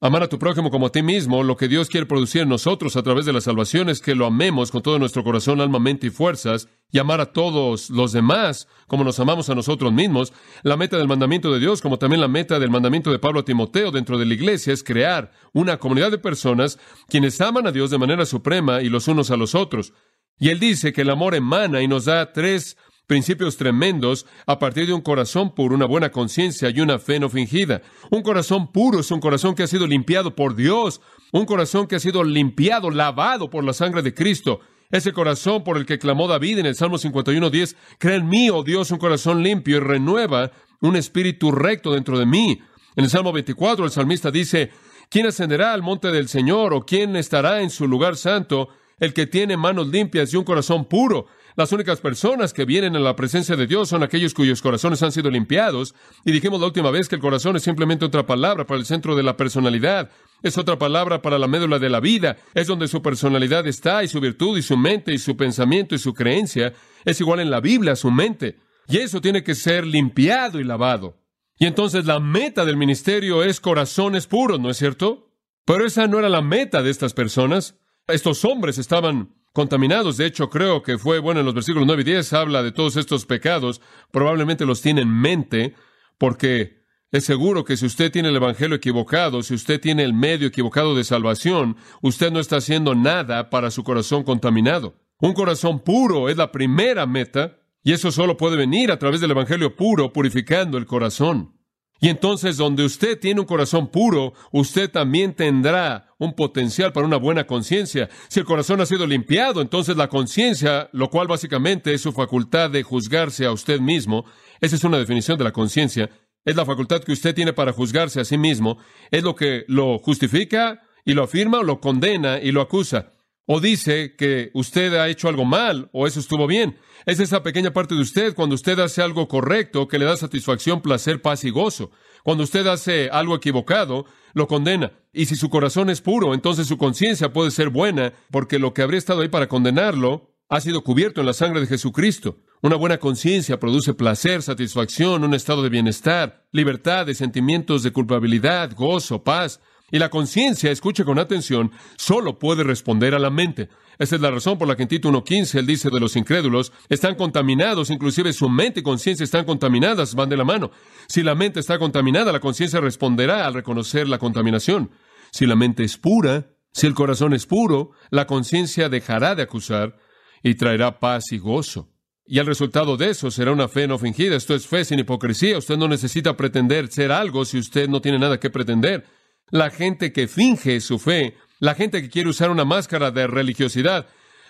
Amar 0.00 0.22
a 0.22 0.28
tu 0.28 0.38
prójimo 0.38 0.70
como 0.70 0.86
a 0.86 0.92
ti 0.92 1.02
mismo, 1.02 1.42
lo 1.42 1.56
que 1.56 1.66
Dios 1.66 1.88
quiere 1.88 2.06
producir 2.06 2.42
en 2.42 2.48
nosotros 2.48 2.96
a 2.96 3.02
través 3.02 3.26
de 3.26 3.32
la 3.32 3.40
salvación 3.40 3.88
es 3.88 4.00
que 4.00 4.14
lo 4.14 4.26
amemos 4.26 4.70
con 4.70 4.80
todo 4.80 4.96
nuestro 5.00 5.24
corazón, 5.24 5.60
alma, 5.60 5.80
mente 5.80 6.06
y 6.06 6.10
fuerzas, 6.10 6.68
y 6.92 7.00
amar 7.00 7.20
a 7.20 7.32
todos 7.32 7.90
los 7.90 8.12
demás 8.12 8.68
como 8.86 9.02
nos 9.02 9.18
amamos 9.18 9.50
a 9.50 9.56
nosotros 9.56 9.92
mismos. 9.92 10.32
La 10.62 10.76
meta 10.76 10.98
del 10.98 11.08
mandamiento 11.08 11.52
de 11.52 11.58
Dios, 11.58 11.82
como 11.82 11.98
también 11.98 12.20
la 12.20 12.28
meta 12.28 12.60
del 12.60 12.70
mandamiento 12.70 13.10
de 13.10 13.18
Pablo 13.18 13.40
a 13.40 13.44
Timoteo 13.44 13.90
dentro 13.90 14.18
de 14.18 14.26
la 14.26 14.34
iglesia, 14.34 14.72
es 14.72 14.84
crear 14.84 15.32
una 15.52 15.78
comunidad 15.78 16.12
de 16.12 16.18
personas 16.18 16.78
quienes 17.08 17.40
aman 17.40 17.66
a 17.66 17.72
Dios 17.72 17.90
de 17.90 17.98
manera 17.98 18.24
suprema 18.24 18.82
y 18.82 18.90
los 18.90 19.08
unos 19.08 19.32
a 19.32 19.36
los 19.36 19.56
otros. 19.56 19.94
Y 20.38 20.50
él 20.50 20.60
dice 20.60 20.92
que 20.92 21.00
el 21.00 21.10
amor 21.10 21.34
emana 21.34 21.82
y 21.82 21.88
nos 21.88 22.04
da 22.04 22.32
tres 22.32 22.76
principios 23.08 23.56
tremendos 23.56 24.26
a 24.46 24.58
partir 24.58 24.86
de 24.86 24.92
un 24.92 25.00
corazón 25.00 25.54
puro, 25.54 25.74
una 25.74 25.86
buena 25.86 26.10
conciencia 26.10 26.68
y 26.70 26.80
una 26.80 26.98
fe 26.98 27.18
no 27.18 27.28
fingida. 27.28 27.82
Un 28.10 28.22
corazón 28.22 28.70
puro 28.70 29.00
es 29.00 29.10
un 29.10 29.18
corazón 29.18 29.54
que 29.54 29.64
ha 29.64 29.66
sido 29.66 29.86
limpiado 29.86 30.36
por 30.36 30.54
Dios, 30.54 31.00
un 31.32 31.46
corazón 31.46 31.88
que 31.88 31.96
ha 31.96 32.00
sido 32.00 32.22
limpiado, 32.22 32.90
lavado 32.90 33.50
por 33.50 33.64
la 33.64 33.72
sangre 33.72 34.02
de 34.02 34.14
Cristo. 34.14 34.60
Ese 34.90 35.12
corazón 35.12 35.64
por 35.64 35.78
el 35.78 35.86
que 35.86 35.98
clamó 35.98 36.28
David 36.28 36.58
en 36.58 36.66
el 36.66 36.74
Salmo 36.74 36.98
51.10, 36.98 37.76
crea 37.98 38.16
en 38.16 38.28
mí, 38.28 38.50
oh 38.50 38.62
Dios, 38.62 38.90
un 38.90 38.98
corazón 38.98 39.42
limpio 39.42 39.78
y 39.78 39.80
renueva 39.80 40.52
un 40.82 40.94
espíritu 40.94 41.50
recto 41.50 41.92
dentro 41.92 42.18
de 42.18 42.26
mí. 42.26 42.60
En 42.94 43.04
el 43.04 43.10
Salmo 43.10 43.32
24 43.32 43.86
el 43.86 43.90
salmista 43.90 44.30
dice, 44.30 44.70
¿quién 45.08 45.26
ascenderá 45.26 45.72
al 45.72 45.82
monte 45.82 46.08
del 46.08 46.28
Señor 46.28 46.74
o 46.74 46.84
quién 46.84 47.16
estará 47.16 47.62
en 47.62 47.70
su 47.70 47.88
lugar 47.88 48.16
santo? 48.16 48.68
El 48.98 49.14
que 49.14 49.26
tiene 49.26 49.56
manos 49.56 49.88
limpias 49.88 50.32
y 50.32 50.36
un 50.36 50.44
corazón 50.44 50.84
puro, 50.84 51.26
las 51.58 51.72
únicas 51.72 52.00
personas 52.00 52.52
que 52.52 52.64
vienen 52.64 52.94
a 52.94 53.00
la 53.00 53.16
presencia 53.16 53.56
de 53.56 53.66
Dios 53.66 53.88
son 53.88 54.04
aquellos 54.04 54.32
cuyos 54.32 54.62
corazones 54.62 55.02
han 55.02 55.10
sido 55.10 55.28
limpiados. 55.28 55.92
Y 56.24 56.30
dijimos 56.30 56.60
la 56.60 56.68
última 56.68 56.92
vez 56.92 57.08
que 57.08 57.16
el 57.16 57.20
corazón 57.20 57.56
es 57.56 57.64
simplemente 57.64 58.04
otra 58.04 58.26
palabra 58.26 58.64
para 58.64 58.78
el 58.78 58.86
centro 58.86 59.16
de 59.16 59.24
la 59.24 59.36
personalidad. 59.36 60.08
Es 60.40 60.56
otra 60.56 60.78
palabra 60.78 61.20
para 61.20 61.36
la 61.36 61.48
médula 61.48 61.80
de 61.80 61.90
la 61.90 61.98
vida. 61.98 62.36
Es 62.54 62.68
donde 62.68 62.86
su 62.86 63.02
personalidad 63.02 63.66
está 63.66 64.04
y 64.04 64.08
su 64.08 64.20
virtud 64.20 64.56
y 64.56 64.62
su 64.62 64.76
mente 64.76 65.12
y 65.12 65.18
su 65.18 65.36
pensamiento 65.36 65.96
y 65.96 65.98
su 65.98 66.14
creencia. 66.14 66.74
Es 67.04 67.20
igual 67.20 67.40
en 67.40 67.50
la 67.50 67.58
Biblia, 67.58 67.96
su 67.96 68.12
mente. 68.12 68.58
Y 68.86 68.98
eso 68.98 69.20
tiene 69.20 69.42
que 69.42 69.56
ser 69.56 69.84
limpiado 69.84 70.60
y 70.60 70.64
lavado. 70.64 71.24
Y 71.58 71.66
entonces 71.66 72.04
la 72.04 72.20
meta 72.20 72.64
del 72.64 72.76
ministerio 72.76 73.42
es 73.42 73.58
corazones 73.58 74.28
puros, 74.28 74.60
¿no 74.60 74.70
es 74.70 74.76
cierto? 74.76 75.32
Pero 75.64 75.84
esa 75.84 76.06
no 76.06 76.20
era 76.20 76.28
la 76.28 76.40
meta 76.40 76.84
de 76.84 76.90
estas 76.90 77.14
personas. 77.14 77.74
Estos 78.06 78.44
hombres 78.44 78.78
estaban 78.78 79.34
contaminados. 79.52 80.16
De 80.16 80.26
hecho, 80.26 80.50
creo 80.50 80.82
que 80.82 80.98
fue, 80.98 81.18
bueno, 81.18 81.40
en 81.40 81.46
los 81.46 81.54
versículos 81.54 81.86
9 81.86 82.02
y 82.02 82.04
10 82.04 82.32
habla 82.32 82.62
de 82.62 82.72
todos 82.72 82.96
estos 82.96 83.26
pecados. 83.26 83.80
Probablemente 84.10 84.66
los 84.66 84.82
tiene 84.82 85.02
en 85.02 85.10
mente 85.10 85.74
porque 86.18 86.78
es 87.10 87.24
seguro 87.24 87.64
que 87.64 87.76
si 87.76 87.86
usted 87.86 88.12
tiene 88.12 88.28
el 88.28 88.36
Evangelio 88.36 88.76
equivocado, 88.76 89.42
si 89.42 89.54
usted 89.54 89.80
tiene 89.80 90.04
el 90.04 90.12
medio 90.12 90.48
equivocado 90.48 90.94
de 90.94 91.04
salvación, 91.04 91.76
usted 92.02 92.30
no 92.30 92.38
está 92.38 92.56
haciendo 92.56 92.94
nada 92.94 93.48
para 93.48 93.70
su 93.70 93.82
corazón 93.82 94.24
contaminado. 94.24 94.94
Un 95.18 95.32
corazón 95.32 95.80
puro 95.80 96.28
es 96.28 96.36
la 96.36 96.52
primera 96.52 97.06
meta, 97.06 97.58
y 97.82 97.92
eso 97.92 98.12
solo 98.12 98.36
puede 98.36 98.56
venir 98.56 98.92
a 98.92 98.98
través 98.98 99.20
del 99.20 99.30
Evangelio 99.30 99.74
puro, 99.74 100.12
purificando 100.12 100.76
el 100.76 100.84
corazón. 100.86 101.57
Y 102.00 102.08
entonces, 102.08 102.56
donde 102.56 102.84
usted 102.84 103.18
tiene 103.18 103.40
un 103.40 103.46
corazón 103.46 103.88
puro, 103.88 104.32
usted 104.52 104.90
también 104.90 105.34
tendrá 105.34 106.14
un 106.18 106.34
potencial 106.34 106.92
para 106.92 107.06
una 107.06 107.16
buena 107.16 107.46
conciencia. 107.46 108.08
Si 108.28 108.38
el 108.38 108.46
corazón 108.46 108.80
ha 108.80 108.86
sido 108.86 109.06
limpiado, 109.06 109.60
entonces 109.60 109.96
la 109.96 110.08
conciencia, 110.08 110.88
lo 110.92 111.10
cual 111.10 111.26
básicamente 111.26 111.92
es 111.92 112.00
su 112.00 112.12
facultad 112.12 112.70
de 112.70 112.84
juzgarse 112.84 113.46
a 113.46 113.52
usted 113.52 113.80
mismo, 113.80 114.24
esa 114.60 114.76
es 114.76 114.84
una 114.84 114.98
definición 114.98 115.38
de 115.38 115.44
la 115.44 115.52
conciencia, 115.52 116.08
es 116.44 116.54
la 116.54 116.64
facultad 116.64 117.02
que 117.02 117.12
usted 117.12 117.34
tiene 117.34 117.52
para 117.52 117.72
juzgarse 117.72 118.20
a 118.20 118.24
sí 118.24 118.38
mismo, 118.38 118.78
es 119.10 119.24
lo 119.24 119.34
que 119.34 119.64
lo 119.66 119.98
justifica 119.98 120.82
y 121.04 121.14
lo 121.14 121.24
afirma 121.24 121.58
o 121.58 121.62
lo 121.64 121.80
condena 121.80 122.38
y 122.38 122.52
lo 122.52 122.60
acusa. 122.60 123.12
O 123.50 123.60
dice 123.60 124.14
que 124.14 124.50
usted 124.52 124.92
ha 124.92 125.08
hecho 125.08 125.26
algo 125.26 125.46
mal 125.46 125.88
o 125.94 126.06
eso 126.06 126.20
estuvo 126.20 126.46
bien. 126.46 126.76
Es 127.06 127.18
esa 127.18 127.42
pequeña 127.42 127.72
parte 127.72 127.94
de 127.94 128.02
usted 128.02 128.34
cuando 128.34 128.54
usted 128.54 128.78
hace 128.78 129.00
algo 129.00 129.26
correcto 129.26 129.88
que 129.88 129.98
le 129.98 130.04
da 130.04 130.18
satisfacción, 130.18 130.82
placer, 130.82 131.22
paz 131.22 131.44
y 131.44 131.50
gozo. 131.50 131.90
Cuando 132.24 132.44
usted 132.44 132.66
hace 132.66 133.08
algo 133.08 133.34
equivocado, 133.34 134.04
lo 134.34 134.46
condena. 134.48 134.92
Y 135.14 135.24
si 135.24 135.34
su 135.34 135.48
corazón 135.48 135.88
es 135.88 136.02
puro, 136.02 136.34
entonces 136.34 136.66
su 136.66 136.76
conciencia 136.76 137.32
puede 137.32 137.50
ser 137.50 137.70
buena, 137.70 138.12
porque 138.30 138.58
lo 138.58 138.74
que 138.74 138.82
habría 138.82 138.98
estado 138.98 139.22
ahí 139.22 139.28
para 139.28 139.48
condenarlo 139.48 140.36
ha 140.50 140.60
sido 140.60 140.84
cubierto 140.84 141.20
en 141.20 141.26
la 141.26 141.32
sangre 141.32 141.62
de 141.62 141.68
Jesucristo. 141.68 142.36
Una 142.60 142.76
buena 142.76 142.98
conciencia 142.98 143.58
produce 143.58 143.94
placer, 143.94 144.42
satisfacción, 144.42 145.24
un 145.24 145.32
estado 145.32 145.62
de 145.62 145.70
bienestar, 145.70 146.46
libertad 146.52 147.06
de 147.06 147.14
sentimientos 147.14 147.82
de 147.82 147.92
culpabilidad, 147.92 148.74
gozo, 148.76 149.24
paz. 149.24 149.62
Y 149.90 149.98
la 149.98 150.10
conciencia, 150.10 150.70
escuche 150.70 151.04
con 151.04 151.18
atención, 151.18 151.72
solo 151.96 152.38
puede 152.38 152.62
responder 152.62 153.14
a 153.14 153.18
la 153.18 153.30
mente. 153.30 153.68
Esa 153.98 154.16
es 154.16 154.20
la 154.20 154.30
razón 154.30 154.58
por 154.58 154.68
la 154.68 154.76
que 154.76 154.82
en 154.82 154.88
Tito 154.88 155.10
1.15 155.10 155.58
él 155.58 155.66
dice 155.66 155.90
de 155.90 155.98
los 155.98 156.14
incrédulos, 156.14 156.72
están 156.88 157.14
contaminados, 157.14 157.90
inclusive 157.90 158.32
su 158.32 158.48
mente 158.48 158.80
y 158.80 158.82
conciencia 158.82 159.24
están 159.24 159.44
contaminadas, 159.44 160.14
van 160.14 160.28
de 160.28 160.36
la 160.36 160.44
mano. 160.44 160.70
Si 161.08 161.22
la 161.22 161.34
mente 161.34 161.60
está 161.60 161.78
contaminada, 161.78 162.32
la 162.32 162.40
conciencia 162.40 162.80
responderá 162.80 163.46
al 163.46 163.54
reconocer 163.54 164.08
la 164.08 164.18
contaminación. 164.18 164.90
Si 165.32 165.46
la 165.46 165.56
mente 165.56 165.84
es 165.84 165.96
pura, 165.96 166.50
si 166.72 166.86
el 166.86 166.94
corazón 166.94 167.32
es 167.32 167.46
puro, 167.46 167.92
la 168.10 168.26
conciencia 168.26 168.88
dejará 168.88 169.34
de 169.34 169.42
acusar 169.42 169.96
y 170.42 170.54
traerá 170.54 171.00
paz 171.00 171.32
y 171.32 171.38
gozo. 171.38 171.88
Y 172.24 172.38
el 172.38 172.46
resultado 172.46 172.98
de 172.98 173.08
eso 173.08 173.30
será 173.30 173.52
una 173.52 173.68
fe 173.68 173.88
no 173.88 173.98
fingida. 173.98 174.36
Esto 174.36 174.54
es 174.54 174.66
fe 174.66 174.84
sin 174.84 174.98
hipocresía. 174.98 175.56
Usted 175.56 175.78
no 175.78 175.88
necesita 175.88 176.36
pretender 176.36 176.88
ser 176.88 177.10
algo 177.10 177.46
si 177.46 177.58
usted 177.58 177.88
no 177.88 178.02
tiene 178.02 178.18
nada 178.18 178.38
que 178.38 178.50
pretender. 178.50 179.06
La 179.50 179.70
gente 179.70 180.12
que 180.12 180.28
finge 180.28 180.80
su 180.80 180.98
fe, 180.98 181.36
la 181.58 181.74
gente 181.74 182.02
que 182.02 182.10
quiere 182.10 182.28
usar 182.28 182.50
una 182.50 182.64
máscara 182.64 183.10
de 183.10 183.26
religiosidad, 183.26 184.06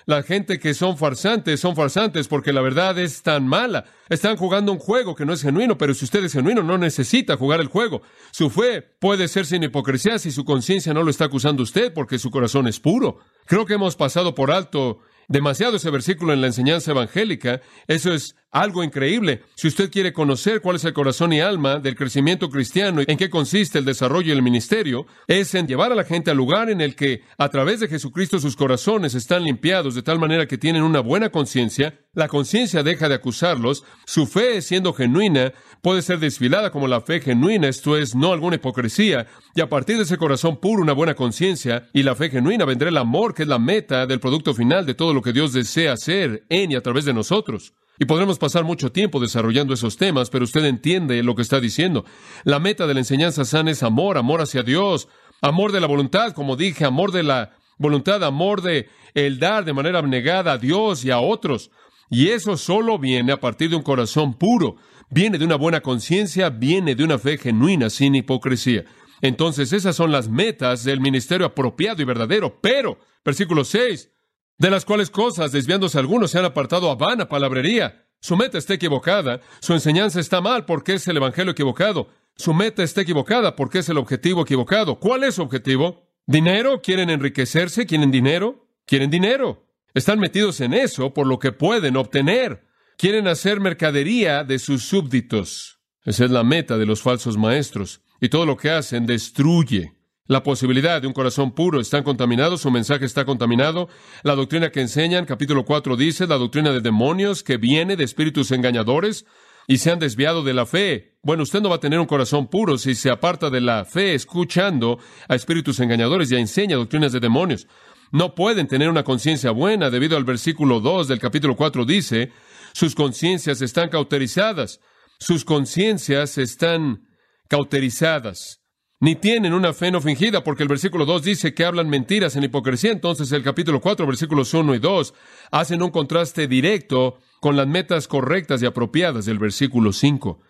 la 0.08 0.22
gente 0.22 0.58
que 0.58 0.72
son 0.72 0.96
farsantes, 0.96 1.60
son 1.60 1.76
farsantes 1.76 2.28
porque 2.28 2.54
la 2.54 2.62
verdad 2.62 2.98
es 2.98 3.22
tan 3.22 3.46
mala. 3.46 3.84
Están 4.08 4.36
jugando 4.36 4.72
un 4.72 4.78
juego 4.78 5.14
que 5.14 5.26
no 5.26 5.34
es 5.34 5.42
genuino, 5.42 5.76
pero 5.76 5.92
si 5.92 6.06
usted 6.06 6.24
es 6.24 6.32
genuino 6.32 6.62
no 6.62 6.78
necesita 6.78 7.36
jugar 7.36 7.60
el 7.60 7.66
juego. 7.66 8.00
Su 8.30 8.48
fe 8.48 8.80
puede 8.80 9.28
ser 9.28 9.44
sin 9.44 9.64
hipocresía 9.64 10.18
si 10.18 10.30
su 10.30 10.46
conciencia 10.46 10.94
no 10.94 11.02
lo 11.02 11.10
está 11.10 11.26
acusando 11.26 11.62
usted 11.62 11.92
porque 11.92 12.18
su 12.18 12.30
corazón 12.30 12.66
es 12.66 12.80
puro. 12.80 13.18
Creo 13.44 13.66
que 13.66 13.74
hemos 13.74 13.96
pasado 13.96 14.34
por 14.34 14.50
alto 14.50 15.00
demasiado 15.28 15.76
ese 15.76 15.90
versículo 15.90 16.32
en 16.32 16.40
la 16.40 16.46
enseñanza 16.46 16.92
evangélica. 16.92 17.60
Eso 17.86 18.12
es 18.14 18.34
algo 18.50 18.82
increíble. 18.82 19.42
Si 19.56 19.68
usted 19.68 19.90
quiere 19.90 20.12
conocer 20.12 20.60
cuál 20.60 20.76
es 20.76 20.84
el 20.84 20.92
corazón 20.92 21.32
y 21.32 21.40
alma 21.40 21.78
del 21.78 21.96
crecimiento 21.96 22.48
cristiano 22.48 23.02
y 23.02 23.04
en 23.06 23.18
qué 23.18 23.28
consiste 23.28 23.78
el 23.78 23.84
desarrollo 23.84 24.28
y 24.28 24.36
el 24.36 24.42
ministerio, 24.42 25.06
es 25.26 25.54
en 25.54 25.66
llevar 25.66 25.92
a 25.92 25.94
la 25.94 26.04
gente 26.04 26.30
al 26.30 26.36
lugar 26.36 26.70
en 26.70 26.80
el 26.80 26.94
que 26.94 27.22
a 27.36 27.48
través 27.48 27.80
de 27.80 27.88
Jesucristo 27.88 28.38
sus 28.38 28.56
corazones 28.56 29.14
están 29.14 29.44
limpiados 29.44 29.94
de 29.94 30.02
tal 30.02 30.18
manera 30.18 30.46
que 30.46 30.58
tienen 30.58 30.82
una 30.82 31.00
buena 31.00 31.30
conciencia, 31.30 31.98
la 32.14 32.28
conciencia 32.28 32.82
deja 32.82 33.08
de 33.08 33.14
acusarlos, 33.14 33.84
su 34.06 34.26
fe 34.26 34.62
siendo 34.62 34.92
genuina 34.92 35.52
puede 35.82 36.02
ser 36.02 36.18
desfilada 36.18 36.70
como 36.70 36.88
la 36.88 37.00
fe 37.00 37.20
genuina, 37.20 37.68
esto 37.68 37.96
es, 37.96 38.14
no 38.14 38.32
alguna 38.32 38.56
hipocresía, 38.56 39.26
y 39.54 39.60
a 39.60 39.68
partir 39.68 39.96
de 39.96 40.02
ese 40.02 40.16
corazón 40.16 40.58
puro, 40.58 40.82
una 40.82 40.92
buena 40.92 41.14
conciencia 41.14 41.88
y 41.92 42.02
la 42.02 42.14
fe 42.14 42.30
genuina 42.30 42.64
vendrá 42.64 42.88
el 42.88 42.96
amor 42.96 43.34
que 43.34 43.42
es 43.42 43.48
la 43.48 43.58
meta 43.58 44.06
del 44.06 44.20
producto 44.20 44.54
final 44.54 44.86
de 44.86 44.94
todo 44.94 45.12
lo 45.14 45.22
que 45.22 45.32
Dios 45.32 45.52
desea 45.52 45.92
hacer 45.92 46.44
en 46.48 46.72
y 46.72 46.76
a 46.76 46.82
través 46.82 47.04
de 47.04 47.12
nosotros. 47.12 47.74
Y 47.98 48.04
podremos 48.04 48.38
pasar 48.38 48.64
mucho 48.64 48.92
tiempo 48.92 49.20
desarrollando 49.20 49.74
esos 49.74 49.96
temas, 49.96 50.30
pero 50.30 50.44
usted 50.44 50.64
entiende 50.64 51.22
lo 51.22 51.34
que 51.34 51.42
está 51.42 51.60
diciendo. 51.60 52.04
La 52.44 52.60
meta 52.60 52.86
de 52.86 52.94
la 52.94 53.00
enseñanza 53.00 53.44
sana 53.44 53.72
es 53.72 53.82
amor, 53.82 54.18
amor 54.18 54.40
hacia 54.40 54.62
Dios, 54.62 55.08
amor 55.40 55.72
de 55.72 55.80
la 55.80 55.88
voluntad, 55.88 56.32
como 56.32 56.56
dije, 56.56 56.84
amor 56.84 57.10
de 57.10 57.24
la 57.24 57.56
voluntad, 57.76 58.22
amor 58.22 58.62
de 58.62 58.88
el 59.14 59.38
dar 59.38 59.64
de 59.64 59.72
manera 59.72 59.98
abnegada 59.98 60.52
a 60.52 60.58
Dios 60.58 61.04
y 61.04 61.10
a 61.10 61.18
otros. 61.18 61.70
Y 62.10 62.28
eso 62.28 62.56
solo 62.56 62.98
viene 62.98 63.32
a 63.32 63.40
partir 63.40 63.70
de 63.70 63.76
un 63.76 63.82
corazón 63.82 64.34
puro, 64.34 64.76
viene 65.10 65.38
de 65.38 65.44
una 65.44 65.56
buena 65.56 65.80
conciencia, 65.80 66.50
viene 66.50 66.94
de 66.94 67.04
una 67.04 67.18
fe 67.18 67.36
genuina, 67.36 67.90
sin 67.90 68.14
hipocresía. 68.14 68.84
Entonces 69.20 69.72
esas 69.72 69.96
son 69.96 70.12
las 70.12 70.28
metas 70.28 70.84
del 70.84 71.00
ministerio 71.00 71.46
apropiado 71.46 72.00
y 72.00 72.04
verdadero. 72.04 72.60
Pero, 72.60 72.98
versículo 73.24 73.64
6, 73.64 74.10
de 74.58 74.70
las 74.70 74.84
cuales 74.84 75.10
cosas, 75.10 75.52
desviándose 75.52 75.98
algunos, 75.98 76.32
se 76.32 76.38
han 76.38 76.44
apartado 76.44 76.90
a 76.90 76.96
vana 76.96 77.28
palabrería. 77.28 78.04
Su 78.20 78.36
meta 78.36 78.58
está 78.58 78.74
equivocada, 78.74 79.40
su 79.60 79.72
enseñanza 79.72 80.18
está 80.18 80.40
mal 80.40 80.64
porque 80.64 80.94
es 80.94 81.06
el 81.06 81.16
evangelio 81.16 81.52
equivocado. 81.52 82.08
Su 82.36 82.52
meta 82.52 82.82
está 82.82 83.02
equivocada 83.02 83.54
porque 83.54 83.78
es 83.78 83.88
el 83.88 83.98
objetivo 83.98 84.42
equivocado. 84.42 84.98
¿Cuál 84.98 85.24
es 85.24 85.36
su 85.36 85.42
objetivo? 85.42 86.08
¿Dinero? 86.26 86.82
¿Quieren 86.82 87.10
enriquecerse? 87.10 87.86
¿Quieren 87.86 88.10
dinero? 88.10 88.68
¿Quieren 88.84 89.10
dinero? 89.10 89.66
Están 89.94 90.18
metidos 90.18 90.60
en 90.60 90.74
eso 90.74 91.14
por 91.14 91.26
lo 91.26 91.38
que 91.38 91.52
pueden 91.52 91.96
obtener. 91.96 92.66
Quieren 92.96 93.28
hacer 93.28 93.60
mercadería 93.60 94.42
de 94.42 94.58
sus 94.58 94.84
súbditos. 94.84 95.78
Esa 96.04 96.24
es 96.24 96.30
la 96.30 96.42
meta 96.42 96.76
de 96.76 96.86
los 96.86 97.02
falsos 97.02 97.36
maestros. 97.36 98.02
Y 98.20 98.28
todo 98.28 98.44
lo 98.44 98.56
que 98.56 98.70
hacen 98.70 99.06
destruye 99.06 99.97
la 100.28 100.42
posibilidad 100.42 101.00
de 101.00 101.08
un 101.08 101.14
corazón 101.14 101.52
puro. 101.52 101.80
Están 101.80 102.04
contaminados, 102.04 102.60
su 102.60 102.70
mensaje 102.70 103.04
está 103.06 103.24
contaminado. 103.24 103.88
La 104.22 104.36
doctrina 104.36 104.70
que 104.70 104.82
enseñan, 104.82 105.24
capítulo 105.24 105.64
4 105.64 105.96
dice, 105.96 106.26
la 106.26 106.36
doctrina 106.36 106.70
de 106.70 106.80
demonios 106.80 107.42
que 107.42 107.56
viene 107.56 107.96
de 107.96 108.04
espíritus 108.04 108.52
engañadores 108.52 109.24
y 109.66 109.78
se 109.78 109.90
han 109.90 109.98
desviado 109.98 110.44
de 110.44 110.54
la 110.54 110.66
fe. 110.66 111.18
Bueno, 111.22 111.42
usted 111.42 111.60
no 111.60 111.70
va 111.70 111.76
a 111.76 111.80
tener 111.80 111.98
un 111.98 112.06
corazón 112.06 112.48
puro 112.48 112.78
si 112.78 112.94
se 112.94 113.10
aparta 113.10 113.50
de 113.50 113.60
la 113.60 113.84
fe 113.84 114.14
escuchando 114.14 114.98
a 115.28 115.34
espíritus 115.34 115.80
engañadores 115.80 116.30
y 116.30 116.36
enseña 116.36 116.76
doctrinas 116.76 117.12
de 117.12 117.20
demonios. 117.20 117.66
No 118.12 118.34
pueden 118.34 118.68
tener 118.68 118.88
una 118.88 119.04
conciencia 119.04 119.50
buena 119.50 119.90
debido 119.90 120.16
al 120.16 120.24
versículo 120.24 120.80
2 120.80 121.08
del 121.08 121.18
capítulo 121.18 121.56
4 121.56 121.84
dice, 121.84 122.32
sus 122.72 122.94
conciencias 122.94 123.60
están 123.62 123.88
cauterizadas. 123.88 124.80
Sus 125.18 125.44
conciencias 125.44 126.38
están 126.38 127.02
cauterizadas 127.48 128.57
ni 129.00 129.14
tienen 129.14 129.52
una 129.52 129.72
fe 129.72 129.90
no 129.90 130.00
fingida, 130.00 130.42
porque 130.42 130.64
el 130.64 130.68
versículo 130.68 131.06
2 131.06 131.22
dice 131.22 131.54
que 131.54 131.64
hablan 131.64 131.88
mentiras 131.88 132.36
en 132.36 132.44
hipocresía. 132.44 132.90
Entonces 132.90 133.30
el 133.32 133.42
capítulo 133.42 133.80
4, 133.80 134.06
versículos 134.06 134.52
1 134.52 134.74
y 134.74 134.78
2 134.78 135.14
hacen 135.50 135.82
un 135.82 135.90
contraste 135.90 136.48
directo 136.48 137.18
con 137.40 137.56
las 137.56 137.66
metas 137.66 138.08
correctas 138.08 138.62
y 138.62 138.66
apropiadas 138.66 139.24
del 139.24 139.38
versículo 139.38 139.92
5 139.92 140.40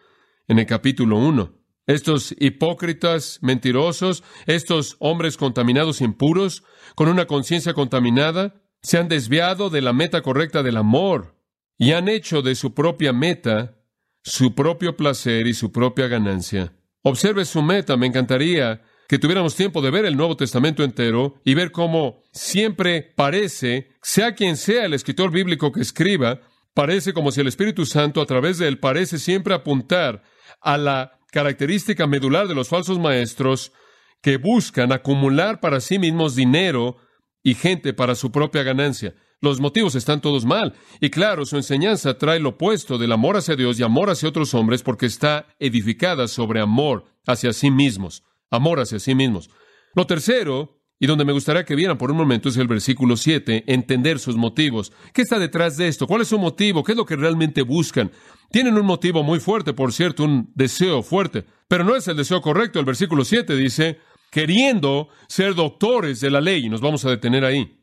en 0.48 0.58
el 0.58 0.66
capítulo 0.66 1.18
1. 1.18 1.54
Estos 1.86 2.34
hipócritas 2.38 3.38
mentirosos, 3.42 4.22
estos 4.46 4.96
hombres 4.98 5.36
contaminados 5.36 6.00
impuros, 6.00 6.64
con 6.94 7.08
una 7.08 7.26
conciencia 7.26 7.72
contaminada, 7.72 8.62
se 8.82 8.98
han 8.98 9.08
desviado 9.08 9.70
de 9.70 9.80
la 9.80 9.92
meta 9.92 10.20
correcta 10.22 10.62
del 10.62 10.76
amor 10.76 11.34
y 11.78 11.92
han 11.92 12.08
hecho 12.08 12.42
de 12.42 12.54
su 12.54 12.74
propia 12.74 13.12
meta 13.12 13.74
su 14.22 14.54
propio 14.54 14.96
placer 14.96 15.46
y 15.46 15.54
su 15.54 15.72
propia 15.72 16.08
ganancia. 16.08 16.77
Observe 17.02 17.44
su 17.44 17.62
meta. 17.62 17.96
Me 17.96 18.06
encantaría 18.06 18.82
que 19.08 19.18
tuviéramos 19.18 19.56
tiempo 19.56 19.80
de 19.80 19.90
ver 19.90 20.04
el 20.04 20.16
Nuevo 20.16 20.36
Testamento 20.36 20.84
entero 20.84 21.40
y 21.44 21.54
ver 21.54 21.72
cómo 21.72 22.22
siempre 22.32 23.14
parece, 23.16 23.92
sea 24.02 24.34
quien 24.34 24.56
sea 24.56 24.84
el 24.84 24.94
escritor 24.94 25.30
bíblico 25.30 25.72
que 25.72 25.80
escriba, 25.80 26.40
parece 26.74 27.14
como 27.14 27.32
si 27.32 27.40
el 27.40 27.48
Espíritu 27.48 27.86
Santo 27.86 28.20
a 28.20 28.26
través 28.26 28.58
de 28.58 28.68
él 28.68 28.78
parece 28.78 29.18
siempre 29.18 29.54
apuntar 29.54 30.22
a 30.60 30.76
la 30.76 31.18
característica 31.32 32.06
medular 32.06 32.48
de 32.48 32.54
los 32.54 32.68
falsos 32.68 32.98
maestros 32.98 33.72
que 34.20 34.36
buscan 34.36 34.92
acumular 34.92 35.60
para 35.60 35.80
sí 35.80 35.98
mismos 35.98 36.34
dinero 36.34 36.98
y 37.42 37.54
gente 37.54 37.94
para 37.94 38.14
su 38.14 38.30
propia 38.30 38.62
ganancia. 38.62 39.14
Los 39.40 39.60
motivos 39.60 39.94
están 39.94 40.20
todos 40.20 40.44
mal. 40.44 40.74
Y 41.00 41.10
claro, 41.10 41.46
su 41.46 41.56
enseñanza 41.56 42.18
trae 42.18 42.40
lo 42.40 42.50
opuesto 42.50 42.98
del 42.98 43.12
amor 43.12 43.36
hacia 43.36 43.54
Dios 43.54 43.78
y 43.78 43.84
amor 43.84 44.10
hacia 44.10 44.28
otros 44.28 44.52
hombres 44.54 44.82
porque 44.82 45.06
está 45.06 45.46
edificada 45.60 46.26
sobre 46.26 46.60
amor 46.60 47.04
hacia 47.26 47.52
sí 47.52 47.70
mismos. 47.70 48.24
Amor 48.50 48.80
hacia 48.80 48.98
sí 48.98 49.14
mismos. 49.14 49.50
Lo 49.94 50.06
tercero, 50.06 50.80
y 50.98 51.06
donde 51.06 51.24
me 51.24 51.32
gustaría 51.32 51.64
que 51.64 51.76
vieran 51.76 51.98
por 51.98 52.10
un 52.10 52.16
momento, 52.16 52.48
es 52.48 52.56
el 52.56 52.66
versículo 52.66 53.16
7, 53.16 53.64
entender 53.68 54.18
sus 54.18 54.36
motivos. 54.36 54.92
¿Qué 55.12 55.22
está 55.22 55.38
detrás 55.38 55.76
de 55.76 55.86
esto? 55.86 56.08
¿Cuál 56.08 56.22
es 56.22 56.28
su 56.28 56.38
motivo? 56.38 56.82
¿Qué 56.82 56.92
es 56.92 56.98
lo 56.98 57.06
que 57.06 57.16
realmente 57.16 57.62
buscan? 57.62 58.10
Tienen 58.50 58.74
un 58.74 58.86
motivo 58.86 59.22
muy 59.22 59.38
fuerte, 59.38 59.72
por 59.72 59.92
cierto, 59.92 60.24
un 60.24 60.50
deseo 60.54 61.02
fuerte, 61.02 61.44
pero 61.68 61.84
no 61.84 61.94
es 61.94 62.08
el 62.08 62.16
deseo 62.16 62.40
correcto. 62.40 62.80
El 62.80 62.86
versículo 62.86 63.24
7 63.24 63.54
dice, 63.54 63.98
queriendo 64.30 65.08
ser 65.28 65.54
doctores 65.54 66.20
de 66.20 66.30
la 66.30 66.40
ley, 66.40 66.66
y 66.66 66.68
nos 66.68 66.80
vamos 66.80 67.04
a 67.04 67.10
detener 67.10 67.44
ahí. 67.44 67.77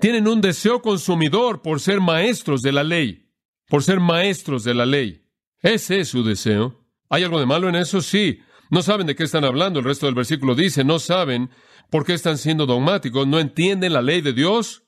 Tienen 0.00 0.28
un 0.28 0.40
deseo 0.40 0.80
consumidor 0.80 1.62
por 1.62 1.80
ser 1.80 2.00
maestros 2.00 2.62
de 2.62 2.72
la 2.72 2.84
ley, 2.84 3.30
por 3.68 3.82
ser 3.82 4.00
maestros 4.00 4.64
de 4.64 4.74
la 4.74 4.86
ley. 4.86 5.24
Ese 5.60 6.00
es 6.00 6.08
su 6.08 6.22
deseo. 6.22 6.84
¿Hay 7.10 7.24
algo 7.24 7.40
de 7.40 7.46
malo 7.46 7.68
en 7.68 7.74
eso? 7.74 8.00
Sí. 8.00 8.40
No 8.70 8.82
saben 8.82 9.06
de 9.06 9.16
qué 9.16 9.24
están 9.24 9.44
hablando. 9.44 9.80
El 9.80 9.86
resto 9.86 10.06
del 10.06 10.14
versículo 10.14 10.54
dice, 10.54 10.84
no 10.84 10.98
saben 10.98 11.50
por 11.90 12.04
qué 12.04 12.12
están 12.12 12.38
siendo 12.38 12.66
dogmáticos, 12.66 13.26
no 13.26 13.40
entienden 13.40 13.94
la 13.94 14.02
ley 14.02 14.20
de 14.20 14.34
Dios, 14.34 14.84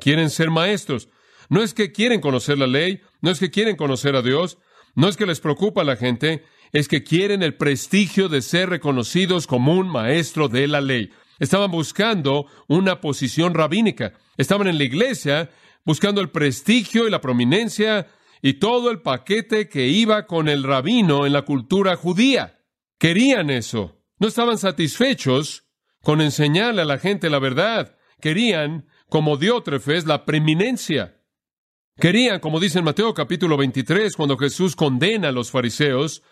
quieren 0.00 0.30
ser 0.30 0.50
maestros. 0.50 1.08
No 1.50 1.62
es 1.62 1.74
que 1.74 1.92
quieren 1.92 2.20
conocer 2.20 2.58
la 2.58 2.66
ley, 2.66 3.00
no 3.20 3.30
es 3.30 3.38
que 3.38 3.50
quieren 3.50 3.76
conocer 3.76 4.16
a 4.16 4.22
Dios, 4.22 4.58
no 4.94 5.08
es 5.08 5.16
que 5.16 5.26
les 5.26 5.40
preocupa 5.40 5.82
a 5.82 5.84
la 5.84 5.96
gente, 5.96 6.44
es 6.72 6.88
que 6.88 7.04
quieren 7.04 7.42
el 7.42 7.54
prestigio 7.54 8.28
de 8.28 8.42
ser 8.42 8.70
reconocidos 8.70 9.46
como 9.46 9.74
un 9.74 9.88
maestro 9.88 10.48
de 10.48 10.66
la 10.68 10.80
ley. 10.80 11.10
Estaban 11.38 11.70
buscando 11.70 12.46
una 12.66 13.00
posición 13.00 13.54
rabínica. 13.54 14.14
Estaban 14.36 14.68
en 14.68 14.78
la 14.78 14.84
iglesia 14.84 15.50
buscando 15.84 16.20
el 16.20 16.30
prestigio 16.30 17.06
y 17.06 17.10
la 17.10 17.20
prominencia 17.20 18.08
y 18.42 18.54
todo 18.54 18.90
el 18.90 19.00
paquete 19.02 19.68
que 19.68 19.88
iba 19.88 20.26
con 20.26 20.48
el 20.48 20.62
rabino 20.62 21.26
en 21.26 21.32
la 21.32 21.42
cultura 21.42 21.96
judía. 21.96 22.60
Querían 22.98 23.50
eso. 23.50 24.02
No 24.18 24.28
estaban 24.28 24.58
satisfechos 24.58 25.64
con 26.02 26.20
enseñarle 26.20 26.82
a 26.82 26.86
la 26.86 26.98
gente 26.98 27.30
la 27.30 27.38
verdad. 27.38 27.96
Querían, 28.20 28.86
como 29.08 29.36
Diótrefes, 29.36 30.06
la 30.06 30.24
preeminencia. 30.24 31.22
Querían, 31.96 32.40
como 32.40 32.60
dice 32.60 32.78
en 32.78 32.84
Mateo 32.84 33.14
capítulo 33.14 33.56
23, 33.56 34.14
cuando 34.16 34.36
Jesús 34.36 34.76
condena 34.76 35.28
a 35.28 35.32
los 35.32 35.50
fariseos, 35.50 36.22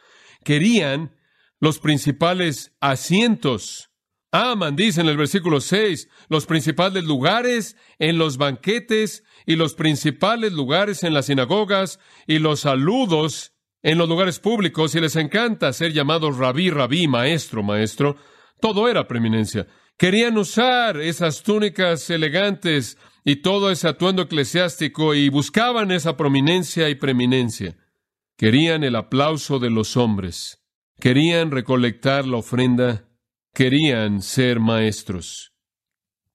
querían 0.45 1.17
los 1.59 1.79
principales 1.79 2.73
asientos. 2.81 3.86
Aman, 4.33 4.77
dice 4.77 5.01
en 5.01 5.09
el 5.09 5.17
versículo 5.17 5.61
6, 5.61 6.09
los 6.29 6.47
principales 6.47 7.05
lugares 7.05 7.77
en 7.99 8.19
los 8.19 8.37
banquetes 8.37 9.25
y 9.47 9.57
los 9.57 9.75
principales 9.75 10.53
lugares 10.53 11.05
en 11.05 11.15
las 11.15 11.27
sinagogas 11.27 12.01
y 12.27 12.39
los 12.39 12.61
saludos 12.61 13.53
en 13.83 13.99
los 13.99 14.09
lugares 14.09 14.41
públicos 14.41 14.95
y 14.95 15.01
les 15.01 15.15
encanta 15.17 15.73
ser 15.73 15.93
llamados 15.93 16.37
rabí, 16.39 16.71
rabí, 16.71 17.07
maestro, 17.07 17.63
maestro. 17.63 18.17
Todo 18.61 18.89
era 18.89 19.07
preeminencia. 19.07 19.69
Querían 19.97 20.37
usar 20.37 21.01
esas 21.01 21.43
túnicas 21.43 22.11
elegantes 22.11 22.99
y 23.25 23.37
todo 23.37 23.71
ese 23.71 23.89
atuendo 23.89 24.23
eclesiástico 24.23 25.15
y 25.15 25.29
buscaban 25.29 25.91
esa 25.91 26.17
prominencia 26.17 26.89
y 26.89 26.97
preeminencia. 26.97 27.77
Querían 28.37 28.85
el 28.85 28.97
aplauso 28.97 29.59
de 29.59 29.71
los 29.71 29.97
hombres. 29.97 30.63
Querían 31.01 31.51
recolectar 31.51 32.27
la 32.27 32.39
ofrenda. 32.39 33.06
Querían 33.57 34.21
ser 34.21 34.61
maestros. 34.61 35.55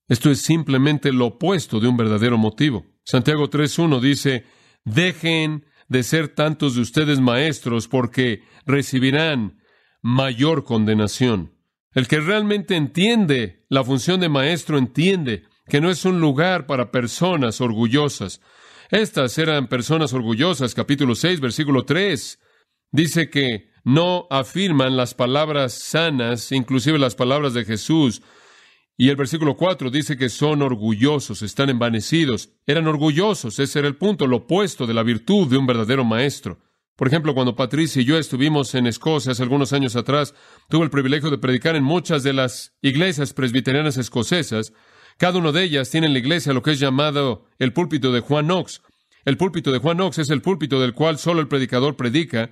Esto 0.07 0.31
es 0.31 0.41
simplemente 0.41 1.13
lo 1.13 1.27
opuesto 1.27 1.79
de 1.79 1.87
un 1.87 1.95
verdadero 1.95 2.35
motivo. 2.39 2.87
Santiago 3.03 3.47
3.1 3.47 3.99
dice, 3.99 4.45
dejen 4.85 5.67
de 5.87 6.01
ser 6.01 6.29
tantos 6.29 6.73
de 6.73 6.81
ustedes 6.81 7.19
maestros 7.19 7.87
porque 7.87 8.41
recibirán 8.65 9.61
mayor 10.01 10.63
condenación. 10.63 11.53
El 11.93 12.07
que 12.07 12.19
realmente 12.21 12.75
entiende 12.75 13.67
la 13.69 13.83
función 13.83 14.19
de 14.19 14.29
maestro 14.29 14.79
entiende 14.79 15.43
que 15.67 15.79
no 15.79 15.91
es 15.91 16.05
un 16.05 16.21
lugar 16.21 16.65
para 16.65 16.89
personas 16.89 17.61
orgullosas. 17.61 18.41
Estas 18.89 19.37
eran 19.37 19.67
personas 19.67 20.11
orgullosas, 20.13 20.73
capítulo 20.73 21.13
6, 21.13 21.39
versículo 21.39 21.85
3. 21.85 22.39
Dice 22.91 23.29
que 23.29 23.70
no 23.83 24.27
afirman 24.29 24.97
las 24.97 25.13
palabras 25.13 25.73
sanas, 25.73 26.51
inclusive 26.51 26.99
las 26.99 27.15
palabras 27.15 27.53
de 27.53 27.65
Jesús. 27.65 28.21
Y 28.97 29.09
el 29.09 29.15
versículo 29.15 29.57
4 29.57 29.89
dice 29.89 30.17
que 30.17 30.29
son 30.29 30.61
orgullosos, 30.61 31.41
están 31.41 31.69
envanecidos. 31.69 32.49
Eran 32.67 32.87
orgullosos, 32.87 33.57
ese 33.59 33.79
era 33.79 33.87
el 33.87 33.95
punto, 33.95 34.27
lo 34.27 34.37
opuesto 34.37 34.85
de 34.85 34.93
la 34.93 35.03
virtud 35.03 35.47
de 35.47 35.57
un 35.57 35.65
verdadero 35.65 36.03
maestro. 36.03 36.59
Por 36.95 37.07
ejemplo, 37.07 37.33
cuando 37.33 37.55
Patricia 37.55 38.01
y 38.01 38.05
yo 38.05 38.19
estuvimos 38.19 38.75
en 38.75 38.85
Escocia 38.85 39.31
hace 39.31 39.41
algunos 39.41 39.73
años 39.73 39.95
atrás, 39.95 40.35
tuve 40.69 40.83
el 40.83 40.91
privilegio 40.91 41.31
de 41.31 41.39
predicar 41.39 41.75
en 41.75 41.83
muchas 41.83 42.21
de 42.21 42.33
las 42.33 42.77
iglesias 42.83 43.33
presbiterianas 43.33 43.97
escocesas. 43.97 44.71
Cada 45.17 45.39
una 45.39 45.51
de 45.51 45.63
ellas 45.63 45.89
tiene 45.89 46.05
en 46.05 46.13
la 46.13 46.19
iglesia 46.19 46.53
lo 46.53 46.61
que 46.61 46.71
es 46.71 46.79
llamado 46.79 47.47
el 47.57 47.73
púlpito 47.73 48.11
de 48.11 48.19
Juan 48.19 48.45
Knox. 48.45 48.81
El 49.25 49.37
púlpito 49.37 49.71
de 49.71 49.79
Juan 49.79 49.97
Knox 49.97 50.19
es 50.19 50.29
el 50.29 50.43
púlpito 50.43 50.79
del 50.79 50.93
cual 50.93 51.17
solo 51.17 51.41
el 51.41 51.47
predicador 51.47 51.95
predica, 51.95 52.51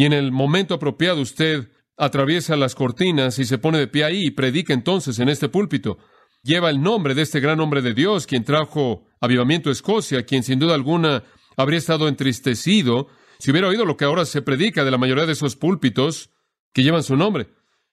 y 0.00 0.06
en 0.06 0.14
el 0.14 0.32
momento 0.32 0.72
apropiado 0.72 1.20
usted 1.20 1.68
atraviesa 1.98 2.56
las 2.56 2.74
cortinas 2.74 3.38
y 3.38 3.44
se 3.44 3.58
pone 3.58 3.76
de 3.76 3.86
pie 3.86 4.04
ahí 4.04 4.24
y 4.24 4.30
predica 4.30 4.72
entonces 4.72 5.18
en 5.18 5.28
este 5.28 5.50
púlpito. 5.50 5.98
Lleva 6.42 6.70
el 6.70 6.80
nombre 6.80 7.14
de 7.14 7.20
este 7.20 7.38
gran 7.38 7.60
hombre 7.60 7.82
de 7.82 7.92
Dios, 7.92 8.26
quien 8.26 8.42
trajo 8.42 9.04
avivamiento 9.20 9.68
a 9.68 9.72
Escocia, 9.72 10.24
quien 10.24 10.42
sin 10.42 10.58
duda 10.58 10.74
alguna 10.74 11.24
habría 11.54 11.76
estado 11.76 12.08
entristecido 12.08 13.08
si 13.38 13.50
hubiera 13.50 13.68
oído 13.68 13.84
lo 13.84 13.98
que 13.98 14.06
ahora 14.06 14.24
se 14.24 14.40
predica 14.40 14.84
de 14.84 14.90
la 14.90 14.96
mayoría 14.96 15.26
de 15.26 15.34
esos 15.34 15.54
púlpitos 15.54 16.30
que 16.72 16.82
llevan 16.82 17.02
su 17.02 17.14
nombre. 17.18 17.50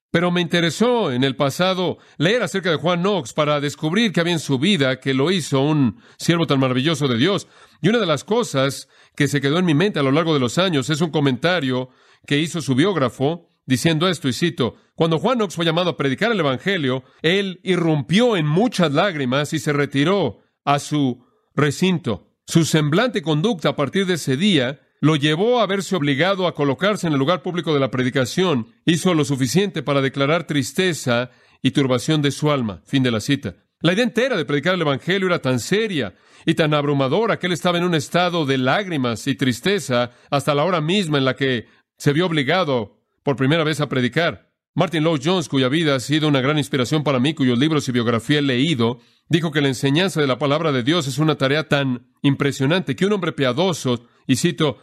Pero 0.09 0.31
me 0.31 0.39
interesó 0.39 1.11
en 1.11 1.25
el 1.25 1.35
pasado 1.35 1.97
leer 2.17 2.41
acerca 2.41 2.71
de 2.71 2.77
Juan 2.77 3.01
Knox 3.01 3.33
para 3.33 3.59
descubrir 3.59 4.13
que 4.13 4.21
había 4.21 4.31
en 4.31 4.39
su 4.39 4.57
vida 4.57 5.01
que 5.01 5.13
lo 5.13 5.29
hizo 5.29 5.59
un 5.59 6.01
siervo 6.17 6.47
tan 6.47 6.61
maravilloso 6.61 7.09
de 7.09 7.17
Dios. 7.17 7.49
Y 7.81 7.89
una 7.89 7.99
de 7.99 8.05
las 8.05 8.23
cosas 8.23 8.87
que 9.17 9.27
se 9.27 9.41
quedó 9.41 9.57
en 9.57 9.65
mi 9.65 9.73
mente 9.73 9.99
a 9.99 10.03
lo 10.03 10.11
largo 10.11 10.35
de 10.35 10.39
los 10.39 10.59
años 10.59 10.91
es 10.91 11.01
un 11.01 11.09
comentario 11.09 11.89
que 12.27 12.37
hizo 12.37 12.61
su 12.61 12.75
biógrafo 12.75 13.49
diciendo 13.65 14.07
esto, 14.07 14.29
y 14.29 14.33
cito, 14.33 14.75
cuando 14.95 15.17
Juan 15.17 15.39
Knox 15.39 15.55
fue 15.55 15.65
llamado 15.65 15.89
a 15.89 15.97
predicar 15.97 16.31
el 16.31 16.39
Evangelio, 16.39 17.03
él 17.21 17.59
irrumpió 17.63 18.37
en 18.37 18.45
muchas 18.45 18.93
lágrimas 18.93 19.51
y 19.53 19.59
se 19.59 19.73
retiró 19.73 20.39
a 20.63 20.79
su 20.79 21.25
recinto. 21.55 22.31
Su 22.45 22.63
semblante 22.63 23.21
conducta 23.21 23.69
a 23.69 23.75
partir 23.75 24.05
de 24.05 24.13
ese 24.13 24.37
día 24.37 24.81
lo 25.01 25.15
llevó 25.15 25.59
a 25.59 25.67
verse 25.67 25.95
obligado 25.95 26.47
a 26.47 26.53
colocarse 26.53 27.07
en 27.07 27.13
el 27.13 27.19
lugar 27.19 27.41
público 27.41 27.73
de 27.73 27.79
la 27.79 27.91
predicación, 27.91 28.67
hizo 28.85 29.13
lo 29.15 29.25
suficiente 29.25 29.81
para 29.83 30.01
declarar 30.01 30.45
tristeza 30.45 31.31
y 31.61 31.71
turbación 31.71 32.21
de 32.21 32.31
su 32.31 32.51
alma. 32.51 32.81
Fin 32.85 33.03
de 33.03 33.11
la 33.11 33.19
cita. 33.19 33.66
La 33.81 33.93
idea 33.93 34.03
entera 34.03 34.35
de 34.35 34.45
predicar 34.45 34.73
el 34.73 34.81
Evangelio 34.81 35.27
era 35.27 35.39
tan 35.39 35.59
seria 35.59 36.15
y 36.45 36.55
tan 36.55 36.73
abrumadora 36.73 37.37
que 37.37 37.45
él 37.45 37.53
estaba 37.53 37.77
en 37.77 37.83
un 37.83 37.93
estado 37.93 38.45
de 38.45 38.57
lágrimas 38.57 39.27
y 39.27 39.35
tristeza 39.35 40.11
hasta 40.31 40.55
la 40.55 40.63
hora 40.63 40.81
misma 40.81 41.19
en 41.19 41.25
la 41.25 41.35
que 41.35 41.67
se 41.97 42.11
vio 42.11 42.25
obligado 42.25 42.97
por 43.21 43.35
primera 43.35 43.63
vez 43.63 43.79
a 43.79 43.89
predicar. 43.89 44.51
Martin 44.73 45.03
Lloyd 45.03 45.21
Jones, 45.23 45.49
cuya 45.49 45.69
vida 45.69 45.95
ha 45.95 45.99
sido 45.99 46.27
una 46.27 46.41
gran 46.41 46.57
inspiración 46.57 47.03
para 47.03 47.19
mí, 47.19 47.33
cuyos 47.33 47.59
libros 47.59 47.87
y 47.87 47.91
biografía 47.91 48.39
he 48.39 48.43
leído, 48.43 48.99
dijo 49.29 49.51
que 49.51 49.61
la 49.61 49.67
enseñanza 49.67 50.21
de 50.21 50.27
la 50.27 50.37
palabra 50.37 50.71
de 50.71 50.83
Dios 50.83 51.07
es 51.07 51.17
una 51.19 51.35
tarea 51.35 51.67
tan 51.67 52.07
impresionante 52.21 52.95
que 52.95 53.05
un 53.05 53.13
hombre 53.13 53.31
piadoso, 53.31 54.07
y 54.25 54.37
cito, 54.37 54.77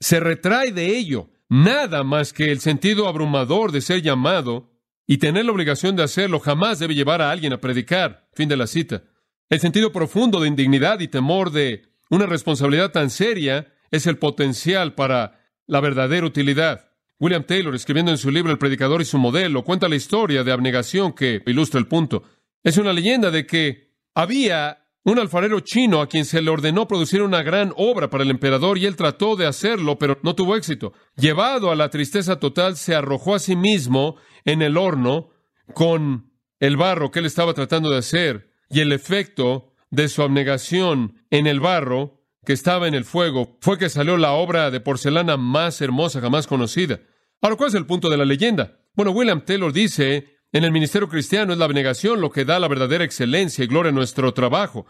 se 0.00 0.20
retrae 0.20 0.72
de 0.72 0.96
ello 0.96 1.30
nada 1.48 2.04
más 2.04 2.32
que 2.32 2.50
el 2.50 2.60
sentido 2.60 3.08
abrumador 3.08 3.72
de 3.72 3.80
ser 3.80 4.02
llamado 4.02 4.77
y 5.10 5.16
tener 5.16 5.46
la 5.46 5.52
obligación 5.52 5.96
de 5.96 6.02
hacerlo 6.02 6.38
jamás 6.38 6.78
debe 6.78 6.94
llevar 6.94 7.22
a 7.22 7.30
alguien 7.30 7.54
a 7.54 7.60
predicar. 7.60 8.28
Fin 8.34 8.48
de 8.48 8.58
la 8.58 8.66
cita. 8.66 9.04
El 9.48 9.58
sentido 9.58 9.90
profundo 9.90 10.38
de 10.38 10.48
indignidad 10.48 11.00
y 11.00 11.08
temor 11.08 11.50
de 11.50 11.82
una 12.10 12.26
responsabilidad 12.26 12.92
tan 12.92 13.08
seria 13.08 13.72
es 13.90 14.06
el 14.06 14.18
potencial 14.18 14.94
para 14.94 15.40
la 15.66 15.80
verdadera 15.80 16.26
utilidad. 16.26 16.90
William 17.18 17.44
Taylor, 17.44 17.74
escribiendo 17.74 18.12
en 18.12 18.18
su 18.18 18.30
libro 18.30 18.52
El 18.52 18.58
predicador 18.58 19.00
y 19.00 19.06
su 19.06 19.16
modelo, 19.16 19.64
cuenta 19.64 19.88
la 19.88 19.96
historia 19.96 20.44
de 20.44 20.52
abnegación 20.52 21.14
que 21.14 21.42
ilustra 21.46 21.80
el 21.80 21.88
punto. 21.88 22.24
Es 22.62 22.76
una 22.76 22.92
leyenda 22.92 23.30
de 23.30 23.46
que 23.46 23.94
había 24.14 24.84
un 25.04 25.18
alfarero 25.18 25.60
chino 25.60 26.02
a 26.02 26.06
quien 26.06 26.26
se 26.26 26.42
le 26.42 26.50
ordenó 26.50 26.86
producir 26.86 27.22
una 27.22 27.42
gran 27.42 27.72
obra 27.76 28.10
para 28.10 28.24
el 28.24 28.30
emperador 28.30 28.76
y 28.76 28.84
él 28.84 28.94
trató 28.94 29.36
de 29.36 29.46
hacerlo, 29.46 29.98
pero 29.98 30.18
no 30.22 30.34
tuvo 30.34 30.54
éxito. 30.54 30.92
Llevado 31.16 31.70
a 31.70 31.76
la 31.76 31.88
tristeza 31.88 32.38
total, 32.38 32.76
se 32.76 32.94
arrojó 32.94 33.34
a 33.34 33.38
sí 33.38 33.56
mismo 33.56 34.16
en 34.44 34.62
el 34.62 34.76
horno 34.76 35.30
con 35.74 36.32
el 36.60 36.76
barro 36.76 37.10
que 37.10 37.20
él 37.20 37.26
estaba 37.26 37.54
tratando 37.54 37.90
de 37.90 37.98
hacer 37.98 38.50
y 38.70 38.80
el 38.80 38.92
efecto 38.92 39.74
de 39.90 40.08
su 40.08 40.22
abnegación 40.22 41.24
en 41.30 41.46
el 41.46 41.60
barro 41.60 42.22
que 42.44 42.52
estaba 42.52 42.88
en 42.88 42.94
el 42.94 43.04
fuego 43.04 43.58
fue 43.60 43.78
que 43.78 43.88
salió 43.88 44.16
la 44.16 44.32
obra 44.32 44.70
de 44.70 44.80
porcelana 44.80 45.36
más 45.36 45.80
hermosa 45.80 46.20
jamás 46.20 46.46
conocida. 46.46 47.00
Ahora, 47.40 47.56
¿cuál 47.56 47.68
es 47.68 47.74
el 47.74 47.86
punto 47.86 48.08
de 48.08 48.16
la 48.16 48.24
leyenda? 48.24 48.80
Bueno, 48.94 49.12
William 49.12 49.44
Taylor 49.44 49.72
dice 49.72 50.38
en 50.52 50.64
el 50.64 50.72
ministerio 50.72 51.08
cristiano 51.08 51.52
es 51.52 51.58
la 51.58 51.66
abnegación 51.66 52.20
lo 52.20 52.30
que 52.30 52.44
da 52.44 52.58
la 52.58 52.68
verdadera 52.68 53.04
excelencia 53.04 53.64
y 53.64 53.66
gloria 53.66 53.90
a 53.90 53.94
nuestro 53.94 54.32
trabajo. 54.32 54.86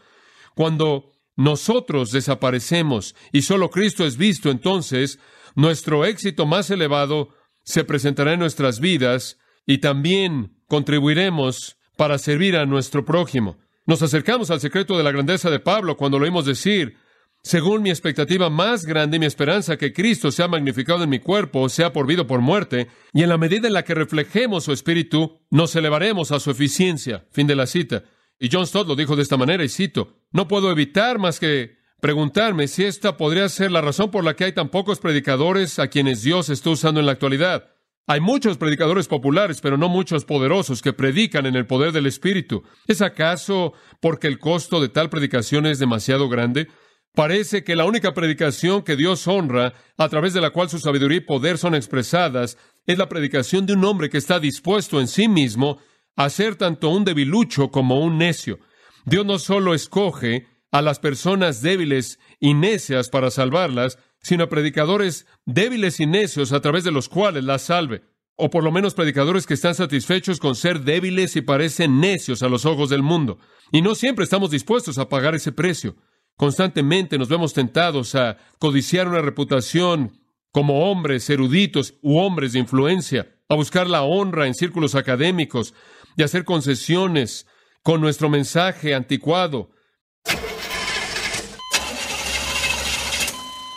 Cuando 0.54 1.12
nosotros 1.36 2.12
desaparecemos 2.12 3.14
y 3.32 3.42
solo 3.42 3.70
Cristo 3.70 4.06
es 4.06 4.16
visto, 4.16 4.50
entonces 4.50 5.18
nuestro 5.54 6.04
éxito 6.04 6.46
más 6.46 6.70
elevado 6.70 7.30
se 7.68 7.84
presentará 7.84 8.32
en 8.32 8.40
nuestras 8.40 8.80
vidas 8.80 9.36
y 9.66 9.78
también 9.78 10.56
contribuiremos 10.68 11.76
para 11.98 12.16
servir 12.16 12.56
a 12.56 12.64
nuestro 12.64 13.04
prójimo. 13.04 13.58
Nos 13.84 14.00
acercamos 14.00 14.50
al 14.50 14.60
secreto 14.60 14.96
de 14.96 15.04
la 15.04 15.12
grandeza 15.12 15.50
de 15.50 15.60
Pablo 15.60 15.98
cuando 15.98 16.18
lo 16.18 16.24
oímos 16.24 16.46
decir, 16.46 16.96
según 17.42 17.82
mi 17.82 17.90
expectativa 17.90 18.48
más 18.48 18.86
grande 18.86 19.18
y 19.18 19.20
mi 19.20 19.26
esperanza 19.26 19.76
que 19.76 19.92
Cristo 19.92 20.32
sea 20.32 20.48
magnificado 20.48 21.04
en 21.04 21.10
mi 21.10 21.18
cuerpo, 21.18 21.68
sea 21.68 21.92
por 21.92 22.06
vida 22.06 22.22
o 22.22 22.26
por 22.26 22.40
muerte, 22.40 22.88
y 23.12 23.22
en 23.22 23.28
la 23.28 23.36
medida 23.36 23.68
en 23.68 23.74
la 23.74 23.84
que 23.84 23.94
reflejemos 23.94 24.64
su 24.64 24.72
espíritu, 24.72 25.38
nos 25.50 25.76
elevaremos 25.76 26.32
a 26.32 26.40
su 26.40 26.50
eficiencia. 26.50 27.26
Fin 27.32 27.46
de 27.46 27.54
la 27.54 27.66
cita. 27.66 28.04
Y 28.38 28.48
John 28.50 28.66
Stott 28.66 28.88
lo 28.88 28.96
dijo 28.96 29.14
de 29.14 29.22
esta 29.22 29.36
manera, 29.36 29.62
y 29.62 29.68
cito, 29.68 30.16
no 30.32 30.48
puedo 30.48 30.70
evitar 30.70 31.18
más 31.18 31.38
que 31.38 31.76
preguntarme 32.00 32.68
si 32.68 32.84
esta 32.84 33.16
podría 33.16 33.48
ser 33.48 33.70
la 33.70 33.80
razón 33.80 34.10
por 34.10 34.24
la 34.24 34.34
que 34.34 34.44
hay 34.44 34.52
tan 34.52 34.68
pocos 34.68 35.00
predicadores 35.00 35.78
a 35.78 35.88
quienes 35.88 36.22
Dios 36.22 36.48
está 36.48 36.70
usando 36.70 37.00
en 37.00 37.06
la 37.06 37.12
actualidad. 37.12 37.70
Hay 38.06 38.20
muchos 38.20 38.56
predicadores 38.56 39.06
populares, 39.06 39.60
pero 39.60 39.76
no 39.76 39.88
muchos 39.88 40.24
poderosos 40.24 40.80
que 40.80 40.94
predican 40.94 41.44
en 41.44 41.56
el 41.56 41.66
poder 41.66 41.92
del 41.92 42.06
Espíritu. 42.06 42.62
¿Es 42.86 43.02
acaso 43.02 43.74
porque 44.00 44.28
el 44.28 44.38
costo 44.38 44.80
de 44.80 44.88
tal 44.88 45.10
predicación 45.10 45.66
es 45.66 45.78
demasiado 45.78 46.28
grande? 46.28 46.68
Parece 47.14 47.64
que 47.64 47.76
la 47.76 47.84
única 47.84 48.14
predicación 48.14 48.82
que 48.82 48.96
Dios 48.96 49.26
honra, 49.26 49.74
a 49.98 50.08
través 50.08 50.32
de 50.32 50.40
la 50.40 50.50
cual 50.50 50.70
su 50.70 50.78
sabiduría 50.78 51.18
y 51.18 51.22
poder 51.22 51.58
son 51.58 51.74
expresadas, 51.74 52.56
es 52.86 52.96
la 52.96 53.08
predicación 53.08 53.66
de 53.66 53.74
un 53.74 53.84
hombre 53.84 54.08
que 54.08 54.18
está 54.18 54.40
dispuesto 54.40 55.00
en 55.00 55.08
sí 55.08 55.28
mismo 55.28 55.78
a 56.16 56.30
ser 56.30 56.56
tanto 56.56 56.88
un 56.88 57.04
debilucho 57.04 57.70
como 57.70 58.00
un 58.00 58.16
necio. 58.16 58.58
Dios 59.04 59.26
no 59.26 59.38
solo 59.38 59.74
escoge 59.74 60.46
a 60.70 60.82
las 60.82 60.98
personas 60.98 61.62
débiles 61.62 62.18
y 62.40 62.54
necias 62.54 63.08
para 63.08 63.30
salvarlas, 63.30 63.98
sino 64.20 64.44
a 64.44 64.48
predicadores 64.48 65.26
débiles 65.46 66.00
y 66.00 66.06
necios 66.06 66.52
a 66.52 66.60
través 66.60 66.84
de 66.84 66.90
los 66.90 67.08
cuales 67.08 67.44
las 67.44 67.62
salve, 67.62 68.02
o 68.36 68.50
por 68.50 68.62
lo 68.62 68.70
menos 68.70 68.94
predicadores 68.94 69.46
que 69.46 69.54
están 69.54 69.74
satisfechos 69.74 70.38
con 70.38 70.54
ser 70.54 70.80
débiles 70.80 71.36
y 71.36 71.42
parecen 71.42 72.00
necios 72.00 72.42
a 72.42 72.48
los 72.48 72.66
ojos 72.66 72.90
del 72.90 73.02
mundo. 73.02 73.38
Y 73.72 73.82
no 73.82 73.94
siempre 73.94 74.24
estamos 74.24 74.50
dispuestos 74.50 74.98
a 74.98 75.08
pagar 75.08 75.34
ese 75.34 75.52
precio. 75.52 75.96
Constantemente 76.36 77.18
nos 77.18 77.28
vemos 77.28 77.52
tentados 77.52 78.14
a 78.14 78.36
codiciar 78.58 79.08
una 79.08 79.22
reputación 79.22 80.20
como 80.52 80.90
hombres 80.90 81.28
eruditos 81.30 81.94
u 82.00 82.18
hombres 82.18 82.52
de 82.52 82.60
influencia, 82.60 83.34
a 83.48 83.54
buscar 83.54 83.88
la 83.88 84.02
honra 84.02 84.46
en 84.46 84.54
círculos 84.54 84.94
académicos, 84.94 85.74
de 86.16 86.24
hacer 86.24 86.44
concesiones 86.44 87.46
con 87.82 88.00
nuestro 88.00 88.28
mensaje 88.28 88.94
anticuado. 88.94 89.70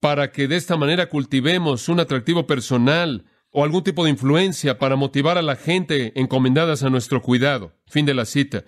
Para 0.00 0.30
que 0.32 0.48
de 0.48 0.56
esta 0.56 0.76
manera 0.76 1.08
cultivemos 1.08 1.88
un 1.88 2.00
atractivo 2.00 2.46
personal 2.46 3.24
o 3.50 3.64
algún 3.64 3.82
tipo 3.82 4.04
de 4.04 4.10
influencia 4.10 4.78
para 4.78 4.96
motivar 4.96 5.38
a 5.38 5.42
la 5.42 5.56
gente 5.56 6.12
encomendadas 6.20 6.82
a 6.82 6.90
nuestro 6.90 7.22
cuidado. 7.22 7.72
Fin 7.86 8.04
de 8.04 8.14
la 8.14 8.26
cita. 8.26 8.64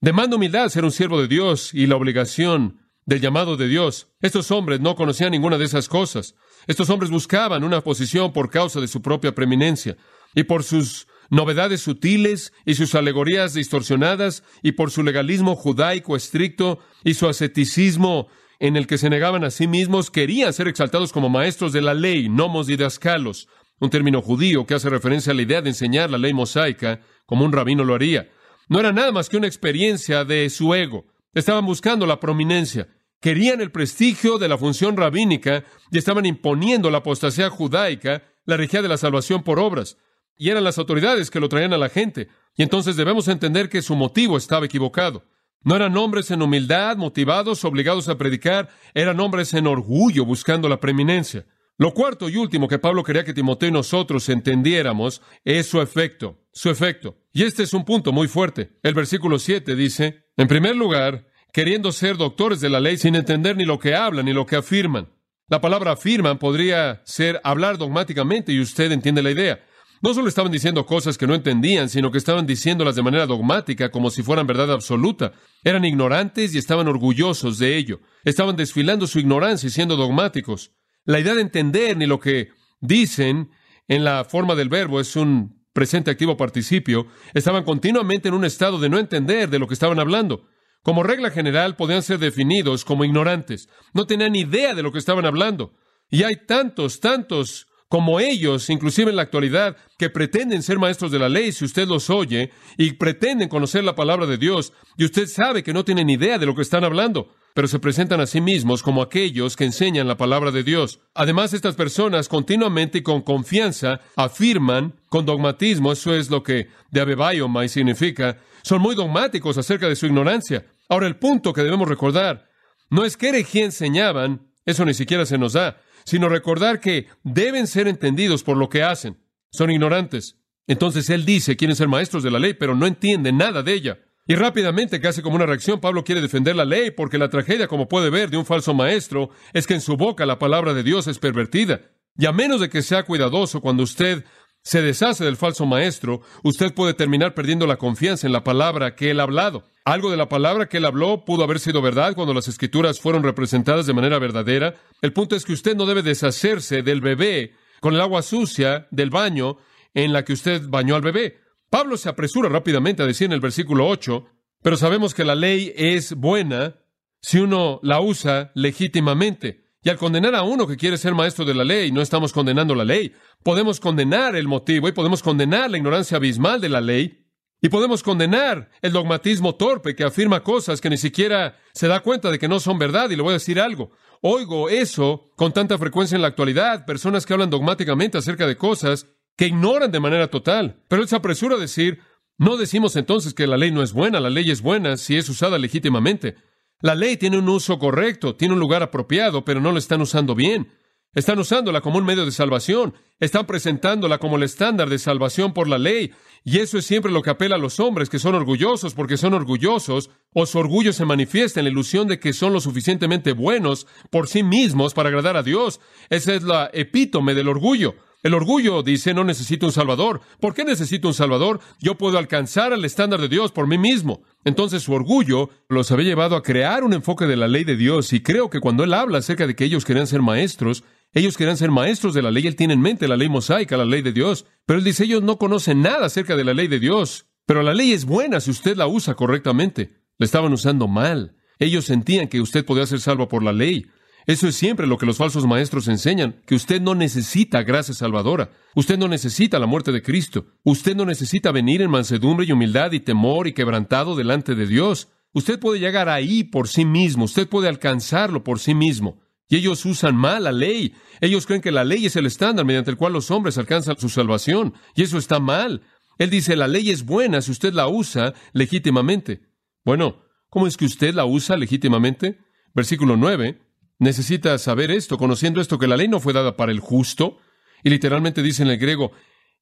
Demanda 0.00 0.36
humildad 0.36 0.68
ser 0.70 0.84
un 0.84 0.92
siervo 0.92 1.20
de 1.20 1.28
Dios 1.28 1.74
y 1.74 1.86
la 1.86 1.96
obligación 1.96 2.80
del 3.04 3.20
llamado 3.20 3.56
de 3.56 3.68
Dios. 3.68 4.08
Estos 4.20 4.50
hombres 4.50 4.80
no 4.80 4.94
conocían 4.94 5.32
ninguna 5.32 5.58
de 5.58 5.64
esas 5.66 5.88
cosas. 5.88 6.36
Estos 6.66 6.88
hombres 6.90 7.10
buscaban 7.10 7.64
una 7.64 7.82
posición 7.82 8.32
por 8.32 8.50
causa 8.50 8.80
de 8.80 8.88
su 8.88 9.02
propia 9.02 9.34
preeminencia 9.34 9.96
y 10.34 10.44
por 10.44 10.64
sus 10.64 11.06
novedades 11.28 11.80
sutiles 11.80 12.52
y 12.64 12.74
sus 12.74 12.94
alegorías 12.94 13.54
distorsionadas 13.54 14.42
y 14.62 14.72
por 14.72 14.90
su 14.90 15.02
legalismo 15.02 15.56
judaico 15.56 16.16
estricto 16.16 16.78
y 17.04 17.14
su 17.14 17.28
asceticismo 17.28 18.28
en 18.60 18.76
el 18.76 18.86
que 18.86 18.98
se 18.98 19.10
negaban 19.10 19.42
a 19.42 19.50
sí 19.50 19.66
mismos, 19.66 20.10
querían 20.10 20.52
ser 20.52 20.68
exaltados 20.68 21.12
como 21.12 21.30
maestros 21.30 21.72
de 21.72 21.80
la 21.80 21.94
ley, 21.94 22.28
nomos 22.28 22.66
didascalos, 22.66 23.48
un 23.80 23.88
término 23.88 24.20
judío 24.20 24.66
que 24.66 24.74
hace 24.74 24.90
referencia 24.90 25.32
a 25.32 25.34
la 25.34 25.42
idea 25.42 25.62
de 25.62 25.70
enseñar 25.70 26.10
la 26.10 26.18
ley 26.18 26.34
mosaica 26.34 27.00
como 27.24 27.46
un 27.46 27.52
rabino 27.52 27.84
lo 27.84 27.94
haría. 27.94 28.30
No 28.68 28.78
era 28.78 28.92
nada 28.92 29.12
más 29.12 29.30
que 29.30 29.38
una 29.38 29.46
experiencia 29.46 30.26
de 30.26 30.48
su 30.50 30.74
ego. 30.74 31.06
Estaban 31.32 31.64
buscando 31.64 32.04
la 32.06 32.20
prominencia. 32.20 32.88
Querían 33.20 33.62
el 33.62 33.72
prestigio 33.72 34.36
de 34.38 34.48
la 34.48 34.58
función 34.58 34.96
rabínica 34.96 35.64
y 35.90 35.96
estaban 35.96 36.26
imponiendo 36.26 36.90
la 36.90 36.98
apostasía 36.98 37.48
judaica, 37.48 38.22
la 38.44 38.58
regía 38.58 38.82
de 38.82 38.88
la 38.88 38.98
salvación 38.98 39.42
por 39.42 39.58
obras. 39.58 39.96
Y 40.36 40.50
eran 40.50 40.64
las 40.64 40.78
autoridades 40.78 41.30
que 41.30 41.40
lo 41.40 41.48
traían 41.48 41.72
a 41.72 41.78
la 41.78 41.88
gente. 41.88 42.28
Y 42.56 42.62
entonces 42.62 42.96
debemos 42.96 43.26
entender 43.28 43.70
que 43.70 43.80
su 43.80 43.96
motivo 43.96 44.36
estaba 44.36 44.66
equivocado. 44.66 45.24
No 45.62 45.76
eran 45.76 45.96
hombres 45.96 46.30
en 46.30 46.40
humildad, 46.40 46.96
motivados, 46.96 47.64
obligados 47.64 48.08
a 48.08 48.16
predicar, 48.16 48.70
eran 48.94 49.20
hombres 49.20 49.52
en 49.52 49.66
orgullo, 49.66 50.24
buscando 50.24 50.68
la 50.68 50.80
preeminencia. 50.80 51.44
Lo 51.76 51.92
cuarto 51.94 52.28
y 52.28 52.36
último 52.36 52.68
que 52.68 52.78
Pablo 52.78 53.02
quería 53.02 53.24
que 53.24 53.34
Timoteo 53.34 53.68
y 53.68 53.72
nosotros 53.72 54.28
entendiéramos 54.28 55.22
es 55.44 55.66
su 55.66 55.80
efecto, 55.80 56.38
su 56.52 56.70
efecto. 56.70 57.16
Y 57.32 57.44
este 57.44 57.62
es 57.62 57.72
un 57.72 57.84
punto 57.84 58.12
muy 58.12 58.28
fuerte. 58.28 58.78
El 58.82 58.94
versículo 58.94 59.38
7 59.38 59.74
dice, 59.76 60.24
en 60.36 60.48
primer 60.48 60.76
lugar, 60.76 61.26
queriendo 61.52 61.92
ser 61.92 62.16
doctores 62.16 62.60
de 62.60 62.70
la 62.70 62.80
ley 62.80 62.96
sin 62.96 63.14
entender 63.14 63.56
ni 63.56 63.64
lo 63.64 63.78
que 63.78 63.94
hablan 63.94 64.26
ni 64.26 64.32
lo 64.32 64.46
que 64.46 64.56
afirman. 64.56 65.08
La 65.48 65.60
palabra 65.60 65.92
afirman 65.92 66.38
podría 66.38 67.02
ser 67.04 67.40
hablar 67.44 67.76
dogmáticamente 67.76 68.52
y 68.52 68.60
usted 68.60 68.92
entiende 68.92 69.22
la 69.22 69.30
idea. 69.30 69.64
No 70.02 70.14
solo 70.14 70.28
estaban 70.28 70.50
diciendo 70.50 70.86
cosas 70.86 71.18
que 71.18 71.26
no 71.26 71.34
entendían, 71.34 71.90
sino 71.90 72.10
que 72.10 72.16
estaban 72.16 72.46
diciéndolas 72.46 72.96
de 72.96 73.02
manera 73.02 73.26
dogmática, 73.26 73.90
como 73.90 74.10
si 74.10 74.22
fueran 74.22 74.46
verdad 74.46 74.72
absoluta. 74.72 75.32
Eran 75.62 75.84
ignorantes 75.84 76.54
y 76.54 76.58
estaban 76.58 76.88
orgullosos 76.88 77.58
de 77.58 77.76
ello. 77.76 78.00
Estaban 78.24 78.56
desfilando 78.56 79.06
su 79.06 79.18
ignorancia 79.18 79.66
y 79.66 79.70
siendo 79.70 79.96
dogmáticos. 79.96 80.72
La 81.04 81.20
idea 81.20 81.34
de 81.34 81.42
entender 81.42 81.98
ni 81.98 82.06
lo 82.06 82.18
que 82.18 82.48
dicen 82.80 83.50
en 83.88 84.04
la 84.04 84.24
forma 84.24 84.54
del 84.54 84.70
verbo 84.70 85.00
es 85.00 85.16
un 85.16 85.66
presente 85.74 86.10
activo 86.10 86.36
participio. 86.36 87.06
Estaban 87.34 87.64
continuamente 87.64 88.28
en 88.28 88.34
un 88.34 88.46
estado 88.46 88.78
de 88.78 88.88
no 88.88 88.98
entender 88.98 89.50
de 89.50 89.58
lo 89.58 89.66
que 89.66 89.74
estaban 89.74 90.00
hablando. 90.00 90.46
Como 90.82 91.02
regla 91.02 91.30
general, 91.30 91.76
podían 91.76 92.02
ser 92.02 92.18
definidos 92.18 92.86
como 92.86 93.04
ignorantes. 93.04 93.68
No 93.92 94.06
tenían 94.06 94.34
idea 94.34 94.74
de 94.74 94.82
lo 94.82 94.92
que 94.92 94.98
estaban 94.98 95.26
hablando. 95.26 95.74
Y 96.08 96.22
hay 96.22 96.36
tantos, 96.46 97.00
tantos 97.00 97.66
como 97.90 98.20
ellos, 98.20 98.70
inclusive 98.70 99.10
en 99.10 99.16
la 99.16 99.22
actualidad, 99.22 99.76
que 99.98 100.10
pretenden 100.10 100.62
ser 100.62 100.78
maestros 100.78 101.10
de 101.10 101.18
la 101.18 101.28
ley, 101.28 101.50
si 101.50 101.64
usted 101.64 101.88
los 101.88 102.08
oye, 102.08 102.52
y 102.78 102.92
pretenden 102.92 103.48
conocer 103.48 103.82
la 103.82 103.96
palabra 103.96 104.26
de 104.26 104.38
Dios, 104.38 104.72
y 104.96 105.04
usted 105.04 105.26
sabe 105.26 105.64
que 105.64 105.72
no 105.72 105.84
tienen 105.84 106.08
idea 106.08 106.38
de 106.38 106.46
lo 106.46 106.54
que 106.54 106.62
están 106.62 106.84
hablando, 106.84 107.34
pero 107.52 107.66
se 107.66 107.80
presentan 107.80 108.20
a 108.20 108.28
sí 108.28 108.40
mismos 108.40 108.84
como 108.84 109.02
aquellos 109.02 109.56
que 109.56 109.64
enseñan 109.64 110.06
la 110.06 110.16
palabra 110.16 110.52
de 110.52 110.62
Dios. 110.62 111.00
Además, 111.14 111.52
estas 111.52 111.74
personas 111.74 112.28
continuamente 112.28 112.98
y 112.98 113.02
con 113.02 113.22
confianza 113.22 113.98
afirman 114.14 114.94
con 115.08 115.26
dogmatismo, 115.26 115.90
eso 115.90 116.14
es 116.14 116.30
lo 116.30 116.44
que 116.44 116.68
de 116.92 117.00
Abebaiomai 117.00 117.68
significa, 117.68 118.38
son 118.62 118.80
muy 118.82 118.94
dogmáticos 118.94 119.58
acerca 119.58 119.88
de 119.88 119.96
su 119.96 120.06
ignorancia. 120.06 120.64
Ahora, 120.88 121.08
el 121.08 121.16
punto 121.16 121.52
que 121.52 121.64
debemos 121.64 121.88
recordar 121.88 122.48
no 122.88 123.04
es 123.04 123.16
que 123.16 123.30
herejía 123.30 123.64
enseñaban, 123.64 124.46
eso 124.64 124.84
ni 124.84 124.94
siquiera 124.94 125.26
se 125.26 125.38
nos 125.38 125.54
da, 125.54 125.80
sino 126.04 126.28
recordar 126.28 126.80
que 126.80 127.06
deben 127.22 127.66
ser 127.66 127.88
entendidos 127.88 128.42
por 128.42 128.56
lo 128.56 128.68
que 128.68 128.82
hacen. 128.82 129.18
Son 129.50 129.70
ignorantes. 129.70 130.36
Entonces 130.66 131.10
él 131.10 131.24
dice, 131.24 131.56
quieren 131.56 131.76
ser 131.76 131.88
maestros 131.88 132.22
de 132.22 132.30
la 132.30 132.38
ley, 132.38 132.54
pero 132.54 132.74
no 132.74 132.86
entienden 132.86 133.38
nada 133.38 133.62
de 133.62 133.74
ella. 133.74 133.98
Y 134.26 134.36
rápidamente, 134.36 135.00
casi 135.00 135.22
como 135.22 135.36
una 135.36 135.46
reacción, 135.46 135.80
Pablo 135.80 136.04
quiere 136.04 136.20
defender 136.20 136.54
la 136.54 136.64
ley, 136.64 136.92
porque 136.92 137.18
la 137.18 137.28
tragedia, 137.28 137.66
como 137.66 137.88
puede 137.88 138.10
ver, 138.10 138.30
de 138.30 138.36
un 138.36 138.46
falso 138.46 138.74
maestro 138.74 139.30
es 139.52 139.66
que 139.66 139.74
en 139.74 139.80
su 139.80 139.96
boca 139.96 140.26
la 140.26 140.38
palabra 140.38 140.72
de 140.72 140.84
Dios 140.84 141.08
es 141.08 141.18
pervertida. 141.18 141.80
Y 142.16 142.26
a 142.26 142.32
menos 142.32 142.60
de 142.60 142.68
que 142.68 142.82
sea 142.82 143.02
cuidadoso 143.02 143.60
cuando 143.60 143.82
usted 143.82 144.24
se 144.62 144.82
deshace 144.82 145.24
del 145.24 145.36
falso 145.36 145.66
maestro, 145.66 146.20
usted 146.44 146.72
puede 146.74 146.94
terminar 146.94 147.34
perdiendo 147.34 147.66
la 147.66 147.76
confianza 147.76 148.26
en 148.26 148.32
la 148.32 148.44
palabra 148.44 148.94
que 148.94 149.10
él 149.10 149.20
ha 149.20 149.24
hablado. 149.24 149.64
Algo 149.84 150.10
de 150.10 150.16
la 150.16 150.28
palabra 150.28 150.68
que 150.68 150.76
él 150.76 150.84
habló 150.84 151.24
pudo 151.24 151.42
haber 151.42 151.58
sido 151.58 151.80
verdad 151.80 152.14
cuando 152.14 152.34
las 152.34 152.48
escrituras 152.48 153.00
fueron 153.00 153.22
representadas 153.22 153.86
de 153.86 153.94
manera 153.94 154.18
verdadera. 154.18 154.74
El 155.00 155.12
punto 155.12 155.36
es 155.36 155.44
que 155.44 155.54
usted 155.54 155.74
no 155.74 155.86
debe 155.86 156.02
deshacerse 156.02 156.82
del 156.82 157.00
bebé 157.00 157.54
con 157.80 157.94
el 157.94 158.00
agua 158.00 158.22
sucia 158.22 158.86
del 158.90 159.10
baño 159.10 159.56
en 159.94 160.12
la 160.12 160.24
que 160.24 160.34
usted 160.34 160.62
bañó 160.68 160.96
al 160.96 161.02
bebé. 161.02 161.38
Pablo 161.70 161.96
se 161.96 162.08
apresura 162.08 162.48
rápidamente 162.48 163.02
a 163.02 163.06
decir 163.06 163.26
en 163.26 163.32
el 163.32 163.40
versículo 163.40 163.88
8, 163.88 164.26
pero 164.62 164.76
sabemos 164.76 165.14
que 165.14 165.24
la 165.24 165.34
ley 165.34 165.72
es 165.74 166.14
buena 166.14 166.76
si 167.22 167.38
uno 167.38 167.80
la 167.82 168.00
usa 168.00 168.52
legítimamente. 168.54 169.64
Y 169.82 169.88
al 169.88 169.96
condenar 169.96 170.34
a 170.34 170.42
uno 170.42 170.66
que 170.66 170.76
quiere 170.76 170.98
ser 170.98 171.14
maestro 171.14 171.46
de 171.46 171.54
la 171.54 171.64
ley, 171.64 171.90
no 171.90 172.02
estamos 172.02 172.34
condenando 172.34 172.74
la 172.74 172.84
ley. 172.84 173.14
Podemos 173.42 173.80
condenar 173.80 174.36
el 174.36 174.46
motivo 174.46 174.88
y 174.88 174.92
podemos 174.92 175.22
condenar 175.22 175.70
la 175.70 175.78
ignorancia 175.78 176.18
abismal 176.18 176.60
de 176.60 176.68
la 176.68 176.82
ley 176.82 177.19
y 177.62 177.68
podemos 177.68 178.02
condenar 178.02 178.70
el 178.80 178.92
dogmatismo 178.92 179.54
torpe 179.54 179.94
que 179.94 180.04
afirma 180.04 180.42
cosas 180.42 180.80
que 180.80 180.90
ni 180.90 180.96
siquiera 180.96 181.58
se 181.72 181.88
da 181.88 182.00
cuenta 182.00 182.30
de 182.30 182.38
que 182.38 182.48
no 182.48 182.58
son 182.58 182.78
verdad. 182.78 183.10
Y 183.10 183.16
le 183.16 183.22
voy 183.22 183.30
a 183.30 183.34
decir 183.34 183.60
algo. 183.60 183.90
Oigo 184.22 184.68
eso 184.68 185.30
con 185.36 185.52
tanta 185.52 185.78
frecuencia 185.78 186.16
en 186.16 186.22
la 186.22 186.28
actualidad, 186.28 186.86
personas 186.86 187.26
que 187.26 187.32
hablan 187.32 187.50
dogmáticamente 187.50 188.18
acerca 188.18 188.46
de 188.46 188.56
cosas 188.56 189.06
que 189.36 189.46
ignoran 189.46 189.90
de 189.90 190.00
manera 190.00 190.28
total. 190.28 190.82
Pero 190.88 191.02
él 191.02 191.08
se 191.08 191.16
apresura 191.16 191.56
a 191.56 191.60
decir, 191.60 192.00
no 192.38 192.56
decimos 192.56 192.96
entonces 192.96 193.34
que 193.34 193.46
la 193.46 193.58
ley 193.58 193.70
no 193.70 193.82
es 193.82 193.92
buena, 193.92 194.20
la 194.20 194.30
ley 194.30 194.50
es 194.50 194.62
buena 194.62 194.96
si 194.96 195.16
es 195.16 195.28
usada 195.28 195.58
legítimamente. 195.58 196.36
La 196.80 196.94
ley 196.94 197.18
tiene 197.18 197.38
un 197.38 197.48
uso 197.48 197.78
correcto, 197.78 198.36
tiene 198.36 198.54
un 198.54 198.60
lugar 198.60 198.82
apropiado, 198.82 199.44
pero 199.44 199.60
no 199.60 199.70
lo 199.70 199.78
están 199.78 200.00
usando 200.00 200.34
bien. 200.34 200.72
Están 201.12 201.40
usándola 201.40 201.80
como 201.80 201.98
un 201.98 202.04
medio 202.04 202.24
de 202.24 202.30
salvación, 202.30 202.94
están 203.18 203.44
presentándola 203.44 204.18
como 204.18 204.36
el 204.36 204.44
estándar 204.44 204.88
de 204.88 205.00
salvación 205.00 205.52
por 205.52 205.66
la 205.66 205.76
ley, 205.76 206.12
y 206.44 206.60
eso 206.60 206.78
es 206.78 206.86
siempre 206.86 207.10
lo 207.10 207.22
que 207.22 207.30
apela 207.30 207.56
a 207.56 207.58
los 207.58 207.80
hombres, 207.80 208.08
que 208.08 208.20
son 208.20 208.36
orgullosos 208.36 208.94
porque 208.94 209.16
son 209.16 209.34
orgullosos, 209.34 210.10
o 210.32 210.46
su 210.46 210.58
orgullo 210.58 210.92
se 210.92 211.04
manifiesta 211.04 211.58
en 211.58 211.64
la 211.64 211.70
ilusión 211.70 212.06
de 212.06 212.20
que 212.20 212.32
son 212.32 212.52
lo 212.52 212.60
suficientemente 212.60 213.32
buenos 213.32 213.88
por 214.10 214.28
sí 214.28 214.44
mismos 214.44 214.94
para 214.94 215.08
agradar 215.08 215.36
a 215.36 215.42
Dios. 215.42 215.80
Esa 216.10 216.32
es 216.32 216.44
la 216.44 216.70
epítome 216.72 217.34
del 217.34 217.48
orgullo. 217.48 217.96
El 218.22 218.34
orgullo 218.34 218.82
dice, 218.82 219.14
no 219.14 219.24
necesito 219.24 219.64
un 219.64 219.72
Salvador. 219.72 220.20
¿Por 220.40 220.52
qué 220.52 220.62
necesito 220.62 221.08
un 221.08 221.14
Salvador? 221.14 221.58
Yo 221.80 221.96
puedo 221.96 222.18
alcanzar 222.18 222.72
el 222.72 222.84
estándar 222.84 223.18
de 223.20 223.28
Dios 223.28 223.50
por 223.50 223.66
mí 223.66 223.78
mismo. 223.78 224.22
Entonces 224.44 224.82
su 224.82 224.92
orgullo 224.92 225.48
los 225.68 225.90
había 225.90 226.10
llevado 226.10 226.36
a 226.36 226.42
crear 226.42 226.84
un 226.84 226.92
enfoque 226.92 227.26
de 227.26 227.36
la 227.36 227.48
ley 227.48 227.64
de 227.64 227.76
Dios 227.76 228.12
y 228.12 228.22
creo 228.22 228.50
que 228.50 228.60
cuando 228.60 228.84
él 228.84 228.92
habla 228.92 229.18
acerca 229.18 229.46
de 229.46 229.56
que 229.56 229.64
ellos 229.64 229.86
querían 229.86 230.06
ser 230.06 230.20
maestros, 230.20 230.84
ellos 231.12 231.36
querían 231.36 231.56
ser 231.56 231.70
maestros 231.70 232.14
de 232.14 232.22
la 232.22 232.30
ley, 232.30 232.46
él 232.46 232.56
tiene 232.56 232.74
en 232.74 232.80
mente 232.80 233.08
la 233.08 233.16
ley 233.16 233.28
mosaica, 233.28 233.76
la 233.76 233.84
ley 233.84 234.02
de 234.02 234.12
Dios, 234.12 234.46
pero 234.64 234.78
él 234.78 234.84
dice, 234.84 235.04
ellos 235.04 235.22
no 235.22 235.38
conocen 235.38 235.82
nada 235.82 236.06
acerca 236.06 236.36
de 236.36 236.44
la 236.44 236.54
ley 236.54 236.68
de 236.68 236.78
Dios, 236.78 237.26
pero 237.46 237.62
la 237.62 237.74
ley 237.74 237.92
es 237.92 238.04
buena 238.04 238.40
si 238.40 238.50
usted 238.50 238.76
la 238.76 238.86
usa 238.86 239.14
correctamente. 239.14 240.00
La 240.18 240.26
estaban 240.26 240.52
usando 240.52 240.86
mal. 240.86 241.34
Ellos 241.58 241.86
sentían 241.86 242.28
que 242.28 242.40
usted 242.40 242.64
podía 242.64 242.86
ser 242.86 243.00
salvo 243.00 243.26
por 243.28 243.42
la 243.42 243.52
ley. 243.52 243.86
Eso 244.26 244.46
es 244.46 244.54
siempre 244.54 244.86
lo 244.86 244.98
que 244.98 245.06
los 245.06 245.16
falsos 245.16 245.46
maestros 245.46 245.88
enseñan, 245.88 246.42
que 246.46 246.54
usted 246.54 246.80
no 246.80 246.94
necesita 246.94 247.62
gracia 247.62 247.94
salvadora, 247.94 248.50
usted 248.74 248.98
no 248.98 249.08
necesita 249.08 249.58
la 249.58 249.66
muerte 249.66 249.92
de 249.92 250.02
Cristo, 250.02 250.46
usted 250.62 250.94
no 250.94 251.06
necesita 251.06 251.52
venir 251.52 251.82
en 251.82 251.90
mansedumbre 251.90 252.46
y 252.46 252.52
humildad 252.52 252.92
y 252.92 253.00
temor 253.00 253.48
y 253.48 253.54
quebrantado 253.54 254.14
delante 254.14 254.54
de 254.54 254.66
Dios. 254.66 255.08
Usted 255.32 255.58
puede 255.58 255.80
llegar 255.80 256.08
ahí 256.08 256.44
por 256.44 256.68
sí 256.68 256.84
mismo, 256.84 257.24
usted 257.24 257.48
puede 257.48 257.68
alcanzarlo 257.68 258.44
por 258.44 258.60
sí 258.60 258.74
mismo. 258.74 259.20
Y 259.50 259.56
ellos 259.56 259.84
usan 259.84 260.16
mal 260.16 260.44
la 260.44 260.52
ley. 260.52 260.94
Ellos 261.20 261.44
creen 261.44 261.60
que 261.60 261.72
la 261.72 261.84
ley 261.84 262.06
es 262.06 262.14
el 262.14 262.24
estándar 262.24 262.64
mediante 262.64 262.92
el 262.92 262.96
cual 262.96 263.12
los 263.12 263.32
hombres 263.32 263.58
alcanzan 263.58 263.98
su 263.98 264.08
salvación. 264.08 264.74
Y 264.94 265.02
eso 265.02 265.18
está 265.18 265.40
mal. 265.40 265.82
Él 266.18 266.30
dice, 266.30 266.54
la 266.54 266.68
ley 266.68 266.90
es 266.90 267.04
buena 267.04 267.42
si 267.42 267.50
usted 267.50 267.74
la 267.74 267.88
usa 267.88 268.32
legítimamente. 268.52 269.42
Bueno, 269.84 270.22
¿cómo 270.50 270.68
es 270.68 270.76
que 270.76 270.84
usted 270.84 271.12
la 271.12 271.24
usa 271.24 271.56
legítimamente? 271.56 272.38
Versículo 272.74 273.16
9. 273.16 273.60
Necesita 273.98 274.56
saber 274.56 274.92
esto, 274.92 275.18
conociendo 275.18 275.60
esto, 275.60 275.78
que 275.78 275.88
la 275.88 275.96
ley 275.96 276.06
no 276.06 276.20
fue 276.20 276.32
dada 276.32 276.56
para 276.56 276.70
el 276.70 276.78
justo, 276.78 277.38
y 277.82 277.90
literalmente 277.90 278.42
dice 278.42 278.62
en 278.62 278.70
el 278.70 278.78
griego 278.78 279.10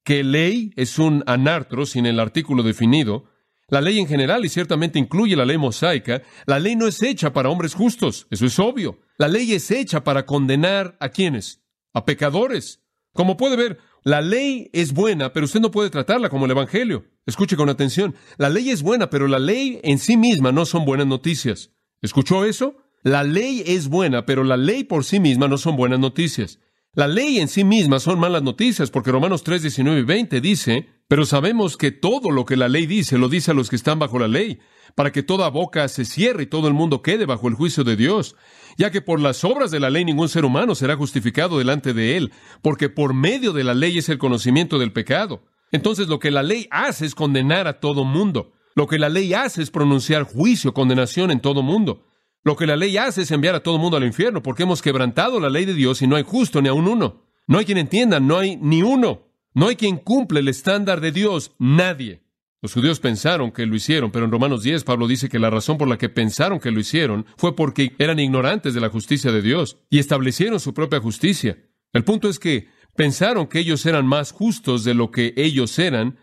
que 0.03 0.23
ley 0.23 0.71
es 0.75 0.99
un 0.99 1.23
anartro 1.25 1.85
sin 1.85 2.05
el 2.05 2.19
artículo 2.19 2.61
definido. 2.61 3.25
La 3.69 3.81
ley 3.81 3.99
en 3.99 4.07
general, 4.07 4.45
y 4.45 4.49
ciertamente 4.49 4.99
incluye 4.99 5.35
la 5.35 5.45
ley 5.45 5.57
mosaica, 5.57 6.21
la 6.45 6.59
ley 6.59 6.75
no 6.75 6.87
es 6.87 7.01
hecha 7.03 7.33
para 7.33 7.49
hombres 7.49 7.75
justos, 7.75 8.27
eso 8.31 8.45
es 8.45 8.57
obvio. 8.59 8.99
La 9.17 9.27
ley 9.27 9.53
es 9.53 9.69
hecha 9.71 10.03
para 10.03 10.25
condenar 10.25 10.97
a 10.99 11.09
quienes, 11.09 11.61
a 11.93 12.05
pecadores. 12.05 12.81
Como 13.13 13.37
puede 13.37 13.55
ver, 13.55 13.79
la 14.03 14.21
ley 14.21 14.69
es 14.73 14.93
buena, 14.93 15.33
pero 15.33 15.45
usted 15.45 15.59
no 15.59 15.71
puede 15.71 15.89
tratarla 15.89 16.29
como 16.29 16.45
el 16.45 16.51
Evangelio. 16.51 17.05
Escuche 17.25 17.55
con 17.55 17.69
atención, 17.69 18.15
la 18.37 18.49
ley 18.49 18.69
es 18.69 18.81
buena, 18.81 19.09
pero 19.09 19.27
la 19.27 19.39
ley 19.39 19.79
en 19.83 19.99
sí 19.99 20.17
misma 20.17 20.51
no 20.51 20.65
son 20.65 20.85
buenas 20.85 21.07
noticias. 21.07 21.71
¿Escuchó 22.01 22.45
eso? 22.45 22.77
La 23.03 23.23
ley 23.23 23.63
es 23.65 23.87
buena, 23.87 24.25
pero 24.25 24.43
la 24.43 24.57
ley 24.57 24.83
por 24.83 25.03
sí 25.03 25.19
misma 25.19 25.47
no 25.47 25.57
son 25.57 25.75
buenas 25.75 25.99
noticias. 25.99 26.59
La 26.95 27.07
ley 27.07 27.37
en 27.39 27.47
sí 27.47 27.63
misma 27.63 27.99
son 27.99 28.19
malas 28.19 28.41
noticias, 28.41 28.89
porque 28.89 29.11
Romanos 29.11 29.43
3, 29.43 29.61
19 29.61 29.99
y 29.99 30.03
20 30.03 30.41
dice, 30.41 30.89
pero 31.07 31.23
sabemos 31.23 31.77
que 31.77 31.91
todo 31.91 32.31
lo 32.31 32.45
que 32.45 32.57
la 32.57 32.67
ley 32.67 32.87
dice 32.87 33.19
lo 33.19 33.29
dice 33.29 33.51
a 33.51 33.53
los 33.53 33.69
que 33.69 33.75
están 33.75 33.99
bajo 33.99 34.17
la 34.17 34.27
ley, 34.27 34.57
para 34.95 35.11
que 35.11 35.21
toda 35.21 35.51
boca 35.51 35.87
se 35.87 36.03
cierre 36.03 36.43
y 36.43 36.47
todo 36.47 36.67
el 36.67 36.73
mundo 36.73 37.03
quede 37.03 37.27
bajo 37.27 37.47
el 37.47 37.53
juicio 37.53 37.83
de 37.83 37.95
Dios, 37.95 38.35
ya 38.75 38.89
que 38.89 39.03
por 39.03 39.19
las 39.19 39.43
obras 39.43 39.69
de 39.69 39.79
la 39.79 39.91
ley 39.91 40.03
ningún 40.03 40.29
ser 40.29 40.45
humano 40.45 40.73
será 40.73 40.95
justificado 40.95 41.59
delante 41.59 41.93
de 41.93 42.17
él, 42.17 42.31
porque 42.63 42.89
por 42.89 43.13
medio 43.13 43.53
de 43.53 43.63
la 43.63 43.75
ley 43.75 43.99
es 43.99 44.09
el 44.09 44.17
conocimiento 44.17 44.79
del 44.79 44.91
pecado. 44.91 45.43
Entonces 45.71 46.07
lo 46.07 46.17
que 46.17 46.31
la 46.31 46.41
ley 46.41 46.67
hace 46.71 47.05
es 47.05 47.13
condenar 47.13 47.67
a 47.67 47.79
todo 47.79 48.03
mundo. 48.03 48.53
Lo 48.73 48.87
que 48.87 48.97
la 48.97 49.09
ley 49.09 49.35
hace 49.35 49.61
es 49.61 49.69
pronunciar 49.69 50.23
juicio, 50.23 50.73
condenación 50.73 51.29
en 51.29 51.39
todo 51.39 51.61
mundo. 51.61 52.08
Lo 52.49 52.55
que 52.55 52.65
la 52.65 52.75
ley 52.75 52.97
hace 52.97 53.21
es 53.21 53.29
enviar 53.29 53.53
a 53.53 53.59
todo 53.59 53.75
el 53.75 53.81
mundo 53.81 53.97
al 53.97 54.03
infierno, 54.03 54.41
porque 54.41 54.63
hemos 54.63 54.81
quebrantado 54.81 55.39
la 55.39 55.51
ley 55.51 55.65
de 55.65 55.75
Dios 55.75 56.01
y 56.01 56.07
no 56.07 56.15
hay 56.15 56.23
justo 56.23 56.63
ni 56.63 56.67
aun 56.67 56.87
uno. 56.87 57.27
No 57.45 57.59
hay 57.59 57.65
quien 57.65 57.77
entienda, 57.77 58.19
no 58.19 58.39
hay 58.39 58.57
ni 58.57 58.81
uno. 58.81 59.27
No 59.53 59.67
hay 59.67 59.75
quien 59.75 59.97
cumple 59.97 60.39
el 60.39 60.47
estándar 60.47 60.99
de 60.99 61.11
Dios, 61.11 61.51
nadie. 61.59 62.23
Los 62.59 62.73
judíos 62.73 62.99
pensaron 62.99 63.51
que 63.51 63.67
lo 63.67 63.75
hicieron, 63.75 64.09
pero 64.09 64.25
en 64.25 64.31
Romanos 64.31 64.63
10 64.63 64.83
Pablo 64.83 65.07
dice 65.07 65.29
que 65.29 65.37
la 65.37 65.51
razón 65.51 65.77
por 65.77 65.87
la 65.87 65.99
que 65.99 66.09
pensaron 66.09 66.59
que 66.59 66.71
lo 66.71 66.79
hicieron 66.79 67.27
fue 67.37 67.55
porque 67.55 67.93
eran 67.99 68.17
ignorantes 68.17 68.73
de 68.73 68.81
la 68.81 68.89
justicia 68.89 69.31
de 69.31 69.43
Dios 69.43 69.77
y 69.91 69.99
establecieron 69.99 70.59
su 70.59 70.73
propia 70.73 70.99
justicia. 70.99 71.55
El 71.93 72.03
punto 72.03 72.29
es 72.29 72.39
que 72.39 72.69
pensaron 72.95 73.45
que 73.45 73.59
ellos 73.59 73.85
eran 73.85 74.07
más 74.07 74.31
justos 74.31 74.83
de 74.83 74.95
lo 74.95 75.11
que 75.11 75.35
ellos 75.37 75.77
eran, 75.77 76.17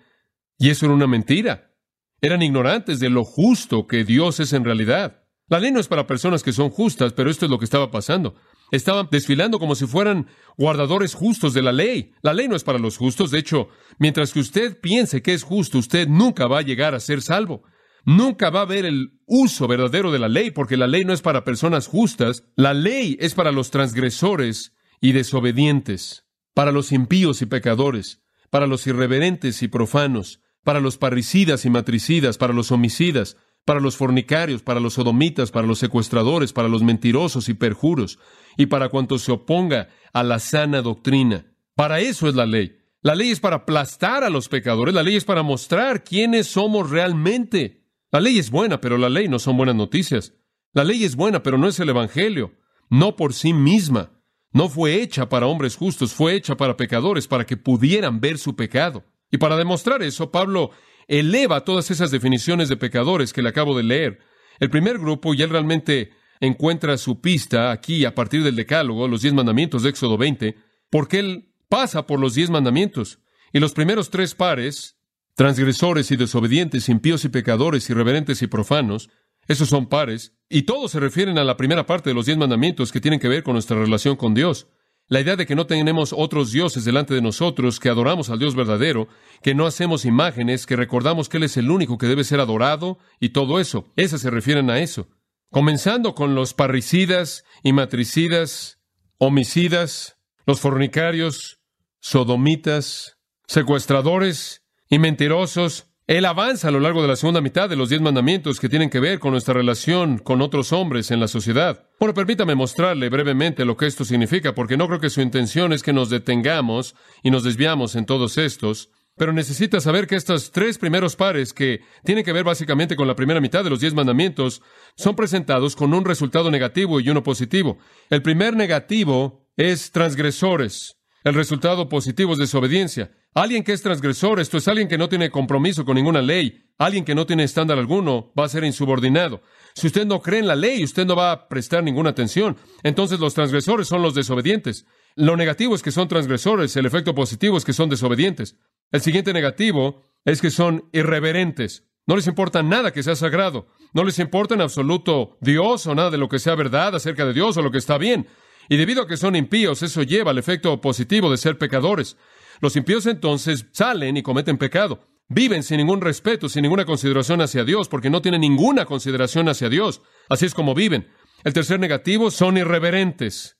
y 0.59 0.71
eso 0.71 0.87
era 0.87 0.95
una 0.97 1.07
mentira. 1.07 1.73
Eran 2.21 2.43
ignorantes 2.43 2.99
de 2.99 3.11
lo 3.11 3.23
justo 3.23 3.87
que 3.87 4.03
Dios 4.03 4.41
es 4.41 4.53
en 4.55 4.65
realidad. 4.65 5.23
La 5.49 5.61
ley 5.61 5.71
no 5.71 5.79
es 5.79 5.87
para 5.87 6.09
personas 6.09 6.43
que 6.43 6.53
son 6.53 6.71
justas, 6.71 7.13
pero 7.13 7.31
esto 7.31 7.45
es 7.45 7.51
lo 7.51 7.59
que 7.59 7.65
estaba 7.65 7.91
pasando. 7.91 8.35
Estaban 8.73 9.09
desfilando 9.11 9.61
como 9.61 9.77
si 9.77 9.87
fueran 9.87 10.27
guardadores 10.57 11.15
justos 11.15 11.55
de 11.55 11.63
la 11.63 11.73
ley. 11.73 12.13
La 12.23 12.35
ley 12.35 12.49
no 12.49 12.57
es 12.57 12.65
para 12.65 12.81
los 12.81 12.97
justos. 12.97 13.31
De 13.31 13.39
hecho, 13.39 13.69
mientras 13.99 14.33
que 14.33 14.41
usted 14.41 14.81
piense 14.81 15.23
que 15.23 15.35
es 15.35 15.45
justo, 15.45 15.79
usted 15.79 16.09
nunca 16.09 16.49
va 16.49 16.59
a 16.59 16.63
llegar 16.63 16.97
a 16.97 17.01
ser 17.01 17.23
salvo. 17.23 17.63
Nunca 18.05 18.51
va 18.51 18.63
a 18.63 18.67
ver 18.67 18.85
el 18.85 19.21
uso 19.27 19.69
verdadero 19.69 20.11
de 20.11 20.19
la 20.19 20.29
ley, 20.29 20.51
porque 20.51 20.77
la 20.77 20.89
ley 20.89 21.05
no 21.05 21.13
es 21.13 21.23
para 21.23 21.45
personas 21.45 21.87
justas. 21.87 22.45
La 22.57 22.75
ley 22.75 23.17
es 23.21 23.35
para 23.35 23.53
los 23.53 23.71
transgresores 23.71 24.73
y 25.01 25.13
desobedientes, 25.13 26.25
para 26.55 26.73
los 26.73 26.91
impíos 26.91 27.41
y 27.43 27.47
pecadores, 27.47 28.23
para 28.51 28.67
los 28.67 28.85
irreverentes 28.89 29.63
y 29.63 29.69
profanos, 29.69 30.41
para 30.65 30.81
los 30.81 30.99
parricidas 30.99 31.65
y 31.65 31.71
matricidas, 31.71 32.39
para 32.39 32.53
los 32.53 32.73
homicidas, 32.73 33.37
para 33.67 33.81
los 33.81 33.97
fornicarios, 33.97 34.63
para 34.63 34.81
los 34.81 34.95
sodomitas, 34.95 35.51
para 35.51 35.67
los 35.67 35.81
secuestradores, 35.81 36.53
para 36.53 36.69
los 36.69 36.83
mentirosos 36.83 37.49
y 37.49 37.55
perjuros, 37.55 38.19
y 38.57 38.67
para 38.67 38.89
cuanto 38.89 39.19
se 39.19 39.33
oponga 39.33 39.89
a 40.13 40.23
la 40.23 40.39
sana 40.39 40.81
doctrina. 40.81 41.53
Para 41.75 42.01
eso 42.01 42.29
es 42.29 42.37
la 42.37 42.47
ley. 42.47 42.79
La 43.03 43.17
ley 43.17 43.31
es 43.31 43.41
para 43.41 43.57
aplastar 43.57 44.23
a 44.23 44.31
los 44.31 44.49
pecadores, 44.49 44.95
la 44.95 45.03
ley 45.03 45.17
es 45.17 45.25
para 45.25 45.43
mostrar 45.43 46.05
quiénes 46.05 46.47
somos 46.47 46.91
realmente. 46.91 47.85
La 48.13 48.21
ley 48.21 48.39
es 48.39 48.51
buena, 48.51 48.81
pero 48.81 48.99
la 48.99 49.09
ley 49.09 49.29
no 49.29 49.41
son 49.41 49.57
buenas 49.57 49.75
noticias. 49.75 50.33
La 50.73 50.85
ley 50.85 51.03
es 51.03 51.17
buena, 51.17 51.43
pero 51.43 51.59
no 51.59 51.67
es 51.67 51.81
el 51.81 51.89
Evangelio, 51.89 52.53
no 52.89 53.17
por 53.17 53.35
sí 53.35 53.53
misma. 53.53 54.13
No 54.53 54.69
fue 54.69 55.03
hecha 55.03 55.29
para 55.29 55.47
hombres 55.47 55.75
justos, 55.75 56.15
fue 56.15 56.35
hecha 56.35 56.57
para 56.57 56.77
pecadores, 56.77 57.27
para 57.27 57.45
que 57.45 57.57
pudieran 57.57 58.21
ver 58.21 58.39
su 58.39 58.55
pecado. 58.55 59.05
Y 59.33 59.39
para 59.39 59.57
demostrar 59.57 60.05
eso, 60.05 60.31
Pablo 60.31 60.71
eleva 61.09 61.65
todas 61.65 61.91
esas 61.91 62.11
definiciones 62.11 62.69
de 62.69 62.77
pecadores 62.77 63.33
que 63.33 63.43
le 63.43 63.49
acabo 63.49 63.77
de 63.77 63.83
leer. 63.83 64.19
El 64.59 64.71
primer 64.71 64.99
grupo, 64.99 65.35
y 65.35 65.43
él 65.43 65.51
realmente 65.51 66.11
encuentra 66.41 66.99
su 66.99 67.21
pista 67.21 67.71
aquí 67.71 68.05
a 68.05 68.15
partir 68.15 68.43
del 68.43 68.57
Decálogo, 68.57 69.09
los 69.09 69.23
diez 69.23 69.35
mandamientos 69.35 69.83
de 69.83 69.91
Éxodo 69.91 70.19
20, 70.19 70.57
porque 70.91 71.19
él 71.19 71.53
pasa 71.69 72.07
por 72.07 72.21
los 72.21 72.35
diez 72.35 72.51
mandamientos. 72.51 73.21
Y 73.53 73.61
los 73.61 73.73
primeros 73.73 74.11
tres 74.11 74.35
pares, 74.35 74.99
transgresores 75.35 76.11
y 76.11 76.17
desobedientes, 76.17 76.89
impíos 76.89 77.25
y 77.25 77.29
pecadores, 77.29 77.89
irreverentes 77.89 78.43
y 78.43 78.47
profanos, 78.47 79.11
esos 79.49 79.69
son 79.69 79.87
pares, 79.87 80.35
y 80.49 80.63
todos 80.63 80.91
se 80.91 81.01
refieren 81.01 81.39
a 81.39 81.45
la 81.45 81.57
primera 81.57 81.87
parte 81.87 82.11
de 82.11 82.15
los 82.15 82.27
diez 82.27 82.37
mandamientos 82.37 82.91
que 82.91 83.01
tienen 83.01 83.21
que 83.21 83.29
ver 83.29 83.43
con 83.43 83.53
nuestra 83.55 83.79
relación 83.79 84.17
con 84.17 84.35
Dios. 84.35 84.69
La 85.09 85.21
idea 85.21 85.37
de 85.37 85.47
que 85.47 85.55
no 85.55 85.67
tenemos 85.67 86.13
otros 86.13 86.51
dioses 86.51 86.85
delante 86.85 87.15
de 87.15 87.23
nosotros, 87.23 87.79
que 87.79 87.89
adoramos 87.89 88.29
al 88.29 88.41
Dios 88.41 88.57
verdadero, 88.57 89.07
que 89.41 89.55
no 89.55 89.65
hacemos 89.67 90.05
imágenes, 90.05 90.67
que 90.67 90.75
recordamos 90.75 91.29
que 91.29 91.37
Él 91.37 91.45
es 91.45 91.57
el 91.57 91.71
único 91.71 91.97
que 91.97 92.09
debe 92.09 92.25
ser 92.25 92.41
adorado 92.41 92.99
y 93.21 93.29
todo 93.29 93.61
eso. 93.61 93.93
Esas 93.95 94.21
se 94.21 94.31
refieren 94.31 94.69
a 94.69 94.81
eso. 94.81 95.07
Comenzando 95.53 96.17
con 96.17 96.35
los 96.35 96.55
parricidas 96.55 97.45
y 97.63 97.73
matricidas, 97.73 98.81
homicidas, 99.19 100.19
los 100.45 100.61
fornicarios, 100.61 101.61
sodomitas, 102.01 103.19
secuestradores 103.47 104.65
y 104.89 104.99
mentirosos. 104.99 105.87
Él 106.09 106.25
avanza 106.25 106.69
a 106.69 106.71
lo 106.73 106.81
largo 106.81 107.03
de 107.03 107.09
la 107.09 107.17
segunda 107.17 107.41
mitad 107.41 107.69
de 107.69 107.77
los 107.77 107.91
diez 107.91 108.01
mandamientos 108.01 108.59
que 108.59 108.69
tienen 108.69 108.91
que 108.91 109.01
ver 109.01 109.21
con 109.21 109.33
nuestra 109.33 109.55
relación 109.55 110.19
con 110.19 110.41
otros 110.41 110.73
hombres 110.73 111.13
en 111.13 111.21
la 111.21 111.29
sociedad. 111.29 111.86
Bueno, 111.99 112.13
permítame 112.13 112.55
mostrarle 112.55 113.09
brevemente 113.09 113.65
lo 113.65 113.79
que 113.79 113.87
esto 113.87 114.05
significa, 114.05 114.55
porque 114.55 114.77
no 114.77 114.87
creo 114.87 115.01
que 115.01 115.09
su 115.09 115.23
intención 115.23 115.73
es 115.73 115.83
que 115.83 115.95
nos 115.95 116.11
detengamos 116.11 116.95
y 117.23 117.31
nos 117.31 117.43
desviamos 117.43 117.97
en 117.97 118.05
todos 118.05 118.37
estos, 118.37 118.91
pero 119.17 119.33
necesita 119.33 119.81
saber 119.81 120.07
que 120.07 120.17
estos 120.17 120.51
tres 120.51 120.77
primeros 120.77 121.17
pares, 121.17 121.55
que 121.55 121.81
tienen 122.05 122.23
que 122.23 122.35
ver 122.35 122.45
básicamente 122.45 122.97
con 122.97 123.09
la 123.09 123.17
primera 123.17 123.41
mitad 123.41 123.65
de 123.65 123.71
los 123.71 123.81
diez 123.81 123.95
mandamientos, 123.95 124.61
son 124.95 125.17
presentados 125.17 125.75
con 125.75 125.95
un 125.95 126.05
resultado 126.05 126.51
negativo 126.51 127.01
y 127.01 127.09
uno 127.09 127.23
positivo. 127.23 127.79
El 128.11 128.21
primer 128.21 128.55
negativo 128.55 129.49
es 129.57 129.91
transgresores. 129.91 130.99
El 131.25 131.33
resultado 131.33 131.89
positivo 131.89 132.35
es 132.35 132.39
desobediencia. 132.39 133.11
Alguien 133.35 133.65
que 133.65 133.73
es 133.73 133.83
transgresor, 133.83 134.39
esto 134.39 134.59
es 134.59 134.69
alguien 134.69 134.87
que 134.87 134.99
no 134.99 135.09
tiene 135.09 135.31
compromiso 135.31 135.85
con 135.85 135.97
ninguna 135.97 136.23
ley, 136.23 136.71
alguien 136.79 137.05
que 137.05 137.15
no 137.15 137.27
tiene 137.27 137.45
estándar 137.45 137.79
alguno, 137.79 138.33
va 138.39 138.45
a 138.45 138.49
ser 138.49 138.65
insubordinado. 138.65 139.43
Si 139.77 139.89
usted 139.89 140.07
no 140.07 140.23
cree 140.23 140.41
en 140.41 140.47
la 140.47 140.57
ley, 140.57 140.83
usted 140.83 141.05
no 141.05 141.15
va 141.15 141.33
a 141.33 141.49
prestar 141.49 141.85
ninguna 141.85 142.09
atención. 142.09 142.57
Entonces 142.83 143.21
los 143.21 143.35
transgresores 143.35 143.87
son 143.87 144.01
los 144.01 144.15
desobedientes. 144.15 144.87
Lo 145.17 145.37
negativo 145.37 145.75
es 145.75 145.83
que 145.83 145.93
son 145.93 146.09
transgresores, 146.09 146.75
el 146.77 146.87
efecto 146.87 147.15
positivo 147.15 147.59
es 147.59 147.65
que 147.67 147.75
son 147.75 147.91
desobedientes. 147.91 148.57
El 148.91 149.03
siguiente 149.03 149.35
negativo 149.35 150.03
es 150.25 150.41
que 150.41 150.51
son 150.51 150.89
irreverentes. 150.93 151.85
No 152.07 152.17
les 152.17 152.27
importa 152.27 152.63
nada 152.63 152.91
que 152.91 153.03
sea 153.03 153.17
sagrado. 153.17 153.67
No 153.93 154.03
les 154.03 154.19
importa 154.19 154.55
en 154.55 154.63
absoluto 154.63 155.37
Dios 155.43 155.87
o 155.87 155.95
nada 155.95 156.09
de 156.09 156.17
lo 156.17 156.31
que 156.31 156.39
sea 156.39 156.55
verdad 156.55 156.95
acerca 156.95 157.27
de 157.27 157.35
Dios 157.35 157.59
o 157.59 157.63
lo 157.63 157.71
que 157.71 157.79
está 157.79 157.99
bien. 157.99 158.29
Y 158.71 158.79
debido 158.79 159.03
a 159.03 159.07
que 159.07 159.19
son 159.19 159.37
impíos, 159.37 159.83
eso 159.83 160.03
lleva 160.03 160.31
al 160.31 160.39
efecto 160.39 160.81
positivo 160.81 161.31
de 161.31 161.37
ser 161.37 161.59
pecadores. 161.59 162.17
Los 162.63 162.77
impíos 162.77 163.05
entonces 163.05 163.67
salen 163.73 164.17
y 164.17 164.23
cometen 164.23 164.57
pecado. 164.57 165.07
Viven 165.29 165.63
sin 165.63 165.79
ningún 165.79 166.01
respeto, 166.01 166.49
sin 166.49 166.63
ninguna 166.63 166.85
consideración 166.85 167.41
hacia 167.41 167.65
Dios, 167.65 167.89
porque 167.89 168.11
no 168.11 168.23
tienen 168.23 168.43
ninguna 168.43 168.85
consideración 168.85 169.49
hacia 169.49 169.69
Dios. 169.69 170.03
Así 170.29 170.47
es 170.47 170.55
como 170.55 170.75
viven. 170.75 171.09
El 171.43 171.53
tercer 171.53 171.81
negativo 171.81 172.31
son 172.31 172.57
irreverentes. 172.57 173.59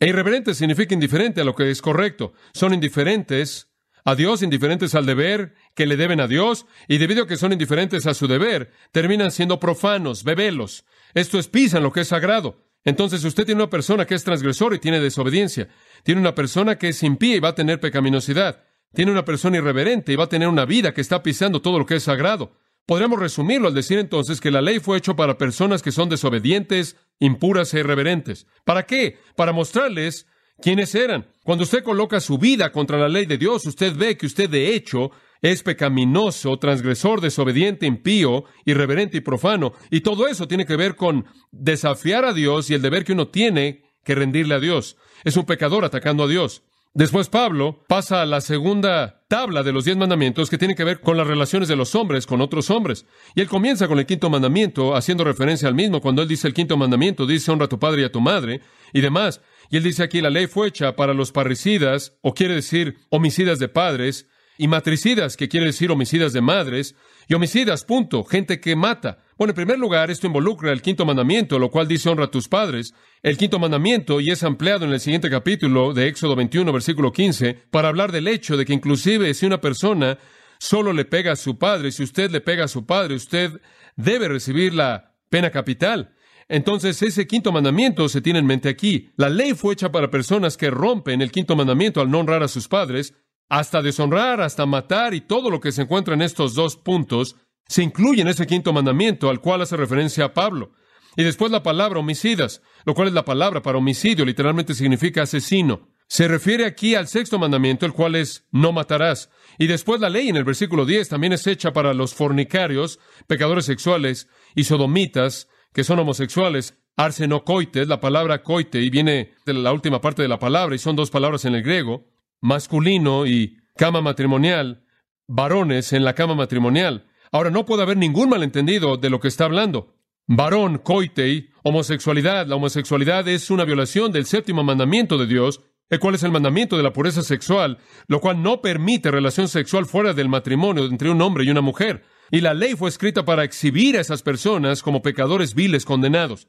E 0.00 0.08
irreverentes 0.08 0.58
significa 0.58 0.92
indiferente 0.92 1.40
a 1.40 1.44
lo 1.44 1.54
que 1.54 1.70
es 1.70 1.80
correcto. 1.80 2.32
Son 2.52 2.74
indiferentes 2.74 3.70
a 4.04 4.14
Dios, 4.16 4.42
indiferentes 4.42 4.94
al 4.94 5.06
deber 5.06 5.54
que 5.74 5.86
le 5.86 5.96
deben 5.96 6.20
a 6.20 6.26
Dios, 6.26 6.66
y 6.88 6.98
debido 6.98 7.24
a 7.24 7.26
que 7.26 7.36
son 7.36 7.52
indiferentes 7.52 8.06
a 8.06 8.14
su 8.14 8.26
deber, 8.26 8.72
terminan 8.92 9.30
siendo 9.30 9.60
profanos, 9.60 10.24
bebelos. 10.24 10.84
Esto 11.14 11.38
es 11.38 11.48
pisan 11.48 11.84
lo 11.84 11.92
que 11.92 12.00
es 12.00 12.08
sagrado. 12.08 12.66
Entonces 12.84 13.24
usted 13.24 13.46
tiene 13.46 13.62
una 13.62 13.70
persona 13.70 14.04
que 14.04 14.14
es 14.14 14.24
transgresor 14.24 14.74
y 14.74 14.78
tiene 14.78 15.00
desobediencia. 15.00 15.68
Tiene 16.02 16.20
una 16.20 16.34
persona 16.34 16.76
que 16.76 16.88
es 16.88 17.02
impía 17.02 17.36
y 17.36 17.40
va 17.40 17.50
a 17.50 17.54
tener 17.54 17.80
pecaminosidad. 17.80 18.62
Tiene 18.94 19.12
una 19.12 19.24
persona 19.24 19.58
irreverente 19.58 20.12
y 20.12 20.16
va 20.16 20.24
a 20.24 20.28
tener 20.28 20.48
una 20.48 20.64
vida 20.64 20.94
que 20.94 21.00
está 21.00 21.22
pisando 21.22 21.60
todo 21.60 21.78
lo 21.78 21.86
que 21.86 21.96
es 21.96 22.04
sagrado. 22.04 22.52
Podríamos 22.86 23.18
resumirlo 23.18 23.68
al 23.68 23.74
decir 23.74 23.98
entonces 23.98 24.40
que 24.40 24.50
la 24.50 24.60
ley 24.60 24.78
fue 24.78 24.98
hecha 24.98 25.14
para 25.14 25.38
personas 25.38 25.82
que 25.82 25.90
son 25.90 26.08
desobedientes, 26.08 26.96
impuras 27.18 27.72
e 27.72 27.80
irreverentes. 27.80 28.46
¿Para 28.64 28.84
qué? 28.84 29.18
Para 29.36 29.52
mostrarles 29.52 30.26
quiénes 30.60 30.94
eran. 30.94 31.26
Cuando 31.44 31.64
usted 31.64 31.82
coloca 31.82 32.20
su 32.20 32.38
vida 32.38 32.70
contra 32.72 32.98
la 32.98 33.08
ley 33.08 33.26
de 33.26 33.38
Dios, 33.38 33.66
usted 33.66 33.96
ve 33.96 34.16
que 34.16 34.26
usted 34.26 34.50
de 34.50 34.74
hecho 34.74 35.10
es 35.40 35.62
pecaminoso, 35.62 36.56
transgresor, 36.58 37.20
desobediente, 37.20 37.86
impío, 37.86 38.44
irreverente 38.64 39.18
y 39.18 39.20
profano. 39.20 39.72
Y 39.90 40.00
todo 40.00 40.26
eso 40.26 40.46
tiene 40.46 40.66
que 40.66 40.76
ver 40.76 40.94
con 40.94 41.26
desafiar 41.52 42.24
a 42.24 42.32
Dios 42.32 42.70
y 42.70 42.74
el 42.74 42.82
deber 42.82 43.04
que 43.04 43.12
uno 43.12 43.28
tiene 43.28 43.82
que 44.04 44.14
rendirle 44.14 44.54
a 44.54 44.60
Dios. 44.60 44.96
Es 45.24 45.36
un 45.36 45.44
pecador 45.46 45.84
atacando 45.84 46.24
a 46.24 46.28
Dios. 46.28 46.62
Después 46.96 47.28
Pablo 47.28 47.84
pasa 47.88 48.22
a 48.22 48.26
la 48.26 48.40
segunda 48.40 49.24
tabla 49.26 49.64
de 49.64 49.72
los 49.72 49.84
diez 49.84 49.96
mandamientos 49.96 50.48
que 50.48 50.58
tiene 50.58 50.76
que 50.76 50.84
ver 50.84 51.00
con 51.00 51.16
las 51.16 51.26
relaciones 51.26 51.68
de 51.68 51.74
los 51.74 51.96
hombres 51.96 52.24
con 52.24 52.40
otros 52.40 52.70
hombres. 52.70 53.04
Y 53.34 53.40
él 53.40 53.48
comienza 53.48 53.88
con 53.88 53.98
el 53.98 54.06
quinto 54.06 54.30
mandamiento, 54.30 54.94
haciendo 54.94 55.24
referencia 55.24 55.66
al 55.66 55.74
mismo. 55.74 56.00
Cuando 56.00 56.22
él 56.22 56.28
dice 56.28 56.46
el 56.46 56.54
quinto 56.54 56.76
mandamiento, 56.76 57.26
dice 57.26 57.50
honra 57.50 57.64
a 57.64 57.68
tu 57.68 57.80
padre 57.80 58.02
y 58.02 58.04
a 58.04 58.12
tu 58.12 58.20
madre 58.20 58.60
y 58.92 59.00
demás. 59.00 59.40
Y 59.70 59.76
él 59.78 59.82
dice 59.82 60.04
aquí 60.04 60.20
la 60.20 60.30
ley 60.30 60.46
fue 60.46 60.68
hecha 60.68 60.94
para 60.94 61.14
los 61.14 61.32
parricidas, 61.32 62.16
o 62.22 62.32
quiere 62.32 62.54
decir 62.54 62.98
homicidas 63.10 63.58
de 63.58 63.66
padres, 63.66 64.28
y 64.56 64.68
matricidas, 64.68 65.36
que 65.36 65.48
quiere 65.48 65.66
decir 65.66 65.90
homicidas 65.90 66.32
de 66.32 66.42
madres, 66.42 66.94
y 67.28 67.34
homicidas, 67.34 67.84
punto, 67.84 68.24
gente 68.24 68.60
que 68.60 68.76
mata. 68.76 69.18
Bueno, 69.36 69.50
en 69.52 69.56
primer 69.56 69.78
lugar, 69.78 70.10
esto 70.10 70.26
involucra 70.26 70.72
el 70.72 70.82
quinto 70.82 71.04
mandamiento, 71.04 71.58
lo 71.58 71.70
cual 71.70 71.88
dice 71.88 72.08
honra 72.08 72.26
a 72.26 72.30
tus 72.30 72.48
padres. 72.48 72.94
El 73.22 73.36
quinto 73.36 73.58
mandamiento, 73.58 74.20
y 74.20 74.30
es 74.30 74.42
ampliado 74.42 74.84
en 74.84 74.92
el 74.92 75.00
siguiente 75.00 75.30
capítulo 75.30 75.92
de 75.92 76.08
Éxodo 76.08 76.36
21, 76.36 76.72
versículo 76.72 77.12
15, 77.12 77.54
para 77.70 77.88
hablar 77.88 78.12
del 78.12 78.28
hecho 78.28 78.56
de 78.56 78.64
que 78.64 78.74
inclusive 78.74 79.32
si 79.34 79.46
una 79.46 79.60
persona 79.60 80.18
solo 80.58 80.92
le 80.92 81.04
pega 81.04 81.32
a 81.32 81.36
su 81.36 81.58
padre, 81.58 81.92
si 81.92 82.02
usted 82.02 82.30
le 82.30 82.40
pega 82.40 82.64
a 82.64 82.68
su 82.68 82.86
padre, 82.86 83.14
usted 83.14 83.60
debe 83.96 84.28
recibir 84.28 84.74
la 84.74 85.14
pena 85.30 85.50
capital. 85.50 86.14
Entonces, 86.48 87.00
ese 87.02 87.26
quinto 87.26 87.52
mandamiento 87.52 88.08
se 88.08 88.20
tiene 88.20 88.38
en 88.38 88.46
mente 88.46 88.68
aquí. 88.68 89.10
La 89.16 89.30
ley 89.30 89.54
fue 89.54 89.72
hecha 89.72 89.90
para 89.90 90.10
personas 90.10 90.56
que 90.56 90.70
rompen 90.70 91.22
el 91.22 91.32
quinto 91.32 91.56
mandamiento 91.56 92.00
al 92.00 92.10
no 92.10 92.20
honrar 92.20 92.42
a 92.42 92.48
sus 92.48 92.68
padres, 92.68 93.14
hasta 93.48 93.82
deshonrar, 93.82 94.40
hasta 94.40 94.66
matar 94.66 95.14
y 95.14 95.20
todo 95.20 95.50
lo 95.50 95.60
que 95.60 95.72
se 95.72 95.82
encuentra 95.82 96.14
en 96.14 96.22
estos 96.22 96.54
dos 96.54 96.76
puntos 96.76 97.36
se 97.66 97.82
incluye 97.82 98.22
en 98.22 98.28
ese 98.28 98.46
quinto 98.46 98.72
mandamiento 98.72 99.30
al 99.30 99.40
cual 99.40 99.62
hace 99.62 99.76
referencia 99.76 100.26
a 100.26 100.34
Pablo. 100.34 100.72
Y 101.16 101.22
después 101.22 101.52
la 101.52 101.62
palabra 101.62 102.00
homicidas, 102.00 102.60
lo 102.84 102.94
cual 102.94 103.08
es 103.08 103.14
la 103.14 103.24
palabra 103.24 103.62
para 103.62 103.78
homicidio, 103.78 104.24
literalmente 104.24 104.74
significa 104.74 105.22
asesino. 105.22 105.88
Se 106.06 106.28
refiere 106.28 106.66
aquí 106.66 106.94
al 106.94 107.06
sexto 107.06 107.38
mandamiento, 107.38 107.86
el 107.86 107.92
cual 107.92 108.16
es 108.16 108.46
no 108.50 108.72
matarás. 108.72 109.30
Y 109.58 109.66
después 109.68 110.00
la 110.00 110.10
ley 110.10 110.28
en 110.28 110.36
el 110.36 110.44
versículo 110.44 110.84
10 110.84 111.08
también 111.08 111.32
es 111.32 111.46
hecha 111.46 111.72
para 111.72 111.94
los 111.94 112.14
fornicarios, 112.14 112.98
pecadores 113.26 113.64
sexuales 113.64 114.28
y 114.54 114.64
sodomitas, 114.64 115.48
que 115.72 115.84
son 115.84 115.98
homosexuales. 115.98 116.78
Arsenocoites, 116.96 117.88
la 117.88 118.00
palabra 118.00 118.42
coite, 118.42 118.80
y 118.80 118.90
viene 118.90 119.34
de 119.46 119.54
la 119.54 119.72
última 119.72 120.00
parte 120.00 120.22
de 120.22 120.28
la 120.28 120.38
palabra, 120.38 120.76
y 120.76 120.78
son 120.78 120.94
dos 120.94 121.10
palabras 121.10 121.44
en 121.44 121.54
el 121.54 121.62
griego 121.62 122.13
masculino 122.44 123.26
y 123.26 123.56
cama 123.74 124.02
matrimonial, 124.02 124.84
varones 125.26 125.94
en 125.94 126.04
la 126.04 126.14
cama 126.14 126.34
matrimonial. 126.34 127.06
Ahora 127.32 127.50
no 127.50 127.64
puede 127.64 127.82
haber 127.82 127.96
ningún 127.96 128.28
malentendido 128.28 128.98
de 128.98 129.08
lo 129.08 129.18
que 129.18 129.28
está 129.28 129.46
hablando. 129.46 129.94
Varón, 130.26 130.76
coitei, 130.76 131.48
homosexualidad. 131.62 132.46
La 132.46 132.56
homosexualidad 132.56 133.26
es 133.28 133.50
una 133.50 133.64
violación 133.64 134.12
del 134.12 134.26
séptimo 134.26 134.62
mandamiento 134.62 135.16
de 135.16 135.26
Dios, 135.26 135.62
el 135.88 135.98
cual 135.98 136.16
es 136.16 136.22
el 136.22 136.32
mandamiento 136.32 136.76
de 136.76 136.82
la 136.82 136.92
pureza 136.92 137.22
sexual, 137.22 137.78
lo 138.08 138.20
cual 138.20 138.42
no 138.42 138.60
permite 138.60 139.10
relación 139.10 139.48
sexual 139.48 139.86
fuera 139.86 140.12
del 140.12 140.28
matrimonio 140.28 140.84
entre 140.84 141.08
un 141.08 141.22
hombre 141.22 141.44
y 141.44 141.50
una 141.50 141.62
mujer. 141.62 142.04
Y 142.30 142.42
la 142.42 142.52
ley 142.52 142.74
fue 142.74 142.90
escrita 142.90 143.24
para 143.24 143.44
exhibir 143.44 143.96
a 143.96 144.02
esas 144.02 144.22
personas 144.22 144.82
como 144.82 145.00
pecadores 145.00 145.54
viles 145.54 145.86
condenados. 145.86 146.48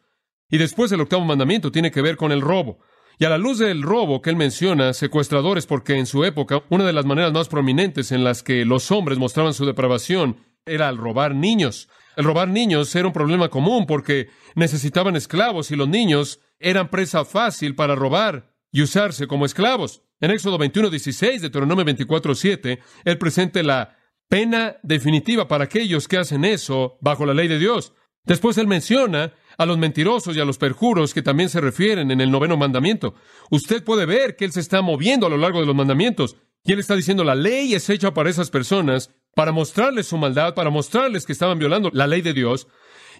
Y 0.49 0.57
después 0.57 0.91
el 0.91 0.99
octavo 0.99 1.23
mandamiento 1.23 1.71
tiene 1.71 1.91
que 1.91 2.01
ver 2.01 2.17
con 2.17 2.33
el 2.33 2.41
robo. 2.41 2.79
Y 3.17 3.25
a 3.25 3.29
la 3.29 3.37
luz 3.37 3.59
del 3.59 3.81
robo 3.81 4.21
que 4.21 4.29
él 4.29 4.35
menciona, 4.35 4.93
secuestradores, 4.93 5.65
porque 5.65 5.97
en 5.97 6.05
su 6.05 6.25
época 6.25 6.63
una 6.69 6.85
de 6.85 6.93
las 6.93 7.05
maneras 7.05 7.31
más 7.31 7.47
prominentes 7.47 8.11
en 8.11 8.23
las 8.23 8.43
que 8.43 8.65
los 8.65 8.91
hombres 8.91 9.17
mostraban 9.17 9.53
su 9.53 9.65
depravación 9.65 10.37
era 10.65 10.89
al 10.89 10.97
robar 10.97 11.33
niños. 11.33 11.87
El 12.17 12.25
robar 12.25 12.47
niños 12.49 12.93
era 12.95 13.07
un 13.07 13.13
problema 13.13 13.49
común 13.49 13.85
porque 13.85 14.29
necesitaban 14.55 15.15
esclavos 15.15 15.71
y 15.71 15.75
los 15.75 15.87
niños 15.87 16.39
eran 16.59 16.89
presa 16.89 17.23
fácil 17.25 17.75
para 17.75 17.95
robar 17.95 18.53
y 18.71 18.81
usarse 18.81 19.27
como 19.27 19.45
esclavos. 19.45 20.01
En 20.19 20.31
Éxodo 20.31 20.57
21, 20.57 20.89
16, 20.89 21.41
Deuteronomio 21.41 21.85
24, 21.85 22.35
7, 22.35 22.79
él 23.03 23.17
presenta 23.17 23.61
la 23.63 23.97
pena 24.27 24.77
definitiva 24.81 25.47
para 25.47 25.65
aquellos 25.65 26.07
que 26.07 26.17
hacen 26.17 26.45
eso 26.45 26.97
bajo 27.01 27.25
la 27.25 27.33
ley 27.33 27.47
de 27.47 27.59
Dios. 27.59 27.93
Después 28.23 28.57
él 28.57 28.67
menciona 28.67 29.33
a 29.57 29.65
los 29.65 29.77
mentirosos 29.77 30.35
y 30.35 30.39
a 30.39 30.45
los 30.45 30.57
perjuros 30.57 31.13
que 31.13 31.21
también 31.21 31.49
se 31.49 31.61
refieren 31.61 32.11
en 32.11 32.21
el 32.21 32.31
noveno 32.31 32.57
mandamiento. 32.57 33.15
Usted 33.49 33.83
puede 33.83 34.05
ver 34.05 34.35
que 34.35 34.45
Él 34.45 34.51
se 34.51 34.59
está 34.59 34.81
moviendo 34.81 35.27
a 35.27 35.29
lo 35.29 35.37
largo 35.37 35.59
de 35.59 35.65
los 35.65 35.75
mandamientos. 35.75 36.37
Y 36.63 36.73
Él 36.73 36.79
está 36.79 36.95
diciendo, 36.95 37.23
la 37.23 37.35
ley 37.35 37.75
es 37.75 37.89
hecha 37.89 38.13
para 38.13 38.29
esas 38.29 38.49
personas, 38.49 39.11
para 39.35 39.51
mostrarles 39.51 40.07
su 40.07 40.17
maldad, 40.17 40.55
para 40.55 40.69
mostrarles 40.69 41.25
que 41.25 41.33
estaban 41.33 41.59
violando 41.59 41.91
la 41.93 42.07
ley 42.07 42.21
de 42.21 42.33
Dios. 42.33 42.67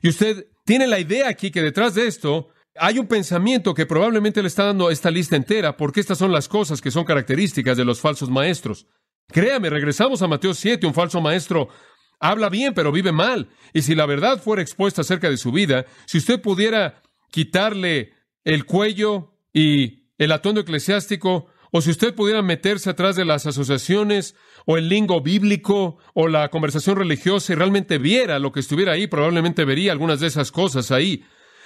Y 0.02 0.10
usted 0.10 0.48
tiene 0.66 0.88
la 0.88 1.00
idea 1.00 1.30
aquí 1.30 1.52
que 1.52 1.62
detrás 1.62 1.94
de 1.94 2.08
esto 2.08 2.50
hay 2.78 3.00
un 3.00 3.08
pensamiento 3.08 3.74
que 3.74 3.86
probablemente 3.86 4.42
le 4.42 4.48
está 4.48 4.66
dando 4.66 4.90
esta 4.90 5.12
lista 5.12 5.36
entera, 5.36 5.78
porque 5.78 6.00
estas 6.00 6.18
son 6.18 6.32
las 6.32 6.48
cosas 6.48 6.82
que 6.82 6.92
son 6.92 7.06
características 7.06 7.78
de 7.78 7.86
los 7.86 8.02
falsos 8.02 8.30
maestros. 8.30 8.88
Créame, 9.28 9.70
regresamos 9.70 10.22
a 10.22 10.28
Mateo 10.28 10.54
7, 10.54 10.86
un 10.86 10.94
falso 10.94 11.22
maestro 11.22 11.70
habla 12.20 12.50
bien, 12.50 12.74
pero 12.74 12.92
vive 12.92 13.12
mal. 13.12 13.50
Y 13.74 13.82
si 13.82 13.96
la 13.96 14.06
verdad 14.06 14.42
fuera 14.42 14.62
expuesta 14.62 15.02
acerca 15.02 15.30
de 15.30 15.38
su 15.38 15.52
vida, 15.52 15.86
si 16.06 16.18
usted 16.18 16.42
pudiera 16.42 17.02
quitarle 17.32 18.14
el 18.44 18.66
cuello 18.66 19.34
y 19.54 20.10
el 20.18 20.32
atuendo 20.32 20.62
eclesiástico, 20.62 21.48
o 21.72 21.82
si 21.82 21.92
usted 21.92 22.16
pudiera 22.16 22.42
meterse 22.42 22.90
atrás 22.90 23.18
de 23.18 23.26
las 23.26 23.46
asociaciones 23.46 24.36
o 24.66 24.78
el 24.78 24.88
lingo 24.88 25.20
bíblico 25.20 25.98
o 26.14 26.30
la 26.30 26.50
conversación 26.50 26.96
religiosa 26.96 27.52
y 27.52 27.56
realmente 27.58 27.98
viera 27.98 28.40
lo 28.40 28.54
que 28.54 28.62
estuviera 28.62 28.94
ahí, 28.94 29.08
probablemente 29.08 29.66
vería 29.66 29.92
algunas 29.92 30.22
de 30.22 30.28
esas 30.28 30.54
cosas 30.54 30.92
ahí. 30.92 31.26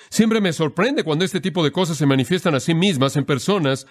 Siempre 0.10 0.42
me 0.42 0.52
sorprende 0.52 1.04
cuando 1.04 1.26
este 1.26 1.42
tipo 1.42 1.64
de 1.64 1.72
cosas 1.72 1.98
se 1.98 2.08
manifiestan 2.08 2.56
a 2.56 2.60
sí 2.60 2.74
mismas 2.74 3.16
en 3.18 3.26
personas 3.26 3.86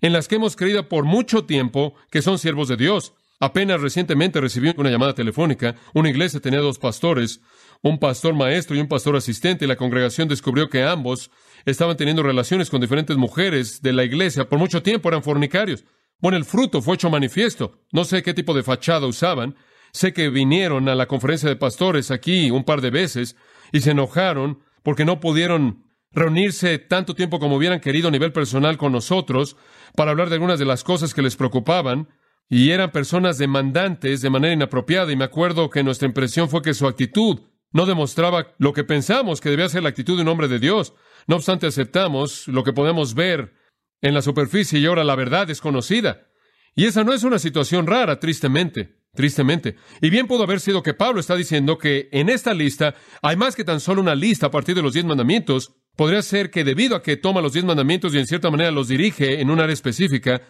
en 0.00 0.14
las 0.14 0.26
que 0.26 0.36
hemos 0.36 0.56
creído 0.56 0.88
por 0.88 1.04
mucho 1.04 1.44
tiempo 1.44 1.94
que 2.10 2.22
son 2.22 2.38
siervos 2.38 2.68
de 2.68 2.78
Dios. 2.78 3.12
Apenas 3.40 3.80
recientemente 3.80 4.40
recibí 4.40 4.72
una 4.76 4.90
llamada 4.90 5.14
telefónica. 5.14 5.76
Una 5.94 6.10
iglesia 6.10 6.40
tenía 6.40 6.58
dos 6.58 6.78
pastores, 6.78 7.40
un 7.82 7.98
pastor 7.98 8.34
maestro 8.34 8.76
y 8.76 8.80
un 8.80 8.88
pastor 8.88 9.14
asistente, 9.14 9.64
y 9.64 9.68
la 9.68 9.76
congregación 9.76 10.26
descubrió 10.26 10.68
que 10.68 10.82
ambos 10.82 11.30
estaban 11.64 11.96
teniendo 11.96 12.24
relaciones 12.24 12.68
con 12.68 12.80
diferentes 12.80 13.16
mujeres 13.16 13.80
de 13.80 13.92
la 13.92 14.04
iglesia. 14.04 14.48
Por 14.48 14.58
mucho 14.58 14.82
tiempo 14.82 15.08
eran 15.08 15.22
fornicarios. 15.22 15.84
Bueno, 16.18 16.36
el 16.36 16.44
fruto 16.44 16.82
fue 16.82 16.96
hecho 16.96 17.10
manifiesto. 17.10 17.80
No 17.92 18.04
sé 18.04 18.24
qué 18.24 18.34
tipo 18.34 18.54
de 18.54 18.64
fachada 18.64 19.06
usaban. 19.06 19.54
Sé 19.92 20.12
que 20.12 20.30
vinieron 20.30 20.88
a 20.88 20.96
la 20.96 21.06
conferencia 21.06 21.48
de 21.48 21.56
pastores 21.56 22.10
aquí 22.10 22.50
un 22.50 22.64
par 22.64 22.80
de 22.80 22.90
veces 22.90 23.36
y 23.72 23.80
se 23.80 23.92
enojaron 23.92 24.60
porque 24.82 25.04
no 25.04 25.20
pudieron 25.20 25.84
reunirse 26.10 26.78
tanto 26.78 27.14
tiempo 27.14 27.38
como 27.38 27.56
hubieran 27.56 27.80
querido 27.80 28.08
a 28.08 28.10
nivel 28.10 28.32
personal 28.32 28.78
con 28.78 28.92
nosotros 28.92 29.56
para 29.94 30.10
hablar 30.10 30.28
de 30.28 30.34
algunas 30.34 30.58
de 30.58 30.64
las 30.64 30.82
cosas 30.82 31.14
que 31.14 31.22
les 31.22 31.36
preocupaban 31.36 32.08
y 32.48 32.70
eran 32.70 32.92
personas 32.92 33.38
demandantes 33.38 34.22
de 34.22 34.30
manera 34.30 34.54
inapropiada 34.54 35.12
y 35.12 35.16
me 35.16 35.24
acuerdo 35.24 35.68
que 35.70 35.82
nuestra 35.82 36.08
impresión 36.08 36.48
fue 36.48 36.62
que 36.62 36.74
su 36.74 36.86
actitud 36.86 37.40
no 37.72 37.84
demostraba 37.84 38.54
lo 38.58 38.72
que 38.72 38.84
pensamos 38.84 39.40
que 39.40 39.50
debía 39.50 39.68
ser 39.68 39.82
la 39.82 39.90
actitud 39.90 40.16
de 40.16 40.22
un 40.22 40.28
hombre 40.28 40.48
de 40.48 40.58
Dios. 40.58 40.94
No 41.26 41.36
obstante, 41.36 41.66
aceptamos 41.66 42.48
lo 42.48 42.64
que 42.64 42.72
podemos 42.72 43.14
ver 43.14 43.52
en 44.00 44.14
la 44.14 44.22
superficie 44.22 44.78
y 44.78 44.86
ahora 44.86 45.04
la 45.04 45.16
verdad 45.16 45.50
es 45.50 45.60
conocida. 45.60 46.28
Y 46.74 46.86
esa 46.86 47.04
no 47.04 47.12
es 47.12 47.24
una 47.24 47.38
situación 47.38 47.86
rara, 47.86 48.20
tristemente, 48.20 49.00
tristemente. 49.14 49.76
Y 50.00 50.08
bien 50.08 50.26
pudo 50.26 50.44
haber 50.44 50.60
sido 50.60 50.82
que 50.82 50.94
Pablo 50.94 51.20
está 51.20 51.36
diciendo 51.36 51.76
que 51.76 52.08
en 52.12 52.28
esta 52.28 52.54
lista 52.54 52.94
hay 53.20 53.36
más 53.36 53.56
que 53.56 53.64
tan 53.64 53.80
solo 53.80 54.00
una 54.00 54.14
lista 54.14 54.46
a 54.46 54.50
partir 54.50 54.74
de 54.74 54.82
los 54.82 54.94
diez 54.94 55.04
mandamientos. 55.04 55.74
Podría 55.96 56.22
ser 56.22 56.50
que 56.50 56.64
debido 56.64 56.96
a 56.96 57.02
que 57.02 57.16
toma 57.16 57.42
los 57.42 57.52
diez 57.52 57.64
mandamientos 57.64 58.14
y 58.14 58.18
en 58.18 58.26
cierta 58.26 58.50
manera 58.50 58.70
los 58.70 58.88
dirige 58.88 59.40
en 59.40 59.50
un 59.50 59.60
área 59.60 59.74
específica, 59.74 60.40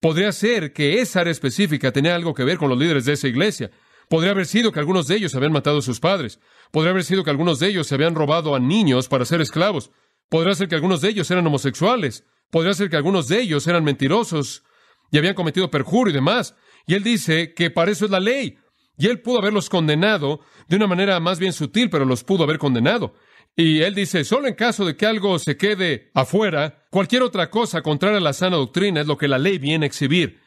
podría 0.00 0.32
ser 0.32 0.72
que 0.72 1.00
esa 1.00 1.20
área 1.20 1.32
específica 1.32 1.92
tenía 1.92 2.14
algo 2.14 2.34
que 2.34 2.44
ver 2.44 2.58
con 2.58 2.68
los 2.68 2.78
líderes 2.78 3.04
de 3.04 3.12
esa 3.14 3.28
iglesia. 3.28 3.70
Podría 4.08 4.30
haber 4.30 4.46
sido 4.46 4.72
que 4.72 4.80
algunos 4.80 5.06
de 5.06 5.16
ellos 5.16 5.34
habían 5.34 5.52
matado 5.52 5.78
a 5.78 5.82
sus 5.82 6.00
padres. 6.00 6.40
Podría 6.70 6.92
haber 6.92 7.04
sido 7.04 7.24
que 7.24 7.30
algunos 7.30 7.58
de 7.58 7.68
ellos 7.68 7.86
se 7.86 7.94
habían 7.94 8.14
robado 8.14 8.54
a 8.54 8.58
niños 8.58 9.08
para 9.08 9.24
ser 9.24 9.40
esclavos. 9.40 9.90
Podría 10.30 10.54
ser 10.54 10.68
que 10.68 10.74
algunos 10.74 11.00
de 11.00 11.10
ellos 11.10 11.30
eran 11.30 11.46
homosexuales. 11.46 12.24
Podría 12.50 12.74
ser 12.74 12.88
que 12.88 12.96
algunos 12.96 13.28
de 13.28 13.40
ellos 13.40 13.66
eran 13.66 13.84
mentirosos 13.84 14.62
y 15.10 15.18
habían 15.18 15.34
cometido 15.34 15.70
perjurio 15.70 16.12
y 16.12 16.14
demás. 16.14 16.54
Y 16.86 16.94
él 16.94 17.02
dice 17.02 17.52
que 17.52 17.70
para 17.70 17.90
eso 17.90 18.06
es 18.06 18.10
la 18.10 18.20
ley. 18.20 18.58
Y 18.96 19.06
él 19.06 19.20
pudo 19.20 19.38
haberlos 19.38 19.68
condenado 19.68 20.40
de 20.68 20.76
una 20.76 20.86
manera 20.86 21.20
más 21.20 21.38
bien 21.38 21.52
sutil, 21.52 21.90
pero 21.90 22.04
los 22.04 22.24
pudo 22.24 22.44
haber 22.44 22.58
condenado. 22.58 23.14
Y 23.56 23.80
él 23.82 23.94
dice, 23.94 24.24
solo 24.24 24.46
en 24.46 24.54
caso 24.54 24.84
de 24.84 24.96
que 24.96 25.06
algo 25.06 25.38
se 25.38 25.56
quede 25.56 26.10
afuera, 26.14 26.86
cualquier 26.90 27.22
otra 27.22 27.50
cosa 27.50 27.82
contraria 27.82 28.18
a 28.18 28.20
la 28.20 28.32
sana 28.32 28.56
doctrina 28.56 29.00
es 29.00 29.06
lo 29.06 29.18
que 29.18 29.28
la 29.28 29.38
ley 29.38 29.58
viene 29.58 29.86
a 29.86 29.88
exhibir. 29.88 30.40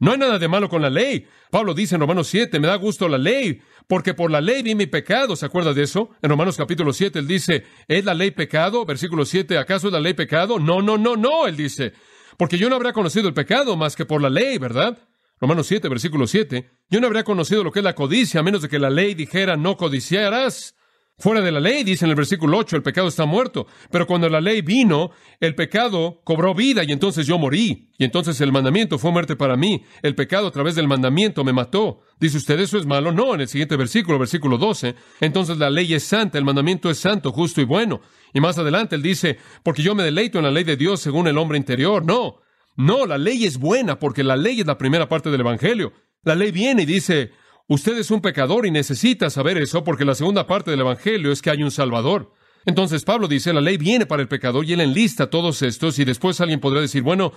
No 0.00 0.12
hay 0.12 0.18
nada 0.18 0.38
de 0.38 0.48
malo 0.48 0.68
con 0.68 0.82
la 0.82 0.90
ley. 0.90 1.26
Pablo 1.50 1.74
dice 1.74 1.96
en 1.96 2.02
Romanos 2.02 2.28
7, 2.28 2.60
me 2.60 2.68
da 2.68 2.76
gusto 2.76 3.08
la 3.08 3.18
ley, 3.18 3.60
porque 3.88 4.14
por 4.14 4.30
la 4.30 4.40
ley 4.40 4.62
vi 4.62 4.74
mi 4.74 4.86
pecado. 4.86 5.34
¿Se 5.34 5.46
acuerda 5.46 5.74
de 5.74 5.82
eso? 5.82 6.10
En 6.22 6.30
Romanos 6.30 6.56
capítulo 6.56 6.92
7 6.92 7.18
él 7.18 7.26
dice, 7.26 7.64
¿es 7.88 8.04
la 8.04 8.14
ley 8.14 8.30
pecado? 8.30 8.84
Versículo 8.84 9.24
7, 9.24 9.58
¿acaso 9.58 9.88
es 9.88 9.92
la 9.92 10.00
ley 10.00 10.14
pecado? 10.14 10.58
No, 10.58 10.82
no, 10.82 10.98
no, 10.98 11.16
no, 11.16 11.46
él 11.46 11.56
dice, 11.56 11.94
porque 12.36 12.58
yo 12.58 12.68
no 12.68 12.76
habría 12.76 12.92
conocido 12.92 13.26
el 13.28 13.34
pecado 13.34 13.76
más 13.76 13.96
que 13.96 14.06
por 14.06 14.22
la 14.22 14.30
ley, 14.30 14.58
¿verdad? 14.58 14.98
Romanos 15.40 15.66
7, 15.66 15.88
versículo 15.88 16.26
7, 16.26 16.70
yo 16.90 17.00
no 17.00 17.06
habría 17.06 17.24
conocido 17.24 17.64
lo 17.64 17.72
que 17.72 17.80
es 17.80 17.84
la 17.84 17.94
codicia 17.94 18.40
a 18.40 18.42
menos 18.42 18.62
de 18.62 18.68
que 18.68 18.78
la 18.78 18.90
ley 18.90 19.14
dijera 19.14 19.56
no 19.56 19.76
codiciarás. 19.76 20.74
Fuera 21.20 21.40
de 21.40 21.50
la 21.50 21.58
ley, 21.58 21.82
dice 21.82 22.04
en 22.04 22.10
el 22.10 22.16
versículo 22.16 22.58
8, 22.58 22.76
el 22.76 22.82
pecado 22.84 23.08
está 23.08 23.26
muerto. 23.26 23.66
Pero 23.90 24.06
cuando 24.06 24.28
la 24.28 24.40
ley 24.40 24.62
vino, 24.62 25.10
el 25.40 25.56
pecado 25.56 26.20
cobró 26.22 26.54
vida 26.54 26.84
y 26.84 26.92
entonces 26.92 27.26
yo 27.26 27.38
morí. 27.38 27.90
Y 27.98 28.04
entonces 28.04 28.40
el 28.40 28.52
mandamiento 28.52 29.00
fue 29.00 29.10
muerte 29.10 29.34
para 29.34 29.56
mí. 29.56 29.82
El 30.02 30.14
pecado 30.14 30.46
a 30.46 30.52
través 30.52 30.76
del 30.76 30.86
mandamiento 30.86 31.42
me 31.42 31.52
mató. 31.52 32.02
Dice 32.20 32.36
usted, 32.36 32.60
¿eso 32.60 32.78
es 32.78 32.86
malo? 32.86 33.10
No, 33.10 33.34
en 33.34 33.40
el 33.40 33.48
siguiente 33.48 33.74
versículo, 33.76 34.16
versículo 34.16 34.58
12. 34.58 34.94
Entonces 35.20 35.58
la 35.58 35.70
ley 35.70 35.92
es 35.92 36.04
santa, 36.04 36.38
el 36.38 36.44
mandamiento 36.44 36.88
es 36.88 36.98
santo, 36.98 37.32
justo 37.32 37.60
y 37.60 37.64
bueno. 37.64 38.00
Y 38.32 38.40
más 38.40 38.56
adelante 38.56 38.94
él 38.94 39.02
dice, 39.02 39.38
porque 39.64 39.82
yo 39.82 39.96
me 39.96 40.04
deleito 40.04 40.38
en 40.38 40.44
la 40.44 40.52
ley 40.52 40.62
de 40.62 40.76
Dios 40.76 41.00
según 41.00 41.26
el 41.26 41.38
hombre 41.38 41.58
interior. 41.58 42.04
No, 42.04 42.36
no, 42.76 43.06
la 43.06 43.18
ley 43.18 43.44
es 43.44 43.58
buena 43.58 43.98
porque 43.98 44.22
la 44.22 44.36
ley 44.36 44.60
es 44.60 44.66
la 44.66 44.78
primera 44.78 45.08
parte 45.08 45.30
del 45.30 45.40
Evangelio. 45.40 45.92
La 46.22 46.36
ley 46.36 46.52
viene 46.52 46.84
y 46.84 46.86
dice, 46.86 47.32
Usted 47.70 47.98
es 47.98 48.10
un 48.10 48.22
pecador 48.22 48.64
y 48.64 48.70
necesita 48.70 49.28
saber 49.28 49.58
eso 49.58 49.84
porque 49.84 50.06
la 50.06 50.14
segunda 50.14 50.46
parte 50.46 50.70
del 50.70 50.80
Evangelio 50.80 51.30
es 51.30 51.42
que 51.42 51.50
hay 51.50 51.62
un 51.62 51.70
Salvador. 51.70 52.32
Entonces 52.64 53.04
Pablo 53.04 53.28
dice, 53.28 53.52
la 53.52 53.60
ley 53.60 53.76
viene 53.76 54.06
para 54.06 54.22
el 54.22 54.28
pecador 54.28 54.64
y 54.64 54.72
él 54.72 54.80
enlista 54.80 55.28
todos 55.28 55.60
estos 55.60 55.98
y 55.98 56.06
después 56.06 56.40
alguien 56.40 56.60
podrá 56.60 56.80
decir, 56.80 57.02
bueno, 57.02 57.32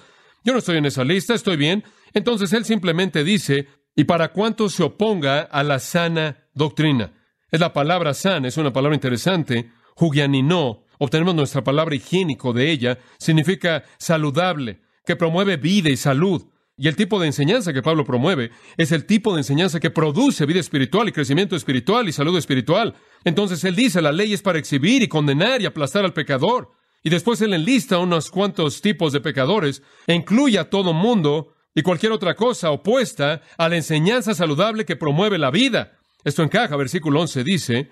yo 0.46 0.54
no 0.54 0.60
estoy 0.60 0.78
en 0.78 0.86
esa 0.86 1.04
lista, 1.04 1.34
estoy 1.34 1.58
bien. 1.58 1.84
Entonces 2.14 2.54
él 2.54 2.64
simplemente 2.64 3.26
dice, 3.26 3.68
¿y 3.94 4.06
para 4.06 4.32
cuánto 4.32 4.70
se 4.70 4.84
oponga 4.84 5.42
a 5.42 5.64
la 5.64 5.80
sana 5.80 6.48
doctrina? 6.54 7.12
Es 7.52 7.60
la 7.60 7.74
palabra 7.74 8.14
sana, 8.14 8.48
es 8.48 8.56
una 8.56 8.72
palabra 8.72 8.96
interesante. 8.96 9.70
Jugianinó, 9.96 10.86
obtenemos 10.98 11.36
nuestra 11.36 11.62
palabra 11.62 11.94
higiénico 11.94 12.54
de 12.54 12.72
ella, 12.72 13.00
significa 13.20 13.84
saludable, 13.98 14.80
que 15.06 15.18
promueve 15.18 15.58
vida 15.58 15.90
y 15.90 15.98
salud. 15.98 16.46
Y 16.82 16.88
el 16.88 16.96
tipo 16.96 17.20
de 17.20 17.28
enseñanza 17.28 17.74
que 17.74 17.84
Pablo 17.84 18.04
promueve 18.04 18.50
es 18.76 18.92
el 18.92 19.06
tipo 19.06 19.34
de 19.34 19.42
enseñanza 19.42 19.80
que 19.80 19.92
produce 19.92 20.48
vida 20.48 20.60
espiritual 20.60 21.08
y 21.08 21.12
crecimiento 21.12 21.56
espiritual 21.56 22.10
y 22.10 22.12
salud 22.12 22.36
espiritual. 22.36 22.96
Entonces 23.24 23.64
él 23.66 23.76
dice, 23.76 24.02
la 24.02 24.12
ley 24.12 24.34
es 24.34 24.42
para 24.42 24.58
exhibir 24.58 25.04
y 25.04 25.08
condenar 25.08 25.62
y 25.62 25.68
aplastar 25.68 26.06
al 26.06 26.14
pecador. 26.14 26.72
Y 27.04 27.12
después 27.12 27.40
él 27.42 27.54
enlista 27.54 28.00
unos 28.00 28.32
cuantos 28.32 28.82
tipos 28.82 29.14
de 29.14 29.22
pecadores 29.22 29.84
e 30.08 30.16
incluye 30.16 30.58
a 30.58 30.72
todo 30.72 30.92
mundo 30.92 31.54
y 31.76 31.84
cualquier 31.84 32.14
otra 32.14 32.34
cosa 32.34 32.72
opuesta 32.72 33.44
a 33.60 33.70
la 33.70 33.76
enseñanza 33.76 34.34
saludable 34.34 34.84
que 34.84 34.96
promueve 34.96 35.38
la 35.38 35.52
vida. 35.52 36.00
Esto 36.24 36.42
encaja, 36.42 36.76
versículo 36.78 37.22
11 37.22 37.44
dice, 37.44 37.92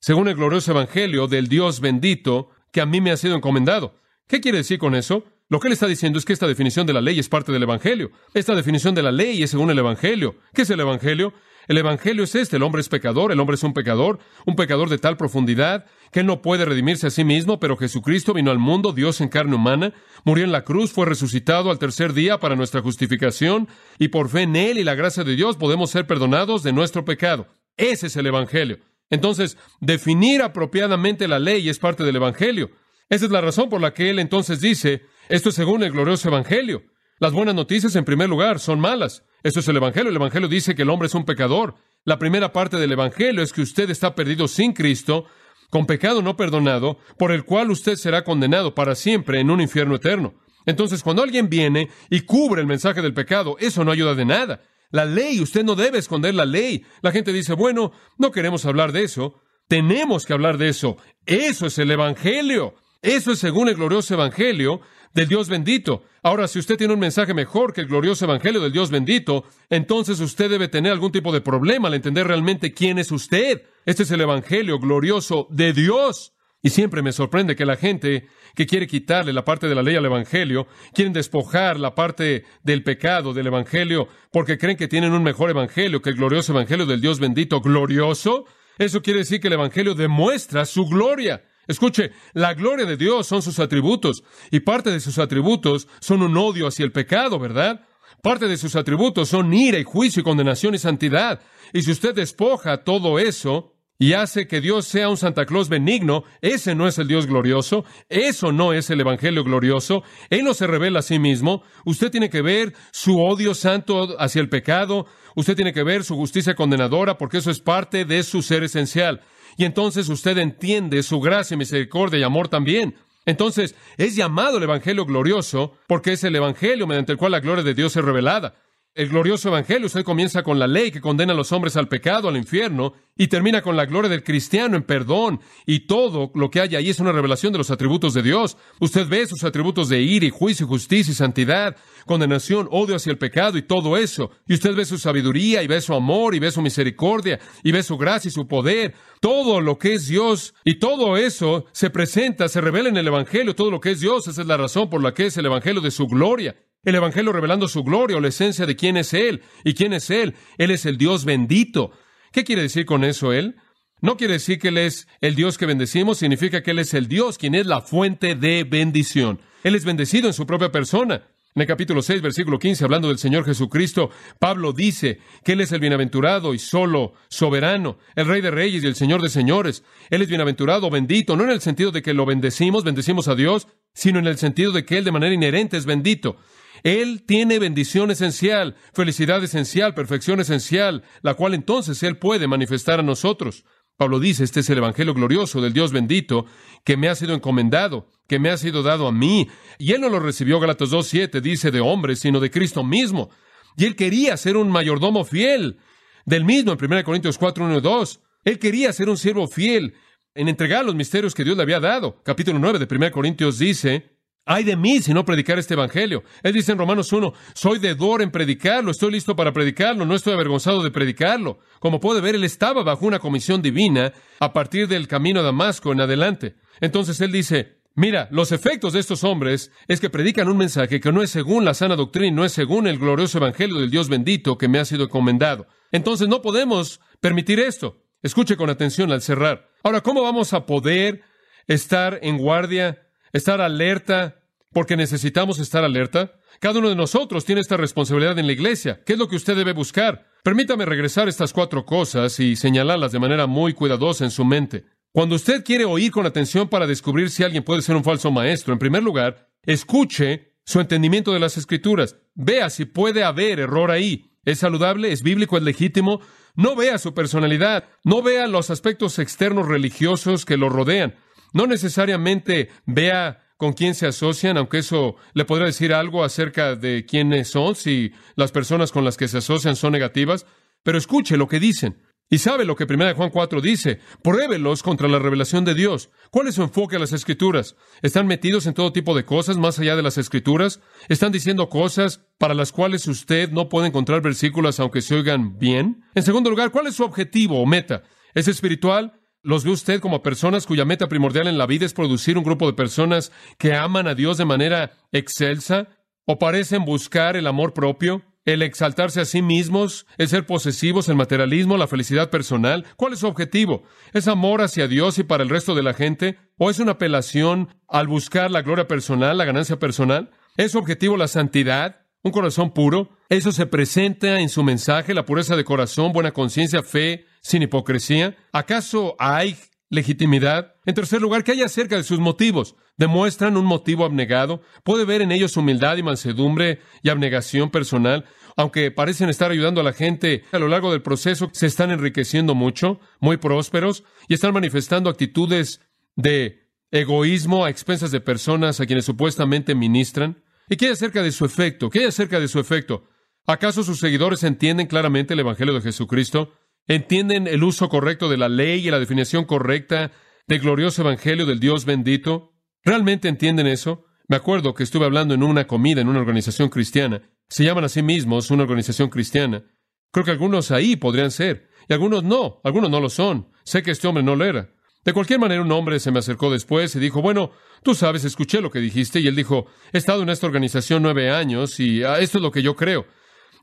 según 0.00 0.28
el 0.28 0.36
glorioso 0.36 0.70
evangelio 0.70 1.26
del 1.26 1.48
Dios 1.48 1.80
bendito 1.80 2.48
que 2.72 2.80
a 2.80 2.86
mí 2.86 3.02
me 3.02 3.10
ha 3.10 3.18
sido 3.18 3.36
encomendado. 3.36 3.96
¿Qué 4.26 4.40
quiere 4.40 4.56
decir 4.56 4.78
con 4.78 4.94
eso? 4.94 5.24
Lo 5.50 5.58
que 5.58 5.66
él 5.66 5.72
está 5.72 5.88
diciendo 5.88 6.16
es 6.16 6.24
que 6.24 6.32
esta 6.32 6.46
definición 6.46 6.86
de 6.86 6.92
la 6.92 7.00
ley 7.00 7.18
es 7.18 7.28
parte 7.28 7.50
del 7.50 7.64
Evangelio. 7.64 8.12
Esta 8.34 8.54
definición 8.54 8.94
de 8.94 9.02
la 9.02 9.10
ley 9.10 9.42
es 9.42 9.50
según 9.50 9.68
el 9.72 9.78
Evangelio. 9.80 10.36
¿Qué 10.54 10.62
es 10.62 10.70
el 10.70 10.78
Evangelio? 10.78 11.34
El 11.66 11.76
Evangelio 11.76 12.22
es 12.22 12.36
este. 12.36 12.56
El 12.56 12.62
hombre 12.62 12.80
es 12.80 12.88
pecador, 12.88 13.32
el 13.32 13.40
hombre 13.40 13.56
es 13.56 13.64
un 13.64 13.74
pecador, 13.74 14.20
un 14.46 14.54
pecador 14.54 14.88
de 14.88 14.98
tal 14.98 15.16
profundidad 15.16 15.86
que 16.12 16.20
él 16.20 16.26
no 16.26 16.40
puede 16.40 16.64
redimirse 16.64 17.08
a 17.08 17.10
sí 17.10 17.24
mismo, 17.24 17.58
pero 17.58 17.76
Jesucristo 17.76 18.32
vino 18.32 18.52
al 18.52 18.60
mundo, 18.60 18.92
Dios 18.92 19.20
en 19.20 19.28
carne 19.28 19.56
humana, 19.56 19.92
murió 20.24 20.44
en 20.44 20.52
la 20.52 20.62
cruz, 20.62 20.92
fue 20.92 21.04
resucitado 21.04 21.72
al 21.72 21.80
tercer 21.80 22.12
día 22.12 22.38
para 22.38 22.54
nuestra 22.54 22.80
justificación, 22.80 23.66
y 23.98 24.06
por 24.06 24.28
fe 24.28 24.42
en 24.42 24.54
él 24.54 24.78
y 24.78 24.84
la 24.84 24.94
gracia 24.94 25.24
de 25.24 25.34
Dios 25.34 25.56
podemos 25.56 25.90
ser 25.90 26.06
perdonados 26.06 26.62
de 26.62 26.72
nuestro 26.72 27.04
pecado. 27.04 27.48
Ese 27.76 28.06
es 28.06 28.14
el 28.14 28.28
Evangelio. 28.28 28.78
Entonces, 29.10 29.58
definir 29.80 30.42
apropiadamente 30.42 31.26
la 31.26 31.40
ley 31.40 31.68
es 31.68 31.80
parte 31.80 32.04
del 32.04 32.14
Evangelio. 32.14 32.70
Esa 33.08 33.24
es 33.24 33.32
la 33.32 33.40
razón 33.40 33.68
por 33.68 33.80
la 33.80 33.92
que 33.92 34.10
él 34.10 34.20
entonces 34.20 34.60
dice, 34.60 35.02
esto 35.30 35.50
es 35.50 35.54
según 35.54 35.84
el 35.84 35.92
glorioso 35.92 36.28
Evangelio. 36.28 36.82
Las 37.20 37.32
buenas 37.32 37.54
noticias, 37.54 37.94
en 37.94 38.04
primer 38.04 38.28
lugar, 38.28 38.58
son 38.58 38.80
malas. 38.80 39.22
Esto 39.44 39.60
es 39.60 39.68
el 39.68 39.76
Evangelio. 39.76 40.10
El 40.10 40.16
Evangelio 40.16 40.48
dice 40.48 40.74
que 40.74 40.82
el 40.82 40.90
hombre 40.90 41.06
es 41.06 41.14
un 41.14 41.24
pecador. 41.24 41.76
La 42.04 42.18
primera 42.18 42.52
parte 42.52 42.78
del 42.78 42.90
Evangelio 42.90 43.40
es 43.40 43.52
que 43.52 43.62
usted 43.62 43.90
está 43.90 44.16
perdido 44.16 44.48
sin 44.48 44.72
Cristo, 44.72 45.26
con 45.70 45.86
pecado 45.86 46.20
no 46.20 46.36
perdonado, 46.36 46.98
por 47.16 47.30
el 47.30 47.44
cual 47.44 47.70
usted 47.70 47.94
será 47.94 48.24
condenado 48.24 48.74
para 48.74 48.96
siempre 48.96 49.38
en 49.38 49.50
un 49.52 49.60
infierno 49.60 49.94
eterno. 49.94 50.34
Entonces, 50.66 51.04
cuando 51.04 51.22
alguien 51.22 51.48
viene 51.48 51.90
y 52.10 52.22
cubre 52.22 52.60
el 52.60 52.66
mensaje 52.66 53.00
del 53.00 53.14
pecado, 53.14 53.56
eso 53.60 53.84
no 53.84 53.92
ayuda 53.92 54.16
de 54.16 54.24
nada. 54.24 54.62
La 54.90 55.04
ley, 55.04 55.40
usted 55.40 55.62
no 55.62 55.76
debe 55.76 55.98
esconder 55.98 56.34
la 56.34 56.44
ley. 56.44 56.84
La 57.02 57.12
gente 57.12 57.32
dice, 57.32 57.52
bueno, 57.54 57.92
no 58.18 58.32
queremos 58.32 58.66
hablar 58.66 58.90
de 58.90 59.04
eso. 59.04 59.40
Tenemos 59.68 60.26
que 60.26 60.32
hablar 60.32 60.58
de 60.58 60.70
eso. 60.70 60.96
Eso 61.24 61.66
es 61.66 61.78
el 61.78 61.92
Evangelio. 61.92 62.74
Eso 63.02 63.32
es 63.32 63.38
según 63.38 63.68
el 63.68 63.76
glorioso 63.76 64.14
Evangelio 64.14 64.80
del 65.14 65.28
Dios 65.28 65.48
bendito. 65.48 66.04
Ahora, 66.22 66.48
si 66.48 66.58
usted 66.58 66.76
tiene 66.76 66.94
un 66.94 67.00
mensaje 67.00 67.34
mejor 67.34 67.72
que 67.72 67.80
el 67.80 67.88
glorioso 67.88 68.24
Evangelio 68.24 68.60
del 68.60 68.72
Dios 68.72 68.90
bendito, 68.90 69.44
entonces 69.68 70.20
usted 70.20 70.50
debe 70.50 70.68
tener 70.68 70.92
algún 70.92 71.12
tipo 71.12 71.32
de 71.32 71.40
problema 71.40 71.88
al 71.88 71.94
entender 71.94 72.26
realmente 72.26 72.72
quién 72.72 72.98
es 72.98 73.10
usted. 73.10 73.62
Este 73.86 74.04
es 74.04 74.10
el 74.10 74.20
Evangelio 74.20 74.78
glorioso 74.78 75.46
de 75.50 75.72
Dios. 75.72 76.32
Y 76.62 76.70
siempre 76.70 77.00
me 77.00 77.12
sorprende 77.12 77.56
que 77.56 77.64
la 77.64 77.76
gente 77.76 78.28
que 78.54 78.66
quiere 78.66 78.86
quitarle 78.86 79.32
la 79.32 79.44
parte 79.44 79.66
de 79.66 79.74
la 79.74 79.82
ley 79.82 79.96
al 79.96 80.04
Evangelio, 80.04 80.66
quieren 80.92 81.14
despojar 81.14 81.80
la 81.80 81.94
parte 81.94 82.44
del 82.62 82.82
pecado 82.82 83.32
del 83.32 83.46
Evangelio 83.46 84.08
porque 84.30 84.58
creen 84.58 84.76
que 84.76 84.88
tienen 84.88 85.12
un 85.12 85.22
mejor 85.22 85.48
Evangelio 85.48 86.02
que 86.02 86.10
el 86.10 86.16
glorioso 86.16 86.52
Evangelio 86.52 86.84
del 86.84 87.00
Dios 87.00 87.18
bendito. 87.18 87.60
¿Glorioso? 87.60 88.44
Eso 88.78 89.00
quiere 89.00 89.20
decir 89.20 89.40
que 89.40 89.48
el 89.48 89.54
Evangelio 89.54 89.94
demuestra 89.94 90.66
su 90.66 90.86
gloria. 90.86 91.42
Escuche, 91.70 92.10
la 92.32 92.54
gloria 92.54 92.84
de 92.84 92.96
Dios 92.96 93.28
son 93.28 93.42
sus 93.42 93.60
atributos, 93.60 94.24
y 94.50 94.60
parte 94.60 94.90
de 94.90 94.98
sus 94.98 95.18
atributos 95.18 95.86
son 96.00 96.22
un 96.22 96.36
odio 96.36 96.66
hacia 96.66 96.84
el 96.84 96.90
pecado, 96.90 97.38
¿verdad? 97.38 97.86
Parte 98.22 98.48
de 98.48 98.56
sus 98.56 98.74
atributos 98.74 99.28
son 99.28 99.54
ira 99.54 99.78
y 99.78 99.84
juicio 99.84 100.20
y 100.20 100.24
condenación 100.24 100.74
y 100.74 100.78
santidad. 100.78 101.40
Y 101.72 101.82
si 101.82 101.92
usted 101.92 102.14
despoja 102.14 102.82
todo 102.82 103.18
eso 103.20 103.72
y 104.00 104.14
hace 104.14 104.48
que 104.48 104.62
Dios 104.62 104.86
sea 104.86 105.10
un 105.10 105.18
Santa 105.18 105.44
Claus 105.44 105.68
benigno, 105.68 106.24
ese 106.40 106.74
no 106.74 106.88
es 106.88 106.98
el 106.98 107.06
Dios 107.06 107.26
glorioso, 107.26 107.84
eso 108.08 108.50
no 108.50 108.72
es 108.72 108.88
el 108.88 109.02
Evangelio 109.02 109.44
glorioso, 109.44 110.02
Él 110.30 110.42
no 110.42 110.54
se 110.54 110.66
revela 110.66 111.00
a 111.00 111.02
sí 111.02 111.18
mismo, 111.18 111.62
usted 111.84 112.10
tiene 112.10 112.30
que 112.30 112.40
ver 112.40 112.72
su 112.92 113.20
odio 113.20 113.54
santo 113.54 114.16
hacia 114.18 114.40
el 114.40 114.48
pecado, 114.48 115.04
usted 115.36 115.54
tiene 115.54 115.74
que 115.74 115.82
ver 115.82 116.02
su 116.02 116.16
justicia 116.16 116.54
condenadora, 116.54 117.18
porque 117.18 117.36
eso 117.36 117.50
es 117.50 117.60
parte 117.60 118.06
de 118.06 118.22
su 118.22 118.40
ser 118.40 118.64
esencial. 118.64 119.20
Y 119.58 119.66
entonces 119.66 120.08
usted 120.08 120.38
entiende 120.38 121.02
su 121.02 121.20
gracia, 121.20 121.58
misericordia 121.58 122.20
y 122.20 122.22
amor 122.22 122.48
también. 122.48 122.94
Entonces, 123.26 123.74
es 123.98 124.16
llamado 124.16 124.56
el 124.56 124.62
Evangelio 124.62 125.04
glorioso 125.04 125.74
porque 125.86 126.12
es 126.14 126.24
el 126.24 126.34
Evangelio 126.34 126.86
mediante 126.86 127.12
el 127.12 127.18
cual 127.18 127.32
la 127.32 127.40
gloria 127.40 127.62
de 127.62 127.74
Dios 127.74 127.94
es 127.94 128.02
revelada. 128.02 128.54
El 128.92 129.08
glorioso 129.08 129.48
Evangelio, 129.48 129.86
usted 129.86 130.02
comienza 130.02 130.42
con 130.42 130.58
la 130.58 130.66
ley 130.66 130.90
que 130.90 131.00
condena 131.00 131.32
a 131.32 131.36
los 131.36 131.52
hombres 131.52 131.76
al 131.76 131.86
pecado, 131.86 132.28
al 132.28 132.36
infierno, 132.36 132.94
y 133.16 133.28
termina 133.28 133.62
con 133.62 133.76
la 133.76 133.86
gloria 133.86 134.10
del 134.10 134.24
cristiano 134.24 134.76
en 134.76 134.82
perdón, 134.82 135.40
y 135.64 135.86
todo 135.86 136.32
lo 136.34 136.50
que 136.50 136.60
hay 136.60 136.74
ahí 136.74 136.90
es 136.90 136.98
una 136.98 137.12
revelación 137.12 137.52
de 137.52 137.58
los 137.58 137.70
atributos 137.70 138.14
de 138.14 138.22
Dios. 138.22 138.56
Usted 138.80 139.06
ve 139.06 139.28
sus 139.28 139.44
atributos 139.44 139.88
de 139.88 140.02
ira 140.02 140.26
y 140.26 140.30
juicio, 140.30 140.66
justicia 140.66 141.12
y 141.12 141.14
santidad, 141.14 141.76
condenación, 142.04 142.66
odio 142.72 142.96
hacia 142.96 143.12
el 143.12 143.18
pecado 143.18 143.56
y 143.58 143.62
todo 143.62 143.96
eso. 143.96 144.32
Y 144.48 144.54
usted 144.54 144.74
ve 144.74 144.84
su 144.84 144.98
sabiduría, 144.98 145.62
y 145.62 145.68
ve 145.68 145.80
su 145.80 145.94
amor, 145.94 146.34
y 146.34 146.40
ve 146.40 146.50
su 146.50 146.60
misericordia, 146.60 147.38
y 147.62 147.70
ve 147.70 147.84
su 147.84 147.96
gracia 147.96 148.28
y 148.28 148.32
su 148.32 148.48
poder. 148.48 148.94
Todo 149.20 149.60
lo 149.60 149.78
que 149.78 149.94
es 149.94 150.08
Dios, 150.08 150.52
y 150.64 150.80
todo 150.80 151.16
eso 151.16 151.64
se 151.70 151.90
presenta, 151.90 152.48
se 152.48 152.60
revela 152.60 152.88
en 152.88 152.96
el 152.96 153.06
Evangelio, 153.06 153.54
todo 153.54 153.70
lo 153.70 153.78
que 153.78 153.92
es 153.92 154.00
Dios, 154.00 154.26
esa 154.26 154.40
es 154.40 154.48
la 154.48 154.56
razón 154.56 154.90
por 154.90 155.00
la 155.00 155.14
que 155.14 155.26
es 155.26 155.36
el 155.36 155.46
Evangelio 155.46 155.80
de 155.80 155.92
su 155.92 156.08
gloria. 156.08 156.56
El 156.82 156.94
Evangelio 156.94 157.32
revelando 157.32 157.68
su 157.68 157.84
gloria 157.84 158.16
o 158.16 158.20
la 158.20 158.28
esencia 158.28 158.64
de 158.64 158.74
quién 158.74 158.96
es 158.96 159.12
Él. 159.12 159.42
¿Y 159.64 159.74
quién 159.74 159.92
es 159.92 160.08
Él? 160.08 160.34
Él 160.56 160.70
es 160.70 160.86
el 160.86 160.96
Dios 160.96 161.26
bendito. 161.26 161.92
¿Qué 162.32 162.42
quiere 162.42 162.62
decir 162.62 162.86
con 162.86 163.04
eso 163.04 163.32
Él? 163.32 163.56
No 164.00 164.16
quiere 164.16 164.34
decir 164.34 164.58
que 164.58 164.68
Él 164.68 164.78
es 164.78 165.06
el 165.20 165.34
Dios 165.34 165.58
que 165.58 165.66
bendecimos, 165.66 166.18
significa 166.18 166.62
que 166.62 166.70
Él 166.70 166.78
es 166.78 166.94
el 166.94 167.06
Dios 167.06 167.36
quien 167.36 167.54
es 167.54 167.66
la 167.66 167.82
fuente 167.82 168.34
de 168.34 168.64
bendición. 168.64 169.40
Él 169.62 169.74
es 169.74 169.84
bendecido 169.84 170.26
en 170.26 170.32
su 170.32 170.46
propia 170.46 170.72
persona. 170.72 171.22
En 171.54 171.62
el 171.62 171.68
capítulo 171.68 172.00
6, 172.00 172.22
versículo 172.22 172.58
15, 172.58 172.84
hablando 172.84 173.08
del 173.08 173.18
Señor 173.18 173.44
Jesucristo, 173.44 174.10
Pablo 174.38 174.72
dice 174.72 175.18
que 175.44 175.52
Él 175.52 175.60
es 175.60 175.72
el 175.72 175.80
bienaventurado 175.80 176.54
y 176.54 176.60
solo 176.60 177.12
soberano, 177.28 177.98
el 178.14 178.26
Rey 178.26 178.40
de 178.40 178.52
Reyes 178.52 178.84
y 178.84 178.86
el 178.86 178.94
Señor 178.94 179.20
de 179.20 179.28
Señores. 179.28 179.82
Él 180.08 180.22
es 180.22 180.28
bienaventurado, 180.28 180.88
bendito, 180.88 181.36
no 181.36 181.42
en 181.42 181.50
el 181.50 181.60
sentido 181.60 181.90
de 181.90 182.00
que 182.02 182.14
lo 182.14 182.24
bendecimos, 182.24 182.84
bendecimos 182.84 183.26
a 183.28 183.34
Dios, 183.34 183.66
sino 183.92 184.20
en 184.20 184.28
el 184.28 184.38
sentido 184.38 184.70
de 184.72 184.84
que 184.84 184.96
Él 184.96 185.04
de 185.04 185.12
manera 185.12 185.34
inherente 185.34 185.76
es 185.76 185.84
bendito. 185.86 186.36
Él 186.82 187.24
tiene 187.26 187.58
bendición 187.58 188.10
esencial, 188.10 188.76
felicidad 188.92 189.42
esencial, 189.42 189.94
perfección 189.94 190.40
esencial, 190.40 191.02
la 191.22 191.34
cual 191.34 191.54
entonces 191.54 192.02
Él 192.02 192.18
puede 192.18 192.46
manifestar 192.46 193.00
a 193.00 193.04
nosotros. 193.04 193.64
Pablo 193.96 194.18
dice, 194.18 194.44
este 194.44 194.60
es 194.60 194.70
el 194.70 194.78
Evangelio 194.78 195.12
glorioso 195.12 195.60
del 195.60 195.74
Dios 195.74 195.92
bendito 195.92 196.46
que 196.84 196.96
me 196.96 197.08
ha 197.08 197.14
sido 197.14 197.34
encomendado, 197.34 198.08
que 198.26 198.38
me 198.38 198.48
ha 198.48 198.56
sido 198.56 198.82
dado 198.82 199.06
a 199.06 199.12
mí. 199.12 199.48
Y 199.78 199.92
Él 199.92 200.00
no 200.00 200.08
lo 200.08 200.20
recibió, 200.20 200.58
Galatas 200.58 200.90
2.7, 200.90 201.40
dice, 201.42 201.70
de 201.70 201.80
hombres, 201.80 202.20
sino 202.20 202.40
de 202.40 202.50
Cristo 202.50 202.82
mismo. 202.82 203.28
Y 203.76 203.84
Él 203.84 203.96
quería 203.96 204.38
ser 204.38 204.56
un 204.56 204.70
mayordomo 204.70 205.24
fiel 205.24 205.78
del 206.24 206.44
mismo 206.44 206.72
en 206.72 206.78
1 206.82 207.04
Corintios 207.04 207.36
4, 207.36 207.64
1 207.64 207.78
y 207.78 207.80
2. 207.82 208.20
Él 208.44 208.58
quería 208.58 208.92
ser 208.94 209.10
un 209.10 209.18
siervo 209.18 209.46
fiel 209.48 209.94
en 210.34 210.48
entregar 210.48 210.84
los 210.84 210.94
misterios 210.94 211.34
que 211.34 211.44
Dios 211.44 211.56
le 211.56 211.62
había 211.62 211.80
dado. 211.80 212.22
Capítulo 212.24 212.58
9 212.58 212.78
de 212.78 212.94
1 212.94 213.10
Corintios 213.10 213.58
dice, 213.58 214.16
Ay 214.46 214.64
de 214.64 214.76
mí 214.76 215.00
si 215.00 215.12
no 215.12 215.24
predicar 215.24 215.58
este 215.58 215.74
evangelio. 215.74 216.24
Él 216.42 216.52
dice 216.52 216.72
en 216.72 216.78
Romanos 216.78 217.12
1, 217.12 217.32
soy 217.54 217.78
deudor 217.78 218.22
en 218.22 218.30
predicarlo, 218.30 218.90
estoy 218.90 219.12
listo 219.12 219.36
para 219.36 219.52
predicarlo, 219.52 220.06
no 220.06 220.14
estoy 220.14 220.32
avergonzado 220.32 220.82
de 220.82 220.90
predicarlo. 220.90 221.58
Como 221.78 222.00
puede 222.00 222.20
ver, 222.20 222.34
él 222.34 222.44
estaba 222.44 222.82
bajo 222.82 223.06
una 223.06 223.18
comisión 223.18 223.62
divina 223.62 224.12
a 224.40 224.52
partir 224.52 224.88
del 224.88 225.08
camino 225.08 225.40
a 225.40 225.44
Damasco 225.44 225.92
en 225.92 226.00
adelante. 226.00 226.56
Entonces 226.80 227.20
él 227.20 227.32
dice, 227.32 227.80
mira, 227.94 228.28
los 228.32 228.50
efectos 228.50 228.94
de 228.94 229.00
estos 229.00 229.24
hombres 229.24 229.70
es 229.88 230.00
que 230.00 230.10
predican 230.10 230.48
un 230.48 230.56
mensaje 230.56 231.00
que 231.00 231.12
no 231.12 231.22
es 231.22 231.30
según 231.30 231.64
la 231.64 231.74
sana 231.74 231.94
doctrina, 231.94 232.34
no 232.34 232.44
es 232.44 232.52
según 232.52 232.86
el 232.86 232.98
glorioso 232.98 233.38
evangelio 233.38 233.78
del 233.78 233.90
Dios 233.90 234.08
bendito 234.08 234.56
que 234.56 234.68
me 234.68 234.78
ha 234.78 234.84
sido 234.84 235.04
encomendado. 235.04 235.66
Entonces 235.92 236.28
no 236.28 236.40
podemos 236.40 237.00
permitir 237.20 237.60
esto. 237.60 238.02
Escuche 238.22 238.56
con 238.56 238.70
atención 238.70 239.12
al 239.12 239.22
cerrar. 239.22 239.68
Ahora, 239.82 240.00
¿cómo 240.00 240.22
vamos 240.22 240.54
a 240.54 240.66
poder 240.66 241.22
estar 241.66 242.18
en 242.22 242.38
guardia 242.38 243.09
estar 243.32 243.60
alerta, 243.60 244.42
porque 244.72 244.96
necesitamos 244.96 245.58
estar 245.58 245.84
alerta. 245.84 246.32
Cada 246.60 246.78
uno 246.78 246.88
de 246.88 246.96
nosotros 246.96 247.44
tiene 247.44 247.60
esta 247.60 247.76
responsabilidad 247.76 248.38
en 248.38 248.46
la 248.46 248.52
iglesia. 248.52 249.02
¿Qué 249.04 249.14
es 249.14 249.18
lo 249.18 249.28
que 249.28 249.36
usted 249.36 249.56
debe 249.56 249.72
buscar? 249.72 250.26
Permítame 250.42 250.84
regresar 250.84 251.28
estas 251.28 251.52
cuatro 251.52 251.84
cosas 251.84 252.38
y 252.40 252.56
señalarlas 252.56 253.12
de 253.12 253.18
manera 253.18 253.46
muy 253.46 253.74
cuidadosa 253.74 254.24
en 254.24 254.30
su 254.30 254.44
mente. 254.44 254.84
Cuando 255.12 255.34
usted 255.34 255.64
quiere 255.64 255.84
oír 255.84 256.12
con 256.12 256.24
atención 256.24 256.68
para 256.68 256.86
descubrir 256.86 257.30
si 257.30 257.42
alguien 257.42 257.64
puede 257.64 257.82
ser 257.82 257.96
un 257.96 258.04
falso 258.04 258.30
maestro, 258.30 258.72
en 258.72 258.78
primer 258.78 259.02
lugar, 259.02 259.48
escuche 259.64 260.54
su 260.64 260.78
entendimiento 260.80 261.32
de 261.32 261.40
las 261.40 261.56
escrituras. 261.56 262.16
Vea 262.34 262.70
si 262.70 262.84
puede 262.84 263.24
haber 263.24 263.58
error 263.58 263.90
ahí. 263.90 264.30
¿Es 264.44 264.60
saludable? 264.60 265.12
¿Es 265.12 265.22
bíblico? 265.22 265.56
¿Es 265.56 265.62
legítimo? 265.62 266.20
No 266.54 266.76
vea 266.76 266.98
su 266.98 267.12
personalidad. 267.12 267.84
No 268.04 268.22
vea 268.22 268.46
los 268.46 268.70
aspectos 268.70 269.18
externos 269.18 269.66
religiosos 269.66 270.44
que 270.46 270.56
lo 270.56 270.68
rodean. 270.68 271.16
No 271.52 271.66
necesariamente 271.66 272.68
vea 272.86 273.40
con 273.56 273.74
quién 273.74 273.94
se 273.94 274.06
asocian, 274.06 274.56
aunque 274.56 274.78
eso 274.78 275.16
le 275.34 275.44
podrá 275.44 275.66
decir 275.66 275.92
algo 275.92 276.24
acerca 276.24 276.76
de 276.76 277.04
quiénes 277.04 277.50
son, 277.50 277.74
si 277.74 278.12
las 278.34 278.52
personas 278.52 278.90
con 278.90 279.04
las 279.04 279.16
que 279.16 279.28
se 279.28 279.38
asocian 279.38 279.76
son 279.76 279.92
negativas, 279.92 280.46
pero 280.82 280.96
escuche 280.96 281.36
lo 281.36 281.46
que 281.46 281.60
dicen. 281.60 281.98
Y 282.32 282.38
sabe 282.38 282.64
lo 282.64 282.76
que 282.76 282.84
1 282.84 283.16
Juan 283.16 283.30
4 283.30 283.60
dice, 283.60 283.98
pruébelos 284.22 284.84
contra 284.84 285.08
la 285.08 285.18
revelación 285.18 285.64
de 285.64 285.74
Dios. 285.74 286.10
¿Cuál 286.30 286.46
es 286.46 286.54
su 286.54 286.62
enfoque 286.62 286.94
a 286.94 287.00
las 287.00 287.12
escrituras? 287.12 287.74
¿Están 288.02 288.28
metidos 288.28 288.66
en 288.66 288.74
todo 288.74 288.92
tipo 288.92 289.16
de 289.16 289.24
cosas 289.24 289.56
más 289.58 289.80
allá 289.80 289.96
de 289.96 290.02
las 290.02 290.16
escrituras? 290.16 290.80
¿Están 291.08 291.32
diciendo 291.32 291.68
cosas 291.68 292.24
para 292.38 292.54
las 292.54 292.70
cuales 292.70 293.08
usted 293.08 293.50
no 293.50 293.68
puede 293.68 293.88
encontrar 293.88 294.22
versículos 294.22 294.78
aunque 294.78 295.02
se 295.02 295.16
oigan 295.16 295.58
bien? 295.58 296.04
En 296.14 296.22
segundo 296.22 296.50
lugar, 296.50 296.70
¿cuál 296.70 296.86
es 296.86 296.94
su 296.94 297.02
objetivo 297.02 297.60
o 297.60 297.66
meta? 297.66 298.04
¿Es 298.32 298.46
espiritual? 298.46 299.19
¿Los 299.42 299.64
ve 299.64 299.70
usted 299.70 300.00
como 300.00 300.22
personas 300.22 300.66
cuya 300.66 300.84
meta 300.84 301.08
primordial 301.08 301.46
en 301.46 301.56
la 301.56 301.66
vida 301.66 301.86
es 301.86 301.94
producir 301.94 302.36
un 302.36 302.44
grupo 302.44 302.66
de 302.66 302.74
personas 302.74 303.32
que 303.58 303.74
aman 303.74 304.06
a 304.06 304.14
Dios 304.14 304.36
de 304.36 304.44
manera 304.44 304.92
excelsa? 305.12 305.88
¿O 306.26 306.38
parecen 306.38 306.84
buscar 306.84 307.36
el 307.36 307.46
amor 307.46 307.72
propio, 307.72 308.22
el 308.44 308.60
exaltarse 308.60 309.22
a 309.22 309.24
sí 309.24 309.40
mismos, 309.40 310.06
el 310.18 310.28
ser 310.28 310.44
posesivos, 310.44 311.08
el 311.08 311.16
materialismo, 311.16 311.78
la 311.78 311.86
felicidad 311.86 312.28
personal? 312.28 312.84
¿Cuál 312.96 313.14
es 313.14 313.20
su 313.20 313.28
objetivo? 313.28 313.84
¿Es 314.12 314.28
amor 314.28 314.60
hacia 314.60 314.88
Dios 314.88 315.18
y 315.18 315.22
para 315.22 315.42
el 315.42 315.48
resto 315.48 315.74
de 315.74 315.84
la 315.84 315.94
gente? 315.94 316.36
¿O 316.58 316.68
es 316.68 316.78
una 316.78 316.92
apelación 316.92 317.74
al 317.88 318.08
buscar 318.08 318.50
la 318.50 318.60
gloria 318.60 318.88
personal, 318.88 319.38
la 319.38 319.46
ganancia 319.46 319.78
personal? 319.78 320.30
¿Es 320.58 320.72
su 320.72 320.78
objetivo 320.78 321.16
la 321.16 321.28
santidad? 321.28 321.99
¿Un 322.22 322.32
corazón 322.32 322.72
puro? 322.72 323.16
¿Eso 323.30 323.50
se 323.50 323.64
presenta 323.64 324.40
en 324.40 324.50
su 324.50 324.62
mensaje, 324.62 325.14
la 325.14 325.24
pureza 325.24 325.56
de 325.56 325.64
corazón, 325.64 326.12
buena 326.12 326.32
conciencia, 326.32 326.82
fe, 326.82 327.24
sin 327.40 327.62
hipocresía? 327.62 328.36
¿Acaso 328.52 329.16
hay 329.18 329.56
legitimidad? 329.88 330.74
En 330.84 330.94
tercer 330.94 331.22
lugar, 331.22 331.44
¿qué 331.44 331.52
hay 331.52 331.62
acerca 331.62 331.96
de 331.96 332.02
sus 332.02 332.18
motivos? 332.18 332.76
¿Demuestran 332.98 333.56
un 333.56 333.64
motivo 333.64 334.04
abnegado? 334.04 334.60
¿Puede 334.84 335.06
ver 335.06 335.22
en 335.22 335.32
ellos 335.32 335.56
humildad 335.56 335.96
y 335.96 336.02
mansedumbre 336.02 336.80
y 337.02 337.08
abnegación 337.08 337.70
personal? 337.70 338.26
Aunque 338.54 338.90
parecen 338.90 339.30
estar 339.30 339.50
ayudando 339.50 339.80
a 339.80 339.84
la 339.84 339.94
gente 339.94 340.44
a 340.52 340.58
lo 340.58 340.68
largo 340.68 340.92
del 340.92 341.00
proceso, 341.00 341.48
se 341.54 341.66
están 341.66 341.90
enriqueciendo 341.90 342.54
mucho, 342.54 343.00
muy 343.20 343.38
prósperos, 343.38 344.04
y 344.28 344.34
están 344.34 344.52
manifestando 344.52 345.08
actitudes 345.08 345.80
de 346.16 346.68
egoísmo 346.90 347.64
a 347.64 347.70
expensas 347.70 348.10
de 348.10 348.20
personas 348.20 348.78
a 348.78 348.86
quienes 348.86 349.06
supuestamente 349.06 349.74
ministran. 349.74 350.42
¿Y 350.70 350.76
qué 350.76 350.86
hay 350.86 350.92
acerca 350.92 351.20
de 351.24 351.32
su 351.32 351.44
efecto? 351.44 351.90
¿Qué 351.90 351.98
hay 351.98 352.04
acerca 352.06 352.38
de 352.38 352.46
su 352.46 352.60
efecto? 352.60 353.02
¿Acaso 353.44 353.82
sus 353.82 353.98
seguidores 353.98 354.44
entienden 354.44 354.86
claramente 354.86 355.34
el 355.34 355.40
Evangelio 355.40 355.74
de 355.74 355.80
Jesucristo? 355.80 356.54
¿Entienden 356.86 357.48
el 357.48 357.64
uso 357.64 357.88
correcto 357.88 358.28
de 358.28 358.36
la 358.36 358.48
ley 358.48 358.86
y 358.86 358.90
la 358.92 359.00
definición 359.00 359.46
correcta 359.46 360.12
del 360.46 360.60
glorioso 360.60 361.02
Evangelio 361.02 361.44
del 361.44 361.58
Dios 361.58 361.84
bendito? 361.84 362.54
¿Realmente 362.84 363.26
entienden 363.26 363.66
eso? 363.66 364.04
Me 364.28 364.36
acuerdo 364.36 364.72
que 364.72 364.84
estuve 364.84 365.06
hablando 365.06 365.34
en 365.34 365.42
una 365.42 365.66
comida 365.66 366.02
en 366.02 366.08
una 366.08 366.20
organización 366.20 366.68
cristiana. 366.68 367.20
Se 367.48 367.64
llaman 367.64 367.82
a 367.82 367.88
sí 367.88 368.04
mismos 368.04 368.52
una 368.52 368.62
organización 368.62 369.10
cristiana. 369.10 369.64
Creo 370.12 370.24
que 370.24 370.30
algunos 370.30 370.70
ahí 370.70 370.94
podrían 370.94 371.32
ser, 371.32 371.68
y 371.88 371.92
algunos 371.94 372.22
no, 372.22 372.60
algunos 372.62 372.90
no 372.90 373.00
lo 373.00 373.10
son. 373.10 373.48
Sé 373.64 373.82
que 373.82 373.90
este 373.90 374.06
hombre 374.06 374.22
no 374.22 374.36
lo 374.36 374.44
era. 374.44 374.72
De 375.04 375.12
cualquier 375.12 375.40
manera, 375.40 375.62
un 375.62 375.72
hombre 375.72 375.98
se 375.98 376.12
me 376.12 376.20
acercó 376.20 376.48
después 376.50 376.94
y 376.94 377.00
dijo, 377.00 377.22
bueno, 377.22 377.50
tú 377.82 377.94
sabes, 377.94 378.24
escuché 378.24 378.60
lo 378.60 378.70
que 378.70 378.80
dijiste, 378.80 379.20
y 379.20 379.26
él 379.26 379.36
dijo, 379.36 379.66
he 379.92 379.98
estado 379.98 380.22
en 380.22 380.28
esta 380.28 380.46
organización 380.46 381.02
nueve 381.02 381.30
años 381.30 381.80
y 381.80 382.02
ah, 382.02 382.18
esto 382.18 382.38
es 382.38 382.42
lo 382.42 382.50
que 382.50 382.62
yo 382.62 382.76
creo. 382.76 383.06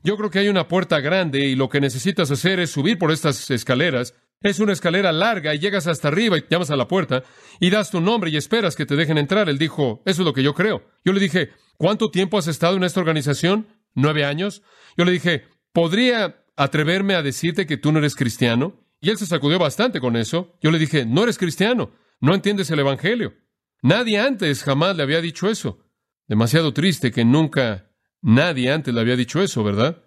Yo 0.04 0.16
creo 0.16 0.30
que 0.30 0.38
hay 0.38 0.48
una 0.48 0.68
puerta 0.68 1.00
grande 1.00 1.40
y 1.40 1.56
lo 1.56 1.68
que 1.68 1.80
necesitas 1.80 2.30
hacer 2.30 2.60
es 2.60 2.70
subir 2.70 2.98
por 2.98 3.10
estas 3.10 3.50
escaleras. 3.50 4.14
Es 4.40 4.60
una 4.60 4.72
escalera 4.72 5.10
larga 5.10 5.54
y 5.54 5.58
llegas 5.58 5.88
hasta 5.88 6.08
arriba 6.08 6.38
y 6.38 6.44
llamas 6.48 6.70
a 6.70 6.76
la 6.76 6.86
puerta 6.86 7.24
y 7.58 7.70
das 7.70 7.90
tu 7.90 8.00
nombre 8.00 8.30
y 8.30 8.36
esperas 8.36 8.76
que 8.76 8.86
te 8.86 8.94
dejen 8.94 9.18
entrar. 9.18 9.48
Él 9.48 9.58
dijo, 9.58 10.02
eso 10.06 10.22
es 10.22 10.26
lo 10.26 10.32
que 10.32 10.44
yo 10.44 10.54
creo. 10.54 10.84
Yo 11.04 11.12
le 11.12 11.18
dije, 11.18 11.50
¿cuánto 11.76 12.10
tiempo 12.10 12.38
has 12.38 12.46
estado 12.46 12.76
en 12.76 12.84
esta 12.84 13.00
organización? 13.00 13.66
Nueve 13.94 14.24
años. 14.24 14.62
Yo 14.96 15.04
le 15.04 15.10
dije, 15.10 15.48
¿podría 15.72 16.44
atreverme 16.56 17.16
a 17.16 17.22
decirte 17.22 17.66
que 17.66 17.76
tú 17.76 17.90
no 17.90 17.98
eres 17.98 18.14
cristiano? 18.14 18.84
Y 19.00 19.10
él 19.10 19.18
se 19.18 19.26
sacudió 19.26 19.58
bastante 19.58 19.98
con 20.00 20.16
eso. 20.16 20.56
Yo 20.62 20.70
le 20.70 20.78
dije, 20.78 21.04
no 21.04 21.24
eres 21.24 21.38
cristiano, 21.38 21.90
no 22.20 22.34
entiendes 22.34 22.70
el 22.70 22.78
Evangelio. 22.78 23.34
Nadie 23.82 24.20
antes 24.20 24.62
jamás 24.64 24.96
le 24.96 25.02
había 25.02 25.20
dicho 25.20 25.48
eso. 25.48 25.84
Demasiado 26.26 26.72
triste 26.72 27.12
que 27.12 27.24
nunca 27.24 27.90
nadie 28.20 28.70
antes 28.70 28.92
le 28.92 29.00
había 29.00 29.16
dicho 29.16 29.42
eso, 29.42 29.64
¿verdad? 29.64 30.04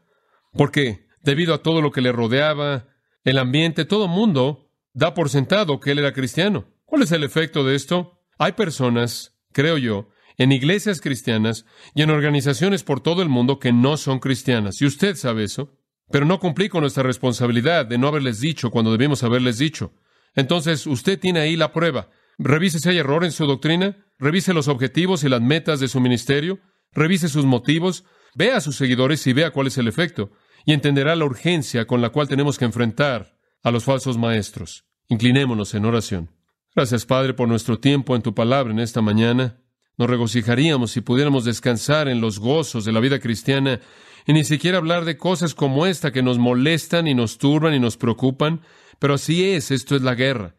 Porque 0.53 1.07
debido 1.23 1.53
a 1.53 1.63
todo 1.63 1.81
lo 1.81 1.91
que 1.91 2.01
le 2.01 2.11
rodeaba, 2.11 2.87
el 3.23 3.37
ambiente, 3.37 3.85
todo 3.85 4.07
mundo 4.07 4.71
da 4.93 5.13
por 5.13 5.29
sentado 5.29 5.79
que 5.79 5.91
él 5.91 5.99
era 5.99 6.13
cristiano. 6.13 6.67
¿Cuál 6.85 7.03
es 7.03 7.11
el 7.11 7.23
efecto 7.23 7.63
de 7.63 7.75
esto? 7.75 8.19
Hay 8.37 8.53
personas, 8.53 9.37
creo 9.53 9.77
yo, 9.77 10.09
en 10.37 10.51
iglesias 10.51 11.01
cristianas 11.01 11.65
y 11.93 12.01
en 12.01 12.09
organizaciones 12.09 12.83
por 12.83 12.99
todo 12.99 13.21
el 13.21 13.29
mundo 13.29 13.59
que 13.59 13.71
no 13.71 13.97
son 13.97 14.19
cristianas. 14.19 14.81
Y 14.81 14.85
usted 14.85 15.15
sabe 15.15 15.43
eso. 15.43 15.77
Pero 16.11 16.25
no 16.25 16.39
cumplí 16.39 16.67
con 16.67 16.81
nuestra 16.81 17.03
responsabilidad 17.03 17.85
de 17.85 17.97
no 17.97 18.09
haberles 18.09 18.41
dicho 18.41 18.69
cuando 18.69 18.91
debimos 18.91 19.23
haberles 19.23 19.57
dicho. 19.57 19.93
Entonces, 20.35 20.85
usted 20.85 21.17
tiene 21.17 21.39
ahí 21.39 21.55
la 21.55 21.71
prueba. 21.71 22.09
Revise 22.37 22.79
si 22.79 22.89
hay 22.89 22.97
error 22.97 23.23
en 23.23 23.31
su 23.31 23.45
doctrina, 23.45 23.97
revise 24.17 24.53
los 24.53 24.67
objetivos 24.67 25.23
y 25.23 25.29
las 25.29 25.41
metas 25.41 25.79
de 25.79 25.87
su 25.87 25.99
ministerio, 25.99 26.59
revise 26.91 27.29
sus 27.29 27.45
motivos, 27.45 28.03
vea 28.35 28.57
a 28.57 28.61
sus 28.61 28.75
seguidores 28.75 29.25
y 29.27 29.33
vea 29.33 29.51
cuál 29.51 29.67
es 29.67 29.77
el 29.77 29.87
efecto, 29.87 30.31
y 30.65 30.73
entenderá 30.73 31.15
la 31.15 31.25
urgencia 31.25 31.85
con 31.85 32.01
la 32.01 32.09
cual 32.09 32.27
tenemos 32.27 32.57
que 32.57 32.65
enfrentar 32.65 33.37
a 33.63 33.71
los 33.71 33.83
falsos 33.83 34.17
maestros. 34.17 34.85
Inclinémonos 35.07 35.73
en 35.73 35.85
oración. 35.85 36.31
Gracias, 36.75 37.05
Padre, 37.05 37.33
por 37.33 37.47
nuestro 37.47 37.79
tiempo 37.79 38.15
en 38.15 38.21
tu 38.21 38.33
palabra 38.33 38.71
en 38.71 38.79
esta 38.79 39.01
mañana. 39.01 39.61
Nos 39.97 40.09
regocijaríamos 40.09 40.91
si 40.91 41.01
pudiéramos 41.01 41.43
descansar 41.43 42.07
en 42.07 42.21
los 42.21 42.39
gozos 42.39 42.85
de 42.85 42.93
la 42.93 43.01
vida 43.01 43.19
cristiana 43.19 43.81
y 44.25 44.33
ni 44.33 44.43
siquiera 44.45 44.77
hablar 44.77 45.03
de 45.03 45.17
cosas 45.17 45.53
como 45.53 45.85
esta 45.85 46.11
que 46.11 46.23
nos 46.23 46.37
molestan 46.37 47.07
y 47.07 47.13
nos 47.13 47.37
turban 47.37 47.73
y 47.73 47.79
nos 47.79 47.97
preocupan. 47.97 48.61
Pero 48.99 49.15
así 49.15 49.51
es, 49.51 49.71
esto 49.71 49.95
es 49.95 50.01
la 50.01 50.15
guerra. 50.15 50.55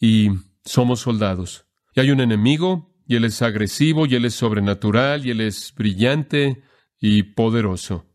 Y 0.00 0.30
somos 0.66 1.00
soldados. 1.00 1.66
Y 1.94 2.00
hay 2.00 2.10
un 2.10 2.20
enemigo, 2.20 2.94
y 3.08 3.16
él 3.16 3.24
es 3.24 3.40
agresivo, 3.40 4.04
y 4.06 4.14
él 4.14 4.26
es 4.26 4.34
sobrenatural, 4.34 5.24
y 5.24 5.30
él 5.30 5.40
es 5.40 5.72
brillante 5.74 6.62
y 7.00 7.22
poderoso. 7.22 8.06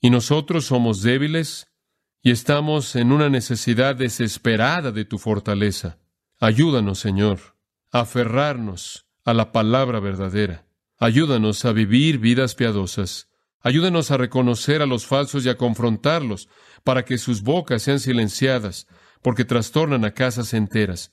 Y 0.00 0.10
nosotros 0.10 0.66
somos 0.66 1.02
débiles 1.02 1.68
y 2.22 2.30
estamos 2.30 2.96
en 2.96 3.12
una 3.12 3.28
necesidad 3.28 3.96
desesperada 3.96 4.92
de 4.92 5.04
tu 5.04 5.18
fortaleza. 5.18 5.98
Ayúdanos, 6.38 6.98
Señor, 6.98 7.38
a 7.92 8.00
aferrarnos 8.00 9.06
a 9.24 9.32
la 9.32 9.52
palabra 9.52 10.00
verdadera. 10.00 10.66
Ayúdanos 10.98 11.64
a 11.64 11.72
vivir 11.72 12.18
vidas 12.18 12.54
piadosas. 12.54 13.28
Ayúdanos 13.60 14.10
a 14.10 14.16
reconocer 14.16 14.82
a 14.82 14.86
los 14.86 15.06
falsos 15.06 15.44
y 15.44 15.48
a 15.48 15.56
confrontarlos, 15.56 16.48
para 16.84 17.04
que 17.04 17.18
sus 17.18 17.42
bocas 17.42 17.82
sean 17.82 18.00
silenciadas, 18.00 18.86
porque 19.22 19.44
trastornan 19.44 20.04
a 20.04 20.12
casas 20.12 20.54
enteras. 20.54 21.12